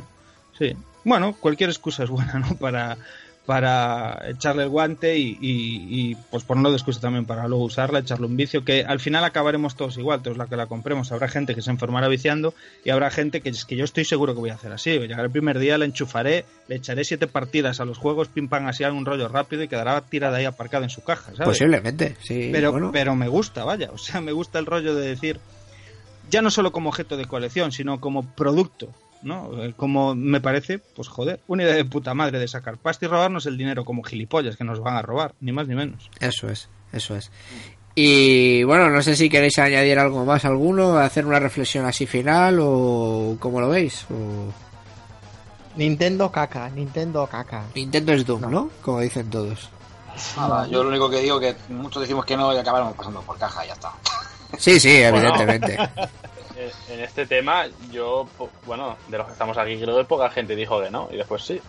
Sí. 0.58 0.76
Bueno, 1.04 1.34
cualquier 1.40 1.70
excusa 1.70 2.04
es 2.04 2.10
buena, 2.10 2.34
¿no? 2.38 2.54
Para, 2.60 2.96
para 3.46 4.22
echarle 4.28 4.62
el 4.62 4.68
guante 4.68 5.18
y, 5.18 5.36
y, 5.40 5.86
y, 5.90 6.14
pues 6.30 6.44
ponerlo 6.44 6.70
de 6.70 6.76
excusa 6.76 7.00
también 7.00 7.24
para 7.24 7.48
luego 7.48 7.64
usarla, 7.64 7.98
echarle 7.98 8.26
un 8.26 8.36
vicio, 8.36 8.64
que 8.64 8.84
al 8.84 9.00
final 9.00 9.24
acabaremos 9.24 9.74
todos 9.74 9.98
igual, 9.98 10.22
todos 10.22 10.36
la 10.36 10.46
que 10.46 10.56
la 10.56 10.66
compremos. 10.66 11.10
Habrá 11.10 11.26
gente 11.26 11.54
que 11.54 11.62
se 11.62 11.70
enfermará 11.70 12.06
viciando 12.06 12.54
y 12.84 12.90
habrá 12.90 13.10
gente 13.10 13.40
que 13.40 13.48
es 13.48 13.64
que 13.64 13.74
yo 13.74 13.84
estoy 13.84 14.04
seguro 14.04 14.34
que 14.34 14.40
voy 14.40 14.50
a 14.50 14.54
hacer 14.54 14.72
así. 14.72 14.90
Llegaré 14.92 15.24
el 15.24 15.30
primer 15.30 15.58
día, 15.58 15.76
la 15.76 15.86
enchufaré, 15.86 16.44
le 16.68 16.76
echaré 16.76 17.02
siete 17.04 17.26
partidas 17.26 17.80
a 17.80 17.84
los 17.84 17.98
juegos, 17.98 18.28
pim 18.28 18.48
pam, 18.48 18.66
así 18.66 18.84
un 18.84 19.06
rollo 19.06 19.28
rápido 19.28 19.62
y 19.62 19.68
quedará 19.68 20.00
tirada 20.02 20.38
ahí 20.38 20.44
aparcada 20.44 20.84
en 20.84 20.90
su 20.90 21.02
caja, 21.02 21.32
¿sabes? 21.32 21.44
Posiblemente, 21.44 22.16
sí. 22.20 22.50
pero, 22.52 22.72
bueno. 22.72 22.90
pero 22.92 23.16
me 23.16 23.28
gusta, 23.28 23.64
vaya, 23.64 23.90
o 23.92 23.98
sea, 23.98 24.20
me 24.20 24.32
gusta 24.32 24.58
el 24.58 24.66
rollo 24.66 24.94
de 24.94 25.08
decir, 25.08 25.40
ya 26.30 26.42
no 26.42 26.50
solo 26.50 26.72
como 26.72 26.88
objeto 26.90 27.16
de 27.16 27.26
colección, 27.26 27.72
sino 27.72 28.00
como 28.00 28.24
producto, 28.34 28.88
¿no? 29.22 29.62
Eh, 29.62 29.74
Como 29.76 30.14
me 30.14 30.40
parece, 30.40 30.78
pues 30.78 31.08
joder, 31.08 31.40
una 31.48 31.62
idea 31.64 31.74
de 31.74 31.84
puta 31.84 32.14
madre 32.14 32.38
de 32.38 32.48
sacar 32.48 32.78
pasta 32.78 33.04
y 33.06 33.08
robarnos 33.08 33.46
el 33.46 33.56
dinero 33.56 33.84
como 33.84 34.02
gilipollas 34.02 34.56
que 34.56 34.64
nos 34.64 34.80
van 34.80 34.96
a 34.96 35.02
robar, 35.02 35.34
ni 35.40 35.52
más 35.52 35.68
ni 35.68 35.74
menos. 35.74 36.10
Eso 36.20 36.48
es, 36.48 36.68
eso 36.92 37.16
es. 37.16 37.30
Y 37.94 38.62
bueno, 38.62 38.88
no 38.88 39.02
sé 39.02 39.16
si 39.16 39.28
queréis 39.28 39.58
añadir 39.58 39.98
algo 39.98 40.24
más 40.24 40.44
alguno, 40.44 40.96
hacer 40.96 41.26
una 41.26 41.38
reflexión 41.38 41.84
así 41.84 42.06
final 42.06 42.58
o 42.60 43.36
cómo 43.38 43.60
lo 43.60 43.68
veis. 43.68 44.06
O... 44.10 44.50
Nintendo 45.76 46.30
caca, 46.32 46.68
Nintendo 46.70 47.26
caca. 47.26 47.64
Nintendo 47.74 48.12
es 48.12 48.24
Doom, 48.26 48.50
¿no? 48.50 48.70
Como 48.80 49.00
dicen 49.00 49.28
todos. 49.28 49.68
Nada, 50.36 50.66
yo 50.68 50.82
lo 50.82 50.90
único 50.90 51.10
que 51.10 51.20
digo 51.20 51.40
que 51.40 51.54
muchos 51.68 52.02
decimos 52.02 52.24
que 52.24 52.36
no 52.36 52.52
y 52.54 52.58
acabaremos 52.58 52.94
pasando 52.94 53.20
por 53.22 53.38
caja 53.38 53.64
y 53.64 53.68
ya 53.68 53.74
está. 53.74 53.92
Sí, 54.58 54.78
sí, 54.80 54.96
evidentemente. 55.02 55.78
En 56.90 57.00
este 57.00 57.26
tema, 57.26 57.66
yo, 57.90 58.26
po- 58.38 58.50
bueno, 58.66 58.96
de 59.08 59.18
los 59.18 59.26
que 59.26 59.32
estamos 59.32 59.56
aquí, 59.58 59.78
creo 59.80 59.96
que 59.96 60.04
poca 60.04 60.30
gente 60.30 60.54
dijo 60.56 60.80
que 60.82 60.90
no, 60.90 61.08
y 61.10 61.16
después 61.16 61.42
sí. 61.42 61.60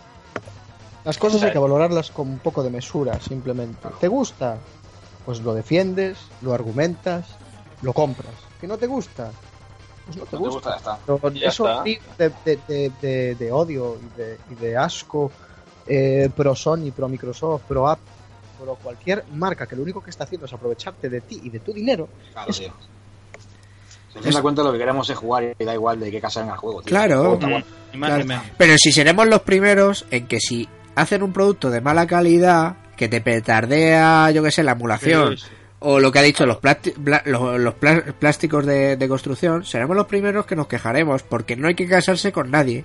Las 1.04 1.18
cosas 1.18 1.42
hay 1.42 1.52
que 1.52 1.58
valorarlas 1.58 2.10
con 2.10 2.28
un 2.28 2.38
poco 2.38 2.62
de 2.62 2.70
mesura, 2.70 3.20
simplemente. 3.20 3.88
¿Te 4.00 4.08
gusta? 4.08 4.58
Pues 5.26 5.40
lo 5.40 5.54
defiendes, 5.54 6.18
lo 6.42 6.54
argumentas, 6.54 7.26
lo 7.82 7.92
compras. 7.92 8.34
¿Que 8.60 8.66
no 8.66 8.78
te 8.78 8.86
gusta? 8.86 9.30
Pues 10.06 10.16
no 10.16 10.24
te 10.24 10.36
No 10.36 10.42
te 10.42 10.48
gusta. 10.48 10.54
gusta, 10.54 10.70
ya 10.70 10.76
está. 10.76 10.98
Pero 11.06 11.34
Ya 11.34 11.48
eso 11.48 11.64
de, 11.84 12.32
de- 12.44 12.60
de- 12.68 12.92
de- 13.00 13.34
de 13.34 13.52
odio 13.52 13.98
y 14.00 14.18
de, 14.18 14.38
y 14.50 14.54
de 14.54 14.76
asco, 14.76 15.30
eh, 15.86 16.30
pro 16.34 16.54
Sony, 16.54 16.90
pro 16.94 17.08
Microsoft, 17.08 17.62
pro 17.68 17.88
Apple, 17.88 18.04
pro 18.58 18.74
cualquier 18.76 19.24
marca 19.32 19.66
que 19.66 19.76
lo 19.76 19.82
único 19.82 20.00
que 20.02 20.10
está 20.10 20.24
haciendo 20.24 20.46
es 20.46 20.52
aprovecharte 20.52 21.08
de 21.10 21.20
ti 21.20 21.40
y 21.42 21.50
de 21.50 21.60
tu 21.60 21.72
dinero, 21.72 22.08
Claro, 22.32 22.50
Es-. 22.50 22.70
Se 24.22 24.30
da 24.30 24.42
cuenta 24.42 24.62
lo 24.62 24.72
que 24.72 24.78
queremos 24.78 25.08
es 25.10 25.16
jugar 25.16 25.54
y 25.58 25.64
da 25.64 25.74
igual 25.74 25.98
de 26.00 26.10
qué 26.10 26.20
casa 26.20 26.40
venga 26.40 26.54
el 26.54 26.58
juego. 26.60 26.82
Tío. 26.82 26.88
Claro. 26.90 27.32
El 27.34 27.38
juego 27.44 27.58
Mm, 27.94 27.98
Claro. 28.04 28.24
Pero 28.58 28.74
si 28.78 28.90
seremos 28.90 29.26
los 29.28 29.42
primeros 29.42 30.04
en 30.10 30.26
que 30.26 30.40
si 30.40 30.68
hacen 30.96 31.22
un 31.22 31.32
producto 31.32 31.70
de 31.70 31.80
mala 31.80 32.06
calidad, 32.06 32.76
que 32.96 33.08
te 33.08 33.20
petardea, 33.20 34.30
yo 34.32 34.42
que 34.42 34.50
sé, 34.50 34.62
la 34.64 34.72
emulación, 34.72 35.36
Sí, 35.36 35.44
sí. 35.46 35.52
o 35.80 36.00
lo 36.00 36.10
que 36.10 36.18
ha 36.18 36.22
dicho, 36.22 36.44
los, 36.44 36.58
los, 37.24 37.60
los 37.60 37.74
plásticos 38.18 38.66
de, 38.66 38.96
de 38.96 39.08
construcción, 39.08 39.64
seremos 39.64 39.96
los 39.96 40.06
primeros 40.06 40.44
que 40.46 40.56
nos 40.56 40.66
quejaremos, 40.66 41.22
porque 41.22 41.54
no 41.56 41.68
hay 41.68 41.74
que 41.76 41.86
casarse 41.88 42.32
con 42.32 42.50
nadie. 42.50 42.84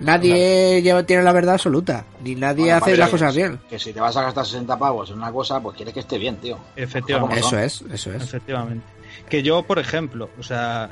Nadie 0.00 0.80
lleva, 0.82 1.02
tiene 1.04 1.22
la 1.22 1.32
verdad 1.32 1.54
absoluta, 1.54 2.06
ni 2.24 2.34
nadie 2.34 2.64
Bueno, 2.64 2.76
hace 2.78 2.96
las 2.96 3.10
cosas 3.10 3.34
bien. 3.36 3.60
Que 3.68 3.78
si 3.78 3.92
te 3.92 4.00
vas 4.00 4.16
a 4.16 4.22
gastar 4.22 4.46
60 4.46 4.78
pavos 4.78 5.10
en 5.10 5.16
una 5.18 5.30
cosa, 5.30 5.60
pues 5.60 5.76
quieres 5.76 5.92
que 5.92 6.00
esté 6.00 6.16
bien, 6.18 6.36
tío. 6.36 6.58
Efectivamente. 6.74 7.40
Eso 7.40 7.58
es, 7.58 7.82
eso 7.92 8.10
es. 8.12 8.22
Efectivamente. 8.22 8.84
Que 9.28 9.42
yo, 9.42 9.62
por 9.62 9.78
ejemplo, 9.78 10.30
o 10.38 10.42
sea, 10.42 10.90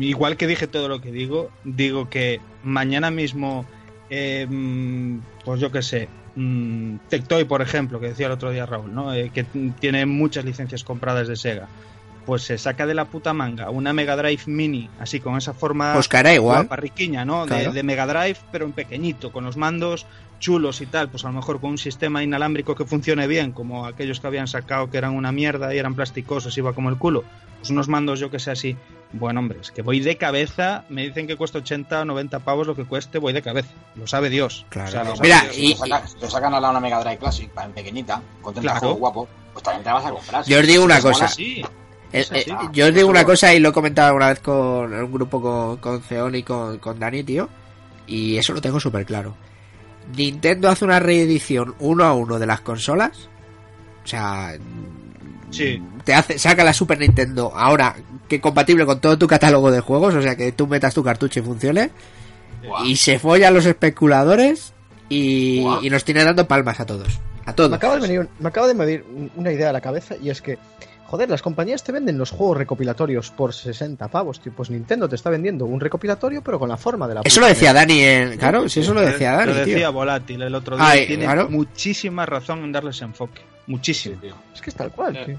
igual 0.00 0.36
que 0.36 0.46
dije 0.46 0.66
todo 0.66 0.88
lo 0.88 1.00
que 1.00 1.12
digo, 1.12 1.50
digo 1.64 2.08
que 2.08 2.40
mañana 2.62 3.10
mismo, 3.10 3.64
eh, 4.10 4.46
pues 5.44 5.60
yo 5.60 5.70
qué 5.70 5.82
sé, 5.82 6.08
mm, 6.36 6.96
Tectoy, 7.08 7.44
por 7.44 7.62
ejemplo, 7.62 8.00
que 8.00 8.08
decía 8.08 8.26
el 8.26 8.32
otro 8.32 8.50
día 8.50 8.66
Raúl, 8.66 8.94
¿no? 8.94 9.12
Eh, 9.14 9.30
que 9.32 9.44
tiene 9.80 10.06
muchas 10.06 10.44
licencias 10.44 10.84
compradas 10.84 11.28
de 11.28 11.36
Sega. 11.36 11.68
Pues 12.26 12.42
se 12.42 12.56
saca 12.56 12.86
de 12.86 12.94
la 12.94 13.04
puta 13.04 13.34
manga 13.34 13.68
una 13.68 13.92
Mega 13.92 14.16
Drive 14.16 14.44
Mini, 14.46 14.88
así 14.98 15.20
con 15.20 15.36
esa 15.36 15.52
forma 15.52 15.92
Pues 15.92 16.08
igual. 16.34 16.66
parriquiña, 16.68 17.26
¿no? 17.26 17.44
De-. 17.44 17.70
De, 17.70 17.82
Mega 17.82 18.06
Drive, 18.06 18.38
pero 18.50 18.64
en 18.64 18.72
pequeñito, 18.72 19.30
con 19.30 19.44
los 19.44 19.58
mandos 19.58 20.06
chulos 20.44 20.80
y 20.82 20.86
tal, 20.86 21.08
pues 21.08 21.24
a 21.24 21.28
lo 21.28 21.34
mejor 21.34 21.58
con 21.60 21.70
un 21.70 21.78
sistema 21.78 22.22
inalámbrico 22.22 22.74
que 22.74 22.84
funcione 22.84 23.26
bien, 23.26 23.52
como 23.52 23.86
aquellos 23.86 24.20
que 24.20 24.26
habían 24.26 24.46
sacado 24.46 24.90
que 24.90 24.98
eran 24.98 25.14
una 25.14 25.32
mierda 25.32 25.74
y 25.74 25.78
eran 25.78 25.94
plasticosos, 25.94 26.56
iba 26.58 26.74
como 26.74 26.90
el 26.90 26.98
culo. 26.98 27.24
Pues 27.58 27.70
unos 27.70 27.88
mandos, 27.88 28.20
yo 28.20 28.30
que 28.30 28.38
sé 28.38 28.50
así. 28.50 28.76
Bueno, 29.12 29.40
hombre, 29.40 29.58
es 29.62 29.70
que 29.70 29.80
voy 29.80 30.00
de 30.00 30.16
cabeza, 30.18 30.84
me 30.90 31.02
dicen 31.06 31.26
que 31.26 31.36
cuesta 31.36 31.58
80 31.58 32.02
o 32.02 32.04
90 32.04 32.40
pavos 32.40 32.66
lo 32.66 32.76
que 32.76 32.84
cueste, 32.84 33.18
voy 33.18 33.32
de 33.32 33.40
cabeza. 33.40 33.70
Lo 33.94 34.06
sabe 34.06 34.28
Dios. 34.28 34.66
Claro. 34.68 34.88
O 34.88 34.92
sea, 34.92 35.04
lo 35.04 35.16
sabe 35.16 35.28
Mira, 35.28 35.40
Dios. 35.44 35.54
Si 35.56 35.66
y- 35.72 36.20
te 36.20 36.28
sacan 36.28 36.52
a 36.52 36.60
la 36.60 36.68
una 36.70 36.80
Mega 36.80 37.00
Drive 37.00 37.18
Classic, 37.18 37.50
en 37.64 37.72
pequeñita, 37.72 38.20
con 38.42 38.52
30 38.52 38.60
Claro. 38.72 38.80
juegos 38.80 38.98
guapos, 39.00 39.28
pues 39.52 39.62
también 39.62 39.82
te 39.84 39.88
la 39.88 39.94
vas 39.94 40.04
a 40.06 40.10
comprar. 40.10 40.44
Yo 40.44 40.58
os 40.60 40.66
digo 40.66 40.84
una 40.84 41.00
cosa. 41.00 41.26
Sí, 41.28 41.62
Eh, 42.12 42.24
eh, 42.30 42.46
yo 42.72 42.86
os 42.88 42.94
digo 42.94 43.08
una 43.08 43.24
cosa 43.24 43.52
y 43.54 43.58
lo 43.60 43.70
he 43.70 43.72
comentado 43.72 44.14
una 44.14 44.28
vez 44.28 44.38
con 44.40 44.92
un 44.92 45.12
grupo 45.12 45.40
con, 45.40 45.78
con 45.78 46.00
Ceón 46.02 46.34
y 46.36 46.42
con, 46.44 46.78
con 46.78 46.98
Dani, 47.00 47.24
tío. 47.24 47.48
Y 48.06 48.36
eso 48.36 48.52
lo 48.52 48.60
tengo 48.60 48.78
súper 48.78 49.04
claro. 49.06 49.34
Nintendo 50.16 50.68
hace 50.68 50.84
una 50.84 51.00
reedición 51.00 51.74
uno 51.80 52.04
a 52.04 52.14
uno 52.14 52.38
de 52.38 52.46
las 52.46 52.60
consolas. 52.60 53.28
O 54.04 54.06
sea, 54.06 54.54
Sí. 55.50 55.80
te 56.04 56.14
hace, 56.14 56.38
saca 56.38 56.64
la 56.64 56.72
Super 56.72 56.98
Nintendo 56.98 57.52
ahora 57.54 57.94
que 58.28 58.40
compatible 58.40 58.84
con 58.86 59.00
todo 59.00 59.16
tu 59.18 59.26
catálogo 59.26 59.70
de 59.70 59.80
juegos, 59.80 60.14
o 60.14 60.22
sea 60.22 60.34
que 60.36 60.52
tú 60.52 60.66
metas 60.66 60.94
tu 60.94 61.02
cartucho 61.04 61.40
y 61.40 61.42
funcione. 61.42 61.90
Y 62.84 62.96
se 62.96 63.18
follan 63.18 63.52
los 63.54 63.66
especuladores 63.66 64.72
y, 65.08 65.64
y 65.82 65.90
nos 65.90 66.04
tiene 66.04 66.24
dando 66.24 66.48
palmas 66.48 66.80
a 66.80 66.86
todos. 66.86 67.20
A 67.44 67.52
todos. 67.52 67.70
Me 67.70 67.76
acaba, 67.76 67.96
de 67.96 68.00
venir, 68.00 68.28
me 68.40 68.48
acaba 68.48 68.66
de 68.66 68.72
venir 68.74 69.04
una 69.36 69.52
idea 69.52 69.68
a 69.68 69.72
la 69.72 69.82
cabeza 69.82 70.16
y 70.20 70.30
es 70.30 70.40
que, 70.40 70.58
joder, 71.06 71.28
las 71.30 71.42
compañías 71.42 71.82
te 71.84 71.92
venden 71.92 72.18
los 72.18 72.30
juegos 72.30 72.56
recopilatorios 72.58 73.30
por 73.30 73.52
60 73.54 74.08
pavos, 74.08 74.40
tío. 74.40 74.52
Pues 74.54 74.70
Nintendo 74.70 75.08
te 75.08 75.16
está 75.16 75.30
vendiendo 75.30 75.64
un 75.66 75.80
recopilatorio, 75.80 76.42
pero 76.42 76.58
con 76.58 76.68
la 76.68 76.76
forma 76.76 77.06
de 77.08 77.14
la. 77.14 77.20
Eso 77.24 77.40
lo 77.40 77.46
decía 77.46 77.72
Dani 77.72 78.00
en. 78.00 78.38
Claro, 78.38 78.68
si 78.68 78.80
eso 78.80 78.94
lo 78.94 79.00
decía 79.00 79.32
Dani, 79.32 79.52
Lo 79.52 79.58
decía 79.58 79.76
tío. 79.76 79.92
Volátil 79.92 80.42
el 80.42 80.54
otro 80.54 80.76
día. 80.76 80.88
Ay, 80.88 81.06
tiene 81.06 81.24
claro. 81.24 81.48
muchísima 81.48 82.26
razón 82.26 82.64
en 82.64 82.72
darles 82.72 83.00
enfoque. 83.02 83.40
Sí, 83.40 83.44
Muchísimo. 83.66 84.20
tío. 84.20 84.34
Es 84.54 84.60
que 84.60 84.70
es 84.70 84.76
tal 84.76 84.90
cual, 84.90 85.16
Eh. 85.16 85.24
tío. 85.26 85.38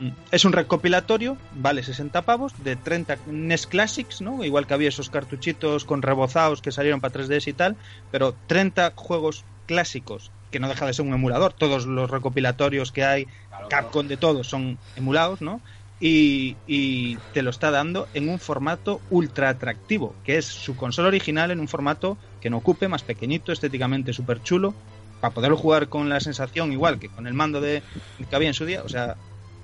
Mm. 0.00 0.10
Es 0.32 0.44
un 0.44 0.52
recopilatorio, 0.52 1.36
vale 1.54 1.82
60 1.84 2.22
pavos, 2.22 2.52
de 2.64 2.74
30 2.74 3.16
NES 3.28 3.66
Classics, 3.68 4.20
¿no? 4.20 4.42
Igual 4.44 4.66
que 4.66 4.74
había 4.74 4.88
esos 4.88 5.08
cartuchitos 5.08 5.84
con 5.84 6.02
rebozados 6.02 6.60
que 6.60 6.72
salieron 6.72 7.00
para 7.00 7.12
3DS 7.14 7.46
y 7.46 7.52
tal, 7.52 7.76
pero 8.10 8.34
30 8.48 8.92
juegos 8.96 9.44
clásicos, 9.66 10.32
que 10.54 10.60
no 10.60 10.68
deja 10.68 10.86
de 10.86 10.94
ser 10.94 11.04
un 11.04 11.12
emulador. 11.12 11.52
Todos 11.52 11.84
los 11.84 12.08
recopilatorios 12.08 12.92
que 12.92 13.02
hay, 13.02 13.26
Claro. 13.48 13.66
Capcom 13.68 14.06
de 14.06 14.16
todos, 14.16 14.46
son 14.46 14.78
emulados, 14.94 15.42
¿no? 15.42 15.60
Y, 15.98 16.56
y 16.68 17.16
te 17.32 17.42
lo 17.42 17.50
está 17.50 17.72
dando 17.72 18.06
en 18.14 18.28
un 18.28 18.38
formato 18.38 19.00
ultra 19.10 19.48
atractivo, 19.48 20.14
que 20.24 20.38
es 20.38 20.44
su 20.44 20.76
consola 20.76 21.08
original 21.08 21.50
en 21.50 21.58
un 21.58 21.66
formato 21.66 22.18
que 22.40 22.50
no 22.50 22.58
ocupe, 22.58 22.86
más 22.86 23.02
pequeñito, 23.02 23.50
estéticamente 23.50 24.12
súper 24.12 24.40
chulo, 24.44 24.74
para 25.20 25.34
poderlo 25.34 25.56
jugar 25.56 25.88
con 25.88 26.08
la 26.08 26.20
sensación 26.20 26.70
igual 26.72 27.00
que 27.00 27.08
con 27.08 27.26
el 27.26 27.34
mando 27.34 27.60
de 27.60 27.82
que 28.30 28.36
había 28.36 28.48
en 28.48 28.54
su 28.54 28.64
día. 28.64 28.82
O 28.84 28.88
sea, 28.88 29.16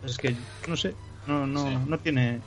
es 0.05 0.19
que 0.19 0.35
no 0.67 0.77
sé, 0.77 0.95
no, 1.29 1.47
no, 1.47 1.69
Sí. 1.69 1.79
no 1.87 1.99
tiene, 1.99 2.41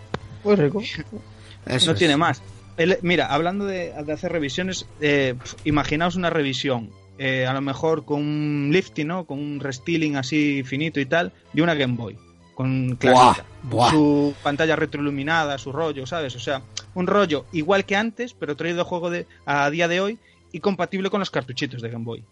rico. 0.43 0.81
Eso 1.65 1.85
no 1.85 1.91
es. 1.93 1.97
tiene 1.99 2.17
más. 2.17 2.41
El- 2.75 2.97
mira, 3.03 3.27
hablando 3.27 3.65
de, 3.65 3.93
de 4.05 4.11
hacer 4.11 4.33
revisiones, 4.33 4.85
eh, 4.99 5.35
imaginaos 5.63 6.15
una 6.17 6.29
revisión, 6.29 6.89
eh, 7.25 7.47
a 7.47 7.53
lo 7.53 7.61
mejor 7.61 8.03
con 8.03 8.19
un 8.19 8.69
lifting, 8.69 9.07
¿no? 9.07 9.23
Con 9.25 9.39
un 9.39 9.61
restyling 9.61 10.17
así 10.17 10.61
finito 10.65 10.99
y 10.99 11.05
tal, 11.05 11.31
de 11.53 11.61
una 11.61 11.73
Game 11.73 11.95
Boy, 11.95 12.17
con 12.53 12.97
clasita, 12.97 13.45
buah. 13.61 13.91
su 13.91 14.33
pantalla 14.43 14.75
retroiluminada, 14.75 15.57
su 15.57 15.71
rollo, 15.71 16.05
¿sabes? 16.05 16.35
O 16.35 16.39
sea, 16.41 16.63
un 16.95 17.07
rollo 17.07 17.45
igual 17.53 17.85
que 17.85 17.95
antes, 17.95 18.33
pero 18.33 18.57
traído 18.57 18.81
a 18.81 18.83
juego 18.83 19.09
de, 19.09 19.25
a 19.45 19.69
día 19.69 19.87
de 19.87 20.01
hoy 20.01 20.19
y 20.51 20.59
compatible 20.59 21.09
con 21.09 21.21
los 21.21 21.31
cartuchitos 21.31 21.81
de 21.81 21.89
Game 21.91 22.03
Boy. 22.03 22.25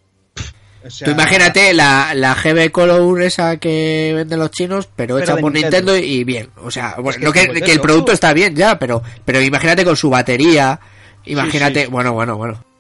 O 0.84 0.90
sea, 0.90 1.06
Tú 1.06 1.12
imagínate 1.12 1.74
la, 1.74 2.12
la 2.14 2.36
GB 2.36 2.70
Color 2.74 3.22
esa 3.22 3.56
que 3.56 4.12
venden 4.14 4.40
los 4.40 4.52
chinos, 4.52 4.90
pero, 4.94 5.16
Pero 5.16 5.24
hecha 5.24 5.38
por 5.38 5.54
Nintendo. 5.54 5.94
Nintendo. 5.94 5.98
y 5.98 6.26
bien. 6.26 6.50
O 6.58 6.70
sea, 6.70 6.96
bueno, 7.00 7.18
que 7.32 7.48
no 7.48 7.62
que, 7.62 7.72
el 7.72 7.80
producto 7.80 8.12
está 8.12 8.34
bien 8.34 8.58
ya, 8.58 8.78
pero, 8.78 9.02
pero 9.24 9.40
imagínate 9.40 9.86
con 9.86 9.96
su 9.96 10.10
batería. 10.10 10.82
Imagínate, 11.24 11.86
sí. 11.86 11.88
bueno, 11.90 12.12
bueno, 12.12 12.36
bueno. 12.36 12.71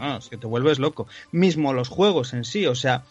No, 0.00 0.16
es 0.16 0.28
que 0.28 0.36
te 0.36 0.46
vuelves 0.46 0.78
loco. 0.78 1.06
Mismo 1.30 1.72
los 1.72 1.88
juegos 1.88 2.32
en 2.32 2.44
sí, 2.44 2.66
o 2.66 2.74
sea, 2.74 3.04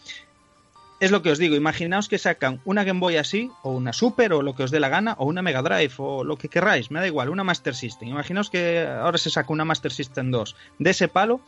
es 1.02 1.10
lo 1.10 1.20
que 1.20 1.32
os 1.32 1.38
digo, 1.38 1.56
imaginaos 1.56 2.08
que 2.08 2.16
sacan 2.16 2.60
una 2.64 2.84
Game 2.84 3.00
Boy 3.00 3.16
así, 3.16 3.50
o 3.62 3.72
una 3.72 3.92
Super, 3.92 4.32
o 4.32 4.40
lo 4.40 4.54
que 4.54 4.62
os 4.62 4.70
dé 4.70 4.78
la 4.78 4.88
gana, 4.88 5.16
o 5.18 5.26
una 5.26 5.42
Mega 5.42 5.60
Drive, 5.60 5.94
o 5.98 6.22
lo 6.22 6.36
que 6.36 6.48
queráis, 6.48 6.92
me 6.92 7.00
da 7.00 7.08
igual, 7.08 7.28
una 7.28 7.42
Master 7.42 7.74
System. 7.74 8.08
Imaginaos 8.08 8.50
que 8.50 8.86
ahora 8.86 9.18
se 9.18 9.28
saca 9.28 9.52
una 9.52 9.64
Master 9.64 9.90
System 9.90 10.30
2 10.30 10.54
de 10.78 10.90
ese 10.90 11.08
palo, 11.08 11.40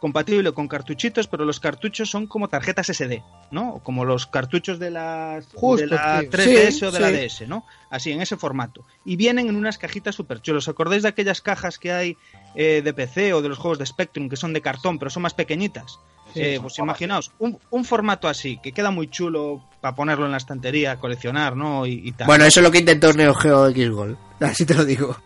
compatible 0.00 0.52
con 0.52 0.66
cartuchitos, 0.66 1.28
pero 1.28 1.44
los 1.44 1.60
cartuchos 1.60 2.10
son 2.10 2.26
como 2.26 2.48
tarjetas 2.48 2.88
SD, 2.88 3.22
¿no? 3.52 3.80
Como 3.84 4.04
los 4.04 4.26
cartuchos 4.26 4.78
de 4.78 4.90
la, 4.90 5.40
Justo, 5.54 5.86
de 5.86 5.94
la 5.94 6.20
tío. 6.20 6.30
3DS 6.30 6.70
Sí, 6.70 6.84
o 6.86 6.90
de 6.90 7.00
la. 7.00 7.12
DS, 7.12 7.46
¿no? 7.46 7.64
Así, 7.90 8.10
en 8.10 8.22
ese 8.22 8.36
formato. 8.36 8.84
Y 9.04 9.16
vienen 9.16 9.48
en 9.48 9.56
unas 9.56 9.78
cajitas 9.78 10.14
super 10.14 10.40
chulos. 10.40 10.64
¿Os 10.64 10.72
acordáis 10.72 11.02
de 11.02 11.10
aquellas 11.10 11.40
cajas 11.40 11.78
que 11.78 11.92
hay 11.92 12.16
eh, 12.54 12.80
de 12.82 12.92
PC 12.94 13.34
o 13.34 13.42
de 13.42 13.50
los 13.50 13.58
juegos 13.58 13.78
de 13.78 13.86
Spectrum 13.86 14.28
que 14.28 14.36
son 14.36 14.52
de 14.52 14.62
cartón, 14.62 14.98
pero 14.98 15.10
son 15.10 15.22
más 15.22 15.34
pequeñitas? 15.34 16.00
Eh, 16.34 16.58
pues 16.62 16.78
imaginaos, 16.78 17.32
un, 17.40 17.58
un 17.70 17.84
formato 17.84 18.28
así, 18.28 18.58
que 18.62 18.70
queda 18.70 18.92
muy 18.92 19.08
chulo 19.08 19.64
para 19.80 19.96
ponerlo 19.96 20.26
en 20.26 20.30
la 20.30 20.36
estantería, 20.36 20.96
coleccionar, 20.96 21.56
¿no? 21.56 21.86
Y, 21.86 22.08
y 22.08 22.12
tal. 22.12 22.28
Bueno, 22.28 22.44
eso 22.44 22.60
es 22.60 22.64
lo 22.64 22.70
que 22.70 22.78
intentó 22.78 23.12
Neo 23.12 23.34
Geo 23.34 23.68
X-Gol. 23.68 24.16
Así 24.40 24.64
te 24.64 24.74
lo 24.74 24.84
digo. 24.84 25.16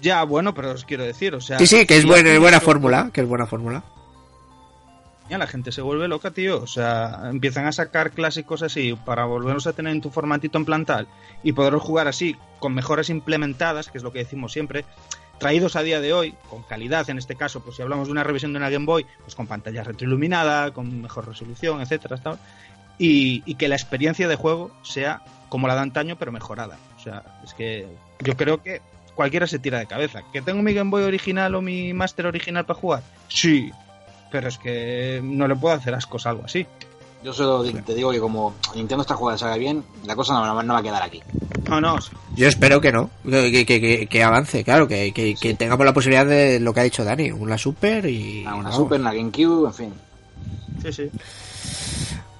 Ya, 0.00 0.22
bueno, 0.24 0.54
pero 0.54 0.72
os 0.72 0.84
quiero 0.84 1.04
decir, 1.04 1.34
o 1.34 1.40
sea... 1.40 1.58
Sí, 1.58 1.66
sí, 1.66 1.86
que 1.86 1.96
es 1.96 2.06
buena, 2.06 2.38
buena 2.38 2.56
eso, 2.56 2.66
fórmula. 2.66 3.10
Que 3.12 3.20
es 3.20 3.28
buena 3.28 3.46
fórmula. 3.46 3.84
Ya 5.28 5.38
la 5.38 5.46
gente 5.46 5.70
se 5.70 5.82
vuelve 5.82 6.08
loca, 6.08 6.30
tío. 6.30 6.60
O 6.62 6.66
sea, 6.66 7.28
empiezan 7.30 7.66
a 7.66 7.72
sacar 7.72 8.10
clásicos 8.10 8.62
así 8.62 8.98
para 9.04 9.24
volverlos 9.24 9.66
a 9.66 9.72
tener 9.72 9.92
en 9.92 10.00
tu 10.00 10.10
formatito 10.10 10.58
en 10.58 10.64
plantal 10.64 11.06
y 11.42 11.52
poderlos 11.52 11.82
jugar 11.82 12.08
así, 12.08 12.36
con 12.58 12.74
mejoras 12.74 13.10
implementadas, 13.10 13.90
que 13.90 13.98
es 13.98 14.04
lo 14.04 14.12
que 14.12 14.20
decimos 14.20 14.52
siempre, 14.52 14.84
traídos 15.38 15.76
a 15.76 15.82
día 15.82 16.00
de 16.00 16.12
hoy, 16.12 16.34
con 16.48 16.62
calidad 16.62 17.08
en 17.08 17.18
este 17.18 17.36
caso, 17.36 17.60
pues 17.60 17.76
si 17.76 17.82
hablamos 17.82 18.08
de 18.08 18.12
una 18.12 18.24
revisión 18.24 18.52
de 18.52 18.58
una 18.58 18.70
Game 18.70 18.86
Boy, 18.86 19.06
pues 19.22 19.34
con 19.34 19.46
pantalla 19.46 19.84
retroiluminada, 19.84 20.72
con 20.72 21.00
mejor 21.00 21.28
resolución, 21.28 21.80
etcétera, 21.80 22.18
tal, 22.18 22.38
y, 22.98 23.42
y 23.46 23.54
que 23.54 23.68
la 23.68 23.76
experiencia 23.76 24.28
de 24.28 24.36
juego 24.36 24.70
sea 24.82 25.22
como 25.48 25.66
la 25.66 25.74
de 25.74 25.80
antaño, 25.80 26.16
pero 26.16 26.30
mejorada. 26.30 26.76
O 26.96 27.00
sea, 27.00 27.40
es 27.42 27.54
que 27.54 27.86
yo 28.20 28.36
creo 28.36 28.62
que 28.62 28.82
cualquiera 29.20 29.46
se 29.46 29.58
tira 29.58 29.78
de 29.78 29.84
cabeza. 29.86 30.22
¿Que 30.32 30.40
tengo 30.40 30.62
mi 30.62 30.72
Game 30.72 30.90
Boy 30.90 31.02
original 31.02 31.54
o 31.54 31.60
mi 31.60 31.92
Master 31.92 32.24
original 32.24 32.64
para 32.64 32.80
jugar? 32.80 33.02
Sí, 33.28 33.70
pero 34.32 34.48
es 34.48 34.56
que 34.56 35.20
no 35.22 35.46
le 35.46 35.54
puedo 35.56 35.74
hacer 35.74 35.92
ascos 35.94 36.24
a 36.24 36.30
algo 36.30 36.44
así. 36.46 36.66
Yo 37.22 37.34
solo 37.34 37.62
te 37.82 37.94
digo 37.94 38.10
que 38.12 38.18
como 38.18 38.54
Nintendo 38.74 39.02
esta 39.02 39.14
jugada 39.14 39.36
salga 39.36 39.58
bien, 39.58 39.84
la 40.06 40.16
cosa 40.16 40.32
no, 40.32 40.46
no- 40.46 40.62
no 40.62 40.72
va 40.72 40.78
a 40.80 40.82
quedar 40.82 41.02
aquí. 41.02 41.22
No, 41.68 41.78
no, 41.82 41.98
Yo 42.34 42.48
espero 42.48 42.80
que 42.80 42.92
no. 42.92 43.10
Que, 43.28 43.66
que, 43.66 43.78
que, 43.78 44.06
que 44.06 44.22
avance, 44.24 44.64
claro. 44.64 44.88
Que, 44.88 45.12
que, 45.12 45.34
que 45.34 45.52
tengamos 45.52 45.84
la 45.84 45.92
posibilidad 45.92 46.24
de 46.24 46.58
lo 46.60 46.72
que 46.72 46.80
ha 46.80 46.84
dicho 46.84 47.04
Dani. 47.04 47.30
Una 47.30 47.58
Super 47.58 48.06
y. 48.06 48.40
Una 48.40 48.52
vamos. 48.52 48.74
Super, 48.74 49.00
una 49.00 49.12
GameCube, 49.12 49.66
en 49.66 49.74
fin. 49.74 49.92
sí, 50.82 50.92
sí. 50.94 51.10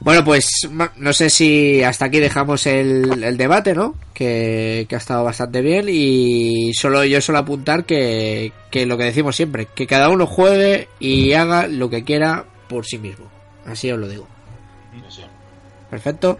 Bueno, 0.00 0.24
pues 0.24 0.50
ma- 0.70 0.92
no 0.96 1.12
sé 1.12 1.28
si 1.28 1.82
hasta 1.82 2.06
aquí 2.06 2.20
dejamos 2.20 2.66
el, 2.66 3.22
el 3.22 3.36
debate, 3.36 3.74
¿no? 3.74 3.94
Que, 4.14 4.86
que 4.88 4.94
ha 4.94 4.98
estado 4.98 5.24
bastante 5.24 5.60
bien 5.60 5.86
y 5.90 6.72
solo 6.74 7.04
yo 7.04 7.20
solo 7.20 7.38
apuntar 7.38 7.84
que, 7.84 8.52
que 8.70 8.86
lo 8.86 8.96
que 8.96 9.04
decimos 9.04 9.36
siempre, 9.36 9.66
que 9.74 9.86
cada 9.86 10.08
uno 10.08 10.26
juegue 10.26 10.88
y 10.98 11.32
haga 11.34 11.66
lo 11.66 11.90
que 11.90 12.02
quiera 12.04 12.44
por 12.68 12.86
sí 12.86 12.96
mismo. 12.98 13.26
Así 13.66 13.90
os 13.90 13.98
lo 13.98 14.08
digo. 14.08 14.26
Perfecto. 15.90 16.38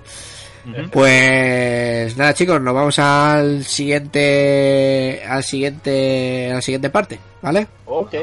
Pues 0.91 2.17
nada, 2.17 2.35
chicos, 2.35 2.61
nos 2.63 2.75
vamos 2.75 2.99
al 2.99 3.65
siguiente 3.65 5.23
al 5.27 5.43
siguiente 5.45 6.51
a 6.51 6.55
la 6.55 6.63
siguiente 6.63 6.91
parte, 6.91 7.19
¿vale? 7.43 7.67
Ok. 7.87 8.15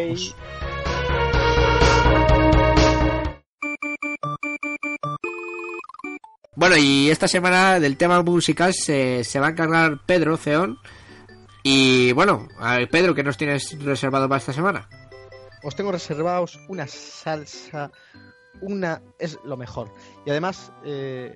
Bueno, 6.59 6.75
y 6.75 7.11
esta 7.11 7.27
semana 7.27 7.79
del 7.79 7.97
tema 7.97 8.23
musical 8.23 8.73
se, 8.73 9.23
se 9.23 9.39
va 9.39 9.45
a 9.45 9.49
encargar 9.51 9.99
Pedro 10.07 10.37
Ceón. 10.37 10.79
Y 11.61 12.13
bueno, 12.13 12.47
a 12.57 12.77
ver, 12.77 12.89
Pedro, 12.89 13.13
¿qué 13.13 13.21
nos 13.23 13.37
tienes 13.37 13.77
reservado 13.83 14.27
para 14.27 14.39
esta 14.39 14.53
semana? 14.53 14.89
Os 15.63 15.75
tengo 15.75 15.91
reservados 15.91 16.59
una 16.67 16.87
salsa, 16.87 17.91
una 18.61 19.03
es 19.19 19.37
lo 19.43 19.55
mejor. 19.55 19.93
Y 20.25 20.31
además, 20.31 20.71
eh, 20.83 21.31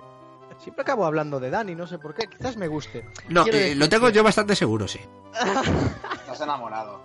siempre 0.57 0.81
acabo 0.81 1.05
hablando 1.05 1.39
de 1.39 1.51
Dani, 1.51 1.75
no 1.75 1.85
sé 1.85 1.99
por 1.99 2.15
qué, 2.15 2.25
quizás 2.25 2.57
me 2.57 2.67
guste. 2.67 3.05
No, 3.29 3.45
eh, 3.45 3.75
lo 3.75 3.87
tengo 3.89 4.07
que- 4.07 4.13
yo 4.13 4.23
bastante 4.23 4.55
seguro, 4.55 4.87
sí. 4.87 4.99
Estás 6.21 6.41
enamorado. 6.41 6.99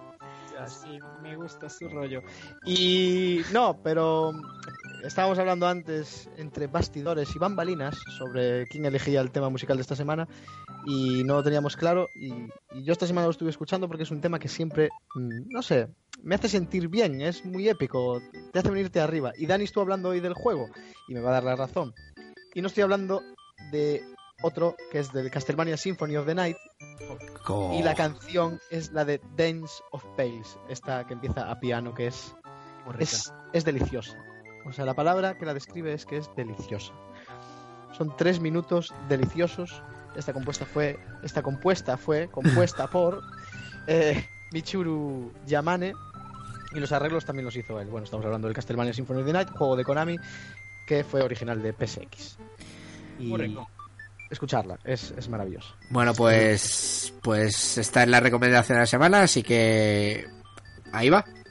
Sí, 0.67 0.99
me 1.23 1.37
gusta 1.37 1.69
su 1.69 1.87
rollo. 1.87 2.23
Y 2.65 3.43
no, 3.53 3.79
pero 3.85 4.33
estábamos 5.07 5.39
hablando 5.39 5.67
antes 5.67 6.29
entre 6.37 6.67
bastidores 6.67 7.35
y 7.35 7.39
bambalinas 7.39 7.97
sobre 8.19 8.67
quién 8.67 8.85
elegía 8.85 9.21
el 9.21 9.31
tema 9.31 9.49
musical 9.49 9.77
de 9.77 9.83
esta 9.83 9.97
semana 9.97 10.29
y 10.87 11.25
no 11.25 11.35
lo 11.35 11.43
teníamos 11.43 11.77
claro 11.77 12.09
y, 12.15 12.33
y 12.75 12.85
yo 12.85 12.93
esta 12.93 13.07
semana 13.07 13.27
lo 13.27 13.31
estuve 13.31 13.51
escuchando 13.51 13.89
porque 13.89 14.03
es 14.05 14.11
un 14.11 14.21
tema 14.21 14.39
que 14.39 14.49
siempre, 14.49 14.89
mm, 15.15 15.49
no 15.51 15.63
sé, 15.63 15.89
me 16.23 16.35
hace 16.35 16.49
sentir 16.49 16.89
bien, 16.89 17.21
es 17.21 17.45
muy 17.45 17.69
épico, 17.69 18.21
te 18.53 18.59
hace 18.59 18.71
venirte 18.71 19.01
arriba. 19.01 19.33
Y 19.37 19.47
Dani 19.47 19.65
estuvo 19.65 19.83
hablando 19.83 20.11
hoy 20.11 20.21
del 20.21 20.35
juego 20.35 20.69
y 21.09 21.15
me 21.15 21.21
va 21.21 21.31
a 21.31 21.35
dar 21.35 21.45
la 21.45 21.57
razón. 21.57 21.95
Y 22.55 22.63
no 22.63 22.69
estoy 22.69 22.83
hablando 22.83 23.23
de 23.73 24.03
otro 24.43 24.77
que 24.91 24.99
es 25.01 25.13
del 25.13 25.31
Castlevania 25.31 25.77
Symphony 25.77 26.17
of 26.17 26.27
the 26.27 26.35
Night 26.35 26.57
Co- 27.45 27.73
y 27.75 27.83
la 27.83 27.95
canción 27.95 28.61
es 28.71 28.93
la 28.93 29.05
de 29.05 29.21
Dance 29.37 29.83
of 29.93 30.05
Pace, 30.17 30.59
esta 30.69 31.07
que 31.07 31.15
empieza 31.15 31.51
a 31.51 31.59
piano, 31.61 31.95
que 31.95 32.09
es, 32.09 32.35
es, 32.99 33.33
es 33.53 33.65
deliciosa. 33.65 34.17
O 34.67 34.73
sea, 34.73 34.85
la 34.85 34.95
palabra 34.95 35.39
que 35.39 35.47
la 35.47 35.55
describe 35.55 35.93
es 35.93 36.05
que 36.05 36.17
es 36.17 36.31
deliciosa. 36.37 36.93
Son 37.97 38.15
tres 38.17 38.41
minutos 38.41 38.93
deliciosos. 39.09 39.83
Esta 40.17 40.33
compuesta 40.33 40.67
fue, 40.67 40.99
esta 41.23 41.43
compuesta 41.43 41.97
fue 41.97 42.29
compuesta 42.29 42.87
por 42.91 43.23
eh, 43.87 44.27
Michuru 44.53 45.33
Yamane 45.47 45.93
y 46.73 46.81
los 46.81 46.93
arreglos 46.93 47.25
también 47.25 47.45
los 47.45 47.57
hizo 47.57 47.81
él. 47.81 47.89
Bueno, 47.89 48.05
estamos 48.05 48.25
hablando 48.27 48.49
del 48.49 48.55
Castlevania 48.55 48.93
Symphony 48.93 49.21
of 49.21 49.27
the 49.27 49.33
Night, 49.33 49.51
juego 49.51 49.77
de 49.77 49.85
Konami 49.85 50.17
que 50.87 51.05
fue 51.05 51.23
original 51.23 51.63
de 51.63 51.73
PSX. 51.73 52.39
Y 53.19 53.35
escucharla, 54.31 54.79
es, 54.85 55.13
es 55.17 55.29
maravilloso. 55.29 55.75
Bueno, 55.91 56.15
pues 56.15 57.15
pues 57.23 57.79
esta 57.79 58.03
es 58.03 58.09
la 58.09 58.21
recomendación 58.21 58.77
de 58.77 58.81
la 58.81 58.87
semana, 58.87 59.23
así 59.23 59.43
que 59.43 60.27
ahí 60.93 61.11
va.「 61.11 61.46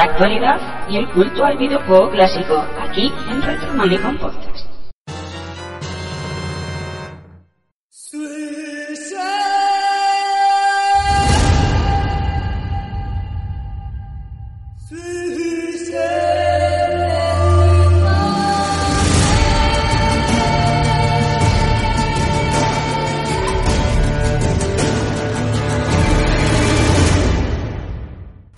la 0.00 0.12
actualidad 0.12 0.58
y 0.88 0.96
el 0.96 1.06
culto 1.08 1.44
al 1.44 1.58
videojuego 1.58 2.10
clásico, 2.10 2.64
aquí 2.80 3.12
en 3.28 3.42
Retronomicon 3.42 4.16
Podcast. 4.16 4.69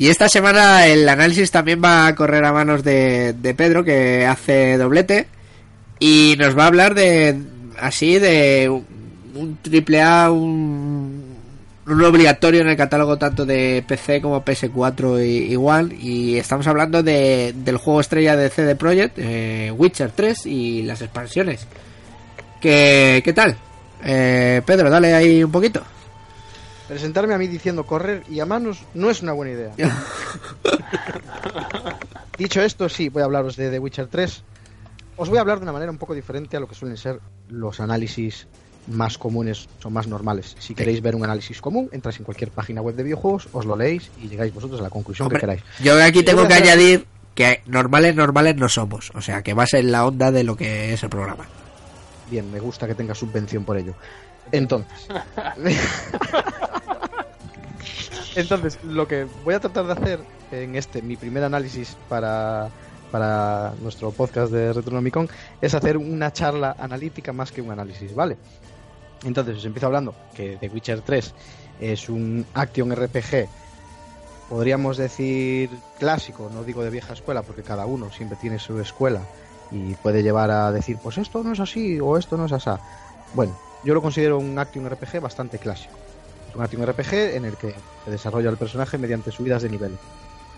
Y 0.02 0.08
esta 0.08 0.28
semana 0.28 0.88
el 0.88 1.08
análisis 1.08 1.52
también 1.52 1.80
va 1.80 2.08
a 2.08 2.14
correr 2.16 2.44
a 2.44 2.52
manos 2.52 2.82
de, 2.82 3.54
Pedro, 3.56 3.84
que 3.84 4.26
hace 4.26 4.76
doblete. 4.76 5.28
Y 6.00 6.34
nos 6.40 6.58
va 6.58 6.64
a 6.64 6.66
hablar 6.66 6.96
de, 6.96 7.40
así, 7.78 8.18
de 8.18 8.68
un, 8.68 8.84
un 9.36 9.58
triple 9.62 10.02
A, 10.02 10.32
un, 10.32 11.36
un 11.86 12.04
obligatorio 12.04 12.62
en 12.62 12.70
el 12.70 12.76
catálogo 12.76 13.16
tanto 13.16 13.46
de 13.46 13.84
PC 13.86 14.20
como 14.20 14.44
PS4 14.44 15.24
y, 15.24 15.52
igual. 15.52 15.92
Y 15.92 16.36
estamos 16.36 16.66
hablando 16.66 17.04
de, 17.04 17.54
del 17.54 17.76
juego 17.76 18.00
estrella 18.00 18.34
de 18.34 18.50
CD 18.50 18.74
Projekt, 18.74 19.18
eh, 19.18 19.70
Witcher 19.70 20.10
3 20.10 20.46
y 20.46 20.82
las 20.82 21.00
expansiones. 21.00 21.68
¿Qué, 22.60 23.22
qué 23.24 23.32
tal? 23.32 23.56
Eh, 24.04 24.62
Pedro, 24.66 24.90
dale 24.90 25.14
ahí 25.14 25.44
un 25.44 25.52
poquito. 25.52 25.80
Presentarme 26.88 27.34
a 27.34 27.38
mí 27.38 27.46
diciendo 27.46 27.84
correr 27.86 28.22
y 28.28 28.40
a 28.40 28.46
manos 28.46 28.82
no 28.94 29.08
es 29.10 29.22
una 29.22 29.32
buena 29.32 29.52
idea. 29.52 29.72
Dicho 32.38 32.60
esto, 32.62 32.88
sí, 32.88 33.08
voy 33.08 33.22
a 33.22 33.26
hablaros 33.26 33.56
de 33.56 33.70
The 33.70 33.78
Witcher 33.78 34.06
3. 34.08 34.42
Os 35.16 35.28
voy 35.28 35.38
a 35.38 35.42
hablar 35.42 35.58
de 35.58 35.64
una 35.64 35.72
manera 35.72 35.90
un 35.92 35.98
poco 35.98 36.14
diferente 36.14 36.56
a 36.56 36.60
lo 36.60 36.66
que 36.66 36.74
suelen 36.74 36.96
ser 36.96 37.20
los 37.48 37.80
análisis 37.80 38.46
más 38.88 39.16
comunes 39.18 39.68
o 39.84 39.90
más 39.90 40.06
normales. 40.08 40.56
Si 40.58 40.74
queréis 40.74 41.00
ver 41.02 41.14
un 41.14 41.22
análisis 41.24 41.60
común, 41.60 41.88
entráis 41.92 42.18
en 42.18 42.24
cualquier 42.24 42.50
página 42.50 42.80
web 42.80 42.96
de 42.96 43.04
videojuegos, 43.04 43.48
os 43.52 43.64
lo 43.64 43.76
leéis 43.76 44.10
y 44.20 44.28
llegáis 44.28 44.52
vosotros 44.52 44.80
a 44.80 44.82
la 44.84 44.90
conclusión 44.90 45.26
Hombre, 45.26 45.38
que 45.38 45.40
queráis. 45.42 45.62
Yo 45.82 46.02
aquí 46.02 46.22
tengo 46.24 46.46
que 46.48 46.54
hacer- 46.54 46.64
añadir 46.64 47.06
que 47.34 47.62
normales, 47.66 48.16
normales 48.16 48.56
no 48.56 48.68
somos. 48.68 49.12
O 49.14 49.20
sea, 49.20 49.42
que 49.42 49.54
vas 49.54 49.72
en 49.74 49.92
la 49.92 50.04
onda 50.04 50.32
de 50.32 50.42
lo 50.42 50.56
que 50.56 50.92
es 50.94 51.02
el 51.02 51.10
programa. 51.10 51.46
Bien, 52.30 52.50
me 52.50 52.58
gusta 52.58 52.86
que 52.88 52.94
tenga 52.94 53.14
subvención 53.14 53.64
por 53.64 53.76
ello. 53.76 53.94
Entonces. 54.52 55.08
Entonces, 58.36 58.78
lo 58.84 59.08
que 59.08 59.26
voy 59.44 59.54
a 59.54 59.60
tratar 59.60 59.86
de 59.86 59.92
hacer 59.92 60.20
en 60.52 60.76
este, 60.76 61.02
mi 61.02 61.16
primer 61.16 61.44
análisis 61.44 61.96
para, 62.08 62.68
para 63.10 63.74
nuestro 63.82 64.10
podcast 64.10 64.52
de 64.52 64.72
Retronomicon, 64.72 65.28
es 65.60 65.74
hacer 65.74 65.96
una 65.96 66.32
charla 66.32 66.76
analítica 66.78 67.32
más 67.32 67.52
que 67.52 67.60
un 67.60 67.70
análisis, 67.70 68.14
¿vale? 68.14 68.36
Entonces, 69.24 69.58
os 69.58 69.64
empiezo 69.64 69.86
hablando 69.86 70.14
que 70.34 70.56
The 70.58 70.68
Witcher 70.68 71.02
3 71.02 71.34
es 71.80 72.08
un 72.08 72.44
action 72.54 72.94
RPG, 72.94 73.48
podríamos 74.48 74.96
decir 74.96 75.70
clásico, 75.98 76.50
no 76.52 76.64
digo 76.64 76.82
de 76.82 76.90
vieja 76.90 77.12
escuela, 77.12 77.42
porque 77.42 77.62
cada 77.62 77.86
uno 77.86 78.10
siempre 78.10 78.38
tiene 78.40 78.58
su 78.58 78.78
escuela 78.80 79.22
y 79.70 79.94
puede 79.94 80.22
llevar 80.22 80.50
a 80.50 80.72
decir, 80.72 80.98
pues 81.02 81.18
esto 81.18 81.42
no 81.42 81.52
es 81.52 81.60
así 81.60 82.00
o 82.00 82.18
esto 82.18 82.36
no 82.36 82.46
es 82.46 82.52
así. 82.52 82.70
Bueno, 83.34 83.56
yo 83.84 83.94
lo 83.94 84.02
considero 84.02 84.38
un 84.38 84.58
action 84.58 84.88
RPG 84.88 85.20
bastante 85.20 85.58
clásico. 85.58 85.94
Es 86.48 86.56
un 86.56 86.62
action 86.62 86.84
RPG 86.86 87.14
en 87.36 87.44
el 87.44 87.56
que 87.56 87.74
se 88.04 88.10
desarrolla 88.10 88.50
el 88.50 88.56
personaje 88.56 88.98
mediante 88.98 89.30
subidas 89.30 89.62
de 89.62 89.68
niveles. 89.70 89.98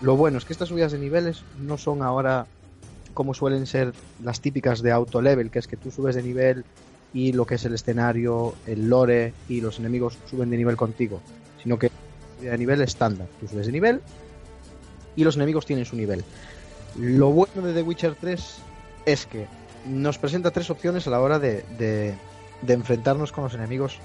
Lo 0.01 0.15
bueno 0.17 0.37
es 0.37 0.45
que 0.45 0.53
estas 0.53 0.69
subidas 0.69 0.91
de 0.91 0.99
niveles 0.99 1.43
no 1.59 1.77
son 1.77 2.01
ahora 2.01 2.47
como 3.13 3.33
suelen 3.33 3.65
ser 3.65 3.93
las 4.23 4.41
típicas 4.41 4.81
de 4.81 4.91
auto 4.91 5.21
level, 5.21 5.49
que 5.49 5.59
es 5.59 5.67
que 5.67 5.77
tú 5.77 5.89
subes 5.89 6.15
de 6.15 6.23
nivel 6.23 6.65
y 7.13 7.31
lo 7.31 7.45
que 7.45 7.55
es 7.55 7.63
el 7.63 7.73
escenario, 7.73 8.53
el 8.67 8.89
lore 8.89 9.33
y 9.47 9.61
los 9.61 9.79
enemigos 9.79 10.17
suben 10.29 10.49
de 10.49 10.57
nivel 10.57 10.75
contigo, 10.75 11.21
sino 11.63 11.79
que 11.79 11.89
de 12.41 12.57
nivel 12.57 12.81
estándar. 12.81 13.27
Tú 13.39 13.47
subes 13.47 13.67
de 13.67 13.71
nivel 13.71 14.01
y 15.15 15.23
los 15.23 15.37
enemigos 15.37 15.65
tienen 15.65 15.85
su 15.85 15.95
nivel. 15.95 16.25
Lo 16.99 17.29
bueno 17.31 17.61
de 17.61 17.73
The 17.73 17.83
Witcher 17.83 18.15
3 18.15 18.57
es 19.05 19.25
que 19.25 19.47
nos 19.87 20.17
presenta 20.17 20.51
tres 20.51 20.69
opciones 20.69 21.07
a 21.07 21.11
la 21.11 21.21
hora 21.21 21.39
de- 21.39 21.63
de 22.65 22.73
enfrentarnos 22.73 23.31
con 23.31 23.43
los 23.45 23.53
enemigos 23.53 23.99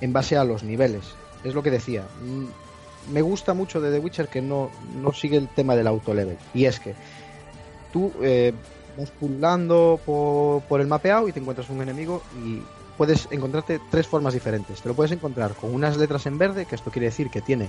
en 0.00 0.12
base 0.12 0.36
a 0.36 0.44
los 0.44 0.62
niveles. 0.62 1.04
Es 1.44 1.54
lo 1.54 1.62
que 1.62 1.70
decía. 1.70 2.04
mm, 2.22 3.12
Me 3.12 3.22
gusta 3.22 3.54
mucho 3.54 3.80
de 3.80 3.90
The 3.90 3.98
Witcher 3.98 4.28
que 4.28 4.42
no, 4.42 4.70
no 4.96 5.12
sigue 5.12 5.36
el 5.36 5.48
tema 5.48 5.76
del 5.76 5.86
auto 5.86 6.14
level. 6.14 6.36
Y 6.54 6.66
es 6.66 6.80
que 6.80 6.94
tú 7.92 8.12
eh, 8.22 8.52
vas 8.96 9.10
pulando 9.10 10.00
por, 10.04 10.62
por 10.62 10.80
el 10.80 10.86
mapeado 10.86 11.28
y 11.28 11.32
te 11.32 11.40
encuentras 11.40 11.70
un 11.70 11.80
enemigo 11.82 12.22
y 12.44 12.62
puedes 12.96 13.28
encontrarte 13.30 13.80
tres 13.90 14.06
formas 14.06 14.34
diferentes. 14.34 14.82
Te 14.82 14.88
lo 14.88 14.94
puedes 14.94 15.12
encontrar 15.12 15.54
con 15.54 15.74
unas 15.74 15.96
letras 15.96 16.26
en 16.26 16.38
verde, 16.38 16.66
que 16.66 16.74
esto 16.74 16.90
quiere 16.90 17.06
decir 17.06 17.30
que 17.30 17.40
tiene 17.40 17.68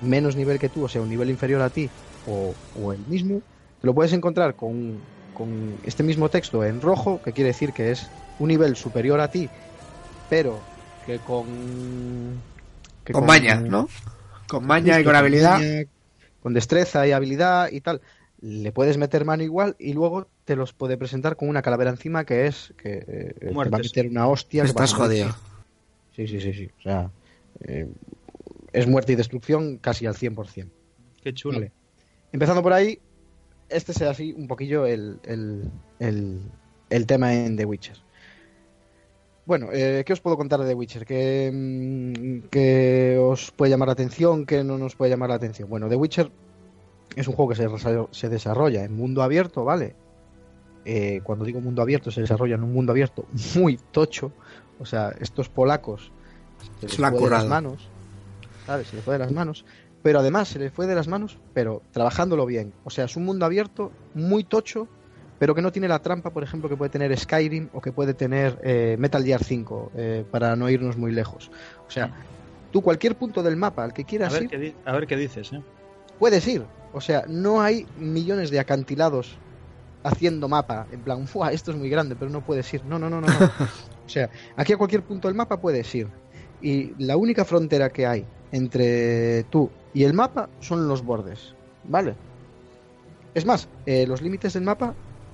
menos 0.00 0.36
nivel 0.36 0.58
que 0.58 0.68
tú, 0.68 0.84
o 0.84 0.88
sea, 0.88 1.00
un 1.00 1.08
nivel 1.08 1.30
inferior 1.30 1.62
a 1.62 1.70
ti 1.70 1.90
o, 2.26 2.54
o 2.74 2.92
el 2.92 3.06
mismo. 3.06 3.42
Te 3.80 3.86
lo 3.86 3.94
puedes 3.94 4.12
encontrar 4.12 4.56
con, 4.56 5.00
con 5.36 5.76
este 5.84 6.02
mismo 6.02 6.30
texto 6.30 6.64
en 6.64 6.80
rojo, 6.80 7.20
que 7.22 7.32
quiere 7.32 7.48
decir 7.48 7.72
que 7.72 7.90
es 7.90 8.08
un 8.38 8.48
nivel 8.48 8.74
superior 8.74 9.20
a 9.20 9.30
ti, 9.30 9.50
pero 10.30 10.58
que 11.04 11.18
con... 11.18 12.40
que 13.04 13.12
Con 13.12 13.26
maña, 13.26 13.56
¿no? 13.56 13.88
Con 14.48 14.66
maña 14.66 14.98
y 14.98 15.04
con 15.04 15.14
habilidad. 15.14 15.58
maña, 15.58 15.84
con 16.42 16.54
destreza 16.54 17.06
y 17.06 17.12
habilidad 17.12 17.70
y 17.70 17.82
tal. 17.82 18.00
Le 18.40 18.72
puedes 18.72 18.96
meter 18.96 19.24
mano 19.24 19.42
igual 19.42 19.76
y 19.78 19.92
luego 19.92 20.26
te 20.44 20.56
los 20.56 20.72
puede 20.72 20.96
presentar 20.96 21.36
con 21.36 21.48
una 21.48 21.60
calavera 21.60 21.90
encima 21.90 22.24
que 22.24 22.46
es 22.46 22.72
que 22.78 23.04
eh, 23.06 23.34
te 23.38 23.52
va 23.52 23.64
a 23.64 23.78
meter 23.78 24.08
una 24.08 24.28
hostia. 24.28 24.64
Estás 24.64 24.94
jodido. 24.94 25.34
Sí, 26.14 26.26
sí, 26.26 26.40
sí, 26.40 26.54
sí. 26.54 26.70
O 26.78 26.82
sea, 26.82 27.10
eh, 27.64 27.88
es 28.72 28.86
muerte 28.86 29.12
y 29.12 29.16
destrucción 29.16 29.78
casi 29.78 30.06
al 30.06 30.14
100%. 30.14 30.68
Qué 31.22 31.34
chulo. 31.34 31.58
Vale. 31.58 31.72
Empezando 32.32 32.62
por 32.62 32.72
ahí, 32.72 33.00
este 33.68 33.92
sea 33.92 34.10
así 34.10 34.32
un 34.36 34.48
poquillo 34.48 34.86
el, 34.86 35.18
el, 35.24 35.70
el, 35.98 36.40
el 36.90 37.06
tema 37.06 37.34
en 37.34 37.56
The 37.56 37.64
Witcher. 37.64 37.96
Bueno, 39.44 39.68
eh, 39.72 40.02
¿qué 40.04 40.12
os 40.12 40.20
puedo 40.20 40.36
contar 40.36 40.60
de 40.60 40.66
The 40.66 40.74
Witcher? 40.74 41.04
¿Qué, 41.06 41.50
mm, 41.52 42.48
qué 42.50 43.16
os 43.20 43.52
puede 43.52 43.70
llamar 43.70 43.88
la 43.88 43.92
atención? 43.92 44.44
¿Qué 44.44 44.64
no 44.64 44.76
nos 44.76 44.96
puede 44.96 45.10
llamar 45.10 45.28
la 45.28 45.36
atención? 45.36 45.68
Bueno, 45.68 45.88
The 45.88 45.94
Witcher 45.96 46.30
es 47.14 47.28
un 47.28 47.34
juego 47.34 47.50
que 47.50 47.56
se, 47.56 47.68
desarrolla- 47.68 48.08
se 48.10 48.28
desarrolla 48.28 48.84
en 48.84 48.96
mundo 48.96 49.22
abierto, 49.22 49.64
¿vale? 49.64 49.94
Eh, 50.84 51.20
cuando 51.22 51.44
digo 51.44 51.60
mundo 51.60 51.82
abierto, 51.82 52.10
se 52.10 52.20
desarrolla 52.20 52.56
en 52.56 52.64
un 52.64 52.72
mundo 52.72 52.92
abierto 52.92 53.24
muy 53.56 53.76
tocho. 53.76 54.32
O 54.78 54.84
sea, 54.84 55.14
estos 55.20 55.48
polacos 55.48 56.10
se 56.80 56.86
les 56.86 56.96
fue 56.96 57.20
de 57.24 57.30
las 57.30 57.42
manos. 57.50 57.88
¿Sabes? 58.66 58.88
Se 58.88 58.96
les 58.96 59.04
fue 59.04 59.14
de 59.14 59.18
las 59.20 59.32
manos. 59.32 59.64
Pero 60.06 60.20
además 60.20 60.46
se 60.46 60.60
les 60.60 60.72
fue 60.72 60.86
de 60.86 60.94
las 60.94 61.08
manos, 61.08 61.36
pero 61.52 61.82
trabajándolo 61.90 62.46
bien. 62.46 62.72
O 62.84 62.90
sea, 62.90 63.06
es 63.06 63.16
un 63.16 63.24
mundo 63.24 63.44
abierto 63.44 63.90
muy 64.14 64.44
tocho, 64.44 64.86
pero 65.40 65.52
que 65.52 65.60
no 65.60 65.72
tiene 65.72 65.88
la 65.88 65.98
trampa, 65.98 66.30
por 66.30 66.44
ejemplo, 66.44 66.68
que 66.68 66.76
puede 66.76 66.90
tener 66.90 67.18
Skyrim 67.18 67.70
o 67.72 67.80
que 67.80 67.90
puede 67.90 68.14
tener 68.14 68.56
eh, 68.62 68.94
Metal 69.00 69.24
Gear 69.24 69.42
5, 69.42 69.90
eh, 69.96 70.24
para 70.30 70.54
no 70.54 70.70
irnos 70.70 70.96
muy 70.96 71.10
lejos. 71.10 71.50
O 71.88 71.90
sea, 71.90 72.14
tú 72.70 72.82
cualquier 72.82 73.16
punto 73.16 73.42
del 73.42 73.56
mapa 73.56 73.82
al 73.82 73.92
que 73.92 74.02
A 74.02 74.06
quieras 74.06 74.32
ver, 74.34 74.44
ir, 74.44 74.48
qué 74.48 74.74
a 74.84 74.92
ver 74.92 75.08
qué 75.08 75.16
dices, 75.16 75.52
¿eh? 75.52 75.60
puedes 76.20 76.46
ir. 76.46 76.62
O 76.92 77.00
sea, 77.00 77.24
no 77.26 77.60
hay 77.60 77.84
millones 77.98 78.52
de 78.52 78.60
acantilados 78.60 79.36
haciendo 80.04 80.46
mapa. 80.46 80.86
En 80.92 81.00
plan, 81.00 81.26
"Fua, 81.26 81.50
esto 81.50 81.72
es 81.72 81.76
muy 81.76 81.90
grande, 81.90 82.14
pero 82.14 82.30
no 82.30 82.42
puedes 82.42 82.72
ir. 82.72 82.84
No, 82.84 82.96
no, 82.96 83.10
no, 83.10 83.20
no. 83.20 83.26
no. 83.26 83.34
o 84.06 84.08
sea, 84.08 84.30
aquí 84.54 84.72
a 84.72 84.76
cualquier 84.76 85.02
punto 85.02 85.26
del 85.26 85.36
mapa 85.36 85.60
puedes 85.60 85.92
ir. 85.96 86.06
Y 86.62 86.92
la 87.04 87.16
única 87.16 87.44
frontera 87.44 87.90
que 87.90 88.06
hay 88.06 88.24
entre 88.52 89.42
tú 89.44 89.68
y 89.96 90.04
el 90.04 90.12
mapa 90.12 90.50
son 90.60 90.88
los 90.88 91.02
bordes. 91.02 91.54
¿Vale? 91.84 92.14
Es 93.34 93.46
más, 93.46 93.66
eh, 93.86 94.06
los 94.06 94.20
límites 94.20 94.52
del 94.52 94.62
mapa 94.62 94.92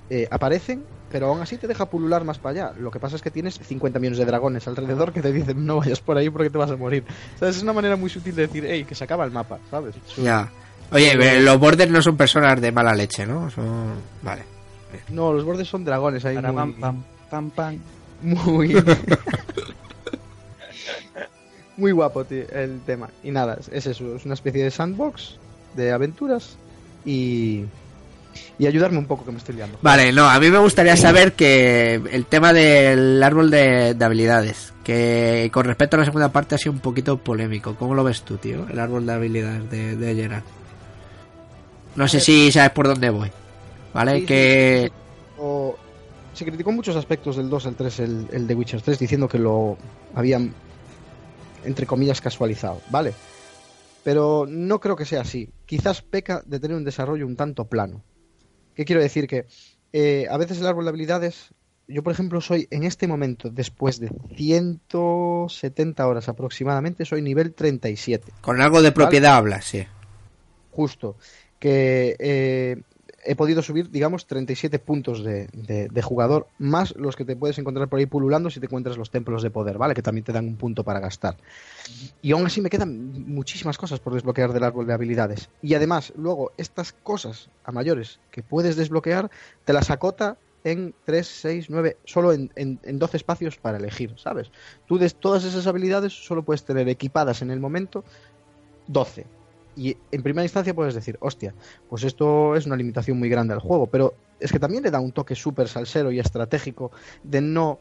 eh, 0.08 0.28
aparecen, 0.30 0.84
pero 1.10 1.26
aún 1.26 1.40
así 1.40 1.56
te 1.56 1.66
deja 1.66 1.86
pulular 1.86 2.22
más 2.22 2.38
para 2.38 2.68
allá. 2.68 2.78
Lo 2.78 2.92
que 2.92 3.00
pasa 3.00 3.16
es 3.16 3.22
que 3.22 3.32
tienes 3.32 3.58
50 3.58 3.98
millones 3.98 4.20
de 4.20 4.24
dragones 4.24 4.68
alrededor 4.68 5.12
que 5.12 5.20
te 5.20 5.32
dicen 5.32 5.66
no 5.66 5.78
vayas 5.78 6.00
por 6.00 6.16
ahí 6.16 6.30
porque 6.30 6.48
te 6.48 6.58
vas 6.58 6.70
a 6.70 6.76
morir. 6.76 7.02
¿Sabes? 7.40 7.56
Es 7.56 7.64
una 7.64 7.72
manera 7.72 7.96
muy 7.96 8.08
sutil 8.08 8.36
de 8.36 8.42
decir, 8.42 8.64
hey, 8.64 8.84
que 8.84 8.94
se 8.94 9.02
acaba 9.02 9.24
el 9.24 9.32
mapa, 9.32 9.58
¿sabes? 9.68 9.96
Ya. 10.16 10.48
Oye, 10.92 11.10
eh, 11.10 11.40
los 11.40 11.58
borders 11.58 11.90
no 11.90 12.00
son 12.00 12.16
personas 12.16 12.60
de 12.60 12.70
mala 12.70 12.94
leche, 12.94 13.26
¿no? 13.26 13.50
Son... 13.50 13.94
Vale. 14.22 14.44
No, 15.08 15.32
los 15.32 15.42
bordes 15.44 15.66
son 15.66 15.84
dragones 15.84 16.24
ahí 16.24 16.36
Para 16.36 16.52
muy, 16.52 16.72
pam, 16.74 16.80
pam, 16.80 17.02
pam, 17.28 17.50
pam. 17.50 17.78
muy 18.22 18.76
muy 21.82 21.92
guapo 21.92 22.24
tío, 22.24 22.44
el 22.52 22.80
tema. 22.86 23.10
Y 23.22 23.30
nada, 23.30 23.58
es 23.70 23.86
eso, 23.86 24.16
es 24.16 24.24
una 24.24 24.34
especie 24.34 24.62
de 24.64 24.70
sandbox 24.70 25.36
de 25.74 25.92
aventuras 25.92 26.56
y 27.04 27.64
y 28.58 28.66
ayudarme 28.66 28.96
un 28.96 29.04
poco 29.04 29.26
que 29.26 29.32
me 29.32 29.36
estoy 29.38 29.56
liando. 29.56 29.76
Vale, 29.82 30.10
no, 30.12 30.26
a 30.26 30.40
mí 30.40 30.48
me 30.50 30.56
gustaría 30.58 30.96
saber 30.96 31.34
que 31.34 31.94
el 32.12 32.24
tema 32.24 32.54
del 32.54 33.22
árbol 33.22 33.50
de, 33.50 33.92
de 33.92 34.04
habilidades, 34.04 34.72
que 34.84 35.50
con 35.52 35.66
respecto 35.66 35.96
a 35.96 35.98
la 35.98 36.06
segunda 36.06 36.32
parte 36.32 36.54
ha 36.54 36.58
sido 36.58 36.72
un 36.72 36.78
poquito 36.78 37.18
polémico. 37.18 37.74
¿Cómo 37.76 37.94
lo 37.94 38.02
ves 38.04 38.22
tú, 38.22 38.38
tío? 38.38 38.66
El 38.70 38.78
árbol 38.78 39.04
de 39.04 39.12
habilidades 39.12 39.70
de, 39.70 39.96
de. 39.96 40.40
No 41.96 42.08
sé 42.08 42.20
si 42.20 42.50
sabes 42.50 42.70
por 42.70 42.86
dónde 42.88 43.10
voy. 43.10 43.30
¿Vale? 43.92 44.20
Sí, 44.20 44.26
que... 44.26 44.84
sí. 44.86 44.92
O- 45.38 45.76
se 46.32 46.46
criticó 46.46 46.72
muchos 46.72 46.96
aspectos 46.96 47.36
del 47.36 47.50
2 47.50 47.66
al 47.66 47.74
3, 47.74 48.00
el, 48.00 48.26
el 48.32 48.46
de 48.46 48.54
Witcher 48.54 48.80
3, 48.80 48.98
diciendo 48.98 49.28
que 49.28 49.38
lo 49.38 49.76
habían, 50.14 50.54
entre 51.64 51.86
comillas, 51.86 52.20
casualizado, 52.20 52.80
¿vale? 52.90 53.14
Pero 54.04 54.46
no 54.48 54.80
creo 54.80 54.96
que 54.96 55.04
sea 55.04 55.20
así. 55.20 55.50
Quizás 55.66 56.02
peca 56.02 56.42
de 56.44 56.58
tener 56.58 56.76
un 56.76 56.84
desarrollo 56.84 57.26
un 57.26 57.36
tanto 57.36 57.66
plano. 57.66 58.02
¿Qué 58.74 58.84
quiero 58.84 59.02
decir? 59.02 59.26
Que 59.26 59.46
eh, 59.92 60.26
a 60.30 60.36
veces 60.36 60.58
el 60.58 60.66
árbol 60.66 60.84
de 60.84 60.90
habilidades, 60.90 61.50
yo 61.86 62.02
por 62.02 62.12
ejemplo 62.12 62.40
soy 62.40 62.66
en 62.70 62.84
este 62.84 63.06
momento, 63.06 63.50
después 63.50 64.00
de 64.00 64.10
170 64.36 66.06
horas 66.06 66.28
aproximadamente, 66.28 67.04
soy 67.04 67.22
nivel 67.22 67.52
37. 67.52 68.32
Con 68.40 68.60
algo 68.60 68.82
de 68.82 68.92
propiedad 68.92 69.36
hablas, 69.36 69.66
sí. 69.66 69.84
justo 70.70 71.16
que 71.58 72.16
eh, 72.18 72.82
he 73.24 73.36
podido 73.36 73.62
subir, 73.62 73.90
digamos, 73.90 74.26
37 74.26 74.78
puntos 74.78 75.22
de, 75.22 75.46
de- 75.52 75.88
de 75.88 76.02
jugador, 76.02 76.48
más 76.58 76.94
los 76.96 77.14
que 77.16 77.24
te 77.24 77.36
puedes 77.36 77.58
encontrar 77.58 77.88
por 77.88 77.98
ahí 77.98 78.06
pululando 78.06 78.50
si 78.50 78.60
te 78.60 78.66
encuentras 78.66 78.96
los 78.96 79.10
templos 79.10 79.42
de 79.42 79.50
poder, 79.50 79.78
¿vale? 79.78 79.94
Que 79.94 80.02
también 80.02 80.24
te 80.24 80.32
dan 80.32 80.46
un 80.46 80.56
punto 80.56 80.82
para 80.84 81.00
gastar. 81.00 81.36
Y 82.20 82.32
aún 82.32 82.46
así 82.46 82.60
me 82.60 82.70
quedan 82.70 83.12
muchísimas 83.32 83.78
cosas 83.78 84.00
por 84.00 84.14
desbloquear 84.14 84.52
del 84.52 84.64
árbol 84.64 84.86
de 84.86 84.92
habilidades. 84.94 85.48
Y 85.62 85.74
además, 85.74 86.12
luego, 86.16 86.52
estas 86.56 86.92
cosas 86.92 87.48
a 87.64 87.72
mayores 87.72 88.18
que 88.30 88.42
puedes 88.42 88.76
desbloquear, 88.76 89.30
te 89.64 89.72
las 89.72 89.90
acota 89.90 90.36
en 90.64 90.94
3, 91.04 91.26
6, 91.26 91.66
9, 91.70 91.96
solo 92.04 92.32
en, 92.32 92.50
en, 92.54 92.78
en 92.84 92.98
12 92.98 93.16
espacios 93.16 93.56
para 93.56 93.78
elegir, 93.78 94.14
¿sabes? 94.16 94.50
Tú 94.86 94.96
de 94.98 95.10
todas 95.10 95.44
esas 95.44 95.66
habilidades 95.66 96.12
solo 96.12 96.44
puedes 96.44 96.64
tener 96.64 96.88
equipadas 96.88 97.42
en 97.42 97.50
el 97.50 97.58
momento 97.60 98.04
12. 98.86 99.26
Y 99.74 99.98
en 100.10 100.22
primera 100.22 100.44
instancia 100.44 100.74
puedes 100.74 100.94
decir, 100.94 101.16
hostia, 101.20 101.54
pues 101.86 102.04
esto 102.04 102.54
es 102.56 102.66
una 102.66 102.76
limitación 102.76 103.18
muy 103.18 103.28
grande 103.28 103.54
al 103.54 103.60
juego, 103.60 103.90
pero 103.90 104.18
es 104.38 104.52
que 104.52 104.58
también 104.58 104.82
le 104.82 104.90
da 104.90 105.00
un 105.00 105.12
toque 105.12 105.34
súper 105.34 105.68
salsero 105.68 106.12
y 106.12 106.18
estratégico 106.20 106.92
de 107.22 107.40
no 107.40 107.80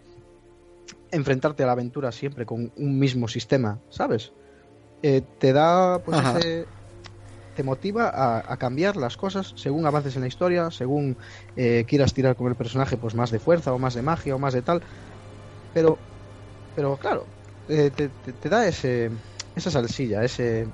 enfrentarte 1.11 1.63
a 1.63 1.65
la 1.65 1.71
aventura 1.73 2.11
siempre 2.11 2.45
con 2.45 2.71
un 2.75 2.99
mismo 2.99 3.27
sistema, 3.27 3.81
¿sabes? 3.89 4.33
Eh, 5.01 5.23
te 5.37 5.53
da, 5.53 6.01
pues, 6.03 6.17
ese- 6.37 6.69
te 7.53 7.63
motiva 7.63 8.09
a, 8.09 8.43
a 8.53 8.57
cambiar 8.57 8.95
las 8.97 9.17
cosas 9.17 9.53
según 9.57 9.85
avances 9.85 10.15
en 10.15 10.21
la 10.21 10.27
historia, 10.27 10.71
según 10.71 11.17
eh, 11.55 11.85
quieras 11.87 12.13
tirar 12.13 12.35
con 12.35 12.47
el 12.47 12.55
personaje, 12.55 12.97
pues 12.97 13.15
más 13.15 13.31
de 13.31 13.39
fuerza 13.39 13.73
o 13.73 13.79
más 13.79 13.93
de 13.93 14.01
magia 14.03 14.35
o 14.35 14.39
más 14.39 14.53
de 14.53 14.61
tal, 14.63 14.85
pero, 15.73 16.05
pero 16.73 16.97
claro, 16.99 17.33
eh, 17.67 17.91
te, 17.91 18.09
te- 18.09 18.33
te 18.33 18.49
da 18.49 18.67
ese, 18.67 19.11
esa 19.55 19.71
salsilla, 19.71 20.23
ese, 20.23 20.71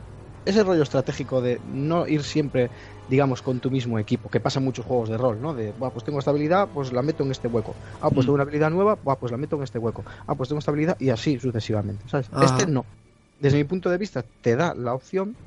ese 0.49 0.63
rollo 0.63 0.83
estratégico 0.83 1.41
de 1.41 1.59
no 1.63 2.07
ir 2.07 2.23
siempre, 2.23 2.71
digamos, 3.07 3.41
con 3.41 3.59
tu 3.61 3.71
mismo 3.71 3.99
equipo, 3.99 4.29
que 4.29 4.39
pasa 4.39 4.59
en 4.59 4.65
muchos 4.65 4.85
juegos 4.85 5.09
de 5.09 5.17
rol, 5.17 5.41
¿no? 5.41 5.53
De, 5.53 5.73
"Buah, 5.73 5.91
pues 5.91 6.03
tengo 6.05 6.19
esta 6.19 6.31
habilidad, 6.31 6.69
pues 6.73 6.91
la 6.93 7.01
meto 7.03 7.23
en 7.23 7.31
este 7.31 7.47
hueco. 7.47 7.77
Ah, 7.99 8.11
pues 8.11 8.25
Mm. 8.25 8.27
tengo 8.27 8.33
una 8.35 8.43
habilidad 8.43 8.69
nueva, 8.71 8.99
Buah, 9.01 9.17
pues 9.19 9.31
la 9.31 9.37
meto 9.37 9.55
en 9.57 9.63
este 9.63 9.79
hueco. 9.79 10.03
Ah, 10.27 10.35
pues 10.35 10.49
tengo 10.49 10.59
esta 10.59 10.71
habilidad 10.71 10.95
y 10.99 11.09
así 11.09 11.39
sucesivamente, 11.39 12.07
¿sabes? 12.09 12.27
Ajá. 12.31 12.45
Este 12.45 12.67
no. 12.67 12.87
Desde 13.39 13.57
mi 13.57 13.65
punto 13.65 13.89
de 13.89 13.97
vista, 13.99 14.25
te 14.41 14.55
da 14.55 14.73
la 14.75 14.93
opción 14.95 15.37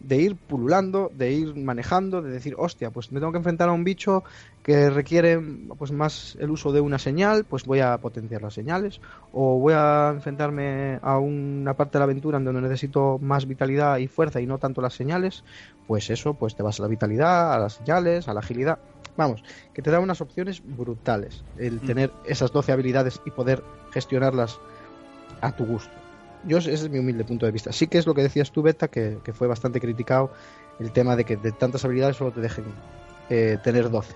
de 0.00 0.16
ir 0.16 0.36
pululando, 0.36 1.10
de 1.14 1.32
ir 1.32 1.56
manejando, 1.56 2.22
de 2.22 2.30
decir, 2.30 2.54
hostia, 2.56 2.90
pues 2.90 3.10
me 3.12 3.20
tengo 3.20 3.32
que 3.32 3.38
enfrentar 3.38 3.68
a 3.68 3.72
un 3.72 3.84
bicho 3.84 4.24
que 4.62 4.90
requiere 4.90 5.40
pues 5.78 5.92
más 5.92 6.36
el 6.40 6.50
uso 6.50 6.72
de 6.72 6.80
una 6.80 6.98
señal, 6.98 7.44
pues 7.44 7.64
voy 7.64 7.80
a 7.80 7.98
potenciar 7.98 8.42
las 8.42 8.54
señales, 8.54 9.00
o 9.32 9.58
voy 9.58 9.74
a 9.76 10.10
enfrentarme 10.14 10.98
a 11.02 11.18
una 11.18 11.74
parte 11.74 11.92
de 11.92 12.00
la 12.00 12.04
aventura 12.04 12.38
en 12.38 12.44
donde 12.44 12.60
necesito 12.60 13.18
más 13.20 13.46
vitalidad 13.46 13.98
y 13.98 14.08
fuerza 14.08 14.40
y 14.40 14.46
no 14.46 14.58
tanto 14.58 14.80
las 14.80 14.94
señales, 14.94 15.44
pues 15.86 16.10
eso, 16.10 16.34
pues 16.34 16.54
te 16.54 16.62
vas 16.62 16.78
a 16.78 16.82
la 16.82 16.88
vitalidad, 16.88 17.54
a 17.54 17.58
las 17.58 17.74
señales, 17.74 18.28
a 18.28 18.34
la 18.34 18.40
agilidad. 18.40 18.78
Vamos, 19.16 19.42
que 19.74 19.82
te 19.82 19.90
da 19.90 19.98
unas 19.98 20.20
opciones 20.20 20.62
brutales 20.64 21.42
el 21.56 21.80
tener 21.80 22.12
esas 22.24 22.52
12 22.52 22.70
habilidades 22.70 23.20
y 23.24 23.32
poder 23.32 23.64
gestionarlas 23.90 24.60
a 25.40 25.50
tu 25.56 25.66
gusto. 25.66 26.07
Yo, 26.44 26.58
ese 26.58 26.72
es 26.72 26.88
mi 26.90 26.98
humilde 26.98 27.24
punto 27.24 27.46
de 27.46 27.52
vista. 27.52 27.72
Sí 27.72 27.86
que 27.86 27.98
es 27.98 28.06
lo 28.06 28.14
que 28.14 28.22
decías 28.22 28.50
tú, 28.50 28.62
Beta, 28.62 28.88
que, 28.88 29.18
que 29.24 29.32
fue 29.32 29.46
bastante 29.46 29.80
criticado 29.80 30.30
el 30.78 30.92
tema 30.92 31.16
de 31.16 31.24
que 31.24 31.36
de 31.36 31.52
tantas 31.52 31.84
habilidades 31.84 32.16
solo 32.16 32.30
te 32.30 32.40
dejen 32.40 32.64
eh, 33.28 33.58
tener 33.62 33.90
12. 33.90 34.14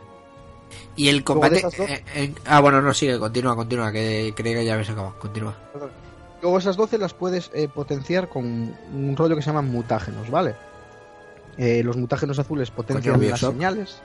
Y 0.97 1.09
el 1.09 1.25
combate... 1.25 1.59
eh, 1.59 2.05
eh, 2.15 2.35
ah, 2.47 2.61
bueno, 2.61 2.81
no, 2.81 2.95
sigue, 2.95 3.19
continúa, 3.19 3.57
continúa, 3.57 3.93
que 3.93 4.33
creía 4.37 4.59
que 4.59 4.65
ya 4.65 4.75
habías 4.75 4.91
acabado. 4.91 5.19
Continúa. 5.19 5.55
Luego 6.41 6.59
esas 6.59 6.77
12 6.77 6.99
las 6.99 7.15
puedes 7.15 7.51
eh, 7.55 7.69
potenciar 7.69 8.29
con 8.29 8.45
un 8.45 9.17
rollo 9.17 9.37
que 9.37 9.43
se 9.43 9.51
llaman 9.51 9.71
mutágenos, 9.71 10.31
¿vale? 10.31 10.55
Eh, 11.57 11.83
los 11.85 11.97
mutágenos 11.97 12.39
azules 12.39 12.71
potencian 12.71 13.21
las 13.29 13.41
señales. 13.41 14.01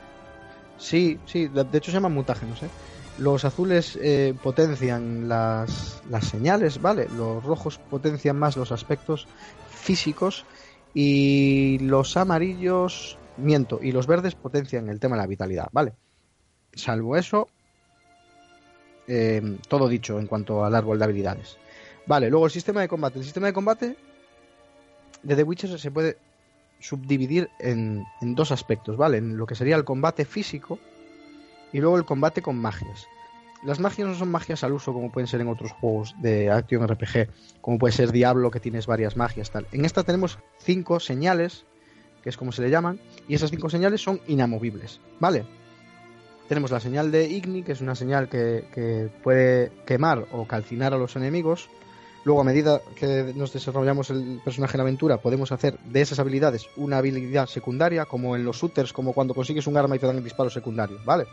Sí, 0.78 1.20
sí, 1.26 1.48
de 1.48 1.64
de 1.64 1.78
hecho 1.78 1.92
se 1.92 1.98
llaman 1.98 2.14
mutágenos, 2.14 2.62
¿eh? 2.62 2.70
Los 3.18 3.46
azules 3.46 3.98
eh, 4.02 4.36
potencian 4.44 5.28
las, 5.28 6.02
las 6.10 6.26
señales, 6.26 6.82
¿vale? 6.82 7.08
Los 7.18 7.44
rojos 7.44 7.80
potencian 7.90 8.38
más 8.38 8.56
los 8.56 8.72
aspectos 8.72 9.28
físicos 9.70 10.46
y 10.94 11.80
los 11.80 12.16
amarillos, 12.16 13.18
miento, 13.38 13.80
y 13.82 13.92
los 13.92 14.06
verdes 14.06 14.36
potencian 14.36 14.90
el 14.90 15.00
tema 15.00 15.16
de 15.16 15.24
la 15.24 15.28
vitalidad, 15.28 15.70
¿vale? 15.72 15.94
Salvo 16.74 17.18
eso, 17.18 17.48
eh, 19.08 19.58
todo 19.68 19.88
dicho 19.88 20.20
en 20.20 20.28
cuanto 20.28 20.64
al 20.64 20.76
árbol 20.76 21.00
de 21.00 21.06
habilidades. 21.06 21.58
Vale, 22.06 22.30
luego 22.30 22.46
el 22.46 22.52
sistema 22.52 22.82
de 22.82 22.88
combate. 22.88 23.18
El 23.18 23.26
sistema 23.26 23.48
de 23.48 23.54
combate 23.54 23.98
de 25.24 25.36
The 25.36 25.44
Witcher 25.44 25.80
se 25.80 25.92
puede 25.92 26.18
subdividir 26.80 27.50
en, 27.60 28.06
en 28.22 28.36
dos 28.36 28.52
aspectos, 28.52 28.96
¿vale? 28.96 29.18
En 29.18 29.38
lo 29.38 29.48
que 29.48 29.56
sería 29.56 29.76
el 29.76 29.84
combate 29.86 30.24
físico 30.24 30.78
y 31.78 31.80
luego 31.80 31.96
el 31.96 32.06
combate 32.06 32.42
con 32.42 32.58
magias. 32.58 33.08
Las 33.64 33.80
magias 33.80 34.08
no 34.08 34.16
son 34.16 34.32
magias 34.32 34.64
al 34.64 34.74
uso 34.74 34.94
como 34.94 35.12
pueden 35.12 35.28
ser 35.28 35.42
en 35.42 35.48
otros 35.48 35.72
juegos 35.74 36.16
de 36.20 36.50
Action 36.50 36.88
RPG, 36.88 37.30
como 37.62 37.78
puede 37.78 37.92
ser 37.92 38.12
Diablo 38.12 38.50
que 38.50 38.60
tienes 38.60 38.88
varias 38.88 39.16
magias 39.16 39.52
tal. 39.52 39.68
En 39.72 39.86
esta 39.86 40.04
tenemos 40.04 40.40
cinco 40.58 41.00
señales, 41.00 41.66
que 42.24 42.30
es 42.30 42.38
como 42.38 42.52
se 42.52 42.64
le 42.64 42.72
llaman, 42.72 43.00
y 43.28 43.36
esas 43.36 43.52
cinco 43.52 43.70
señales 43.70 44.02
son 44.02 44.20
inamovibles, 44.26 45.02
¿vale? 45.20 45.46
Tenemos 46.50 46.72
la 46.72 46.80
señal 46.80 47.12
de 47.12 47.28
Igni, 47.28 47.62
que 47.62 47.74
es 47.74 47.82
una 47.82 47.94
señal 47.94 48.28
que, 48.28 48.66
que 48.74 49.12
puede 49.22 49.72
quemar 49.86 50.26
o 50.32 50.48
calcinar 50.48 50.96
a 50.96 50.98
los 50.98 51.16
enemigos. 51.16 51.70
Luego, 52.24 52.42
a 52.42 52.44
medida 52.44 52.82
que 52.96 53.34
nos 53.36 53.54
desarrollamos 53.54 54.10
el 54.10 54.42
personaje 54.44 54.78
en 54.78 54.80
la 54.80 54.84
aventura, 54.84 55.18
podemos 55.18 55.52
hacer 55.52 55.78
de 55.82 56.02
esas 56.02 56.18
habilidades 56.18 56.66
una 56.76 56.98
habilidad 56.98 57.46
secundaria, 57.46 58.06
como 58.06 58.36
en 58.36 58.46
los 58.46 58.58
shooters, 58.58 58.94
como 58.94 59.14
cuando 59.14 59.36
consigues 59.36 59.68
un 59.68 59.78
arma 59.78 59.96
y 59.96 60.00
te 60.00 60.08
dan 60.08 60.18
el 60.18 60.24
disparo 60.24 60.50
secundario, 60.50 60.98
¿vale? 61.06 61.28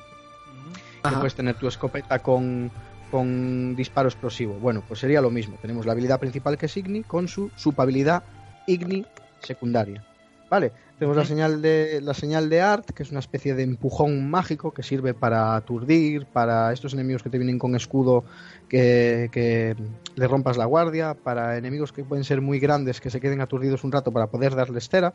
Que 1.10 1.16
puedes 1.16 1.34
tener 1.34 1.54
tu 1.56 1.68
escopeta 1.68 2.18
con, 2.20 2.70
con 3.10 3.76
disparo 3.76 4.08
explosivo. 4.08 4.54
Bueno, 4.54 4.82
pues 4.88 5.00
sería 5.00 5.20
lo 5.20 5.30
mismo. 5.30 5.58
Tenemos 5.60 5.84
la 5.84 5.92
habilidad 5.92 6.18
principal 6.18 6.56
que 6.56 6.66
es 6.66 6.76
Igni 6.76 7.02
con 7.02 7.28
su 7.28 7.50
subhabilidad 7.56 8.22
Igni 8.66 9.04
secundaria. 9.40 10.02
¿Vale? 10.48 10.72
Tenemos 10.98 11.16
la 11.16 11.24
señal 11.24 11.60
de 11.60 12.00
la 12.00 12.14
señal 12.14 12.48
de 12.48 12.60
Art, 12.60 12.90
que 12.92 13.02
es 13.02 13.10
una 13.10 13.20
especie 13.20 13.54
de 13.54 13.64
empujón 13.64 14.30
mágico 14.30 14.72
que 14.72 14.82
sirve 14.82 15.12
para 15.12 15.56
aturdir, 15.56 16.24
para 16.26 16.72
estos 16.72 16.94
enemigos 16.94 17.22
que 17.22 17.30
te 17.30 17.36
vienen 17.36 17.58
con 17.58 17.74
escudo 17.74 18.24
que, 18.68 19.28
que 19.32 19.74
le 20.14 20.28
rompas 20.28 20.56
la 20.56 20.64
guardia, 20.64 21.14
para 21.14 21.58
enemigos 21.58 21.92
que 21.92 22.04
pueden 22.04 22.24
ser 22.24 22.40
muy 22.40 22.60
grandes 22.60 23.00
que 23.00 23.10
se 23.10 23.20
queden 23.20 23.40
aturdidos 23.40 23.84
un 23.84 23.92
rato 23.92 24.12
para 24.12 24.28
poder 24.28 24.54
darles 24.54 24.88
cera. 24.88 25.14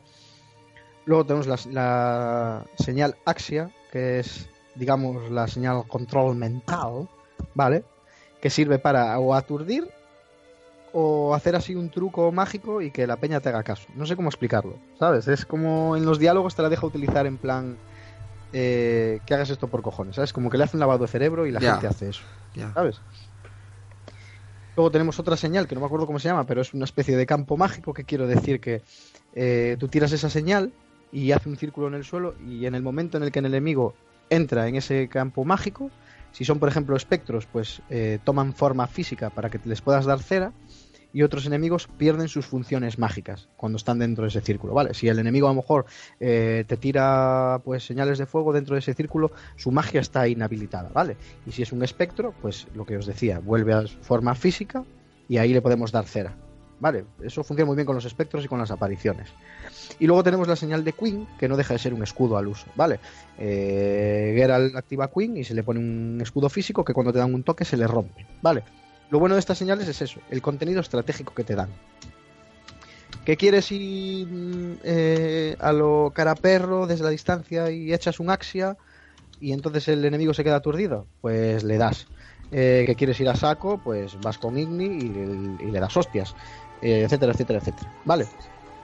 Luego 1.06 1.26
tenemos 1.26 1.48
la, 1.48 1.58
la 1.72 2.66
señal 2.78 3.16
Axia, 3.26 3.72
que 3.92 4.20
es, 4.20 4.50
digamos, 4.80 5.30
la 5.30 5.48
señal 5.48 5.86
control 5.88 6.36
mental, 6.36 7.10
¿vale? 7.54 7.84
Que 8.42 8.50
sirve 8.50 8.80
para 8.80 9.20
o 9.20 9.36
aturdir 9.36 9.88
o 10.94 11.36
hacer 11.36 11.56
así 11.56 11.76
un 11.76 11.90
truco 11.90 12.32
mágico 12.32 12.82
y 12.82 12.90
que 12.90 13.06
la 13.06 13.18
peña 13.18 13.42
te 13.42 13.50
haga 13.50 13.62
caso. 13.62 13.88
No 13.96 14.06
sé 14.06 14.16
cómo 14.16 14.30
explicarlo, 14.30 14.78
¿sabes? 14.98 15.28
Es 15.28 15.46
como 15.46 15.98
en 15.98 16.06
los 16.06 16.18
diálogos 16.18 16.56
te 16.56 16.62
la 16.62 16.70
deja 16.70 16.88
utilizar 16.88 17.28
en 17.28 17.38
plan 17.38 17.78
eh, 18.54 19.20
que 19.26 19.34
hagas 19.34 19.50
esto 19.50 19.68
por 19.68 19.82
cojones, 19.82 20.16
¿sabes? 20.16 20.34
Como 20.34 20.50
que 20.50 20.58
le 20.58 20.64
hace 20.64 20.78
un 20.78 20.80
lavado 20.80 21.00
de 21.00 21.08
cerebro 21.08 21.46
y 21.46 21.52
la 21.52 21.60
gente 21.60 21.86
hace 21.86 22.10
eso. 22.10 22.24
¿sabes? 22.74 23.02
Luego 24.76 24.92
tenemos 24.92 25.20
otra 25.20 25.36
señal 25.36 25.68
que 25.68 25.76
no 25.76 25.82
me 25.82 25.88
acuerdo 25.88 26.08
cómo 26.08 26.20
se 26.20 26.30
llama, 26.30 26.46
pero 26.46 26.62
es 26.62 26.74
una 26.74 26.86
especie 26.86 27.18
de 27.18 27.26
campo 27.26 27.58
mágico 27.58 27.94
que 27.94 28.06
quiero 28.06 28.28
decir 28.28 28.62
que 28.62 28.82
eh, 29.36 29.76
tú 29.78 29.90
tiras 29.90 30.14
esa 30.14 30.30
señal 30.30 30.72
y 31.12 31.34
hace 31.34 31.50
un 31.50 31.58
círculo 31.58 31.88
en 31.88 31.96
el 31.96 32.06
suelo 32.06 32.36
y 32.48 32.66
en 32.66 32.76
el 32.76 32.82
momento 32.82 33.18
en 33.18 33.24
el 33.24 33.32
que 33.32 33.40
el 33.40 33.48
enemigo 33.48 33.94
entra 34.30 34.68
en 34.68 34.76
ese 34.76 35.08
campo 35.08 35.46
mágico, 35.46 35.92
si 36.32 36.46
son 36.46 36.60
por 36.60 36.70
ejemplo 36.70 36.96
espectros, 36.96 37.46
pues 37.46 37.82
eh, 37.90 38.20
toman 38.24 38.54
forma 38.54 38.88
física 38.88 39.30
para 39.30 39.50
que 39.50 39.60
les 39.66 39.82
puedas 39.82 40.06
dar 40.06 40.22
cera 40.22 40.54
y 41.12 41.24
otros 41.24 41.46
enemigos 41.46 41.88
pierden 41.98 42.28
sus 42.28 42.46
funciones 42.46 43.00
mágicas 43.00 43.50
cuando 43.58 43.78
están 43.78 44.00
dentro 44.00 44.24
de 44.24 44.30
ese 44.30 44.42
círculo, 44.42 44.74
¿vale? 44.74 44.94
Si 44.94 45.08
el 45.08 45.20
enemigo 45.20 45.48
a 45.48 45.52
lo 45.52 45.56
mejor 45.56 45.86
eh, 46.20 46.66
te 46.68 46.78
tira 46.78 47.62
pues 47.64 47.84
señales 47.84 48.18
de 48.20 48.26
fuego 48.26 48.54
dentro 48.54 48.76
de 48.76 48.80
ese 48.80 48.94
círculo, 48.94 49.32
su 49.56 49.72
magia 49.72 50.02
está 50.02 50.28
inhabilitada, 50.28 50.90
¿vale? 50.90 51.18
Y 51.48 51.52
si 51.52 51.64
es 51.64 51.72
un 51.72 51.84
espectro, 51.84 52.34
pues 52.42 52.68
lo 52.76 52.86
que 52.86 52.98
os 52.98 53.06
decía, 53.06 53.40
vuelve 53.40 53.74
a 53.74 53.88
forma 54.02 54.36
física 54.36 54.84
y 55.28 55.38
ahí 55.38 55.54
le 55.54 55.62
podemos 55.62 55.92
dar 55.92 56.06
cera. 56.06 56.49
¿Vale? 56.80 57.06
Eso 57.22 57.44
funciona 57.44 57.68
muy 57.68 57.76
bien 57.76 57.86
con 57.86 57.96
los 57.96 58.06
espectros 58.06 58.44
y 58.46 58.48
con 58.48 58.60
las 58.60 58.72
apariciones. 58.72 59.30
Y 60.00 60.08
luego 60.08 60.24
tenemos 60.24 60.48
la 60.48 60.56
señal 60.56 60.84
de 60.84 60.94
Queen, 60.94 61.28
que 61.38 61.48
no 61.48 61.58
deja 61.58 61.74
de 61.74 61.80
ser 61.80 61.94
un 61.94 62.04
escudo 62.04 62.38
al 62.38 62.48
uso, 62.48 62.68
¿vale? 62.76 63.00
Eh, 63.38 64.34
Geralt 64.36 64.76
activa 64.76 65.10
Queen 65.10 65.38
y 65.38 65.44
se 65.44 65.54
le 65.54 65.64
pone 65.64 65.80
un 65.80 66.20
escudo 66.22 66.50
físico 66.50 66.84
que 66.84 66.94
cuando 66.94 67.12
te 67.12 67.20
dan 67.20 67.34
un 67.34 67.44
toque 67.44 67.66
se 67.66 67.78
le 67.78 67.88
rompe, 67.88 68.26
¿vale? 68.42 68.64
Lo 69.10 69.20
bueno 69.20 69.36
de 69.36 69.40
estas 69.40 69.58
señales 69.58 69.88
es 69.88 70.02
eso, 70.02 70.20
el 70.30 70.42
contenido 70.42 70.82
estratégico 70.82 71.34
que 71.34 71.44
te 71.44 71.56
dan. 71.56 71.70
¿Qué 73.26 73.38
quieres 73.38 73.72
ir 73.72 74.28
mm, 74.28 74.78
eh, 74.84 75.56
a 75.60 75.74
lo 75.74 76.12
cara 76.16 76.36
perro 76.36 76.88
desde 76.88 77.04
la 77.04 77.10
distancia 77.10 77.70
y 77.72 77.94
echas 77.94 78.20
un 78.20 78.30
axia 78.30 78.78
y 79.40 79.52
entonces 79.52 79.88
el 79.88 80.06
enemigo 80.06 80.34
se 80.34 80.44
queda 80.44 80.58
aturdido? 80.58 81.08
Pues 81.22 81.64
le 81.64 81.78
das. 81.78 82.08
Eh, 82.52 82.86
¿Que 82.88 82.96
quieres 82.96 83.20
ir 83.20 83.30
a 83.30 83.36
saco? 83.36 83.80
Pues 83.84 84.20
vas 84.22 84.40
con 84.40 84.58
Igni 84.58 84.86
y, 84.86 85.64
y 85.64 85.72
le 85.72 85.80
das 85.80 85.96
hostias, 85.96 86.36
eh, 86.82 87.04
etcétera, 87.04 87.32
etcétera, 87.32 87.60
etcétera. 87.60 87.94
Vale. 88.06 88.28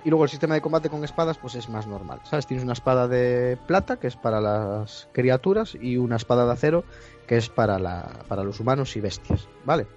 Y 0.04 0.10
luego 0.10 0.24
el 0.24 0.30
sistema 0.30 0.54
de 0.54 0.62
combate 0.62 0.90
con 0.90 1.04
espadas 1.04 1.38
pues 1.38 1.56
es 1.56 1.68
más 1.68 1.88
normal. 1.88 2.20
¿Sabes? 2.24 2.46
Tienes 2.46 2.64
una 2.64 2.74
espada 2.74 3.08
de 3.08 3.58
plata 3.66 3.98
que 3.98 4.08
es 4.08 4.16
para 4.16 4.40
las 4.40 5.08
criaturas 5.12 5.76
y 5.80 5.98
una 5.98 6.16
espada 6.16 6.46
de 6.46 6.52
acero 6.52 6.84
que 7.28 7.38
es 7.38 7.50
para, 7.50 7.80
la, 7.80 8.08
para 8.28 8.44
los 8.44 8.60
humanos 8.60 8.96
y 8.96 9.02
bestias. 9.02 9.48
¿Vale? 9.66 9.88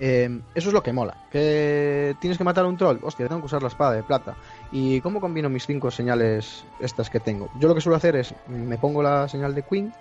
Eh, 0.00 0.40
eso 0.54 0.68
es 0.68 0.74
lo 0.74 0.82
que 0.82 0.92
mola. 0.92 1.16
Que 1.30 2.16
tienes 2.20 2.36
que 2.36 2.44
matar 2.44 2.64
a 2.64 2.68
un 2.68 2.76
troll. 2.76 2.98
Hostia, 3.02 3.28
tengo 3.28 3.40
que 3.40 3.46
usar 3.46 3.62
la 3.62 3.68
espada 3.68 3.92
de 3.92 4.02
plata. 4.02 4.34
¿Y 4.72 5.00
cómo 5.00 5.20
combino 5.20 5.48
mis 5.48 5.66
cinco 5.66 5.92
señales 5.92 6.64
estas 6.80 7.10
que 7.10 7.20
tengo? 7.20 7.50
Yo 7.60 7.68
lo 7.68 7.74
que 7.74 7.80
suelo 7.80 7.96
hacer 7.96 8.16
es, 8.16 8.34
me 8.48 8.78
pongo 8.78 9.02
la 9.02 9.28
señal 9.28 9.54
de 9.54 9.62
Queen, 9.62 9.92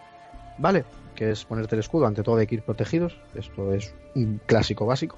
¿vale? 0.57 0.85
Que 1.15 1.31
es 1.31 1.45
ponerte 1.45 1.75
el 1.75 1.81
escudo, 1.81 2.07
ante 2.07 2.23
todo 2.23 2.37
hay 2.37 2.47
que 2.47 2.55
ir 2.55 2.63
protegidos. 2.63 3.15
Esto 3.35 3.73
es 3.73 3.93
un 4.15 4.41
clásico 4.45 4.87
básico. 4.87 5.17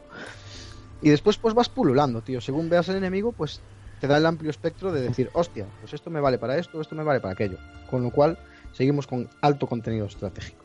Y 1.01 1.09
después 1.09 1.37
pues 1.37 1.53
vas 1.53 1.69
pululando, 1.69 2.21
tío. 2.21 2.41
Según 2.41 2.69
veas 2.69 2.89
el 2.89 2.95
enemigo, 2.95 3.31
pues 3.31 3.61
te 3.99 4.07
da 4.07 4.17
el 4.17 4.25
amplio 4.25 4.49
espectro 4.49 4.91
de 4.91 5.01
decir, 5.01 5.29
hostia, 5.33 5.65
pues 5.81 5.93
esto 5.93 6.09
me 6.09 6.19
vale 6.19 6.37
para 6.37 6.57
esto, 6.57 6.81
esto 6.81 6.95
me 6.95 7.03
vale 7.03 7.19
para 7.19 7.33
aquello. 7.33 7.57
Con 7.89 8.03
lo 8.03 8.11
cual, 8.11 8.37
seguimos 8.73 9.07
con 9.07 9.29
alto 9.41 9.67
contenido 9.67 10.05
estratégico. 10.05 10.63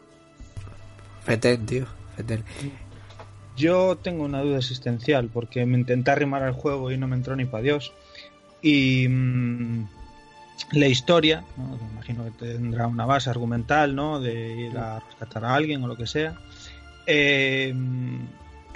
Feten, 1.22 1.66
tío. 1.66 1.86
Feten. 2.16 2.44
Yo 3.56 3.96
tengo 3.96 4.24
una 4.24 4.40
duda 4.40 4.58
existencial 4.58 5.28
porque 5.32 5.66
me 5.66 5.78
intenté 5.78 6.10
arrimar 6.10 6.42
al 6.42 6.52
juego 6.52 6.90
y 6.90 6.96
no 6.96 7.06
me 7.06 7.16
entró 7.16 7.36
ni 7.36 7.44
para 7.44 7.62
Dios. 7.62 7.92
Y 8.62 9.06
mm, 9.08 9.86
la 10.72 10.86
historia, 10.86 11.44
¿no? 11.56 11.76
me 11.76 11.92
imagino 11.92 12.24
que 12.24 12.30
tendrá 12.30 12.86
una 12.86 13.06
base 13.06 13.30
argumental, 13.30 13.94
¿no? 13.94 14.20
De 14.20 14.66
ir 14.66 14.78
a 14.78 15.00
rescatar 15.00 15.44
a 15.44 15.54
alguien 15.54 15.82
o 15.84 15.88
lo 15.88 15.96
que 15.96 16.06
sea. 16.06 16.38
Eh, 17.06 17.74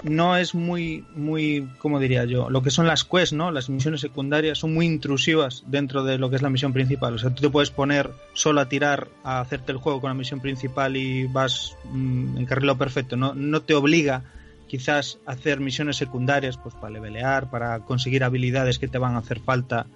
no 0.05 0.37
es 0.37 0.53
muy, 0.53 1.03
muy, 1.15 1.67
¿cómo 1.79 1.99
diría 1.99 2.25
yo? 2.25 2.49
Lo 2.51 2.61
que 2.61 2.69
son 2.69 2.85
las 2.85 3.03
quests, 3.03 3.33
¿no? 3.33 3.49
Las 3.49 3.69
misiones 3.69 4.01
secundarias 4.01 4.59
son 4.59 4.73
muy 4.73 4.85
intrusivas 4.85 5.63
dentro 5.65 6.03
de 6.03 6.19
lo 6.19 6.29
que 6.29 6.35
es 6.35 6.43
la 6.43 6.51
misión 6.51 6.73
principal. 6.73 7.15
O 7.15 7.17
sea, 7.17 7.31
tú 7.31 7.41
te 7.41 7.49
puedes 7.49 7.71
poner 7.71 8.11
solo 8.33 8.61
a 8.61 8.69
tirar, 8.69 9.07
a 9.23 9.39
hacerte 9.39 9.71
el 9.71 9.79
juego 9.79 10.01
con 10.01 10.09
la 10.09 10.13
misión 10.13 10.41
principal 10.41 10.95
y 10.95 11.25
vas 11.25 11.75
mm, 11.91 12.37
en 12.37 12.45
carrilo 12.45 12.77
perfecto. 12.77 13.17
No, 13.17 13.33
no 13.33 13.63
te 13.63 13.73
obliga 13.73 14.23
quizás 14.67 15.17
a 15.25 15.31
hacer 15.31 15.59
misiones 15.59 15.97
secundarias, 15.97 16.57
pues 16.57 16.75
para 16.75 16.93
levelear, 16.93 17.49
para 17.49 17.79
conseguir 17.79 18.23
habilidades 18.23 18.77
que 18.77 18.87
te 18.87 18.99
van 18.99 19.15
a 19.15 19.19
hacer 19.19 19.39
falta 19.39 19.87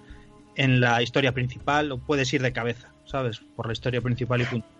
en 0.56 0.80
la 0.80 1.02
historia 1.02 1.32
principal, 1.32 1.92
o 1.92 1.98
puedes 1.98 2.32
ir 2.34 2.42
de 2.42 2.52
cabeza, 2.52 2.92
¿sabes? 3.04 3.40
Por 3.54 3.66
la 3.66 3.72
historia 3.72 4.00
principal 4.00 4.40
y 4.40 4.44
punto. 4.44 4.79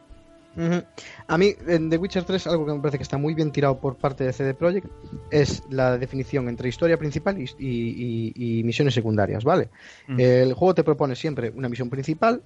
A 1.28 1.39
mí, 1.39 1.55
en 1.68 1.90
The 1.90 1.97
Witcher 1.97 2.24
3, 2.24 2.47
algo 2.48 2.66
que 2.66 2.72
me 2.72 2.81
parece 2.81 2.98
que 2.98 3.02
está 3.05 3.16
muy 3.18 3.35
bien 3.35 3.52
tirado 3.52 3.78
por 3.81 3.97
parte 3.97 4.24
de 4.24 4.32
CD 4.32 4.55
Projekt 4.55 4.89
es 5.31 5.62
la 5.70 5.97
definición 5.97 6.48
entre 6.48 6.68
historia 6.68 6.97
principal 6.98 7.39
y, 7.40 7.44
y- 7.59 8.32
y- 8.35 8.59
y 8.60 8.64
misiones 8.64 8.94
secundarias, 8.94 9.44
¿vale? 9.44 9.70
El 10.18 10.52
juego 10.55 10.74
te 10.74 10.82
propone 10.85 11.14
siempre 11.14 11.51
una 11.55 11.68
misión 11.68 11.89
principal, 11.89 12.43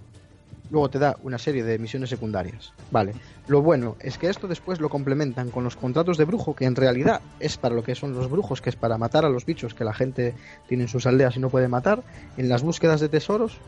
luego 0.70 0.90
te 0.90 0.98
da 0.98 1.16
una 1.22 1.38
serie 1.38 1.62
de 1.64 1.78
misiones 1.78 2.10
secundarias, 2.10 2.72
¿vale? 2.90 3.14
Lo 3.48 3.62
bueno 3.62 3.96
es 4.00 4.18
que 4.18 4.28
esto 4.28 4.48
después 4.48 4.80
lo 4.80 4.88
complementan 4.90 5.50
con 5.50 5.64
los 5.64 5.76
contratos 5.76 6.18
de 6.18 6.24
brujo, 6.24 6.54
que 6.54 6.64
en 6.66 6.76
realidad 6.76 7.22
es 7.40 7.56
para 7.56 7.74
lo 7.74 7.82
que 7.82 7.94
son 7.94 8.12
los 8.12 8.30
brujos, 8.30 8.60
que 8.60 8.70
es 8.70 8.76
para 8.76 8.98
matar 8.98 9.24
a 9.24 9.30
los 9.30 9.46
bichos 9.46 9.72
que 9.74 9.84
la 9.84 9.94
gente 9.94 10.34
tiene 10.68 10.84
en 10.84 10.88
sus 10.88 11.06
aldeas 11.06 11.36
y 11.36 11.40
no 11.40 11.48
puede 11.48 11.68
matar, 11.68 12.02
en 12.36 12.48
las 12.48 12.62
búsquedas 12.62 13.00
de 13.00 13.08
tesoros 13.08 13.58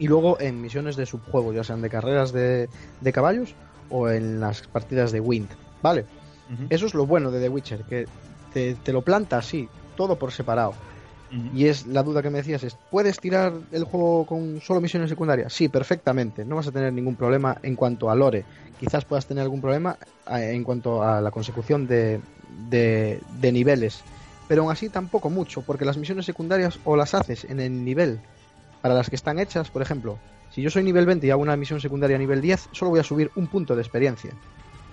y 0.00 0.08
luego 0.08 0.40
en 0.40 0.60
misiones 0.60 0.96
de 0.96 1.06
subjuego, 1.06 1.52
ya 1.52 1.62
sean 1.62 1.82
de 1.82 1.90
carreras 1.90 2.32
de, 2.32 2.68
de 3.00 3.12
caballos 3.12 3.54
o 3.90 4.08
en 4.08 4.40
las 4.40 4.62
partidas 4.62 5.12
de 5.12 5.20
Wind, 5.20 5.50
¿vale? 5.82 6.06
Eso 6.68 6.86
es 6.86 6.94
lo 6.94 7.06
bueno 7.06 7.30
de 7.30 7.40
The 7.40 7.48
Witcher, 7.48 7.82
que 7.84 8.08
te, 8.52 8.74
te 8.74 8.92
lo 8.92 9.02
planta 9.02 9.38
así, 9.38 9.68
todo 9.96 10.16
por 10.16 10.32
separado. 10.32 10.74
Y 11.54 11.66
es 11.66 11.86
la 11.86 12.02
duda 12.02 12.22
que 12.22 12.30
me 12.30 12.38
decías, 12.38 12.64
es, 12.64 12.76
¿puedes 12.90 13.20
tirar 13.20 13.52
el 13.70 13.84
juego 13.84 14.26
con 14.26 14.60
solo 14.60 14.80
misiones 14.80 15.10
secundarias? 15.10 15.52
Sí, 15.52 15.68
perfectamente, 15.68 16.44
no 16.44 16.56
vas 16.56 16.66
a 16.66 16.72
tener 16.72 16.92
ningún 16.92 17.14
problema 17.14 17.56
en 17.62 17.76
cuanto 17.76 18.10
a 18.10 18.16
lore. 18.16 18.44
Quizás 18.80 19.04
puedas 19.04 19.26
tener 19.26 19.42
algún 19.42 19.60
problema 19.60 19.96
en 20.26 20.64
cuanto 20.64 21.04
a 21.04 21.20
la 21.20 21.30
consecución 21.30 21.86
de, 21.86 22.20
de, 22.68 23.20
de 23.40 23.52
niveles, 23.52 24.02
pero 24.48 24.62
aún 24.62 24.72
así 24.72 24.88
tampoco 24.88 25.30
mucho, 25.30 25.62
porque 25.62 25.84
las 25.84 25.98
misiones 25.98 26.24
secundarias 26.24 26.80
o 26.84 26.96
las 26.96 27.14
haces 27.14 27.44
en 27.44 27.60
el 27.60 27.84
nivel 27.84 28.18
para 28.82 28.94
las 28.94 29.08
que 29.10 29.16
están 29.16 29.38
hechas, 29.38 29.70
por 29.70 29.82
ejemplo, 29.82 30.18
si 30.50 30.62
yo 30.62 30.70
soy 30.70 30.82
nivel 30.82 31.06
20 31.06 31.26
y 31.26 31.30
hago 31.30 31.42
una 31.42 31.56
misión 31.56 31.80
secundaria 31.80 32.16
a 32.16 32.18
nivel 32.18 32.40
10, 32.40 32.68
solo 32.72 32.90
voy 32.90 33.00
a 33.00 33.04
subir 33.04 33.30
un 33.36 33.46
punto 33.46 33.74
de 33.76 33.82
experiencia. 33.82 34.32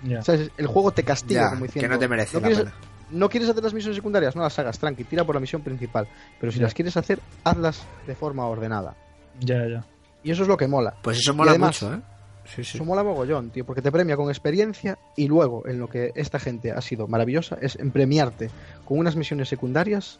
Ya. 0.04 0.22
¿Sabes? 0.22 0.50
El 0.56 0.66
juego 0.68 0.92
te 0.92 1.02
castiga 1.02 1.48
como 1.50 1.62
que 1.62 1.66
diciendo, 1.68 1.94
no 1.94 1.98
te 1.98 2.08
merece 2.08 2.34
"¿No 2.36 2.40
la 2.42 2.46
quieres- 2.46 2.64
pena. 2.72 2.76
no 3.10 3.28
quieres 3.28 3.48
hacer 3.48 3.62
las 3.64 3.74
misiones 3.74 3.96
secundarias, 3.96 4.36
no 4.36 4.42
las 4.42 4.56
hagas, 4.58 4.78
tranqui, 4.78 5.02
tira 5.04 5.24
por 5.24 5.34
la 5.34 5.40
misión 5.40 5.62
principal. 5.62 6.06
Pero 6.38 6.52
si 6.52 6.60
las 6.60 6.74
quieres 6.74 6.96
hacer, 6.96 7.18
hazlas 7.42 7.82
de 8.06 8.14
forma 8.14 8.46
ordenada. 8.46 8.94
Ya, 9.40 9.66
ya. 9.66 9.84
Y 10.22 10.30
eso 10.30 10.42
es 10.42 10.48
lo 10.48 10.56
que 10.56 10.68
mola. 10.68 10.94
Pues 11.02 11.18
eso 11.18 11.34
mola 11.34 11.50
además- 11.52 11.82
mucho, 11.82 11.94
¿eh? 11.94 12.00
Sí, 12.44 12.64
sí. 12.64 12.78
Eso 12.78 12.84
mola 12.84 13.02
mogollón, 13.02 13.50
tío, 13.50 13.66
porque 13.66 13.82
te 13.82 13.92
premia 13.92 14.16
con 14.16 14.28
experiencia 14.30 14.96
y 15.16 15.28
luego 15.28 15.66
en 15.68 15.78
lo 15.78 15.88
que 15.88 16.12
esta 16.14 16.38
gente 16.38 16.70
ha 16.72 16.80
sido 16.80 17.06
maravillosa 17.06 17.58
es 17.60 17.76
en 17.76 17.90
premiarte 17.90 18.48
con 18.86 18.98
unas 18.98 19.16
misiones 19.16 19.48
secundarias 19.50 20.18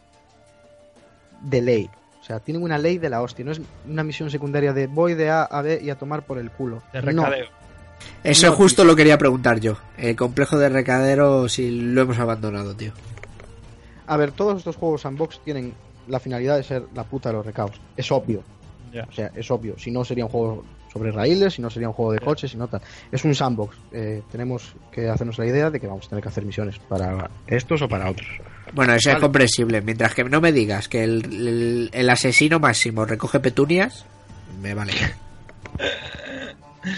de 1.41 1.61
ley. 1.61 1.89
O 2.29 2.31
sea, 2.31 2.39
tienen 2.39 2.61
una 2.61 2.77
ley 2.77 2.99
de 2.99 3.09
la 3.09 3.23
hostia. 3.23 3.43
No 3.43 3.51
es 3.51 3.59
una 3.87 4.03
misión 4.03 4.29
secundaria 4.29 4.71
de 4.71 4.85
voy 4.85 5.15
de 5.15 5.31
A 5.31 5.45
a 5.45 5.63
B 5.63 5.79
y 5.83 5.89
a 5.89 5.95
tomar 5.95 6.21
por 6.27 6.37
el 6.37 6.51
culo. 6.51 6.83
De 6.93 7.01
No. 7.01 7.23
recadeo. 7.25 7.47
Eso 8.23 8.45
No, 8.47 8.53
justo 8.53 8.83
lo 8.83 8.95
quería 8.95 9.17
preguntar 9.17 9.59
yo. 9.59 9.77
El 9.97 10.15
complejo 10.15 10.59
de 10.59 10.69
recadero, 10.69 11.49
si 11.49 11.71
lo 11.71 12.01
hemos 12.03 12.19
abandonado, 12.19 12.75
tío. 12.75 12.91
A 14.05 14.15
ver, 14.15 14.31
todos 14.31 14.59
estos 14.59 14.75
juegos 14.75 15.01
sandbox 15.01 15.39
tienen 15.43 15.73
la 16.07 16.19
finalidad 16.19 16.57
de 16.57 16.61
ser 16.63 16.83
la 16.93 17.03
puta 17.03 17.29
de 17.29 17.33
los 17.33 17.45
recaos. 17.47 17.81
Es 17.97 18.11
obvio. 18.11 18.43
O 19.09 19.11
sea, 19.11 19.31
es 19.33 19.49
obvio. 19.49 19.79
Si 19.79 19.89
no 19.89 20.05
sería 20.05 20.25
un 20.25 20.29
juego 20.31 20.63
sobre 20.91 21.11
raíles, 21.11 21.53
si 21.53 21.61
no 21.61 21.69
sería 21.69 21.87
un 21.87 21.93
juego 21.93 22.11
de 22.13 22.19
coches, 22.19 22.51
si 22.51 22.57
no 22.57 22.67
tal. 22.67 22.81
Es 23.11 23.23
un 23.23 23.35
sandbox. 23.35 23.77
Eh, 23.91 24.21
tenemos 24.31 24.73
que 24.91 25.07
hacernos 25.09 25.37
la 25.37 25.45
idea 25.45 25.69
de 25.69 25.79
que 25.79 25.87
vamos 25.87 26.05
a 26.07 26.09
tener 26.09 26.23
que 26.23 26.29
hacer 26.29 26.45
misiones 26.45 26.79
para 26.79 27.29
estos 27.47 27.81
o 27.83 27.87
para 27.87 28.09
otros. 28.09 28.27
Bueno, 28.73 28.93
eso 28.93 29.09
es 29.11 29.17
comprensible. 29.19 29.81
Mientras 29.81 30.13
que 30.13 30.23
no 30.23 30.41
me 30.41 30.51
digas 30.51 30.87
que 30.87 31.03
el, 31.03 31.23
el- 31.25 31.89
el 31.93 32.09
asesino 32.09 32.59
máximo 32.59 33.05
recoge 33.05 33.39
petunias, 33.39 34.05
me 34.61 34.73
vale. 34.73 34.93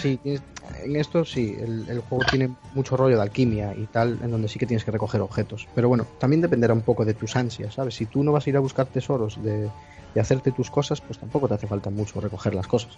Sí, 0.02 0.18
tienes- 0.22 0.42
en 0.84 0.96
esto 0.96 1.24
sí, 1.26 1.56
el, 1.60 1.86
el 1.90 2.00
juego 2.00 2.24
tiene 2.30 2.50
mucho 2.74 2.96
rollo 2.98 3.16
de 3.18 3.22
alquimia 3.22 3.76
y 3.76 3.86
tal, 3.88 4.18
en 4.24 4.32
donde 4.32 4.48
sí 4.48 4.58
que 4.58 4.66
tienes 4.66 4.84
que 4.84 4.92
recoger 4.92 5.22
objetos. 5.22 5.68
Pero 5.76 5.90
bueno, 5.90 6.08
también 6.20 6.42
dependerá 6.42 6.74
un 6.74 6.82
poco 6.82 7.06
de 7.06 7.14
tus 7.14 7.36
ansias, 7.36 7.74
¿sabes? 7.76 7.96
Si 7.96 8.06
tú 8.06 8.24
no 8.24 8.32
vas 8.32 8.48
a 8.48 8.50
ir 8.50 8.58
a 8.58 8.62
buscar 8.62 8.88
tesoros 8.88 9.42
de, 9.44 9.70
de 10.14 10.22
hacerte 10.22 10.52
tus 10.52 10.72
cosas, 10.72 11.02
pues 11.02 11.20
tampoco 11.20 11.48
te 11.48 11.54
hace 11.56 11.68
falta 11.68 11.90
mucho 11.90 12.20
recoger 12.22 12.56
las 12.56 12.68
cosas. 12.68 12.94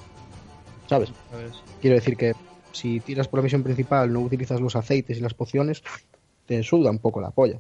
¿Sabes? 0.88 1.12
¿sabes? 1.30 1.54
Quiero 1.82 1.96
decir 1.96 2.18
que 2.18 2.34
si 2.72 3.00
tiras 3.00 3.28
por 3.28 3.40
la 3.40 3.44
misión 3.44 3.64
principal, 3.64 4.12
no 4.12 4.22
utilizas 4.22 4.60
los 4.60 4.76
aceites 4.76 5.18
y 5.18 5.22
las 5.22 5.34
pociones, 5.34 5.84
te 6.46 6.62
suda 6.64 6.90
un 6.92 7.00
poco 7.00 7.22
la 7.22 7.32
polla. 7.32 7.60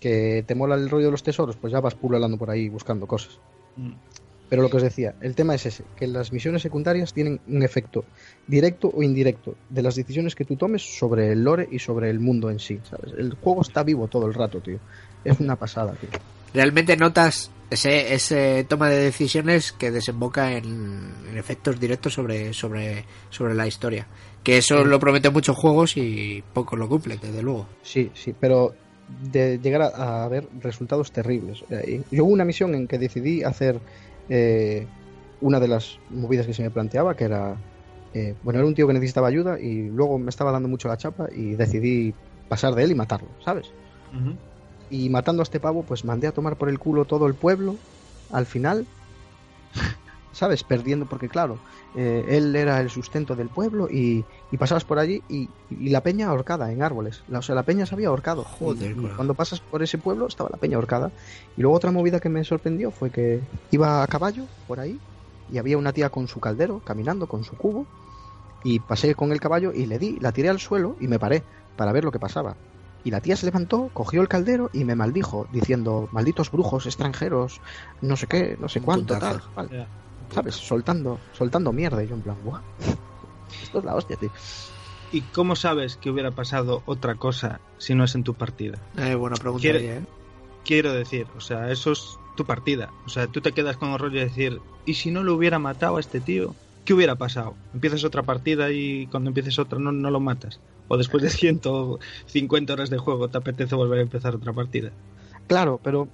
Que 0.00 0.44
te 0.46 0.54
mola 0.54 0.74
el 0.74 0.90
rollo 0.90 1.06
de 1.06 1.10
los 1.10 1.22
tesoros, 1.22 1.56
pues 1.56 1.72
ya 1.72 1.80
vas 1.80 1.94
pululando 1.94 2.36
por 2.36 2.50
ahí 2.50 2.68
buscando 2.68 3.06
cosas. 3.06 3.38
Mm. 3.76 3.92
Pero 4.48 4.62
lo 4.62 4.70
que 4.70 4.76
os 4.76 4.82
decía, 4.82 5.14
el 5.20 5.34
tema 5.34 5.56
es 5.56 5.66
ese, 5.66 5.82
que 5.96 6.06
las 6.06 6.32
misiones 6.32 6.62
secundarias 6.62 7.12
tienen 7.12 7.40
un 7.48 7.64
efecto 7.64 8.04
directo 8.46 8.92
o 8.94 9.02
indirecto 9.02 9.56
de 9.68 9.82
las 9.82 9.96
decisiones 9.96 10.36
que 10.36 10.44
tú 10.44 10.54
tomes 10.54 10.82
sobre 10.82 11.32
el 11.32 11.42
lore 11.42 11.68
y 11.70 11.80
sobre 11.80 12.10
el 12.10 12.20
mundo 12.20 12.48
en 12.48 12.60
sí, 12.60 12.80
¿sabes? 12.88 13.12
El 13.18 13.34
juego 13.34 13.62
está 13.62 13.82
vivo 13.82 14.06
todo 14.06 14.26
el 14.26 14.34
rato, 14.34 14.60
tío. 14.60 14.78
Es 15.24 15.40
una 15.40 15.56
pasada, 15.56 15.94
tío. 15.94 16.10
Realmente 16.56 16.96
notas 16.96 17.50
ese, 17.68 18.14
ese 18.14 18.64
toma 18.64 18.88
de 18.88 18.96
decisiones 18.96 19.72
que 19.72 19.90
desemboca 19.90 20.52
en, 20.52 21.12
en 21.28 21.36
efectos 21.36 21.78
directos 21.78 22.14
sobre, 22.14 22.54
sobre, 22.54 23.04
sobre 23.28 23.54
la 23.54 23.66
historia. 23.66 24.06
Que 24.42 24.56
eso 24.56 24.82
lo 24.82 24.98
prometen 24.98 25.34
muchos 25.34 25.54
juegos 25.54 25.98
y 25.98 26.42
pocos 26.54 26.78
lo 26.78 26.88
cumplen, 26.88 27.18
desde 27.20 27.42
luego. 27.42 27.66
Sí, 27.82 28.10
sí, 28.14 28.34
pero 28.40 28.74
de 29.30 29.58
llegar 29.58 29.82
a, 29.82 30.24
a 30.24 30.28
ver 30.28 30.48
resultados 30.60 31.12
terribles. 31.12 31.62
Eh, 31.68 32.00
Yo 32.10 32.24
hubo 32.24 32.32
una 32.32 32.46
misión 32.46 32.74
en 32.74 32.86
que 32.86 32.96
decidí 32.96 33.42
hacer 33.42 33.78
eh, 34.30 34.86
una 35.42 35.60
de 35.60 35.68
las 35.68 35.98
movidas 36.08 36.46
que 36.46 36.54
se 36.54 36.62
me 36.62 36.70
planteaba, 36.70 37.14
que 37.14 37.24
era, 37.24 37.54
eh, 38.14 38.34
bueno, 38.42 38.60
era 38.60 38.66
un 38.66 38.74
tío 38.74 38.86
que 38.86 38.94
necesitaba 38.94 39.28
ayuda 39.28 39.60
y 39.60 39.90
luego 39.90 40.18
me 40.18 40.30
estaba 40.30 40.52
dando 40.52 40.68
mucho 40.68 40.88
la 40.88 40.96
chapa 40.96 41.28
y 41.36 41.54
decidí 41.54 42.14
pasar 42.48 42.74
de 42.74 42.84
él 42.84 42.92
y 42.92 42.94
matarlo, 42.94 43.28
¿sabes? 43.44 43.66
Y 44.88 45.10
matando 45.10 45.42
a 45.42 45.44
este 45.44 45.60
pavo, 45.60 45.84
pues 45.84 46.04
mandé 46.04 46.26
a 46.28 46.32
tomar 46.32 46.56
por 46.58 46.68
el 46.68 46.78
culo 46.78 47.06
todo 47.06 47.26
el 47.26 47.36
pueblo. 47.36 47.80
Al 48.28 48.46
final, 48.46 48.88
¿sabes? 50.32 50.64
Perdiendo, 50.64 51.06
porque 51.08 51.28
claro, 51.28 51.62
eh, 51.94 52.24
él 52.28 52.54
era 52.56 52.80
el 52.80 52.90
sustento 52.90 53.36
del 53.36 53.50
pueblo 53.50 53.88
y, 53.90 54.28
y 54.50 54.56
pasabas 54.58 54.84
por 54.84 54.98
allí 54.98 55.24
y, 55.28 55.54
y 55.68 55.90
la 55.90 56.02
peña 56.02 56.28
ahorcada 56.28 56.72
en 56.72 56.82
árboles. 56.82 57.24
La- 57.26 57.38
o 57.40 57.42
sea, 57.42 57.54
la 57.54 57.64
peña 57.64 57.86
se 57.86 57.94
había 57.94 58.08
ahorcado. 58.08 58.44
Joder, 58.44 58.96
Y- 58.96 59.08
cuando 59.10 59.34
pasas 59.34 59.60
por 59.60 59.82
ese 59.82 59.98
pueblo 59.98 60.26
estaba 60.26 60.50
la 60.52 60.58
peña 60.58 60.76
ahorcada. 60.76 61.12
Y 61.56 61.62
luego 61.62 61.76
otra 61.76 61.90
movida 61.92 62.20
que 62.20 62.28
me 62.28 62.44
sorprendió 62.44 62.90
fue 62.92 63.10
que 63.10 63.48
iba 63.70 64.02
a 64.02 64.06
caballo 64.08 64.50
por 64.66 64.80
ahí 64.80 65.02
y 65.48 65.58
había 65.58 65.78
una 65.78 65.92
tía 65.92 66.10
con 66.10 66.28
su 66.28 66.40
caldero 66.40 66.80
caminando 66.82 67.28
con 67.28 67.44
su 67.44 67.56
cubo 67.56 67.88
y 68.62 68.80
pasé 68.80 69.14
con 69.14 69.32
el 69.32 69.40
caballo 69.40 69.72
y 69.72 69.86
le 69.86 69.98
di, 69.98 70.18
la 70.20 70.32
tiré 70.32 70.48
al 70.48 70.60
suelo 70.60 70.96
y 71.00 71.08
me 71.08 71.18
paré 71.18 71.46
para 71.76 71.92
ver 71.92 72.04
lo 72.04 72.12
que 72.12 72.18
pasaba. 72.20 72.58
Y 73.06 73.12
la 73.12 73.20
tía 73.20 73.36
se 73.36 73.46
levantó, 73.46 73.88
cogió 73.92 74.20
el 74.20 74.26
caldero 74.26 74.68
y 74.72 74.82
me 74.82 74.96
maldijo, 74.96 75.46
diciendo, 75.52 76.08
malditos 76.10 76.50
brujos 76.50 76.86
extranjeros, 76.86 77.60
no 78.00 78.16
sé 78.16 78.26
qué, 78.26 78.56
no 78.58 78.68
sé 78.68 78.80
cuánto, 78.80 79.16
tal, 79.16 79.40
cual". 79.54 79.68
Ya. 79.70 79.86
¿Sabes? 80.34 80.56
Soltando, 80.56 81.20
soltando 81.32 81.72
mierda. 81.72 82.02
Y 82.02 82.08
yo 82.08 82.16
en 82.16 82.22
plan, 82.22 82.36
"Buah, 82.44 82.60
Esto 83.62 83.78
es 83.78 83.84
la 83.84 83.94
hostia, 83.94 84.16
tío. 84.16 84.32
¿Y 85.12 85.20
cómo 85.20 85.54
sabes 85.54 85.96
que 85.96 86.10
hubiera 86.10 86.32
pasado 86.32 86.82
otra 86.84 87.14
cosa 87.14 87.60
si 87.78 87.94
no 87.94 88.02
es 88.02 88.16
en 88.16 88.24
tu 88.24 88.34
partida? 88.34 88.76
Eh, 88.96 89.14
buena 89.14 89.36
pregunta. 89.36 89.68
Ahí, 89.68 89.84
¿eh? 89.86 90.02
Quiero 90.64 90.92
decir, 90.92 91.28
o 91.36 91.40
sea, 91.40 91.70
eso 91.70 91.92
es 91.92 92.18
tu 92.36 92.44
partida. 92.44 92.90
O 93.06 93.08
sea, 93.08 93.28
tú 93.28 93.40
te 93.40 93.52
quedas 93.52 93.76
con 93.76 93.90
el 93.90 94.00
rollo 94.00 94.18
de 94.18 94.24
decir, 94.24 94.60
¿y 94.84 94.94
si 94.94 95.12
no 95.12 95.22
lo 95.22 95.36
hubiera 95.36 95.60
matado 95.60 95.98
a 95.98 96.00
este 96.00 96.18
tío? 96.20 96.56
¿Qué 96.84 96.92
hubiera 96.92 97.14
pasado? 97.14 97.54
Empiezas 97.72 98.02
otra 98.02 98.24
partida 98.24 98.72
y 98.72 99.06
cuando 99.06 99.30
empieces 99.30 99.60
otra 99.60 99.78
no, 99.78 99.92
no 99.92 100.10
lo 100.10 100.18
matas. 100.18 100.58
O 100.88 100.96
después 100.96 101.22
de 101.22 101.30
150 101.30 102.72
horas 102.72 102.90
de 102.90 102.98
juego 102.98 103.28
te 103.28 103.38
apetece 103.38 103.74
volver 103.74 103.98
a 103.98 104.02
empezar 104.02 104.34
otra 104.34 104.52
partida. 104.52 104.92
Claro, 105.46 105.80
pero 105.82 106.08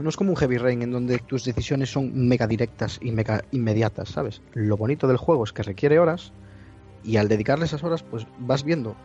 no 0.00 0.08
es 0.08 0.16
como 0.16 0.30
un 0.30 0.36
Heavy 0.36 0.58
Rain 0.58 0.82
en 0.82 0.90
donde 0.90 1.18
tus 1.18 1.44
decisiones 1.44 1.90
son 1.90 2.28
mega 2.28 2.46
directas 2.46 2.98
y 3.02 3.10
mega 3.10 3.44
inmediatas, 3.50 4.10
¿sabes? 4.10 4.42
Lo 4.52 4.76
bonito 4.76 5.08
del 5.08 5.16
juego 5.16 5.44
es 5.44 5.52
que 5.52 5.62
requiere 5.62 5.98
horas 5.98 6.32
y 7.04 7.16
al 7.16 7.28
dedicarle 7.28 7.64
esas 7.64 7.82
horas, 7.84 8.02
pues 8.02 8.26
vas 8.38 8.64
viendo, 8.64 8.96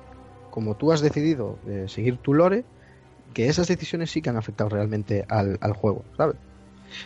como 0.52 0.76
tú 0.76 0.92
has 0.92 1.02
decidido 1.02 1.58
eh, 1.68 1.86
seguir 1.88 2.18
tu 2.18 2.34
lore, 2.34 2.66
que 3.34 3.48
esas 3.48 3.68
decisiones 3.68 4.12
sí 4.12 4.22
que 4.22 4.30
han 4.30 4.38
afectado 4.38 4.70
realmente 4.70 5.26
al, 5.30 5.58
al 5.62 5.74
juego, 5.74 6.04
¿sabes? 6.18 6.36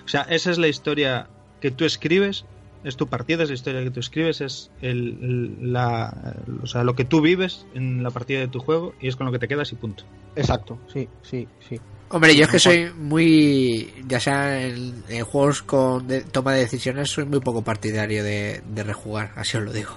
O 0.06 0.08
sea, 0.08 0.24
esa 0.24 0.52
es 0.52 0.58
la 0.58 0.68
historia 0.68 1.30
que 1.62 1.72
tú 1.72 1.86
escribes, 1.86 2.46
es 2.84 2.96
tu 2.96 3.08
partida, 3.08 3.44
es 3.44 3.50
la 3.50 3.56
historia 3.56 3.84
que 3.84 3.92
tú 3.92 4.00
escribes, 4.00 4.42
es 4.42 4.70
el, 4.82 5.72
la, 5.74 6.36
o 6.62 6.68
sea, 6.68 6.84
lo 6.84 6.96
que 6.96 7.06
tú 7.06 7.22
vives 7.22 7.66
en 7.74 8.04
la 8.04 8.12
partida 8.12 8.40
de 8.40 8.48
tu 8.48 8.60
juego 8.60 8.94
y 9.00 9.08
es 9.08 9.16
con 9.16 9.26
lo 9.26 9.32
que 9.32 9.40
te 9.40 9.48
quedas 9.48 9.72
y 9.72 9.76
punto. 9.76 10.04
Exacto, 10.36 10.80
sí, 10.92 11.08
sí, 11.22 11.48
sí. 11.68 11.80
Hombre, 12.10 12.34
yo 12.36 12.44
es 12.46 12.50
que 12.50 12.60
soy 12.60 12.90
muy. 12.98 13.94
Ya 14.08 14.20
sea 14.22 14.66
en, 14.66 15.04
en 15.10 15.26
juegos 15.26 15.62
con 15.62 16.08
de- 16.08 16.22
toma 16.22 16.54
de 16.54 16.62
decisiones, 16.62 17.10
soy 17.10 17.26
muy 17.26 17.42
poco 17.42 17.62
partidario 17.64 18.24
de, 18.24 18.62
de 18.74 18.84
rejugar, 18.84 19.32
así 19.36 19.58
os 19.58 19.64
lo 19.64 19.74
digo. 19.74 19.92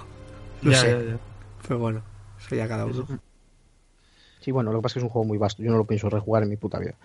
No 0.61 0.71
Ya, 0.71 0.77
sé, 0.81 0.89
ya, 0.91 1.01
ya. 1.11 1.19
pero 1.65 1.79
bueno, 1.79 2.01
eso 2.43 2.53
ya 2.55 2.67
cada 2.67 2.85
uno. 2.85 3.07
Sí, 4.41 4.51
bueno, 4.51 4.71
lo 4.73 4.79
que 4.79 4.83
pasa 4.83 4.91
es 4.91 4.93
que 4.95 4.99
es 4.99 5.03
un 5.03 5.09
juego 5.09 5.25
muy 5.27 5.37
vasto, 5.37 5.61
yo 5.63 5.71
no 5.71 5.77
lo 5.77 5.85
pienso 5.85 6.09
rejugar 6.09 6.43
en 6.43 6.49
mi 6.49 6.57
puta 6.57 6.79
vida. 6.79 6.95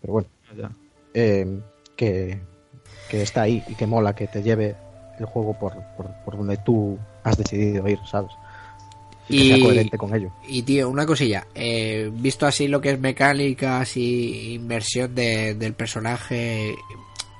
Pero 0.00 0.12
bueno, 0.14 0.28
Ya. 0.56 0.70
eh, 1.14 1.60
que, 1.94 2.40
que 3.08 3.22
está 3.22 3.42
ahí 3.42 3.62
y 3.68 3.74
que 3.74 3.86
mola 3.86 4.14
que 4.14 4.26
te 4.26 4.42
lleve 4.42 4.74
el 5.18 5.26
juego 5.26 5.52
por, 5.58 5.74
por, 5.96 6.06
por 6.24 6.36
donde 6.36 6.56
tú 6.58 6.98
has 7.24 7.36
decidido 7.36 7.86
ir, 7.88 7.98
¿sabes? 8.04 8.32
Y, 9.28 9.38
que 9.38 9.44
Y- 9.44 9.48
sea 9.48 9.60
coherente 9.60 9.98
con 9.98 10.14
ello. 10.14 10.30
Y 10.46 10.62
tío, 10.62 10.88
una 10.88 11.04
cosilla, 11.06 11.46
eh, 11.54 12.10
visto 12.12 12.46
así 12.46 12.68
lo 12.68 12.80
que 12.80 12.90
es 12.92 13.00
mecánicas 13.00 13.96
y 13.96 14.54
inversión 14.54 15.14
de- 15.14 15.54
del 15.54 15.74
personaje, 15.74 16.74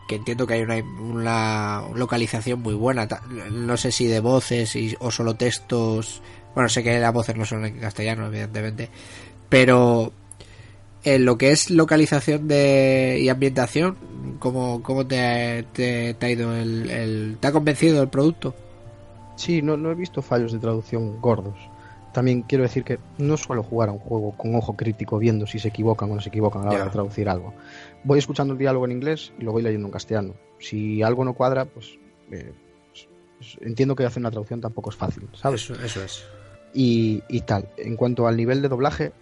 que 0.08 0.16
entiendo 0.16 0.46
que 0.46 0.54
hay 0.54 0.62
una, 0.62 0.76
una 1.00 1.82
localización 1.94 2.60
muy 2.60 2.74
buena, 2.74 3.06
no 3.52 3.76
sé 3.76 3.92
si 3.92 4.06
de 4.06 4.20
voces 4.20 4.74
y- 4.76 4.96
o 5.00 5.10
solo 5.10 5.34
textos, 5.34 6.22
bueno, 6.54 6.68
sé 6.68 6.82
que 6.82 6.98
las 6.98 7.12
voces 7.12 7.36
no 7.36 7.44
son 7.44 7.64
en 7.66 7.78
castellano, 7.78 8.26
evidentemente, 8.26 8.88
pero 9.48 10.12
en 11.06 11.24
lo 11.24 11.38
que 11.38 11.52
es 11.52 11.70
localización 11.70 12.48
de, 12.48 13.18
y 13.22 13.28
ambientación, 13.28 13.96
¿cómo, 14.40 14.82
cómo 14.82 15.06
te, 15.06 15.64
te, 15.72 16.12
te 16.14 16.26
ha 16.26 16.30
ido 16.30 16.54
el, 16.54 16.90
el- 16.90 17.36
¿Te 17.40 17.46
ha 17.46 17.52
convencido 17.52 18.02
el 18.02 18.08
producto? 18.08 18.54
Sí, 19.36 19.62
no, 19.62 19.76
no 19.76 19.90
he 19.90 19.94
visto 19.94 20.20
fallos 20.20 20.52
de 20.52 20.58
traducción 20.58 21.20
gordos. 21.20 21.54
También 22.12 22.42
quiero 22.42 22.64
decir 22.64 22.82
que 22.82 22.98
no 23.18 23.36
suelo 23.36 23.62
jugar 23.62 23.90
a 23.90 23.92
un 23.92 23.98
juego 23.98 24.32
con 24.36 24.54
ojo 24.56 24.74
crítico 24.74 25.18
viendo 25.18 25.46
si 25.46 25.58
se 25.58 25.68
equivocan 25.68 26.10
o 26.10 26.14
no 26.16 26.20
se 26.20 26.30
equivocan 26.30 26.62
a 26.62 26.64
la 26.64 26.70
hora 26.72 26.84
de 26.86 26.90
traducir 26.90 27.28
algo. 27.28 27.52
Voy 28.02 28.18
escuchando 28.18 28.54
el 28.54 28.58
diálogo 28.58 28.86
en 28.86 28.92
inglés 28.92 29.32
y 29.38 29.44
lo 29.44 29.52
voy 29.52 29.62
leyendo 29.62 29.86
en 29.86 29.92
castellano. 29.92 30.34
Si 30.58 31.02
algo 31.02 31.24
no 31.24 31.34
cuadra, 31.34 31.66
pues, 31.66 31.98
eh, 32.32 32.52
pues- 32.90 33.08
pues 33.38 33.58
entiendo 33.60 33.94
que 33.94 34.04
hacer 34.06 34.20
una 34.22 34.30
traducción 34.30 34.60
tampoco 34.62 34.90
es 34.90 34.96
fácil, 34.96 35.28
¿sabes? 35.34 35.62
Eso, 35.62 35.74
eso 35.84 36.02
es. 36.02 36.24
y, 36.74 37.22
y 37.28 37.42
tal. 37.42 37.68
En 37.76 37.96
cuanto 37.96 38.26
al 38.26 38.36
nivel 38.36 38.60
de 38.62 38.68
doblaje, 38.68 39.12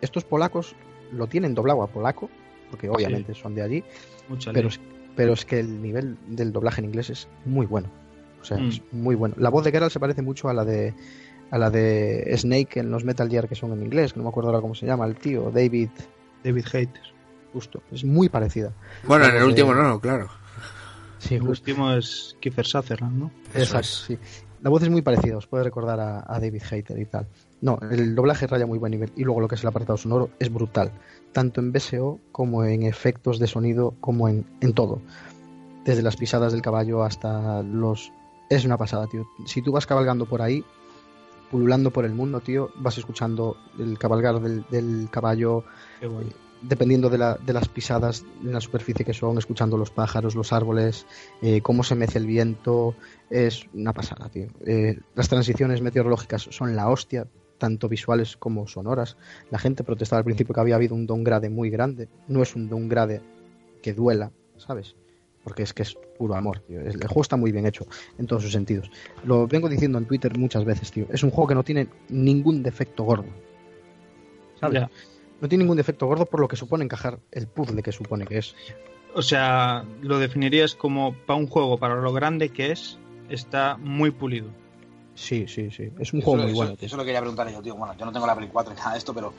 estos 0.00 0.22
polacos 0.24 0.76
lo 1.12 1.26
tienen 1.26 1.54
doblado 1.54 1.82
a 1.82 1.86
polaco, 1.88 2.28
porque 2.70 2.88
obviamente 2.88 3.34
son 3.34 3.54
de 3.54 3.62
allí, 3.62 3.84
Mucha 4.28 4.52
pero 4.52 4.68
es, 4.68 4.78
pero 5.16 5.32
es 5.32 5.44
que 5.44 5.58
el 5.60 5.80
nivel 5.82 6.16
del 6.28 6.52
doblaje 6.52 6.80
en 6.80 6.86
inglés 6.86 7.10
es 7.10 7.28
muy 7.44 7.66
bueno. 7.66 7.88
O 8.40 8.44
sea, 8.44 8.56
Mm. 8.58 8.68
es 8.68 8.82
muy 8.92 9.14
bueno. 9.16 9.34
La 9.38 9.50
voz 9.50 9.64
de 9.64 9.70
Geralt 9.72 9.92
se 9.92 9.98
parece 10.00 10.22
mucho 10.22 10.48
a 10.48 10.54
la 10.54 10.64
de 10.64 10.94
a 11.50 11.56
la 11.56 11.70
de 11.70 12.30
Snake 12.36 12.78
en 12.80 12.90
los 12.90 13.04
Metal 13.04 13.26
Gear 13.28 13.48
que 13.48 13.54
son 13.54 13.72
en 13.72 13.82
inglés, 13.82 14.12
que 14.12 14.18
no 14.18 14.24
me 14.24 14.28
acuerdo 14.28 14.50
ahora 14.50 14.60
cómo 14.60 14.74
se 14.74 14.84
llama, 14.84 15.06
el 15.06 15.16
tío, 15.16 15.50
David, 15.50 15.88
David 16.44 16.64
Hater. 16.66 17.02
justo. 17.54 17.82
Es 17.90 18.04
muy 18.04 18.28
parecida. 18.28 18.72
Bueno, 19.06 19.24
en 19.24 19.32
el 19.32 19.38
de- 19.40 19.44
último 19.46 19.74
no, 19.74 19.98
claro. 19.98 20.28
Sí, 21.18 21.36
El 21.36 21.40
justo. 21.40 21.62
último 21.70 21.90
es 21.92 22.36
Kiefer 22.40 22.66
Sutherland, 22.66 23.18
¿no? 23.18 23.30
Eso 23.54 23.78
Exacto, 23.78 23.80
es. 23.80 24.04
sí. 24.06 24.18
La 24.62 24.68
voz 24.70 24.82
es 24.82 24.90
muy 24.90 25.00
parecida, 25.02 25.38
os 25.38 25.46
puede 25.46 25.64
recordar 25.64 25.98
a, 25.98 26.18
a 26.32 26.38
David 26.38 26.62
Hayter 26.70 26.98
y 26.98 27.06
tal. 27.06 27.26
No, 27.60 27.78
el 27.90 28.14
doblaje 28.14 28.46
raya 28.46 28.66
muy 28.66 28.78
buen 28.78 28.92
nivel 28.92 29.10
y 29.16 29.24
luego 29.24 29.40
lo 29.40 29.48
que 29.48 29.56
es 29.56 29.62
el 29.62 29.68
apartado 29.68 29.96
sonoro 29.96 30.30
es 30.38 30.52
brutal, 30.52 30.92
tanto 31.32 31.60
en 31.60 31.72
BSO 31.72 32.20
como 32.30 32.64
en 32.64 32.84
efectos 32.84 33.38
de 33.38 33.46
sonido, 33.48 33.94
como 34.00 34.28
en, 34.28 34.44
en 34.60 34.72
todo. 34.74 35.00
Desde 35.84 36.02
las 36.02 36.16
pisadas 36.16 36.52
del 36.52 36.62
caballo 36.62 37.02
hasta 37.02 37.62
los... 37.62 38.12
Es 38.50 38.64
una 38.64 38.76
pasada, 38.78 39.06
tío. 39.08 39.26
Si 39.46 39.60
tú 39.62 39.72
vas 39.72 39.86
cabalgando 39.86 40.26
por 40.26 40.40
ahí, 40.42 40.64
pululando 41.50 41.90
por 41.90 42.04
el 42.04 42.14
mundo, 42.14 42.40
tío, 42.40 42.70
vas 42.76 42.96
escuchando 42.98 43.56
el 43.78 43.98
cabalgar 43.98 44.40
del, 44.40 44.64
del 44.70 45.08
caballo, 45.10 45.64
dependiendo 46.62 47.08
de, 47.10 47.18
la- 47.18 47.34
de 47.36 47.52
las 47.52 47.68
pisadas 47.68 48.24
en 48.42 48.52
la 48.52 48.60
superficie 48.60 49.04
que 49.04 49.14
son, 49.14 49.38
escuchando 49.38 49.76
los 49.76 49.90
pájaros, 49.90 50.34
los 50.34 50.52
árboles, 50.52 51.06
eh, 51.42 51.60
cómo 51.62 51.82
se 51.84 51.94
mece 51.94 52.18
el 52.18 52.26
viento, 52.26 52.94
es 53.30 53.66
una 53.74 53.92
pasada, 53.92 54.28
tío. 54.28 54.46
Eh, 54.66 54.98
las 55.14 55.28
transiciones 55.28 55.80
meteorológicas 55.82 56.48
son 56.50 56.74
la 56.76 56.88
hostia, 56.88 57.26
tanto 57.58 57.88
visuales 57.88 58.36
como 58.36 58.66
sonoras. 58.66 59.16
La 59.50 59.58
gente 59.58 59.84
protestaba 59.84 60.18
al 60.18 60.24
principio 60.24 60.54
que 60.54 60.60
había 60.60 60.76
habido 60.76 60.94
un 60.94 61.06
downgrade 61.06 61.50
muy 61.50 61.70
grande. 61.70 62.08
No 62.28 62.42
es 62.42 62.54
un 62.54 62.68
downgrade 62.68 63.20
que 63.82 63.92
duela, 63.92 64.32
¿sabes? 64.56 64.96
Porque 65.44 65.62
es 65.62 65.72
que 65.72 65.82
es 65.82 65.96
puro 66.16 66.34
amor, 66.34 66.60
tío. 66.60 66.80
El 66.80 66.98
juego 66.98 67.22
está 67.22 67.36
muy 67.36 67.52
bien 67.52 67.66
hecho 67.66 67.86
en 68.18 68.26
todos 68.26 68.42
sus 68.42 68.52
sentidos. 68.52 68.90
Lo 69.24 69.46
vengo 69.46 69.68
diciendo 69.68 69.98
en 69.98 70.06
Twitter 70.06 70.36
muchas 70.38 70.64
veces, 70.64 70.90
tío. 70.90 71.06
Es 71.10 71.22
un 71.22 71.30
juego 71.30 71.48
que 71.48 71.54
no 71.54 71.64
tiene 71.64 71.88
ningún 72.08 72.62
defecto 72.62 73.04
gordo. 73.04 73.28
¿Sabes? 74.60 74.80
Ya. 74.80 74.90
No 75.40 75.48
tiene 75.48 75.64
ningún 75.64 75.76
defecto 75.76 76.06
gordo 76.06 76.26
por 76.26 76.40
lo 76.40 76.48
que 76.48 76.56
supone 76.56 76.84
encajar 76.84 77.20
el 77.30 77.46
puzzle 77.46 77.82
que 77.82 77.92
supone 77.92 78.26
que 78.26 78.38
es. 78.38 78.54
O 79.14 79.22
sea, 79.22 79.84
lo 80.02 80.18
definirías 80.18 80.74
como 80.74 81.14
para 81.14 81.38
un 81.38 81.46
juego, 81.46 81.78
para 81.78 81.94
lo 81.96 82.12
grande 82.12 82.50
que 82.50 82.72
es, 82.72 82.98
está 83.28 83.76
muy 83.76 84.10
pulido. 84.10 84.48
Sí, 85.18 85.46
sí, 85.48 85.68
sí. 85.72 85.90
Es 85.98 86.12
un 86.12 86.20
Eso, 86.20 86.30
juego 86.30 86.42
muy 86.44 86.52
eso- 86.52 86.56
bueno. 86.56 86.76
tío. 86.76 86.86
eso 86.86 86.96
lo 86.96 87.04
quería 87.04 87.18
preguntar 87.20 87.50
yo, 87.50 87.60
tío. 87.60 87.74
Bueno, 87.74 87.94
yo 87.98 88.06
no 88.06 88.12
tengo 88.12 88.26
la 88.26 88.36
Play 88.36 88.48
4 88.52 88.72
ni 88.72 88.78
nada 88.78 88.92
de 88.92 88.98
esto, 88.98 89.12
pero 89.12 89.32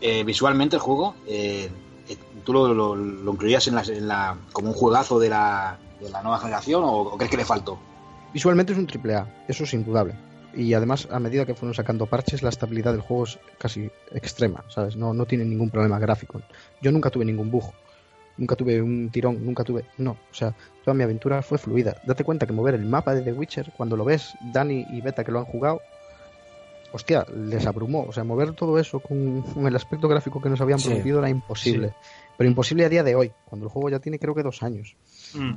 eh, 0.00 0.22
visualmente 0.22 0.76
el 0.76 0.80
juego, 0.82 1.16
eh, 1.26 1.68
eh, 2.08 2.16
¿tú 2.44 2.52
lo, 2.52 2.72
lo- 2.72 2.94
lo 2.94 3.32
incluirías 3.32 3.66
en 3.66 3.74
la, 3.74 3.82
en 3.82 4.06
la- 4.08 4.38
como 4.52 4.68
un 4.68 4.74
juegazo 4.74 5.18
de 5.18 5.28
la, 5.30 5.76
de 6.00 6.08
la 6.08 6.22
nueva 6.22 6.38
generación 6.38 6.84
o, 6.84 6.92
o 7.00 7.16
crees 7.16 7.30
que 7.32 7.36
le 7.36 7.44
faltó? 7.44 7.78
Visualmente 8.32 8.72
es 8.72 8.78
un 8.78 8.86
triple 8.86 9.16
A, 9.16 9.26
eso 9.48 9.64
es 9.64 9.74
indudable. 9.74 10.14
Y 10.56 10.72
además, 10.74 11.08
a 11.10 11.18
medida 11.18 11.44
que 11.44 11.54
fueron 11.56 11.74
sacando 11.74 12.06
parches, 12.06 12.42
la 12.44 12.48
estabilidad 12.50 12.92
del 12.92 13.00
juego 13.00 13.24
es 13.24 13.38
casi 13.58 13.90
extrema, 14.12 14.62
¿sabes? 14.68 14.94
No, 14.96 15.12
no 15.12 15.26
tiene 15.26 15.44
ningún 15.44 15.68
problema 15.70 15.98
gráfico. 15.98 16.40
Yo 16.80 16.92
nunca 16.92 17.10
tuve 17.10 17.24
ningún 17.24 17.50
bug. 17.50 17.64
Nunca 18.36 18.56
tuve 18.56 18.82
un 18.82 19.10
tirón, 19.10 19.44
nunca 19.44 19.62
tuve... 19.64 19.84
No, 19.98 20.12
o 20.12 20.34
sea, 20.34 20.54
toda 20.84 20.94
mi 20.94 21.02
aventura 21.04 21.40
fue 21.42 21.56
fluida. 21.58 21.96
Date 22.04 22.24
cuenta 22.24 22.46
que 22.46 22.52
mover 22.52 22.74
el 22.74 22.84
mapa 22.84 23.14
de 23.14 23.22
The 23.22 23.32
Witcher, 23.32 23.72
cuando 23.76 23.96
lo 23.96 24.04
ves, 24.04 24.34
Dani 24.52 24.86
y 24.90 25.00
Beta 25.00 25.22
que 25.24 25.30
lo 25.32 25.38
han 25.38 25.44
jugado, 25.44 25.80
hostia, 26.92 27.24
les 27.36 27.66
abrumó. 27.66 28.04
O 28.08 28.12
sea, 28.12 28.24
mover 28.24 28.52
todo 28.52 28.78
eso 28.78 29.00
con, 29.00 29.42
con 29.42 29.66
el 29.66 29.76
aspecto 29.76 30.08
gráfico 30.08 30.40
que 30.40 30.48
nos 30.48 30.60
habían 30.60 30.78
Sí. 30.78 30.88
prometido 30.88 31.18
era 31.20 31.28
imposible. 31.28 31.92
Pero 32.36 32.48
imposible 32.50 32.84
a 32.84 32.88
día 32.88 33.02
de 33.04 33.14
hoy, 33.14 33.30
cuando 33.44 33.66
el 33.66 33.70
juego 33.70 33.90
ya 33.90 34.00
tiene 34.00 34.18
creo 34.18 34.34
que 34.34 34.42
dos 34.42 34.62
años. 34.62 34.96
Mm. 35.34 35.52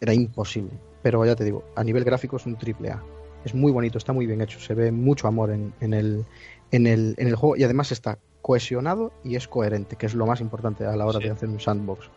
Era 0.00 0.14
imposible. 0.14 0.72
Pero 1.02 1.24
ya 1.24 1.34
te 1.34 1.44
digo, 1.44 1.64
a 1.74 1.82
nivel 1.84 2.04
gráfico 2.04 2.36
es 2.36 2.46
un 2.46 2.56
triple 2.56 2.90
A. 2.90 3.02
Es 3.44 3.54
muy 3.54 3.72
bonito, 3.72 3.98
está 3.98 4.12
muy 4.12 4.26
bien 4.26 4.40
hecho. 4.40 4.60
Se 4.60 4.74
ve 4.74 4.92
mucho 4.92 5.26
amor 5.28 5.50
en, 5.50 5.72
en 5.80 5.94
el, 5.94 6.24
en, 6.70 6.86
el, 6.86 7.14
en 7.18 7.28
el 7.28 7.34
juego 7.36 7.56
y 7.56 7.64
además 7.64 7.92
está 7.92 8.18
cohesionado 8.42 9.12
y 9.24 9.36
es 9.36 9.48
coherente, 9.48 9.96
que 9.96 10.06
es 10.06 10.14
lo 10.14 10.26
más 10.26 10.40
importante 10.40 10.86
a 10.86 10.96
la 10.96 11.06
hora 11.06 11.18
Sí. 11.18 11.24
de 11.24 11.30
hacer 11.30 11.48
un 11.48 11.60
sandbox. 11.60 12.08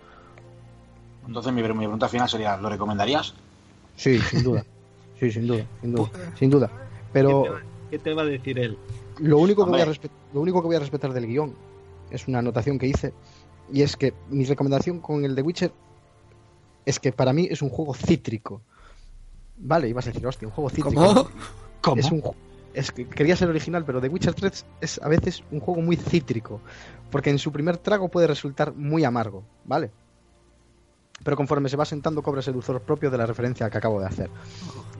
Entonces 1.27 1.53
mi, 1.53 1.61
mi 1.61 1.67
pregunta 1.69 2.07
final 2.07 2.29
sería, 2.29 2.57
¿lo 2.57 2.69
recomendarías? 2.69 3.33
Sí, 3.95 4.19
sin 4.19 4.43
duda. 4.43 4.65
Sí, 5.19 5.31
sin 5.31 5.45
duda, 5.47 5.65
sin 5.81 5.91
duda, 5.93 6.09
sin 6.37 6.49
duda. 6.49 6.71
Pero 7.13 7.43
¿Qué, 7.43 7.49
te 7.49 7.53
va, 7.53 7.61
qué 7.91 7.99
te 7.99 8.13
va 8.15 8.21
a 8.23 8.25
decir 8.25 8.57
él? 8.59 8.77
Lo 9.19 9.37
único, 9.37 9.65
que 9.65 9.71
voy 9.71 9.81
a 9.81 9.85
lo 9.85 10.41
único 10.41 10.61
que 10.61 10.67
voy 10.67 10.75
a 10.75 10.79
respetar 10.79 11.13
del 11.13 11.27
guion 11.27 11.53
es 12.09 12.27
una 12.27 12.39
anotación 12.39 12.79
que 12.79 12.87
hice 12.87 13.13
y 13.71 13.83
es 13.83 13.95
que 13.95 14.13
mi 14.29 14.45
recomendación 14.45 14.99
con 14.99 15.23
el 15.23 15.35
de 15.35 15.41
Witcher 15.43 15.71
es 16.85 16.99
que 16.99 17.11
para 17.11 17.33
mí 17.33 17.47
es 17.51 17.61
un 17.61 17.69
juego 17.69 17.93
cítrico. 17.93 18.61
Vale, 19.57 19.87
ibas 19.87 20.07
a 20.07 20.09
decir, 20.09 20.25
hostia, 20.25 20.47
un 20.47 20.53
juego 20.53 20.69
cítrico. 20.71 21.29
¿Cómo? 21.81 21.99
Es 21.99 22.11
un 22.11 22.21
es 22.73 22.91
que 22.91 23.07
quería 23.07 23.35
ser 23.35 23.49
original, 23.49 23.83
pero 23.85 24.01
The 24.01 24.09
Witcher 24.09 24.33
3 24.33 24.65
es 24.81 25.01
a 25.01 25.07
veces 25.09 25.43
un 25.51 25.59
juego 25.59 25.81
muy 25.81 25.95
cítrico, 25.95 26.61
porque 27.09 27.29
en 27.29 27.39
su 27.39 27.51
primer 27.51 27.77
trago 27.77 28.09
puede 28.09 28.27
resultar 28.27 28.73
muy 28.73 29.03
amargo, 29.03 29.43
¿vale? 29.65 29.91
Pero 31.23 31.37
conforme 31.37 31.69
se 31.69 31.77
va 31.77 31.85
sentando 31.85 32.23
cobra 32.23 32.39
ese 32.39 32.51
dulzor 32.51 32.81
propio 32.81 33.11
de 33.11 33.17
la 33.17 33.25
referencia 33.25 33.69
que 33.69 33.77
acabo 33.77 33.99
de 33.99 34.07
hacer. 34.07 34.29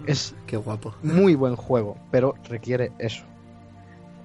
Es 0.06 0.36
Qué 0.46 0.56
guapo. 0.58 0.94
muy 1.02 1.34
buen 1.36 1.56
juego, 1.56 1.98
pero 2.12 2.36
requiere 2.48 2.92
eso. 3.00 3.24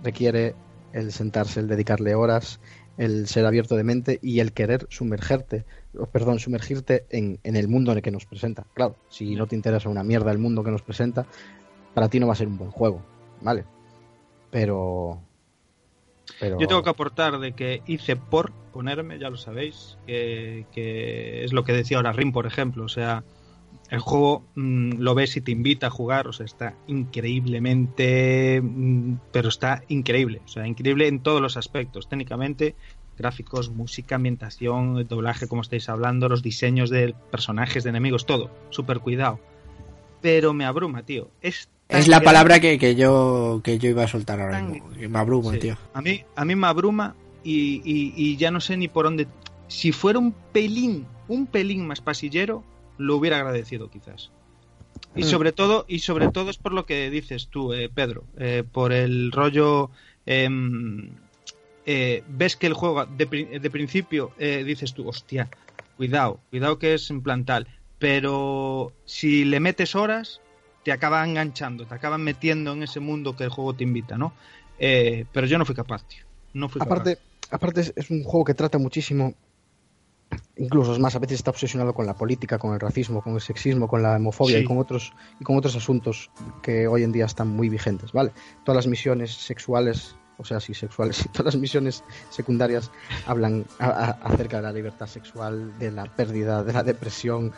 Requiere 0.02 0.55
el 0.93 1.10
sentarse, 1.12 1.60
el 1.60 1.68
dedicarle 1.68 2.14
horas, 2.14 2.60
el 2.98 3.28
ser 3.28 3.47
abierto 3.47 3.77
de 3.77 3.85
mente 3.85 4.18
y 4.23 4.40
el 4.40 4.52
querer 4.52 4.86
sumergirte, 4.90 5.64
perdón, 6.12 6.39
sumergirte 6.39 7.06
en, 7.10 7.39
en 7.44 7.56
el 7.56 7.68
mundo 7.68 7.93
en 7.93 7.98
el 7.98 8.02
que 8.02 8.10
nos 8.10 8.27
presenta. 8.27 8.66
Claro, 8.74 8.97
si 9.09 9.35
no 9.35 9.47
te 9.47 9.56
interesa 9.56 9.89
una 9.89 10.05
mierda 10.05 10.31
el 10.32 10.39
mundo 10.39 10.64
que 10.64 10.70
nos 10.70 10.82
presenta, 10.82 11.27
para 11.94 12.09
ti 12.09 12.20
no 12.20 12.27
va 12.27 12.35
a 12.35 12.36
ser 12.36 12.47
un 12.47 12.59
buen 12.59 12.70
juego, 12.70 13.02
¿vale? 13.41 13.65
Pero... 14.51 15.23
Yo 16.41 16.67
tengo 16.67 16.83
que 16.83 16.91
aportar 16.91 17.39
de 17.39 17.53
que 17.53 17.83
hice 17.87 18.17
por 18.17 18.53
ponerme, 18.73 19.19
ya 19.19 19.31
lo 19.31 19.37
sabéis, 19.37 19.97
que, 20.07 20.67
es 21.45 21.53
lo 21.53 21.65
que 21.65 21.73
decía 21.73 21.99
ahora 21.99 22.13
Rim, 22.13 22.33
por 22.33 22.47
ejemplo. 22.47 22.85
O 22.85 22.89
sea, 22.89 23.23
el 23.91 24.01
juego 24.01 24.45
mm, 24.55 24.99
lo 24.99 25.15
ves 25.15 25.37
y 25.37 25.41
te 25.41 25.53
invita 25.53 25.87
a 25.87 25.91
jugar, 25.91 26.27
o 26.29 26.33
sea, 26.33 26.45
está 26.45 26.75
increíblemente, 26.87 28.61
mm, 28.63 29.19
pero 29.33 29.49
está 29.49 29.83
increíble, 29.89 30.43
o 30.45 30.49
sea, 30.49 30.67
increíble 30.67 31.07
en 31.07 31.21
todos 31.21 31.41
los 31.41 31.57
aspectos, 31.57 32.09
técnicamente, 32.09 32.75
gráficos, 33.17 33.71
música, 33.71 34.17
ambientación, 34.17 35.07
doblaje, 35.07 35.49
como 35.49 35.63
estáis 35.63 35.89
hablando, 35.89 36.29
los 36.29 36.43
diseños 36.43 36.91
de 36.91 37.15
personajes, 37.31 37.85
de 37.85 37.91
enemigos, 37.91 38.27
todo, 38.27 38.51
súper 38.71 39.01
cuidado. 39.01 39.39
Pero 40.21 40.53
me 40.53 40.65
abruma, 40.65 41.05
tío. 41.05 41.31
Es 41.89 42.09
la 42.09 42.21
palabra 42.21 42.59
que, 42.61 42.79
que 42.79 42.95
yo 42.97 43.61
que 43.63 43.79
yo 43.79 43.89
iba 43.91 44.05
a 44.05 44.09
soltar 44.09 44.41
ahora 44.41 44.61
mismo. 44.63 44.89
Me 45.09 45.19
abrumo, 45.19 45.53
Sí. 45.53 45.59
tío. 45.61 45.79
A 45.95 46.03
mí, 46.03 46.25
a 46.35 46.45
mí 46.45 46.57
me 46.57 46.67
abruma 46.67 47.15
y, 47.45 47.81
y- 47.85 48.13
y 48.17 48.37
ya 48.37 48.51
no 48.51 48.61
sé 48.61 48.77
ni 48.77 48.89
por 48.89 49.05
dónde. 49.05 49.27
Si 49.69 49.93
fuera 49.93 50.19
un 50.19 50.33
pelín, 50.53 51.07
un 51.29 51.47
pelín 51.47 51.87
más 51.87 52.01
pasillero, 52.01 52.65
lo 52.99 53.17
hubiera 53.17 53.37
agradecido 53.39 53.89
quizás. 53.91 54.31
Y 55.15 55.23
Mm. 55.23 55.27
sobre 55.27 55.53
todo, 55.53 55.85
y 55.89 56.01
sobre 56.01 56.29
todo 56.29 56.51
es 56.51 56.57
por 56.59 56.73
lo 56.73 56.87
que 56.87 57.09
dices 57.11 57.49
tú, 57.49 57.73
eh, 57.73 57.89
Pedro, 57.93 58.25
eh, 58.39 58.65
por 58.71 58.93
el 58.93 59.31
rollo. 59.33 59.91
em, 60.29 61.11
eh, 61.87 62.25
ves 62.27 62.57
que 62.57 62.67
el 62.67 62.73
juego 62.73 63.07
de, 63.07 63.27
de 63.61 63.71
principio 63.71 64.33
eh, 64.41 64.65
dices 64.67 64.93
tú, 64.93 65.09
hostia, 65.09 65.49
cuidado, 65.97 66.41
cuidado 66.51 66.81
que 66.81 66.95
es 66.95 67.11
en 67.11 67.23
plan 67.23 67.45
tal. 67.45 67.69
Pero 68.01 68.93
si 69.05 69.45
le 69.45 69.61
metes 69.61 69.95
horas, 69.95 70.41
te 70.87 70.93
acaba 70.93 71.25
enganchando, 71.27 71.85
te 71.85 71.97
acaban 71.97 72.23
metiendo 72.23 72.73
en 72.75 72.85
ese 72.85 73.01
mundo 73.01 73.35
que 73.35 73.43
el 73.43 73.51
juego 73.51 73.75
te 73.75 73.83
invita, 73.83 74.17
¿no? 74.17 74.35
Eh, 74.79 75.25
pero 75.33 75.45
yo 75.49 75.59
no 75.59 75.65
fui 75.65 75.75
capaz, 75.75 76.05
tío. 76.07 76.23
No 76.55 76.69
fui 76.69 76.81
Aparte, 76.81 77.19
aparte 77.51 77.93
es, 77.97 78.09
un 78.09 78.23
juego 78.23 78.45
que 78.45 78.55
trata 78.55 78.79
muchísimo, 78.79 79.35
incluso 80.57 80.93
es 80.93 81.01
más, 81.01 81.17
a 81.17 81.19
veces 81.19 81.39
está 81.41 81.51
obsesionado 81.51 81.93
con 81.93 82.07
la 82.07 82.15
política, 82.15 82.59
con 82.61 82.73
el 82.73 82.79
racismo, 82.79 83.21
con 83.21 83.35
el 83.35 83.41
sexismo, 83.41 83.89
con 83.89 84.01
la 84.01 84.15
homofobia 84.15 84.59
Sí. 84.59 84.63
y 84.63 84.65
con 84.65 84.79
otros 84.79 85.13
y 85.41 85.43
con 85.43 85.57
otros 85.57 85.75
asuntos 85.75 86.31
que 86.63 86.87
hoy 86.87 87.03
en 87.03 87.11
día 87.11 87.25
están 87.25 87.49
muy 87.49 87.69
vigentes, 87.69 88.13
¿vale? 88.13 88.31
Todas 88.65 88.77
las 88.77 88.87
misiones 88.87 89.33
sexuales, 89.33 90.15
o 90.39 90.45
sea, 90.45 90.61
sí, 90.61 90.73
sexuales, 90.73 91.17
todas 91.33 91.47
las 91.47 91.57
misiones 91.61 92.05
secundarias 92.31 92.93
hablan 93.27 93.65
a- 93.81 93.87
a- 93.89 94.11
acerca 94.23 94.59
de 94.59 94.63
la 94.63 94.73
libertad 94.73 95.09
sexual, 95.09 95.77
de 95.81 95.91
la 95.91 96.05
pérdida, 96.05 96.63
de 96.63 96.73
la 96.73 96.85
depresión, 96.85 97.53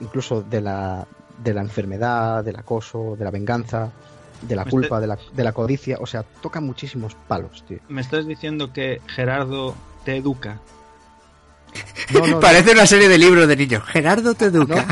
incluso 0.00 0.42
de 0.42 0.60
la 0.60 1.08
de 1.42 1.54
la 1.54 1.60
enfermedad, 1.62 2.44
del 2.44 2.56
acoso, 2.56 3.16
de 3.18 3.24
la 3.24 3.30
venganza, 3.30 3.90
de 4.42 4.56
la 4.56 4.64
Me 4.64 4.70
culpa, 4.70 5.00
de 5.00 5.06
la, 5.06 5.18
de 5.32 5.44
la 5.44 5.52
codicia, 5.52 5.98
o 6.00 6.06
sea, 6.06 6.22
toca 6.22 6.60
muchísimos 6.60 7.16
palos, 7.28 7.64
tío. 7.66 7.78
Me 7.88 8.00
estás 8.00 8.26
diciendo 8.26 8.72
que 8.72 9.00
Gerardo 9.06 9.74
te 10.04 10.16
educa. 10.16 10.60
No, 12.12 12.20
no, 12.20 12.26
no. 12.26 12.40
Parece 12.40 12.72
una 12.72 12.86
serie 12.86 13.08
de 13.08 13.18
libros 13.18 13.48
de 13.48 13.56
niños. 13.56 13.82
Gerardo 13.84 14.34
te 14.34 14.46
educa. 14.46 14.86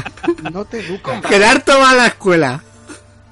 No 0.53 0.65
te 0.65 0.81
educa, 0.81 1.21
Gerardo 1.29 1.79
va 1.79 1.91
a 1.91 1.95
la 1.95 2.07
escuela. 2.07 2.63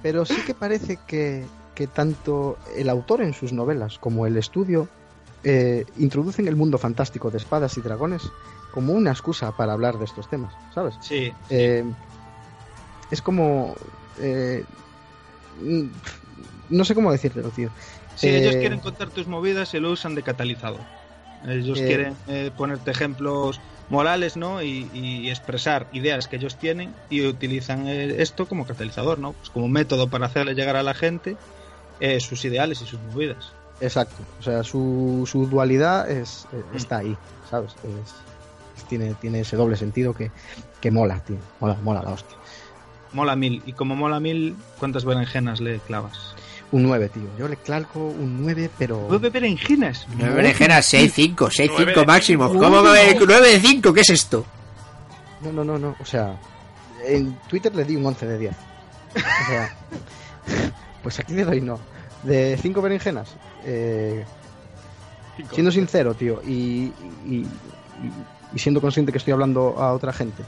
pero 0.03 0.25
sí 0.25 0.37
que 0.47 0.55
parece 0.55 0.99
que, 1.07 1.45
que 1.75 1.87
tanto 1.87 2.59
el 2.77 2.89
autor 2.89 3.23
en 3.23 3.35
sus 3.35 3.53
novelas 3.53 3.99
como 3.99 4.27
el 4.27 4.37
estudio 4.37 4.89
eh, 5.43 5.87
introducen 5.99 6.47
el 6.49 6.57
mundo 6.57 6.79
fantástico 6.79 7.31
de 7.31 7.39
espadas 7.39 7.77
y 7.79 7.81
dragones 7.81 8.23
como 8.73 8.93
una 8.93 9.11
excusa 9.11 9.57
para 9.57 9.73
hablar 9.73 9.99
de 9.99 10.05
estos 10.05 10.29
temas, 10.29 10.55
¿sabes? 10.75 10.95
Sí. 11.01 11.33
Eh, 11.49 11.85
es 13.11 13.23
como... 13.23 13.75
eh, 14.19 14.65
mm, 15.63 15.87
no 16.71 16.85
sé 16.85 16.95
cómo 16.95 17.13
decírtelo, 17.13 17.49
tío. 17.51 17.69
Si 18.15 18.29
Eh, 18.29 18.37
ellos 18.39 18.57
quieren 18.57 18.81
contar 18.81 19.11
tus 19.11 19.27
movidas, 19.27 19.69
se 19.69 19.81
lo 19.81 19.91
usan 19.91 20.15
de 20.15 20.23
catalizador. 20.23 20.81
Ellos 21.49 21.81
Eh, 21.81 21.87
quieren 21.87 22.17
eh, 22.29 22.51
ponerte 22.57 22.91
ejemplos 22.91 23.61
morales, 23.89 24.37
¿no? 24.37 24.63
Y, 24.63 24.89
y 24.93 25.31
expresar 25.31 25.87
ideas 25.93 26.29
que 26.29 26.37
ellos 26.37 26.57
tienen 26.57 26.95
y 27.09 27.27
utilizan 27.27 27.89
eh, 27.89 28.17
esto 28.23 28.47
como 28.47 28.67
catalizador, 28.67 29.19
¿no? 29.19 29.33
Pues 29.33 29.51
como 29.51 29.69
método 29.69 30.09
para 30.09 30.27
hacerle 30.27 30.55
llegar 30.55 30.77
a 30.77 30.83
la 30.83 30.95
gente 30.95 31.37
eh, 31.99 32.21
sus 32.21 32.45
ideales 32.45 32.81
y 32.83 32.87
sus 32.87 33.01
movidas. 33.01 33.53
Exacto. 33.81 34.23
O 34.39 34.43
sea, 34.43 34.63
su, 34.63 35.27
su 35.31 35.47
dualidad 35.47 36.11
es, 36.11 36.47
eh, 36.53 36.63
está 36.75 36.99
ahí, 36.99 37.17
¿sabes? 37.49 37.75
Es- 37.83 38.15
tiene, 38.89 39.15
tiene 39.15 39.41
ese 39.41 39.57
doble 39.57 39.77
sentido 39.77 40.13
que, 40.15 40.31
que 40.81 40.91
mola, 40.91 41.21
tío. 41.21 41.39
Mola, 41.61 41.75
mola 41.83 42.03
la 42.03 42.11
hostia. 42.13 42.37
Mola 43.13 43.37
mil. 43.37 43.63
Y 43.67 43.73
como 43.73 43.97
mola 43.97 44.21
mil, 44.21 44.57
¿cuántas 44.79 45.05
berenjenas 45.05 45.61
le 45.61 45.79
clavas? 45.81 46.35
Un 46.73 46.85
9, 46.85 47.09
tío. 47.09 47.25
Yo 47.37 47.49
le 47.49 47.57
clavo 47.57 48.07
un 48.11 48.43
9, 48.43 48.71
pero... 48.79 49.07
¿Nueve 49.09 49.29
berenjenas? 49.31 50.07
Nueve 50.17 50.37
berenjenas, 50.37 50.93
6-5, 50.95 51.35
6-5 51.35 51.71
Nueve. 51.77 52.05
máximo. 52.07 52.45
Nueve. 52.53 52.61
¿Cómo 52.61 52.83
que 52.85 53.27
9 53.27 53.49
de 53.49 53.61
5? 53.61 53.93
¿Qué 53.93 54.01
es 54.03 54.11
esto? 54.11 54.47
No, 55.43 55.51
no, 55.53 55.65
no, 55.65 55.79
no. 55.79 55.97
O 55.99 56.05
sea, 56.05 56.39
en 57.05 57.35
Twitter 57.49 57.75
le 57.75 57.85
di 57.85 57.97
un 57.97 58.07
11 58.07 58.27
de 58.27 58.39
10. 58.39 58.53
O 58.55 59.19
sea, 59.49 59.75
pues 61.03 61.19
aquí 61.19 61.33
le 61.35 61.45
doy 61.45 61.61
no. 61.61 61.81
De 62.23 62.57
5 62.63 62.81
berenjenas. 62.81 63.35
Eh, 63.65 64.25
siendo 65.53 65.73
sincero, 65.73 66.15
tío, 66.15 66.41
y, 66.47 66.93
y, 67.27 67.47
y- 68.03 68.13
y 68.55 68.59
siendo 68.59 68.81
consciente 68.81 69.11
que 69.13 69.19
estoy 69.19 69.33
hablando 69.33 69.77
a 69.79 69.93
otra 69.93 70.13
gente, 70.13 70.43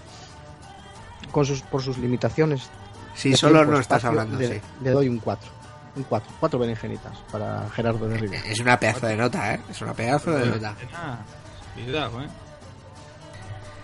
con 1.33 1.45
sus, 1.45 1.63
por 1.63 1.83
sus 1.83 1.99
limitaciones. 1.99 2.71
Si 3.15 3.31
de 3.31 3.37
solo 3.37 3.59
tiempo, 3.59 3.73
no 3.73 3.81
estás 3.81 4.05
hablando, 4.05 4.39
le, 4.39 4.49
sí. 4.49 4.61
le 4.83 4.91
doy 4.91 5.09
un 5.09 5.19
4. 5.19 5.51
Un 5.97 6.03
4. 6.05 6.33
4 6.41 6.59
berenjenitas 6.59 7.19
para 7.31 7.69
Gerardo 7.75 8.09
de 8.09 8.17
Rivera. 8.17 8.43
Es 8.47 8.61
una 8.61 8.79
pedazo 8.79 9.07
de 9.07 9.17
nota, 9.17 9.55
¿eh? 9.55 9.61
Es 9.71 9.83
una 9.83 9.93
pedazo 9.93 10.31
de 10.31 10.47
nota. 10.47 10.75
Cuidado, 11.75 12.23
¿eh? 12.23 12.29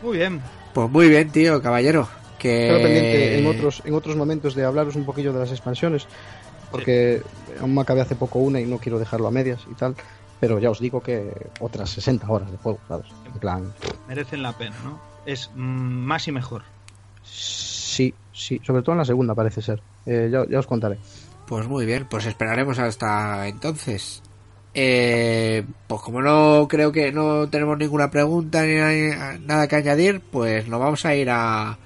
Muy 0.03 0.17
bien. 0.19 0.41
Pues 0.73 0.91
muy 0.91 1.09
bien, 1.09 1.31
tío, 1.31 1.61
caballero. 1.61 2.09
Que... 2.39 2.79
Pendiente 2.83 3.39
en 3.39 3.47
otros, 3.47 3.83
en 3.85 3.95
otros 3.95 4.17
momentos 4.17 4.55
de 4.55 4.65
hablaros 4.65 4.95
un 4.95 5.05
poquillo 5.05 5.33
de 5.33 5.41
las 5.41 5.51
expansiones, 5.51 6.07
porque 6.71 7.23
aún 7.61 7.75
me 7.75 7.81
acabé 7.81 8.01
hace 8.01 8.15
poco 8.15 8.39
una 8.39 8.61
y 8.61 8.65
no 8.65 8.79
quiero 8.79 8.99
dejarlo 8.99 9.27
a 9.27 9.31
medias 9.31 9.61
y 9.71 9.75
tal, 9.75 9.97
pero 10.39 10.59
ya 10.59 10.71
os 10.71 10.79
digo 10.79 11.03
que 11.03 11.33
otras 11.61 11.91
60 11.91 12.31
horas 12.31 12.51
de 12.51 12.57
juego, 12.59 12.79
¿sabes? 12.87 13.07
En 13.27 13.41
plan, 13.41 13.75
Merecen 14.07 14.43
la 14.43 14.53
pena, 14.53 14.77
¿no? 14.85 15.01
Es 15.27 15.51
mm, 15.55 15.61
más 15.61 16.29
y 16.29 16.33
mejor. 16.33 16.63
Sí, 17.31 18.15
sí, 18.33 18.61
sobre 18.65 18.83
todo 18.83 18.93
en 18.93 18.99
la 18.99 19.05
segunda 19.05 19.35
parece 19.35 19.63
ser. 19.63 19.83
Eh, 20.07 20.29
ya, 20.33 20.45
ya 20.49 20.59
os 20.59 20.67
contaré. 20.67 20.99
Pues 21.47 21.67
muy 21.67 21.87
bien, 21.87 22.07
pues 22.09 22.27
esperaremos 22.27 22.79
hasta 22.79 23.49
entonces. 23.49 24.23
Eh, 24.75 25.65
pues 25.87 26.01
como 26.03 26.21
no 26.21 26.67
creo 26.69 26.93
que 26.93 27.11
no 27.11 27.49
tenemos 27.49 27.79
ninguna 27.79 28.11
pregunta 28.11 28.63
ni 28.65 28.75
na- 28.77 29.39
nada 29.39 29.67
que 29.67 29.77
añadir, 29.77 30.21
pues 30.21 30.69
nos 30.69 30.79
vamos 30.79 31.05
a 31.05 31.15
ir 31.15 31.29
a 31.31 31.79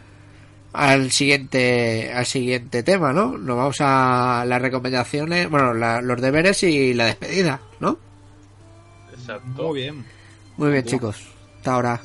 al 0.73 1.11
siguiente 1.13 2.13
al 2.13 2.27
siguiente 2.27 2.83
tema, 2.83 3.13
¿no? 3.13 3.37
Nos 3.39 3.57
vamos 3.57 3.77
a 3.81 4.45
las 4.47 4.61
recomendaciones, 4.61 5.49
bueno, 5.49 5.75
la- 5.75 6.01
los 6.03 6.21
deberes 6.21 6.63
y 6.65 6.93
la 6.95 7.07
despedida, 7.07 7.61
¿no? 7.79 7.99
Exacto. 9.13 9.63
Muy 9.69 9.81
bien. 9.81 10.05
Muy 10.57 10.71
bien, 10.73 10.85
chicos. 10.85 11.23
Hasta 11.59 11.75
ahora. 11.75 12.01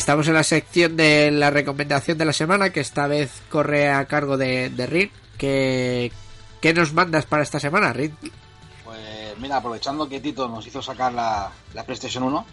Estamos 0.00 0.26
en 0.28 0.34
la 0.34 0.42
sección 0.42 0.96
de 0.96 1.30
la 1.30 1.50
recomendación 1.50 2.16
de 2.16 2.24
la 2.24 2.32
semana, 2.32 2.70
que 2.70 2.80
esta 2.80 3.06
vez 3.06 3.30
corre 3.50 3.90
a 3.92 4.06
cargo 4.06 4.38
de, 4.38 4.70
de 4.70 4.86
Rin. 4.86 5.10
¿Qué, 5.36 6.10
¿Qué 6.62 6.72
nos 6.72 6.94
mandas 6.94 7.26
para 7.26 7.42
esta 7.42 7.60
semana, 7.60 7.92
Rin? 7.92 8.16
Pues 8.82 9.38
mira, 9.38 9.56
aprovechando 9.58 10.08
que 10.08 10.18
Tito 10.20 10.48
nos 10.48 10.66
hizo 10.66 10.80
sacar 10.80 11.12
la, 11.12 11.50
la 11.74 11.84
PlayStation 11.84 12.22
1, 12.24 12.46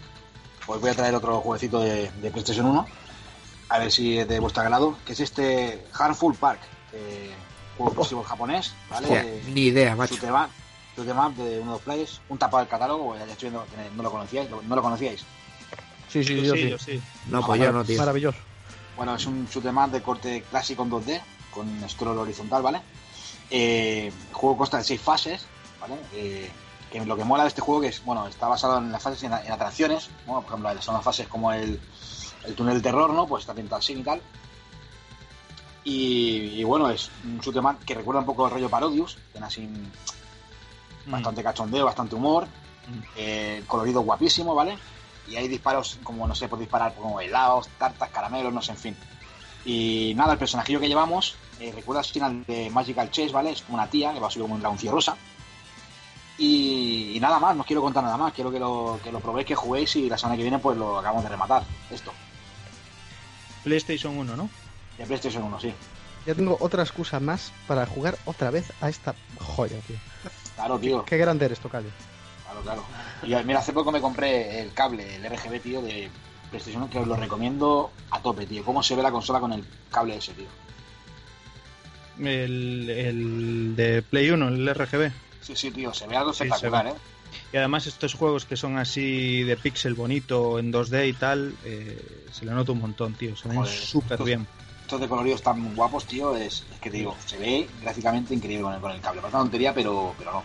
pues 0.66 0.78
voy 0.80 0.90
a 0.90 0.94
traer 0.94 1.14
otro 1.14 1.40
jueguecito 1.40 1.80
de, 1.80 2.10
de 2.10 2.30
PlayStation 2.30 2.66
1, 2.66 2.86
a 3.70 3.78
ver 3.78 3.90
si 3.90 4.18
es 4.18 4.28
de 4.28 4.38
vuestro 4.40 4.62
agrado, 4.62 4.98
que 5.06 5.14
es 5.14 5.20
este 5.20 5.84
Harmful 5.98 6.34
Park, 6.34 6.60
eh, 6.92 7.30
juego 7.78 7.90
exclusivo 7.92 8.22
japonés, 8.24 8.74
¿vale? 8.90 9.06
Hostia, 9.06 9.22
Eh, 9.24 9.42
ni 9.54 9.62
idea, 9.68 9.96
macho. 9.96 10.14
up, 10.16 10.20
shoot 10.96 11.08
'em 11.08 11.18
up 11.18 11.34
de 11.34 11.60
uno 11.60 11.72
de 11.72 11.76
los 11.78 11.80
players, 11.82 12.20
un 12.28 12.36
tapado 12.38 12.58
del 12.58 12.68
catálogo, 12.68 13.16
ya 13.16 13.24
estoy 13.24 13.48
viendo 13.48 13.64
que 13.66 13.90
no 13.96 14.02
lo 14.02 14.10
conocíais, 14.10 14.50
no 14.50 14.76
lo 14.76 14.82
conocíais. 14.82 15.24
Sí, 16.08 16.24
sí, 16.24 16.36
Yo 16.36 16.42
yo 16.42 16.54
sí, 16.54 16.60
sí. 16.62 16.68
yo 16.70 16.78
sí. 16.78 17.02
No, 17.26 17.44
pues 17.44 17.60
yo 17.60 17.72
no, 17.72 17.84
tío. 17.84 17.98
Maravilloso. 17.98 18.38
Bueno, 18.96 19.14
es 19.14 19.26
un 19.26 19.46
shoot 19.46 19.64
'em 19.66 19.78
up 19.78 19.90
de 19.90 20.02
corte 20.02 20.42
clásico 20.50 20.82
en 20.82 20.90
2D, 20.90 21.20
con 21.52 21.88
scroll 21.88 22.18
horizontal, 22.18 22.62
¿vale? 22.62 22.80
Eh, 23.50 24.10
el 24.28 24.34
juego 24.34 24.56
consta 24.58 24.78
de 24.78 24.84
seis 24.84 25.00
fases, 25.00 25.46
¿vale? 25.80 25.96
Eh, 26.12 26.50
que 26.90 27.04
lo 27.04 27.16
que 27.16 27.24
mola 27.24 27.42
de 27.44 27.48
este 27.50 27.60
juego 27.60 27.82
que 27.82 27.88
es, 27.88 28.02
bueno, 28.04 28.26
está 28.26 28.48
basado 28.48 28.78
en 28.78 28.90
las 28.90 29.02
fases 29.02 29.22
y 29.22 29.26
en, 29.26 29.32
en 29.34 29.52
atracciones, 29.52 30.10
¿no? 30.26 30.40
Por 30.42 30.58
ejemplo, 30.58 30.82
son 30.82 30.94
las 30.94 31.04
fases 31.04 31.28
como 31.28 31.52
el, 31.52 31.78
el 32.44 32.54
túnel 32.54 32.74
del 32.74 32.82
terror, 32.82 33.12
¿no? 33.12 33.26
Pues 33.28 33.42
está 33.42 33.54
pintado 33.54 33.78
así 33.78 33.92
y 33.92 34.02
tal. 34.02 34.20
Y, 35.84 36.60
y 36.60 36.64
bueno, 36.64 36.90
es 36.90 37.10
un 37.24 37.38
shoot 37.40 37.56
'em 37.56 37.66
up 37.66 37.78
que 37.84 37.94
recuerda 37.94 38.20
un 38.20 38.26
poco 38.26 38.46
el 38.46 38.52
rollo 38.52 38.68
Parodius, 38.70 39.18
tiene 39.32 39.46
así 39.46 39.68
Mm. 41.06 41.12
bastante 41.12 41.42
cachondeo, 41.42 41.84
bastante 41.86 42.14
humor, 42.16 42.46
Mm. 42.86 42.98
eh, 43.16 43.62
colorido 43.66 44.00
guapísimo, 44.02 44.54
¿vale? 44.54 44.78
Y 45.28 45.36
hay 45.36 45.48
disparos 45.48 45.98
como, 46.02 46.26
no 46.26 46.34
sé, 46.34 46.48
puedes 46.48 46.66
disparar 46.66 46.94
como 46.94 47.20
helados, 47.20 47.68
tartas, 47.78 48.10
caramelos, 48.10 48.52
no 48.52 48.62
sé, 48.62 48.72
en 48.72 48.78
fin. 48.78 48.96
Y 49.64 50.14
nada, 50.16 50.32
el 50.32 50.38
personajillo 50.38 50.80
que 50.80 50.88
llevamos, 50.88 51.36
eh, 51.60 51.72
recuerda 51.74 52.00
al 52.00 52.06
final 52.06 52.44
de 52.46 52.70
Magical 52.70 53.10
Chess, 53.10 53.32
¿vale? 53.32 53.50
Es 53.50 53.62
como 53.62 53.76
una 53.76 53.90
tía 53.90 54.12
que 54.12 54.20
va 54.20 54.28
a 54.28 54.30
subir 54.30 54.44
como 54.44 54.54
un 54.54 54.60
dragoncillo 54.60 54.92
rosa. 54.92 55.16
Y, 56.38 57.12
y 57.16 57.20
nada 57.20 57.38
más, 57.38 57.54
no 57.56 57.62
os 57.62 57.66
quiero 57.66 57.82
contar 57.82 58.04
nada 58.04 58.16
más, 58.16 58.32
quiero 58.32 58.50
que 58.50 58.60
lo, 58.60 59.00
que 59.02 59.10
lo 59.10 59.20
probéis, 59.20 59.46
que 59.46 59.56
juguéis 59.56 59.96
y 59.96 60.08
la 60.08 60.16
semana 60.16 60.36
que 60.36 60.42
viene 60.42 60.58
pues 60.60 60.78
lo 60.78 60.98
acabamos 60.98 61.24
de 61.24 61.30
rematar. 61.30 61.64
Esto, 61.90 62.12
PlayStation 63.64 64.16
1, 64.16 64.36
¿no? 64.36 64.48
de 64.96 65.06
PlayStation 65.06 65.44
1, 65.44 65.60
sí. 65.60 65.74
Ya 66.26 66.34
tengo 66.34 66.56
otra 66.60 66.82
excusa 66.82 67.20
más 67.20 67.52
para 67.66 67.86
jugar 67.86 68.18
otra 68.24 68.50
vez 68.50 68.72
a 68.80 68.88
esta 68.88 69.14
joya, 69.38 69.78
tío. 69.86 69.96
Claro, 70.56 70.78
tío. 70.78 71.04
Qué 71.04 71.16
grande 71.16 71.46
eres, 71.46 71.60
Tocayo. 71.60 71.88
Claro, 72.44 72.60
claro. 72.62 72.84
Y 73.22 73.34
mira, 73.44 73.58
hace 73.58 73.72
poco 73.72 73.92
me 73.92 74.00
compré 74.00 74.60
el 74.60 74.72
cable, 74.72 75.16
el 75.16 75.24
RGB, 75.24 75.60
tío, 75.60 75.82
de 75.82 76.08
PlayStation 76.50 76.82
1, 76.82 76.90
que 76.90 76.98
os 76.98 77.06
lo 77.06 77.16
recomiendo 77.16 77.90
a 78.10 78.20
tope, 78.20 78.46
tío. 78.46 78.64
Cómo 78.64 78.82
se 78.82 78.96
ve 78.96 79.02
la 79.02 79.10
consola 79.10 79.40
con 79.40 79.52
el 79.52 79.64
cable 79.90 80.16
ese, 80.16 80.32
tío. 80.32 80.46
El, 82.18 82.90
el 82.90 83.76
de 83.76 84.02
Play 84.02 84.30
1, 84.30 84.48
el 84.48 84.74
RGB. 84.74 85.12
Sí, 85.40 85.56
sí, 85.56 85.70
tío, 85.70 85.94
se 85.94 86.06
ve 86.06 86.16
algo 86.16 86.32
Sí, 86.32 86.38
se 86.38 86.44
espectacular. 86.44 86.88
¿eh? 86.88 86.94
Y 87.52 87.56
además 87.56 87.86
estos 87.86 88.14
juegos 88.14 88.44
que 88.44 88.56
son 88.56 88.78
así 88.78 89.42
de 89.42 89.56
pixel 89.56 89.94
bonito 89.94 90.58
en 90.58 90.72
2D 90.72 91.08
y 91.08 91.12
tal, 91.12 91.54
eh, 91.64 92.26
se 92.32 92.44
le 92.44 92.52
nota 92.52 92.72
un 92.72 92.80
montón, 92.80 93.14
tío. 93.14 93.36
Se 93.36 93.48
ven 93.48 93.64
súper 93.66 94.22
bien. 94.22 94.46
Estos 94.82 95.00
de 95.00 95.08
coloridos 95.08 95.42
tan 95.42 95.74
guapos, 95.74 96.06
tío, 96.06 96.34
es, 96.34 96.64
es 96.72 96.80
que 96.80 96.90
te 96.90 96.98
digo, 96.98 97.14
se 97.26 97.36
ve 97.38 97.68
gráficamente 97.82 98.34
increíble 98.34 98.62
con 98.62 98.74
el, 98.74 98.80
con 98.80 98.90
el 98.90 99.00
cable. 99.00 99.20
Parece 99.20 99.36
una 99.36 99.44
tontería, 99.44 99.74
pero, 99.74 100.14
pero 100.18 100.32
no. 100.32 100.44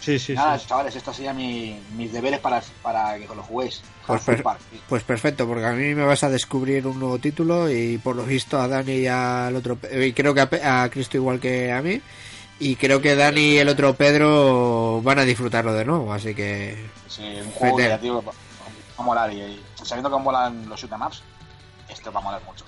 Sí, 0.00 0.18
sí, 0.18 0.34
Nada, 0.34 0.58
sí. 0.58 0.66
chavales, 0.66 0.96
estos 0.96 1.14
serían 1.14 1.36
mi- 1.36 1.78
mis 1.96 2.12
deberes 2.12 2.40
para, 2.40 2.62
para 2.82 3.18
que 3.18 3.26
lo 3.26 3.42
juguéis. 3.42 3.82
Pues 4.06 4.22
per- 4.22 4.42
Park. 4.42 4.60
Pues 4.88 5.02
perfecto, 5.02 5.46
porque 5.46 5.66
a 5.66 5.72
mí 5.72 5.94
me 5.94 6.04
vas 6.04 6.24
a 6.24 6.30
descubrir 6.30 6.86
un 6.86 6.98
nuevo 6.98 7.18
título 7.18 7.70
y 7.70 7.98
por 7.98 8.16
lo 8.16 8.24
visto 8.24 8.58
a 8.60 8.66
Dani 8.66 8.92
y 8.92 9.06
al 9.06 9.54
otro, 9.54 9.78
y 9.92 10.12
creo 10.12 10.32
que 10.34 10.40
a, 10.40 10.88
Cristo 10.90 11.16
igual 11.18 11.38
que 11.38 11.70
a 11.70 11.82
mí, 11.82 12.00
y 12.58 12.76
creo 12.76 13.00
que 13.00 13.14
Dani 13.14 13.40
y 13.40 13.58
el 13.58 13.68
otro 13.68 13.94
Pedro 13.94 15.00
van 15.02 15.18
a 15.18 15.24
disfrutarlo 15.24 15.72
de 15.74 15.84
nuevo, 15.84 16.12
así 16.12 16.34
que 16.34 16.76
Sí, 17.08 17.22
un 17.22 17.50
juego 17.52 17.76
tío, 18.00 18.22
va 18.22 18.32
a 18.98 19.02
molar. 19.02 19.32
Y, 19.32 19.40
y 19.42 19.62
sabiendo 19.82 20.10
que 20.10 20.22
molan 20.22 20.68
los 20.68 20.80
shoot 20.80 20.92
'em 20.92 21.02
ups, 21.02 21.22
esto 21.88 22.10
va 22.10 22.20
a 22.20 22.22
molar 22.22 22.42
mucho. 22.46 22.64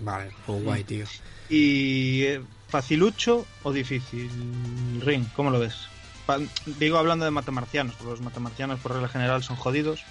vale, 0.00 0.30
pues 0.46 0.62
guay, 0.62 0.84
tío. 0.84 1.06
¿Y 1.48 2.22
eh, 2.22 2.40
facilucho 2.68 3.46
o 3.62 3.72
difícil? 3.72 4.30
Ring, 5.00 5.24
¿cómo 5.34 5.50
lo 5.50 5.58
ves? 5.60 5.74
Digo 6.66 6.98
hablando 6.98 7.24
de 7.24 7.30
matamarcianos, 7.30 7.94
porque 7.96 8.10
los 8.10 8.20
matamarcianos 8.20 8.80
por 8.80 8.92
regla 8.92 9.08
general 9.08 9.42
son 9.42 9.56
jodidos. 9.56 10.04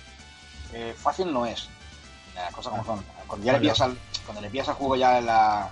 Eh, 0.74 0.96
fácil 0.98 1.32
no 1.34 1.46
es. 1.46 1.68
Las 2.36 2.54
cosas 2.54 2.72
como 2.72 2.86
son. 2.86 3.06
Cuando 3.28 3.46
ya 3.46 3.54
le 3.54 3.60
pillas 3.60 3.82
al, 3.82 3.98
cuando 4.26 4.42
le 4.42 4.50
pillas 4.50 4.70
al 4.70 4.76
juego 4.76 4.96
ya 4.96 5.20
la, 5.22 5.70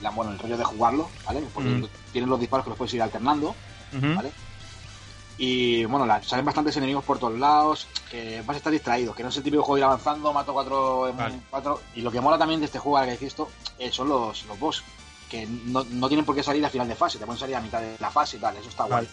la- 0.00 0.10
bueno, 0.10 0.32
el 0.32 0.38
rollo 0.38 0.56
de 0.56 0.64
jugarlo, 0.64 1.10
¿vale? 1.26 1.42
Porque 1.54 1.70
Mm. 1.70 1.86
tienes 2.12 2.28
los 2.28 2.40
disparos 2.40 2.64
que 2.64 2.70
los 2.70 2.78
puedes 2.78 2.94
ir 2.94 3.02
alternando. 3.02 3.54
¿vale? 4.16 4.32
Y 5.38 5.84
bueno, 5.86 6.06
la- 6.06 6.22
salen 6.22 6.44
bastantes 6.44 6.76
enemigos 6.76 7.04
por 7.04 7.18
todos 7.18 7.38
lados, 7.38 7.86
que 8.10 8.42
vas 8.42 8.54
a 8.54 8.58
estar 8.58 8.72
distraído, 8.72 9.14
que 9.14 9.22
no 9.22 9.28
es 9.30 9.36
el 9.36 9.42
típico 9.42 9.62
juego 9.62 9.76
de 9.76 9.80
ir 9.80 9.84
avanzando, 9.84 10.32
mato 10.32 10.52
cuatro 10.52 11.12
Vale. 11.14 11.40
cuatro. 11.50 11.80
Y 11.94 12.00
lo 12.02 12.10
que 12.10 12.20
mola 12.20 12.38
también 12.38 12.60
de 12.60 12.66
este 12.66 12.78
juego, 12.78 12.96
ahora 12.98 13.06
que 13.08 13.12
decís 13.12 13.28
esto, 13.28 13.50
eh, 13.78 13.90
son 13.90 14.08
los, 14.08 14.44
los 14.44 14.58
boss, 14.58 14.82
que 15.28 15.46
no, 15.46 15.84
no 15.90 16.08
tienen 16.08 16.24
por 16.26 16.34
qué 16.34 16.42
salir 16.42 16.64
a 16.64 16.70
final 16.70 16.86
de 16.88 16.94
fase, 16.94 17.18
te 17.18 17.24
pueden 17.26 17.40
salir 17.40 17.56
a 17.56 17.60
mitad 17.60 17.80
de 17.80 17.96
la 17.98 18.10
fase 18.10 18.36
y 18.36 18.40
tal, 18.40 18.56
eso 18.56 18.68
está 18.68 18.84
guay. 18.84 19.08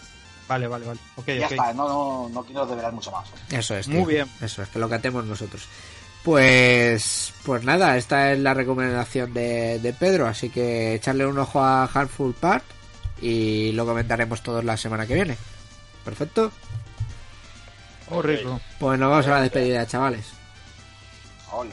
Vale, 0.50 0.66
vale, 0.66 0.84
vale. 0.84 1.38
ya 1.38 1.46
está, 1.46 1.72
no, 1.72 1.88
no, 1.88 2.28
no 2.28 2.42
quiero 2.42 2.66
develar 2.66 2.92
mucho 2.92 3.12
más. 3.12 3.28
Eso 3.52 3.76
es. 3.76 3.86
Muy 3.86 3.98
tío. 3.98 4.06
bien. 4.06 4.28
Eso 4.40 4.62
es, 4.62 4.68
que 4.68 4.80
lo 4.80 4.88
cantemos 4.88 5.24
nosotros. 5.24 5.68
Pues, 6.24 7.32
pues 7.44 7.62
nada, 7.62 7.96
esta 7.96 8.32
es 8.32 8.40
la 8.40 8.52
recomendación 8.52 9.32
de, 9.32 9.78
de 9.78 9.92
Pedro, 9.92 10.26
así 10.26 10.50
que 10.50 10.96
echarle 10.96 11.24
un 11.24 11.38
ojo 11.38 11.62
a 11.62 11.84
Harmful 11.84 12.34
Part 12.34 12.64
y 13.22 13.70
lo 13.72 13.86
comentaremos 13.86 14.42
todos 14.42 14.64
la 14.64 14.76
semana 14.76 15.06
que 15.06 15.14
viene. 15.14 15.36
Perfecto. 16.04 16.50
Oh, 18.10 18.20
rico. 18.20 18.60
Pues 18.80 18.98
nos 18.98 19.08
vamos 19.08 19.28
a 19.28 19.30
la 19.30 19.42
despedida, 19.42 19.86
chavales. 19.86 20.32
Ole. 21.52 21.70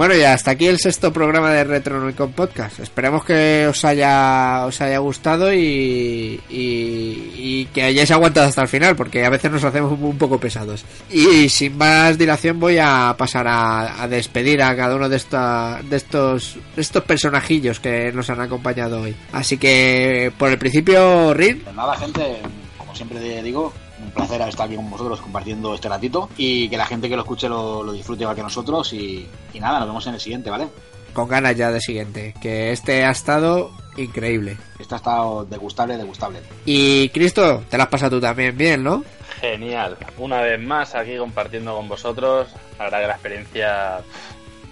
Bueno, 0.00 0.16
y 0.16 0.22
hasta 0.22 0.52
aquí 0.52 0.66
el 0.66 0.78
sexto 0.78 1.12
programa 1.12 1.52
de 1.52 1.62
Retronomicon 1.62 2.32
Podcast. 2.32 2.80
Esperemos 2.80 3.22
que 3.22 3.66
os 3.68 3.84
haya, 3.84 4.64
os 4.64 4.80
haya 4.80 4.96
gustado 4.96 5.52
y, 5.52 6.40
y, 6.48 7.32
y 7.36 7.66
que 7.66 7.82
hayáis 7.82 8.10
aguantado 8.10 8.48
hasta 8.48 8.62
el 8.62 8.68
final, 8.68 8.96
porque 8.96 9.26
a 9.26 9.28
veces 9.28 9.52
nos 9.52 9.62
hacemos 9.62 9.92
un 10.00 10.16
poco 10.16 10.40
pesados. 10.40 10.86
Y 11.10 11.50
sin 11.50 11.76
más 11.76 12.16
dilación 12.16 12.58
voy 12.58 12.78
a 12.80 13.14
pasar 13.18 13.44
a, 13.46 14.08
despedir 14.08 14.62
a 14.62 14.74
cada 14.74 14.96
uno 14.96 15.06
de, 15.06 15.16
esta, 15.16 15.82
de 15.82 15.98
estos, 15.98 16.56
de 16.74 16.80
estos 16.80 17.04
personajillos 17.04 17.78
que 17.78 18.10
nos 18.10 18.30
han 18.30 18.40
acompañado 18.40 19.02
hoy. 19.02 19.14
Así 19.32 19.58
que, 19.58 20.32
por 20.38 20.48
el 20.48 20.56
principio, 20.56 21.34
Rin, 21.34 21.60
Pues 21.62 21.76
nada, 21.76 21.94
gente, 21.98 22.38
como 22.78 22.94
siempre 22.94 23.42
digo, 23.42 23.70
un 24.02 24.10
placer 24.12 24.40
estar 24.42 24.66
aquí 24.66 24.76
con 24.76 24.90
vosotros 24.90 25.20
compartiendo 25.20 25.74
este 25.74 25.88
ratito 25.88 26.28
y 26.36 26.68
que 26.68 26.76
la 26.76 26.86
gente 26.86 27.08
que 27.08 27.16
lo 27.16 27.22
escuche 27.22 27.48
lo, 27.48 27.82
lo 27.82 27.92
disfrute 27.92 28.22
igual 28.22 28.36
que 28.36 28.42
nosotros 28.42 28.92
y, 28.92 29.28
y 29.52 29.60
nada, 29.60 29.78
nos 29.80 29.88
vemos 29.88 30.06
en 30.06 30.14
el 30.14 30.20
siguiente, 30.20 30.50
¿vale? 30.50 30.68
con 31.12 31.28
ganas 31.28 31.56
ya 31.56 31.70
de 31.70 31.80
siguiente, 31.80 32.34
que 32.40 32.70
este 32.72 33.04
ha 33.04 33.10
estado 33.10 33.70
increíble. 33.96 34.56
Este 34.78 34.94
ha 34.94 34.98
estado 34.98 35.44
degustable, 35.44 35.96
degustable. 35.96 36.40
Y 36.64 37.08
Cristo, 37.10 37.64
te 37.68 37.76
la 37.76 37.84
has 37.84 37.90
pasado 37.90 38.16
tú 38.16 38.20
también 38.20 38.56
bien, 38.56 38.82
¿no? 38.82 39.04
Genial. 39.40 39.96
Una 40.18 40.40
vez 40.40 40.60
más 40.60 40.94
aquí 40.94 41.16
compartiendo 41.16 41.74
con 41.74 41.88
vosotros. 41.88 42.48
La 42.78 42.84
verdad 42.84 43.00
que 43.00 43.06
la 43.06 43.12
experiencia 43.14 44.00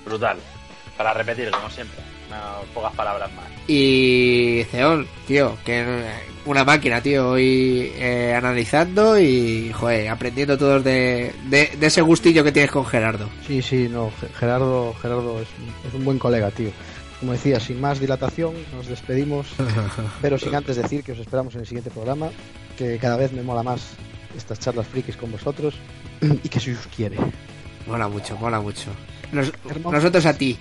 brutal. 0.05 0.39
Para 0.97 1.15
repetir, 1.15 1.51
como 1.51 1.71
siempre. 1.71 2.01
No, 2.39 2.65
pocas 2.75 2.95
palabras 2.95 3.31
más. 3.35 3.47
Y 3.67 4.65
Ceol, 4.71 5.07
tío, 5.27 5.57
que 5.65 5.85
una 6.47 6.65
máquina, 6.65 7.03
tío, 7.03 7.31
hoy 7.31 7.93
eh, 7.97 8.33
analizando 8.35 9.19
y, 9.19 9.71
joder, 9.73 10.09
aprendiendo 10.09 10.57
todos 10.57 10.83
de, 10.85 11.33
de, 11.51 11.71
de 11.79 11.87
ese 11.87 12.01
gustillo 12.01 12.43
que 12.43 12.53
tienes 12.53 12.71
con 12.71 12.87
Gerardo. 12.87 13.29
Sí, 13.47 13.61
sí, 13.61 13.89
no, 13.91 14.11
Ge- 14.21 14.29
Gerardo, 14.39 14.95
Gerardo 15.03 15.41
es 15.43 15.49
un, 15.59 15.89
es 15.89 15.95
un 15.95 16.05
buen 16.05 16.19
colega, 16.19 16.51
tío. 16.51 16.71
Como 17.21 17.33
decía, 17.33 17.59
sin 17.61 17.81
más 17.81 17.99
dilatación, 18.01 18.55
nos 18.75 18.87
despedimos, 18.87 19.49
pero 20.23 20.39
sin 20.39 20.55
antes 20.55 20.77
decir 20.77 21.03
que 21.03 21.13
os 21.13 21.19
esperamos 21.19 21.55
en 21.57 21.61
el 21.63 21.67
siguiente 21.67 21.91
programa, 21.91 22.31
que 22.79 22.97
cada 22.99 23.17
vez 23.17 23.33
me 23.33 23.43
mola 23.43 23.63
más 23.63 23.83
estas 24.37 24.61
charlas 24.61 24.87
frikis 24.87 25.17
con 25.17 25.33
vosotros 25.33 25.75
y 26.21 26.49
que 26.49 26.61
si 26.61 26.71
os 26.71 26.87
quiere. 26.97 27.17
Mola 27.87 28.09
mucho, 28.09 28.37
mola 28.39 28.61
mucho. 28.61 28.91
Nos- 29.33 29.53
nosotros 29.85 30.25
a 30.25 30.33
ti. 30.33 30.57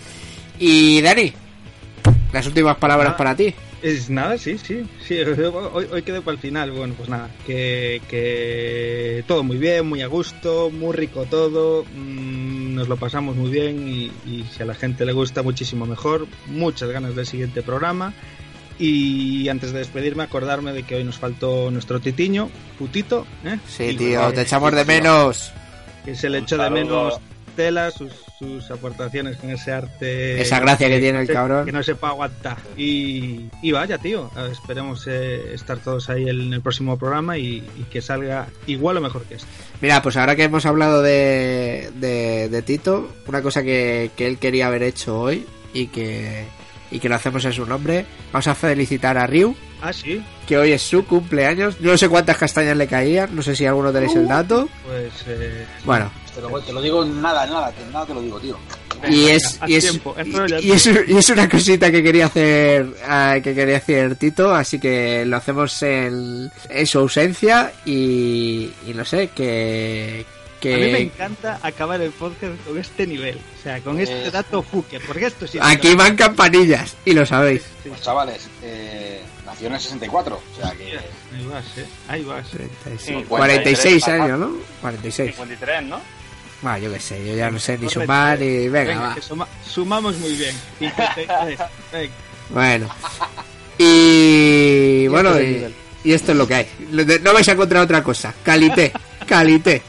Y 0.59 0.99
Dani, 1.01 1.31
las 2.33 2.45
últimas 2.47 2.77
palabras 2.77 3.13
Ah. 3.13 3.17
para 3.17 3.35
ti. 3.35 3.53
Es 3.81 4.09
nada, 4.09 4.37
sí, 4.39 4.57
sí, 4.57 4.83
sí. 5.07 5.19
Hoy, 5.73 5.87
hoy 5.91 6.01
quedé 6.01 6.21
para 6.21 6.33
el 6.33 6.39
final. 6.39 6.71
Bueno, 6.71 6.95
pues 6.97 7.09
nada, 7.09 7.29
que, 7.45 8.01
que 8.09 9.23
todo 9.27 9.43
muy 9.43 9.57
bien, 9.57 9.87
muy 9.87 10.01
a 10.01 10.07
gusto, 10.07 10.69
muy 10.71 10.93
rico 10.95 11.25
todo. 11.29 11.83
mm, 11.95 12.73
nos 12.75 12.87
lo 12.87 12.97
pasamos 12.97 13.35
muy 13.35 13.49
bien 13.51 13.87
y, 13.87 14.05
y 14.25 14.45
si 14.51 14.61
a 14.63 14.65
la 14.65 14.73
gente 14.75 15.05
le 15.05 15.13
gusta 15.13 15.43
muchísimo 15.43 15.85
mejor. 15.85 16.27
Muchas 16.47 16.89
ganas 16.89 17.15
del 17.15 17.25
siguiente 17.27 17.61
programa. 17.61 18.13
Y 18.79 19.47
antes 19.49 19.71
de 19.71 19.79
despedirme, 19.79 20.23
acordarme 20.23 20.71
de 20.73 20.83
que 20.83 20.95
hoy 20.95 21.03
nos 21.03 21.17
faltó 21.17 21.71
nuestro 21.71 21.99
titiño, 21.99 22.49
putito, 22.77 23.25
¿eh? 23.43 23.57
Sí, 23.67 23.83
Y 23.85 23.95
tío, 23.97 24.31
te 24.33 24.41
echamos 24.41 24.71
de 24.73 24.85
menos. 24.85 25.51
que 26.05 26.13
se 26.15 26.29
le 26.29 26.39
echó 26.39 26.57
de 26.57 26.63
saludo. 26.65 26.83
menos 26.83 27.19
tela, 27.57 27.91
sus, 27.91 28.13
sus 28.39 28.71
aportaciones 28.71 29.35
con 29.35 29.49
ese 29.49 29.73
arte. 29.73 30.41
Esa 30.41 30.61
gracia 30.61 30.87
que 30.87 30.99
tiene 30.99 31.19
el 31.19 31.27
cabrón. 31.27 31.65
Que 31.65 31.73
no 31.73 31.83
sepa 31.83 32.07
aguantar. 32.09 32.57
Y, 32.77 33.47
y 33.61 33.71
vaya, 33.73 33.97
tío. 33.97 34.31
Esperemos 34.49 35.05
eh, 35.07 35.53
estar 35.53 35.79
todos 35.79 36.09
ahí 36.09 36.29
en 36.29 36.53
el 36.53 36.61
próximo 36.61 36.97
programa 36.97 37.37
y, 37.37 37.57
y 37.77 37.83
que 37.91 38.01
salga 38.01 38.47
igual 38.67 38.95
o 38.97 39.01
mejor 39.01 39.23
que 39.25 39.35
este. 39.35 39.47
Mira, 39.81 40.01
pues 40.01 40.15
ahora 40.15 40.35
que 40.37 40.43
hemos 40.43 40.65
hablado 40.65 41.01
de, 41.01 41.91
de, 41.95 42.47
de 42.47 42.61
Tito, 42.61 43.11
una 43.27 43.41
cosa 43.41 43.61
que, 43.63 44.11
que 44.15 44.27
él 44.27 44.37
quería 44.37 44.67
haber 44.67 44.83
hecho 44.83 45.19
hoy 45.19 45.45
y 45.73 45.87
que, 45.87 46.45
y 46.91 46.99
que 46.99 47.09
lo 47.09 47.15
hacemos 47.15 47.43
en 47.43 47.51
su 47.53 47.65
nombre, 47.65 48.05
vamos 48.31 48.47
a 48.47 48.55
felicitar 48.55 49.17
a 49.17 49.27
Ryu, 49.27 49.53
Ah, 49.81 49.93
sí. 49.93 50.23
que 50.47 50.57
hoy 50.57 50.71
es 50.71 50.81
su 50.81 51.05
cumpleaños. 51.05 51.79
No 51.81 51.97
sé 51.97 52.09
cuántas 52.09 52.37
castañas 52.37 52.77
le 52.77 52.87
caían, 52.87 53.35
no 53.35 53.41
sé 53.43 53.55
si 53.55 53.65
alguno 53.65 53.91
tenéis 53.91 54.15
el 54.15 54.27
dato. 54.27 54.67
Pues. 54.85 55.11
eh, 55.27 55.65
Bueno, 55.85 56.09
Te 56.37 56.41
lo, 56.43 56.61
te 56.61 56.71
lo 56.73 56.81
digo 56.81 57.03
nada, 57.03 57.45
nada, 57.47 57.71
te- 57.71 57.85
nada 57.91 58.05
te 58.05 58.13
lo 58.13 58.21
digo, 58.21 58.39
tío. 58.39 58.57
y 59.09 59.25
es, 59.27 59.59
y 59.67 59.75
es, 59.75 59.99
y, 60.61 60.71
es, 60.71 60.85
y 61.07 61.17
es 61.17 61.29
una 61.29 61.47
cosita 61.49 61.91
que 61.91 62.01
quería 62.03 62.27
hacer 62.27 62.87
ah, 63.07 63.35
que 63.43 63.53
quería 63.53 63.77
hacer 63.77 64.15
Tito, 64.15 64.53
así 64.55 64.79
que 64.79 65.23
lo 65.25 65.37
hacemos 65.37 65.81
en, 65.83 66.49
en 66.69 66.85
su 66.87 66.99
ausencia 66.99 67.71
y, 67.85 68.71
y 68.87 68.93
no 68.95 69.03
sé, 69.05 69.29
que... 69.35 70.25
que 70.59 70.73
A 70.73 70.77
mí 70.77 70.91
me 70.91 70.99
encanta 71.01 71.59
acabar 71.61 72.01
el 72.01 72.11
podcast 72.11 72.53
con 72.65 72.77
este 72.77 73.05
nivel. 73.05 73.37
O 73.59 73.63
sea, 73.63 73.79
con 73.81 73.99
este 73.99 74.27
Eh. 74.27 74.31
dato 74.31 74.61
fuque. 74.63 74.99
Porque 74.99 75.25
esto 75.27 75.45
sí. 75.47 75.59
Aquí 75.61 75.93
van 75.95 76.15
campanillas, 76.15 76.95
y 77.05 77.13
lo 77.13 77.25
sabéis. 77.25 77.63
Pues 77.87 78.01
chavales, 78.01 78.47
eh, 78.63 79.21
nació 79.45 79.67
en 79.67 79.73
el 79.75 79.79
64, 79.79 80.35
o 80.35 80.59
sea 80.61 80.71
que. 80.71 80.97
Ahí 81.35 81.45
vas, 81.51 81.65
eh. 81.77 81.85
Ahí 82.07 82.23
vas. 82.23 82.47
36, 82.49 83.25
46 83.27 83.27
46 83.27 84.07
años, 84.07 84.39
¿no? 84.39 84.51
46. 84.81 85.29
53, 85.35 85.83
¿no? 85.83 86.01
Bueno, 86.61 86.77
yo 86.79 86.91
qué 86.93 86.99
sé, 86.99 87.23
yo 87.25 87.35
ya 87.35 87.51
no 87.51 87.59
sé 87.59 87.77
ni 87.77 87.87
sumar 87.89 88.39
ni... 88.39 88.67
Venga, 88.67 88.99
va. 88.99 89.15
que 89.15 89.21
suma- 89.21 89.47
sumamos 89.63 90.17
muy 90.17 90.33
bien. 90.33 90.55
53. 90.79 91.59
Venga. 91.91 92.13
Bueno. 92.49 92.89
Y 93.77 95.07
bueno, 95.07 95.39
y, 95.39 95.65
y 96.03 96.13
esto 96.13 96.31
es 96.31 96.37
lo 96.37 96.47
que 96.47 96.55
hay. 96.55 96.67
No 97.21 97.33
vais 97.33 97.47
a 97.47 97.51
encontrar 97.51 97.83
otra 97.83 98.01
cosa. 98.03 98.33
Calité, 98.43 98.91
calité. 99.27 99.81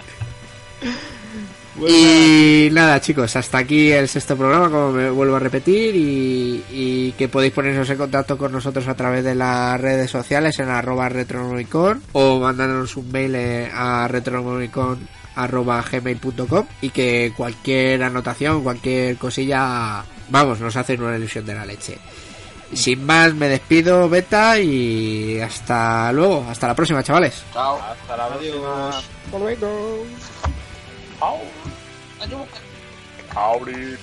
Bueno, 1.74 1.95
Y 1.97 2.69
nada, 2.73 3.01
chicos, 3.01 3.35
hasta 3.36 3.59
aquí 3.59 3.93
el 3.93 4.09
sexto 4.09 4.36
programa, 4.36 4.69
como 4.69 4.90
me 4.93 5.11
vuelvo 5.11 5.36
a 5.36 5.39
repetir, 5.39 5.95
y, 5.95 6.65
y 6.70 7.12
que 7.12 7.28
podéis 7.28 7.53
poneros 7.53 7.89
en 7.89 7.97
contacto 7.97 8.36
con 8.36 8.51
nosotros 8.51 8.86
a 8.89 8.95
través 8.95 9.23
de 9.24 9.36
las 9.36 9.81
redes 9.81 10.11
sociales 10.11 10.59
en 10.59 10.69
arroba 10.70 11.09
retronomicon 11.09 12.03
o 12.12 12.40
mandarnos 12.40 12.97
un 12.97 13.11
mail 13.12 13.35
eh, 13.36 13.70
a 13.73 14.09
retronomicon 14.09 14.99
arroba 15.39 15.82
gmail.com 15.82 16.66
y 16.81 16.90
que 16.90 17.32
cualquier 17.36 18.02
anotación, 18.02 18.62
cualquier 18.62 19.16
cosilla, 19.16 20.05
vamos, 20.28 20.60
nos 20.60 20.77
hacen 20.77 21.02
una 21.02 21.16
ilusión 21.16 21.47
de 21.47 21.55
la 21.55 21.65
leche. 21.65 21.98
Sin 22.74 23.05
más, 23.06 23.32
me 23.35 23.48
despido, 23.48 24.09
Beta, 24.09 24.59
y 24.59 25.40
hasta 25.40 26.12
luego, 26.12 26.47
hasta 26.51 26.69
la 26.69 26.74
próxima, 26.74 27.02
chavales. 27.02 27.43
Chao. 27.52 27.81
Hasta 27.81 28.16
la 28.16 28.28
próxima. 28.28 28.90
Au. 31.20 31.40
Auri. 33.35 33.73
Eh, 33.73 33.98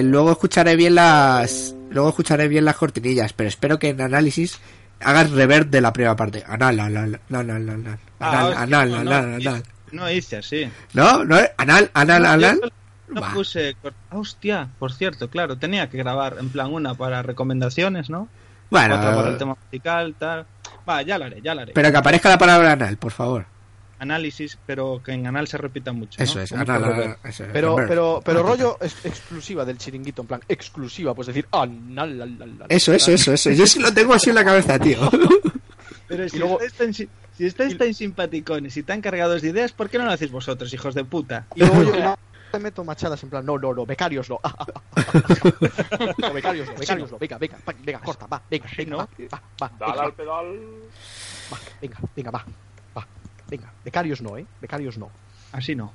Luego 0.00 0.32
escucharé 0.32 0.74
bien 0.74 0.94
las. 0.94 1.74
Luego 1.90 2.08
escucharé 2.08 2.48
bien 2.48 2.64
las 2.64 2.76
cortinillas, 2.76 3.34
pero 3.34 3.48
espero 3.48 3.78
que 3.78 3.90
en 3.90 4.00
análisis 4.00 4.58
hagas 5.00 5.30
rever 5.30 5.66
de 5.66 5.82
la 5.82 5.92
primera 5.92 6.16
parte. 6.16 6.42
Anal, 6.46 6.80
anal, 6.80 7.20
anal, 7.30 7.50
anal, 7.50 7.68
anal, 7.68 7.98
Ah, 8.18 8.30
anal, 8.30 8.48
hostia, 8.48 8.62
anal, 8.62 8.90
no, 8.90 8.98
anal, 9.12 9.34
anal. 9.46 9.62
No 9.92 10.10
hice 10.10 10.38
así. 10.38 10.66
¿No? 10.94 11.24
¿No? 11.26 11.36
¿Anal, 11.58 11.90
anal, 11.92 12.24
anal? 12.24 12.72
No 13.08 13.20
puse. 13.34 13.76
Ah, 13.84 13.90
Hostia, 14.12 14.68
por 14.78 14.94
cierto, 14.94 15.28
claro, 15.28 15.58
tenía 15.58 15.90
que 15.90 15.98
grabar 15.98 16.36
en 16.40 16.48
plan 16.48 16.72
una 16.72 16.94
para 16.94 17.20
recomendaciones, 17.20 18.08
¿no? 18.08 18.28
Bueno, 18.70 18.94
Otra 18.96 19.14
para 19.14 19.28
el 19.28 19.36
tema 19.36 19.58
musical, 19.62 20.14
tal. 20.18 20.46
Va, 20.88 21.02
ya 21.02 21.18
lo 21.18 21.26
haré, 21.26 21.42
ya 21.42 21.54
lo 21.54 21.60
haré. 21.60 21.72
pero 21.74 21.90
que 21.90 21.98
aparezca 21.98 22.30
la 22.30 22.38
palabra 22.38 22.72
anal, 22.72 22.96
por 22.96 23.12
favor. 23.12 23.44
Análisis, 24.02 24.58
pero 24.66 25.00
que 25.02 25.12
en 25.12 25.26
anal 25.26 25.46
se 25.48 25.56
repita 25.58 25.92
mucho. 25.92 26.16
¿no? 26.18 26.24
Eso 26.24 26.40
es, 26.40 26.52
anal, 26.52 26.84
anal, 26.84 27.16
eso 27.24 27.44
es. 27.44 27.50
Pero, 27.52 27.76
pero, 27.76 28.20
pero 28.24 28.42
rollo 28.42 28.76
ex- 28.80 29.04
exclusiva 29.06 29.64
del 29.64 29.78
chiringuito, 29.78 30.22
en 30.22 30.28
plan, 30.28 30.40
exclusiva, 30.48 31.14
pues 31.14 31.28
decir, 31.28 31.46
ah, 31.52 31.66
la, 31.66 32.04
la, 32.06 32.26
Eso, 32.68 32.92
eso, 32.92 33.12
eso, 33.12 33.32
eso. 33.32 33.50
Yo 33.52 33.66
sí 33.66 33.78
lo 33.80 33.92
tengo 33.94 34.12
así 34.14 34.30
en 34.30 34.34
la 34.36 34.44
cabeza, 34.44 34.78
tío. 34.78 34.98
Pero 36.08 36.28
si, 36.28 36.38
luego- 36.38 36.60
estáis 36.60 36.74
tan, 36.74 36.92
si- 36.94 37.08
si 37.36 37.46
estáis 37.46 37.78
tan 37.78 37.94
simpaticones 37.94 38.76
y 38.76 38.82
tan 38.82 39.00
cargados 39.00 39.40
de 39.40 39.48
ideas, 39.48 39.72
¿por 39.72 39.88
qué 39.88 39.96
no 39.98 40.04
lo 40.04 40.10
hacéis 40.10 40.30
vosotros, 40.30 40.72
hijos 40.74 40.94
de 40.94 41.04
puta? 41.04 41.46
Y 41.54 41.60
luego 41.60 41.82
yo 41.84 42.14
te 42.50 42.58
meto 42.58 42.84
machadas 42.84 43.22
en 43.22 43.30
plan, 43.30 43.46
no, 43.46 43.56
no, 43.56 43.72
no, 43.72 43.86
becarios 43.86 44.28
no. 44.30 44.38
no, 46.18 46.32
becarios 46.34 46.68
no, 46.68 46.74
becarios 46.74 47.10
no. 47.10 47.18
Venga, 47.18 47.38
venga, 47.38 47.56
va, 47.66 47.74
venga, 47.82 48.00
corta, 48.00 48.26
va, 48.26 48.42
venga, 48.50 48.66
venga, 48.76 48.90
no. 48.90 48.96
va, 48.98 49.08
va, 49.32 49.42
va, 49.62 49.70
Dale 49.78 50.00
al 50.02 50.12
pedal. 50.14 50.46
va, 51.50 51.58
venga, 51.80 51.96
venga, 52.14 52.30
va, 52.30 52.38
va, 52.40 52.44
venga, 53.52 53.70
becarios 53.84 54.22
no, 54.22 54.38
eh, 54.38 54.46
becarios 54.62 54.96
no. 54.96 55.10
Así 55.52 55.74
no. 55.74 55.92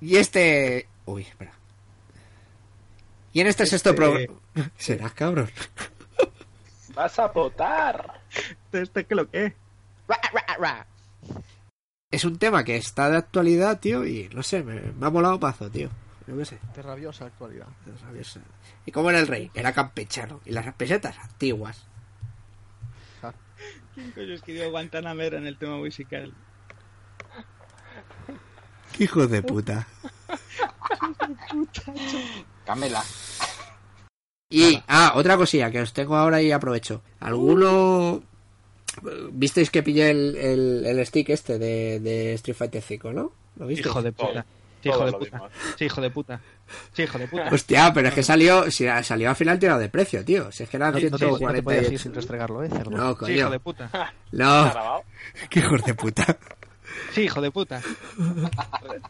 Y 0.00 0.16
este. 0.16 0.88
Uy, 1.06 1.22
espera. 1.22 1.52
Y 3.32 3.40
en 3.40 3.46
este, 3.46 3.64
sexto 3.64 3.90
Este- 3.90 3.96
programa. 4.02 4.40
Serás 4.76 5.12
cabrón. 5.12 5.48
Vas 6.94 7.18
a 7.18 7.28
votar. 7.28 8.20
¿Este 8.72 9.04
qué 9.04 9.14
lo 9.14 9.30
que 9.30 9.46
es? 9.46 9.52
Ra, 10.08 10.18
ra, 10.32 10.56
ra. 10.58 10.86
Es 12.10 12.24
un 12.24 12.38
tema 12.38 12.64
que 12.64 12.76
está 12.76 13.08
de 13.10 13.16
actualidad, 13.16 13.78
tío, 13.80 14.04
y 14.06 14.28
no 14.32 14.42
sé, 14.42 14.62
me, 14.62 14.80
me 14.80 15.06
ha 15.06 15.10
molado 15.10 15.38
pazo, 15.40 15.70
tío. 15.70 15.90
Yo 16.26 16.36
qué 16.36 16.44
sé. 16.44 16.58
De 16.74 16.82
rabiosa 16.82 17.26
actualidad. 17.26 17.66
es 17.92 18.00
rabioso. 18.00 18.40
¿Y 18.86 18.92
cómo 18.92 19.10
era 19.10 19.18
el 19.20 19.26
rey? 19.28 19.50
Era 19.54 19.72
campechano. 19.72 20.40
Y 20.44 20.52
las 20.52 20.72
pesetas 20.74 21.18
antiguas. 21.18 21.86
¿Quién 23.94 24.10
coño 24.12 24.34
escribió 24.34 24.70
Guantanamera 24.70 25.38
en 25.38 25.46
el 25.46 25.56
tema 25.56 25.76
musical? 25.76 26.32
¡Qué 28.96 29.04
hijo 29.04 29.26
de 29.26 29.42
puta! 29.42 29.86
Camela. 32.64 33.02
Y, 34.50 34.80
ah, 34.86 35.12
otra 35.16 35.36
cosilla 35.36 35.70
que 35.70 35.80
os 35.80 35.92
tengo 35.92 36.16
ahora 36.16 36.40
y 36.40 36.52
aprovecho. 36.52 37.02
¿Alguno. 37.20 38.22
Visteis 39.32 39.70
que 39.70 39.82
pillé 39.82 40.10
el, 40.10 40.36
el, 40.36 40.86
el 40.86 41.06
stick 41.06 41.30
este 41.30 41.58
de, 41.58 41.98
de 42.00 42.34
Street 42.34 42.56
Fighter 42.56 42.82
5, 42.82 43.12
¿no? 43.12 43.32
¿Lo 43.56 43.66
visteis? 43.66 43.86
Hijo 43.86 44.02
de 44.02 44.12
puta. 44.12 44.46
Sí, 44.82 44.88
hijo 44.90 45.06
de 45.06 45.12
puta. 45.12 45.50
Sí, 45.76 45.84
hijo 45.86 46.00
de 46.00 46.10
puta. 46.10 46.40
Sí, 46.92 47.02
hijo 47.02 47.18
de 47.18 47.28
puta. 47.28 47.48
Hostia, 47.52 47.92
pero 47.92 48.08
es 48.08 48.14
que 48.14 48.22
salió, 48.22 48.70
si- 48.70 48.86
salió 49.02 49.28
al 49.30 49.36
final 49.36 49.58
tirado 49.58 49.78
de 49.80 49.88
precio, 49.88 50.24
tío. 50.24 50.50
Si 50.50 50.62
es 50.62 50.68
que 50.68 50.76
eran 50.76 50.92
No, 50.94 51.00
no 51.00 51.18
te, 51.18 51.26
no 51.26 51.52
te 51.52 51.62
podías 51.62 51.90
ir 51.90 51.98
148. 51.98 51.98
sin 52.02 52.14
restregarlo, 52.14 52.62
eh, 52.64 52.68
cerdo. 52.70 52.90
No, 52.90 53.02
Sí, 53.02 53.08
hijo 53.10 53.18
coño. 53.44 53.50
de 53.50 53.60
puta. 53.60 53.84
¿Está 53.86 54.12
No, 54.32 55.02
qué 55.50 55.60
hijos 55.60 55.84
de 55.84 55.94
puta. 55.94 56.36
Sí, 57.12 57.22
hijo 57.22 57.40
de 57.40 57.50
puta. 57.50 57.80